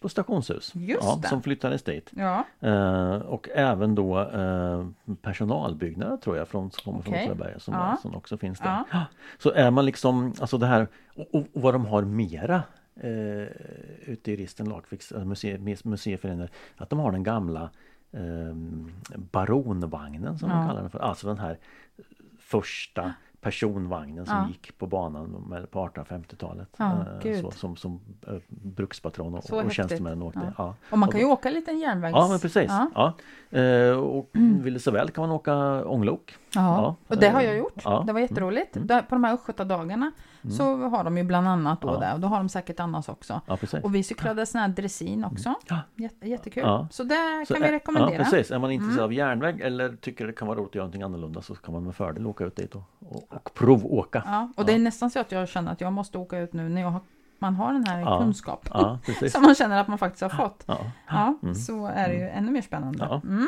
på 0.00 0.08
stationshus. 0.08 0.72
Just 0.74 1.02
ja, 1.02 1.18
det. 1.22 1.28
Som 1.28 1.42
flyttades 1.42 1.82
dit. 1.82 2.10
ja, 2.16 2.44
Eh, 2.60 3.16
och 3.16 3.48
även 3.54 3.94
då 3.94 4.20
eh, 4.20 4.86
personalbyggnader 5.22 6.16
tror 6.16 6.36
jag 6.36 6.48
från, 6.48 6.70
som 6.70 6.84
kommer 6.84 7.02
från 7.02 7.14
Okej. 7.14 7.26
Åtvidaberg 7.30 7.60
som, 7.60 7.74
Ja. 7.74 7.98
som 8.02 8.14
också 8.14 8.36
finns 8.38 8.58
där. 8.58 8.82
ja, 8.92 9.04
Så 9.38 9.50
är 9.52 9.70
man 9.70 9.84
liksom, 9.84 10.34
alltså 10.40 10.58
det 10.58 10.66
här 10.66 10.88
och, 11.16 11.34
och 11.34 11.46
vad 11.52 11.74
de 11.74 11.86
har 11.86 12.02
mera 12.02 12.62
eh, 13.00 13.46
ute 14.12 14.32
i 14.32 14.36
Risten 14.36 14.68
Lakviks 14.68 15.12
eh, 15.12 15.24
muse, 15.24 15.58
museiföreningar 15.84 16.50
att 16.76 16.90
de 16.90 16.98
har 16.98 17.12
den 17.12 17.22
gamla 17.22 17.70
eh, 18.12 18.54
baronvagnen 19.16 20.38
som 20.38 20.50
Ja. 20.50 20.56
de 20.56 20.66
kallar 20.68 20.80
den 20.80 20.90
för. 20.90 20.98
Alltså 20.98 21.26
den 21.26 21.38
här 21.38 21.58
första 22.38 23.12
personvagnen 23.40 24.26
som 24.26 24.36
Ja. 24.36 24.48
gick 24.48 24.78
på 24.78 24.86
banan 24.86 25.66
på 25.70 25.78
1850-talet. 25.88 26.68
Ja, 26.76 27.04
Eh, 27.24 27.40
så, 27.40 27.50
som 27.50 27.76
som 27.76 28.00
eh, 28.28 28.34
brukspatron 28.48 29.34
och, 29.34 29.44
Så 29.44 29.54
och 29.56 29.62
häftigt. 29.62 29.76
tjänstemännen 29.76 30.22
åkte. 30.22 30.52
Ja. 30.58 30.74
Och 30.90 30.98
man 30.98 31.08
kan 31.10 31.20
ju 31.20 31.26
åka 31.26 31.48
en 31.48 31.54
liten 31.54 31.78
järnvägs... 31.78 32.12
Ja 32.16 32.28
men 32.28 32.38
precis. 32.38 32.70
Ja. 32.94 33.12
Eh, 33.58 33.90
och 33.98 34.30
vill 34.34 34.74
det 34.74 34.80
så 34.80 34.90
väl 34.90 35.10
kan 35.10 35.22
man 35.22 35.30
åka 35.30 35.84
ånglok. 35.84 36.36
Ja, 36.54 36.96
och 37.08 37.16
det 37.16 37.28
har 37.28 37.40
eh, 37.40 37.46
jag 37.46 37.56
gjort. 37.58 37.80
ja. 37.84 38.04
Det 38.06 38.12
var 38.12 38.20
jätteroligt. 38.20 38.76
Mm. 38.76 38.86
Där, 38.88 39.02
på 39.02 39.14
de 39.14 39.24
här 39.24 39.32
Östgötadagarna 40.46 40.90
så 40.90 40.96
har 40.96 41.04
de 41.04 41.18
ju 41.18 41.24
bland 41.24 41.48
annat 41.48 41.80
då 41.80 41.88
Ja. 41.88 41.98
det 42.00 42.12
och 42.14 42.20
då 42.20 42.28
har 42.28 42.36
de 42.36 42.48
säkert 42.48 42.80
annars 42.80 43.08
också. 43.08 43.40
Ja. 43.46 43.58
Och 43.82 43.94
vi 43.94 44.02
cyklade 44.02 44.46
sån 44.46 44.60
här 44.60 44.68
dressin 44.68 45.24
också. 45.24 45.54
Ja. 45.68 45.78
Jätte, 45.94 46.28
jättekul. 46.28 46.62
Ja. 46.66 46.88
Så 46.90 47.04
det 47.04 47.44
Så 47.48 47.54
kan 47.54 47.62
vi 47.62 47.68
är- 47.68 47.72
rekommendera. 47.72 48.12
Ja, 48.18 48.24
precis. 48.24 48.50
Är 48.50 48.58
man 48.58 48.70
intresserad 48.70 48.98
Mm. 48.98 49.04
av 49.04 49.12
järnväg 49.12 49.60
eller 49.60 49.96
tycker 49.96 50.26
det 50.26 50.32
kan 50.32 50.48
vara 50.48 50.58
roligt 50.58 50.68
att 50.70 50.74
göra 50.74 50.84
någonting 50.84 51.02
annorlunda 51.02 51.42
så 51.42 51.54
kan 51.54 51.74
man 51.74 51.84
med 51.84 51.94
fördel 51.96 52.26
åka 52.26 52.44
ut 52.44 52.56
dit 52.56 52.74
och, 52.74 52.82
och, 52.98 53.32
och 53.34 53.54
provåka. 53.54 54.22
Ja, 54.26 54.52
och 54.56 54.64
det 54.66 54.72
är 54.74 54.78
nästan 54.78 55.10
så 55.10 55.20
att 55.20 55.32
jag 55.32 55.48
känner 55.48 55.72
att 55.72 55.80
jag 55.80 55.92
måste 55.92 56.18
åka 56.18 56.38
ut 56.38 56.52
nu 56.52 56.68
när 56.68 56.80
jag 56.80 56.90
har, 56.90 57.00
man 57.38 57.54
har 57.54 57.72
den 57.72 57.86
här 57.86 58.00
Ja. 58.00 58.18
kunskap. 58.20 58.68
Ja. 58.74 58.98
Som 59.30 59.42
man 59.42 59.54
känner 59.54 59.80
att 59.80 59.88
man 59.88 59.98
faktiskt 59.98 60.22
har 60.22 60.28
fått. 60.28 60.64
Ja. 60.66 60.78
Ja, 61.08 61.34
Mm. 61.42 61.54
så 61.54 61.86
är 61.86 62.08
det 62.08 62.14
ju 62.14 62.28
ännu 62.28 62.52
mer 62.52 62.62
spännande. 62.62 63.06
Ja. 63.10 63.20
Mm. 63.24 63.46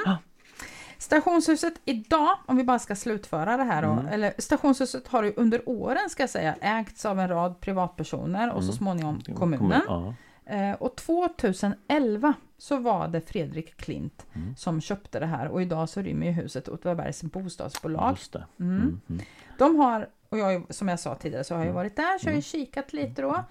Stationshuset 0.99 1.75
idag, 1.85 2.39
om 2.47 2.57
vi 2.57 2.65
bara 2.65 2.79
ska 2.79 2.95
slutföra 2.97 3.57
det 3.57 3.63
här 3.65 3.83
då, 3.83 3.89
Mm. 3.89 4.07
eller 4.07 4.33
stationshuset 4.39 5.09
har 5.09 5.23
ju 5.23 5.33
under 5.37 5.69
åren 5.69 6.11
ska 6.11 6.23
jag 6.23 6.31
säga 6.31 6.55
ägts 6.61 7.05
av 7.07 7.21
en 7.21 7.29
rad 7.29 7.61
privatpersoner 7.61 8.53
och 8.53 8.63
så 8.63 8.69
Mm. 8.71 8.77
småningom 8.79 9.19
Kommun- 9.19 9.59
kommunen. 9.59 9.83
Ja. 9.89 10.15
Eh, 10.47 10.73
och 10.75 10.97
2011 10.97 12.35
så 12.59 12.77
var 12.77 13.09
det 13.09 13.21
Fredrik 13.21 13.77
Klint 13.77 14.27
Mm. 14.35 14.57
som 14.57 14.81
köpte 14.81 15.21
det 15.21 15.27
här 15.27 15.49
och 15.49 15.63
idag 15.63 15.89
så 15.89 16.01
rymmer 16.03 16.27
ju 16.27 16.33
huset 16.33 16.69
Åtvidabergs 16.69 17.23
bostadsbolag. 17.23 18.17
Mm. 18.61 18.77
Mm. 18.77 19.01
Mm. 19.09 19.23
De 19.59 19.77
har, 19.79 20.09
och 20.29 20.39
jag, 20.39 20.75
som 20.75 20.89
jag 20.89 21.01
sa 21.01 21.15
tidigare 21.15 21.45
så 21.45 21.55
har 21.55 21.65
jag 21.65 21.73
varit 21.73 21.97
där 21.97 22.19
så 22.19 22.29
jag 22.29 22.35
har 22.35 22.41
kikat 22.41 22.93
lite 22.93 23.23
då. 23.23 23.45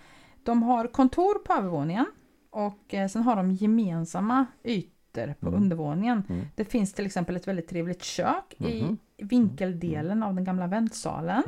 De 0.43 0.64
har 0.64 0.88
kontor 0.88 1.39
på 1.45 1.54
övervåningen 1.54 2.06
och 2.50 2.93
eh, 2.93 3.08
sen 3.08 3.22
har 3.24 3.36
de 3.36 3.52
gemensamma 3.52 4.45
ytor 4.64 4.97
på 5.39 5.47
Mm. 5.47 5.61
undervåningen. 5.61 6.24
Mm. 6.30 6.45
Det 6.55 6.65
finns 6.65 6.93
till 6.93 7.05
exempel 7.05 7.36
ett 7.36 7.47
väldigt 7.47 7.68
trevligt 7.70 8.03
kök 8.03 8.53
i 8.57 8.82
Mhm. 8.84 8.97
vinkeldelen 9.18 10.24
av 10.24 10.34
den 10.36 10.43
gamla 10.43 10.68
väntsalen. 10.68 11.43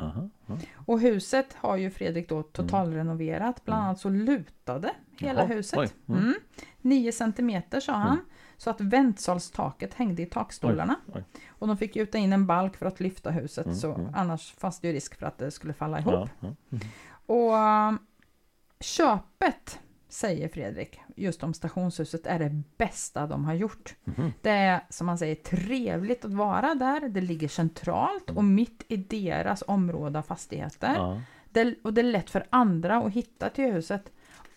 Och 0.74 1.00
huset 1.00 1.52
har 1.54 1.76
ju 1.76 1.90
Fredrik 1.90 2.28
då 2.28 2.42
totalrenoverat. 2.42 3.64
Bland 3.64 3.78
Mm. 3.78 3.86
annat 3.88 4.00
så 4.00 4.08
lutade 4.08 4.90
hela 5.18 5.40
Jaha, 5.40 5.46
huset. 5.48 5.78
oj. 5.78 5.88
Mm. 6.08 6.20
Mm. 6.22 6.34
9 6.80 7.12
centimeter 7.12 7.80
sa 7.80 7.92
han. 7.92 8.12
Mm. 8.12 8.24
Så 8.56 8.70
att 8.70 8.80
väntsalstaket 8.80 9.94
hängde 9.94 10.22
i 10.22 10.26
takstolarna. 10.26 10.96
Oj, 11.06 11.12
oj. 11.16 11.24
Och 11.48 11.68
de 11.68 11.76
fick 11.76 11.96
gjuta 11.96 12.18
in 12.18 12.32
en 12.32 12.46
balk 12.46 12.76
för 12.76 12.86
att 12.86 13.00
lyfta 13.00 13.30
huset. 13.30 13.64
Mm, 13.66 13.76
Så 13.78 13.94
mm. 13.94 14.12
annars 14.14 14.52
fanns 14.52 14.80
det 14.80 14.88
ju 14.88 14.94
risk 14.94 15.14
för 15.14 15.26
att 15.26 15.38
det 15.38 15.50
skulle 15.50 15.72
falla 15.72 15.98
ihop. 15.98 16.12
Ja. 16.14 16.28
Ja. 16.40 16.48
Mm. 16.72 16.84
Och 17.26 17.54
um, 17.54 17.98
köpet, 18.80 19.78
säger 20.10 20.48
Fredrik, 20.48 21.00
just 21.16 21.42
om 21.42 21.54
stationshuset 21.54 22.26
är 22.26 22.38
det 22.38 22.62
bästa 22.76 23.26
de 23.26 23.44
har 23.44 23.54
gjort. 23.54 23.94
Mhm. 24.04 24.32
Det 24.42 24.50
är 24.50 24.80
som 24.90 25.06
man 25.06 25.18
säger 25.18 25.34
trevligt 25.34 26.24
att 26.24 26.34
vara 26.34 26.74
där. 26.74 27.08
Det 27.08 27.20
ligger 27.20 27.48
centralt 27.48 28.30
och 28.30 28.44
mitt 28.44 28.84
i 28.88 28.96
deras 28.96 29.62
område 29.66 30.18
av 30.18 30.22
fastigheter. 30.22 30.94
Ja. 30.94 31.20
Det, 31.50 31.74
och 31.82 31.94
det 31.94 32.00
är 32.00 32.04
lätt 32.04 32.30
för 32.30 32.46
andra 32.50 32.96
att 32.96 33.12
hitta 33.12 33.48
till 33.48 33.72
huset. 33.72 34.12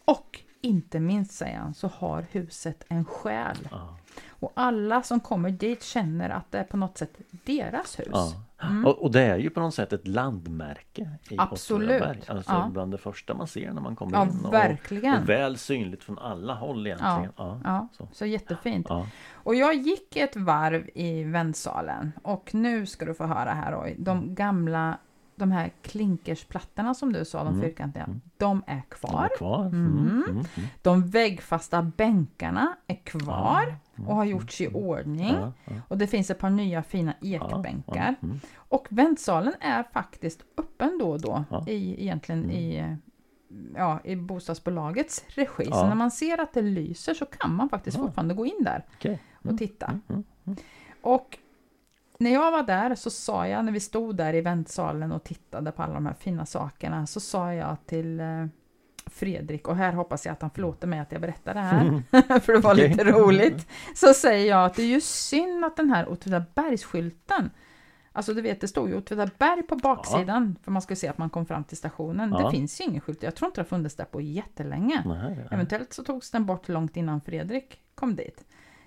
Och 0.05 0.39
inte 0.61 0.99
minst, 0.99 1.31
säger 1.31 1.57
han, 1.57 1.73
så 1.73 1.87
har 1.87 2.25
huset 2.31 2.85
en 2.87 3.05
själ. 3.05 3.57
Ja. 3.71 3.97
Och 4.43 4.51
alla 4.55 5.03
som 5.03 5.19
kommer 5.19 5.49
dit 5.49 5.83
känner 5.83 6.29
att 6.29 6.51
det 6.51 6.57
är 6.59 6.63
på 6.63 6.77
något 6.77 6.97
sätt 6.97 7.17
deras 7.45 7.99
hus. 7.99 8.07
Ja. 8.11 8.33
Mm. 8.63 8.85
Och, 8.85 9.01
och 9.01 9.11
det 9.11 9.21
är 9.21 9.37
ju 9.37 9.49
på 9.49 9.59
något 9.59 9.73
sätt 9.73 9.93
ett 9.93 10.07
landmärke 10.07 11.09
i 11.29 11.35
Absolut. 11.37 12.29
Alltså 12.29 12.51
Ja. 12.51 12.69
bland 12.71 12.91
det 12.91 12.97
första 12.97 13.33
man 13.33 13.47
ser 13.47 13.73
när 13.73 13.81
man 13.81 13.95
kommer 13.95 14.17
Ja, 14.17 14.23
in. 14.23 14.45
Och, 14.45 14.53
verkligen. 14.53 15.21
och 15.23 15.29
väl 15.29 15.57
synligt 15.57 16.03
från 16.03 16.19
alla 16.19 16.53
håll 16.53 16.87
egentligen. 16.87 17.31
Ja. 17.37 17.59
Ja, 17.63 17.87
Så. 17.97 18.07
så 18.13 18.25
jättefint. 18.25 18.87
Och 19.33 19.55
jag 19.55 19.75
gick 19.75 20.15
ett 20.15 20.35
varv 20.35 20.89
i 20.95 21.23
väntsalen 21.23 22.11
och 22.23 22.53
nu 22.53 22.85
ska 22.85 23.05
du 23.05 23.13
få 23.13 23.25
höra 23.25 23.51
här 23.53 23.71
Roy. 23.71 23.95
De 23.97 24.35
gamla, 24.35 24.97
de 25.35 25.51
här 25.51 25.71
klinkersplattorna 25.81 26.93
som 26.93 27.13
du 27.13 27.25
sa, 27.25 27.43
de 27.43 27.47
Mm. 27.47 27.61
fyrkantiga, 27.61 28.03
Mm. 28.03 28.21
de 28.37 28.63
är 28.67 28.75
De 28.75 28.81
kvar. 28.95 29.23
är 29.33 29.37
kvar. 29.37 29.65
Mm. 29.65 29.97
Mm. 29.97 30.23
Mm. 30.29 30.43
De 30.81 31.07
väggfasta 31.09 31.81
bänkarna 31.83 32.75
är 32.87 32.95
kvar 32.95 33.75
och 34.07 34.15
har 34.15 34.25
gjorts 34.25 34.61
i 34.61 34.67
ordning. 34.67 35.35
Och 35.87 35.97
det 35.97 36.07
finns 36.07 36.29
ett 36.29 36.39
par 36.39 36.49
nya 36.49 36.83
fina 36.83 37.13
ekbänkar. 37.21 38.15
Och 38.55 38.87
väntsalen 38.89 39.53
är 39.59 39.83
faktiskt 39.93 40.43
öppen 40.57 40.97
då 40.99 41.09
och 41.11 41.21
då 41.21 41.45
i, 41.67 42.01
egentligen 42.03 42.51
i, 42.51 42.95
ja, 43.75 43.99
i 44.03 44.15
bostadsbolagets 44.15 45.25
regi. 45.27 45.65
Så 45.65 45.71
Ja. 45.71 45.87
när 45.89 45.95
man 45.95 46.11
ser 46.11 46.41
att 46.41 46.53
det 46.53 46.61
lyser 46.61 47.13
så 47.13 47.25
kan 47.25 47.55
man 47.55 47.69
faktiskt 47.69 47.97
Ja. 47.97 48.03
fortfarande 48.03 48.33
gå 48.33 48.45
in 48.45 48.63
där 48.63 48.85
och 48.99 49.05
Mm. 49.45 49.57
titta. 49.57 49.85
Mm. 50.09 50.23
Mm. 50.45 50.57
Och 51.01 51.37
när 52.23 52.33
jag 52.33 52.51
var 52.51 52.63
där 52.63 52.95
så 52.95 53.09
sa 53.09 53.47
jag, 53.47 53.65
när 53.65 53.71
vi 53.71 53.79
stod 53.79 54.15
där 54.15 54.33
i 54.33 54.41
väntsalen 54.41 55.11
och 55.11 55.23
tittade 55.23 55.71
på 55.71 55.83
alla 55.83 55.93
de 55.93 56.05
här 56.05 56.13
fina 56.13 56.45
sakerna, 56.45 57.07
så 57.07 57.19
sa 57.19 57.53
jag 57.53 57.77
till 57.85 58.19
eh, 58.19 58.45
Fredrik, 59.05 59.67
och 59.67 59.75
här 59.75 59.93
hoppas 59.93 60.25
jag 60.25 60.33
att 60.33 60.41
han 60.41 60.51
förlåter 60.51 60.87
mig 60.87 60.99
att 60.99 61.11
jag 61.11 61.21
berättar 61.21 61.53
det 61.53 61.59
här, 61.59 62.03
för 62.39 62.53
det 62.53 62.59
var 62.59 62.73
Okej. 62.73 62.89
lite 62.89 63.03
roligt. 63.03 63.67
Så 63.95 64.13
säger 64.13 64.49
jag 64.49 64.65
att 64.65 64.75
det 64.75 64.81
är 64.81 64.87
ju 64.87 65.01
synd 65.01 65.65
att 65.65 65.75
den 65.75 65.89
här 65.89 66.09
Åtvidabergsskylten, 66.09 67.49
alltså 68.11 68.33
du 68.33 68.41
vet 68.41 68.61
det 68.61 68.67
står 68.67 68.89
ju 68.89 68.97
Åtvidaberg 68.97 69.63
på 69.63 69.75
baksidan, 69.75 70.55
för 70.63 70.71
man 70.71 70.81
ska 70.81 70.95
se 70.95 71.07
att 71.07 71.17
man 71.17 71.29
kom 71.29 71.45
fram 71.45 71.63
till 71.63 71.77
stationen. 71.77 72.31
Ja. 72.31 72.45
Det 72.45 72.51
finns 72.51 72.81
ju 72.81 72.85
ingen 72.85 73.01
skylt, 73.01 73.23
jag 73.23 73.35
tror 73.35 73.47
inte 73.47 73.61
det 73.61 73.63
har 73.63 73.77
funnits 73.77 73.95
där 73.95 74.05
på 74.05 74.21
jättelänge. 74.21 75.03
Nej, 75.05 75.35
nej. 75.35 75.47
Eventuellt 75.51 75.93
så 75.93 76.03
togs 76.03 76.31
den 76.31 76.45
bort 76.45 76.69
långt 76.69 76.97
innan 76.97 77.21
Fredrik 77.21 77.81
kom 77.95 78.15
dit. 78.15 78.45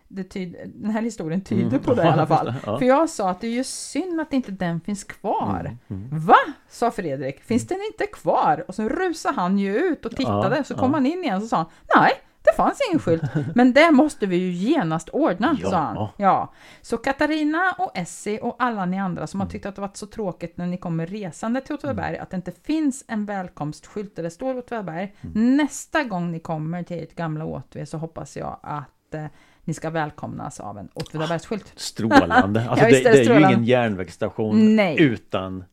Den 0.09 0.91
här 0.91 1.03
historien 1.03 1.41
tyder 1.41 1.63
Mm. 1.69 1.81
på 1.83 1.95
det 1.95 2.03
i 2.05 2.07
alla 2.07 2.27
fall. 2.27 2.55
Ja. 2.67 2.79
För 2.79 2.87
jag 2.87 3.11
sa 3.11 3.31
att 3.31 3.41
det 3.41 3.47
är 3.47 3.51
ju 3.51 3.65
synd 3.65 4.21
att 4.21 4.33
inte 4.33 4.53
den 4.53 4.81
finns 4.81 5.05
kvar. 5.05 5.77
Mm. 5.89 6.05
Mm. 6.11 6.27
Va? 6.27 6.37
sa 6.69 6.91
Fredrik. 6.91 7.41
Finns 7.45 7.67
den 7.67 7.79
inte 7.93 8.07
kvar? 8.13 8.65
Och 8.69 8.75
så 8.75 8.89
rusade 8.89 9.35
han 9.35 9.59
ju 9.59 9.77
ut 9.77 10.05
och 10.07 10.17
tittade. 10.17 10.57
Ja, 10.57 10.65
så 10.65 10.75
kom 10.75 10.91
ja. 10.91 10.97
han 10.97 11.07
in 11.07 11.25
igen 11.25 11.37
och 11.37 11.43
så 11.43 11.49
sa 11.49 11.57
han 11.57 11.67
Nej, 11.97 12.13
Det 12.43 12.57
fanns 12.57 12.79
ingen 12.91 12.99
skylt, 13.01 13.23
men 13.55 13.73
det 13.73 13.91
måste 13.91 14.27
vi 14.27 14.37
ju 14.37 14.51
genast 14.53 15.09
ordna, 15.09 15.57
Ja. 15.63 15.71
sa 15.71 15.77
han. 15.77 16.09
Ja. 16.17 16.53
Så 16.83 16.97
Katarina 16.97 17.75
och 17.79 17.97
Essie 17.97 18.41
och 18.41 18.57
alla 18.59 18.87
ni 18.87 18.99
andra 18.99 19.27
som 19.27 19.41
har 19.41 19.47
tyckt 19.47 19.67
att 19.67 19.75
det 19.75 19.81
varit 19.81 19.97
så 19.97 20.07
tråkigt 20.07 20.57
när 20.57 20.67
ni 20.67 20.77
kommer 20.77 21.07
resande 21.07 21.61
till 21.61 21.75
Åtvidaberg, 21.75 22.19
att 22.19 22.31
det 22.31 22.37
inte 22.37 22.53
finns 22.53 23.05
en 23.09 23.27
välkomstskylt 23.27 24.17
där 24.17 24.23
det 24.23 24.31
står 24.31 24.59
Åtvidaberg. 24.59 25.15
Nästa 25.35 26.05
gång 26.05 26.31
ni 26.33 26.41
kommer 26.41 26.83
till 26.83 27.03
ert 27.03 27.15
gamla 27.15 27.45
Åtvid 27.45 27.89
så 27.89 27.99
hoppas 27.99 28.37
jag 28.37 28.59
att 28.63 29.15
eh, 29.15 29.25
ni 29.67 29.75
ska 29.75 29.91
välkomnas 29.91 30.61
av 30.61 30.79
en 30.79 30.89
Åtvidabergsskylt. 30.95 31.73
Strålande. 31.77 32.67
Alltså 32.71 32.85
Ja, 32.85 32.91
det, 32.91 32.97
det 32.97 33.03
det 33.03 33.09
är 33.11 33.17
ju 33.17 33.25
strålande. 33.25 33.49
ingen 33.49 33.65
järnvägsstation 33.65 34.77
Nej. 34.77 35.01
utan 35.01 35.65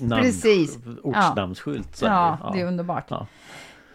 namn, 0.00 0.22
Precis. 0.22 0.78
ortsnamnsskylt. 1.02 1.96
så 1.96 2.06
är 2.06 2.10
Ja, 2.10 2.50
det 2.52 2.58
är 2.58 2.62
ja. 2.62 2.68
underbart. 2.68 3.04
Ja. 3.08 3.26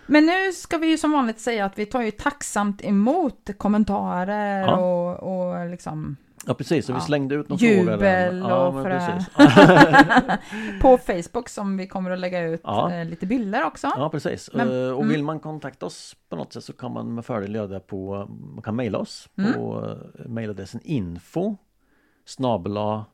Men 0.05 0.25
nu 0.25 0.51
ska 0.51 0.77
vi 0.77 0.87
ju 0.87 0.97
som 0.97 1.11
vanligt 1.11 1.39
säga 1.39 1.65
att 1.65 1.79
vi 1.79 1.85
tar 1.85 2.01
ju 2.01 2.11
tacksamt 2.11 2.81
emot 2.85 3.49
kommentarer 3.57 4.61
Ja. 4.61 4.75
och, 4.77 5.49
och 5.59 5.69
liksom 5.69 6.17
ja, 6.47 6.53
precis. 6.53 6.85
Så 6.85 6.93
vi 6.93 6.97
Ja. 6.99 7.05
slängde 7.05 7.35
ut 7.35 7.49
någon 7.49 7.57
Jubel 7.57 7.87
fråga. 7.99 8.31
Ja, 8.49 8.67
och 8.67 8.73
men 8.73 8.83
frä. 8.83 8.99
precis. 8.99 9.29
på 10.81 10.97
Facebook 10.97 11.49
som 11.49 11.77
vi 11.77 11.87
kommer 11.87 12.11
att 12.11 12.19
lägga 12.19 12.41
ut 12.41 12.61
Ja. 12.63 12.91
eh, 12.93 13.05
lite 13.05 13.25
bilder 13.25 13.63
också. 13.65 13.87
Ja, 13.97 14.09
precis. 14.09 14.49
Men- 14.53 14.67
Eh, 14.87 14.91
och 14.91 14.97
mm. 15.01 15.07
vill 15.09 15.23
man 15.23 15.39
kontakta 15.39 15.85
oss 15.85 16.15
på 16.29 16.35
något 16.35 16.53
sätt 16.53 16.63
så 16.63 16.73
kan 16.73 16.93
man 16.93 17.15
med 17.15 17.25
fördel 17.25 17.55
göra 17.55 17.67
det 17.67 17.79
på, 17.79 18.27
man 18.55 18.61
kan 18.63 18.75
mejla 18.75 18.97
oss 18.97 19.29
Mm. 19.37 19.53
på 19.53 19.95
eh, 20.19 20.25
mejladressen 20.29 20.81
info 20.83 21.57
snabela 22.25 23.05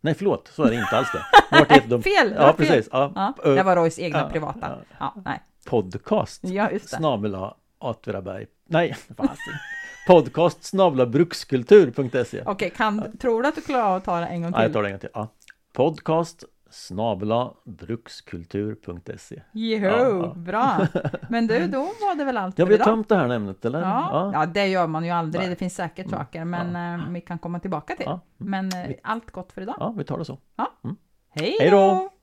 Nej 0.00 0.14
förlåt, 0.14 0.48
så 0.54 0.62
är 0.62 0.68
det 0.70 0.74
inte 0.76 0.96
alls 0.96 1.08
det. 1.12 1.22
Det 1.68 1.74
jättedumt. 1.74 2.04
Fel! 2.04 2.32
Ja 2.36 2.46
fel. 2.46 2.56
precis. 2.56 2.88
Ja. 2.92 3.12
Ja, 3.44 3.50
det 3.54 3.62
var 3.62 3.76
Roys 3.76 3.98
egna 3.98 4.18
ja, 4.18 4.28
privata. 4.28 4.58
ja. 4.60 4.78
Ja, 4.98 5.14
nej. 5.24 5.40
Podcast 5.66 6.44
Ja, 6.44 6.70
just 6.70 6.90
det. 6.90 6.96
snabela 6.96 7.54
Åtvidaberg 7.80 8.46
Nej, 8.68 8.96
fasen. 9.16 9.36
Podcast 10.06 10.64
snabela 10.64 11.06
brukskultur.se 11.06 12.42
Okej, 12.46 12.70
kan, 12.76 13.18
tror 13.18 13.42
du 13.42 13.48
att 13.48 13.54
du 13.54 13.60
klarar 13.60 13.82
av 13.82 13.94
att 13.96 14.04
ta 14.04 14.20
det 14.20 14.26
en 14.26 14.42
gång 14.42 14.52
Ja, 14.54 14.58
jag 14.62 14.66
till? 14.68 14.74
tar 14.74 14.82
det 14.82 14.88
en 14.88 14.92
gång 14.92 15.00
till. 15.00 15.08
Ja. 15.14 15.28
Podcast 15.72 16.44
snabela 16.70 17.52
brukskultur.se 17.64 19.42
Joho, 19.52 19.84
Ja, 19.86 20.08
ja. 20.08 20.34
bra! 20.36 20.86
Men 21.28 21.46
du, 21.46 21.66
då 21.66 21.78
var 21.78 22.14
det 22.14 22.24
väl 22.24 22.36
allt 22.36 22.58
Ja, 22.58 22.64
vi 22.64 22.76
har 22.76 22.84
tömt 22.84 23.08
det 23.08 23.16
här 23.16 23.28
ämnet 23.28 23.64
eller? 23.64 23.80
Ja, 23.80 24.30
ja, 24.34 24.46
det 24.46 24.66
gör 24.66 24.86
man 24.86 25.04
ju 25.04 25.10
aldrig. 25.10 25.40
Nej. 25.40 25.50
Det 25.50 25.56
finns 25.56 25.74
säkert 25.74 26.06
Mm. 26.06 26.18
saker, 26.18 26.44
men 26.44 27.00
eh, 27.00 27.06
vi 27.10 27.20
kan 27.20 27.38
komma 27.38 27.60
tillbaka 27.60 27.96
till. 27.96 28.06
Ja. 28.08 28.20
Men 28.36 28.68
eh, 28.72 28.90
allt 29.02 29.30
gott 29.30 29.52
för 29.52 29.60
idag. 29.62 29.76
ja, 29.80 29.94
vi 29.98 30.04
tar 30.04 30.18
det 30.18 30.24
så. 30.24 30.38
Hej 31.30 31.56
Hej 31.60 31.70
då! 31.70 32.08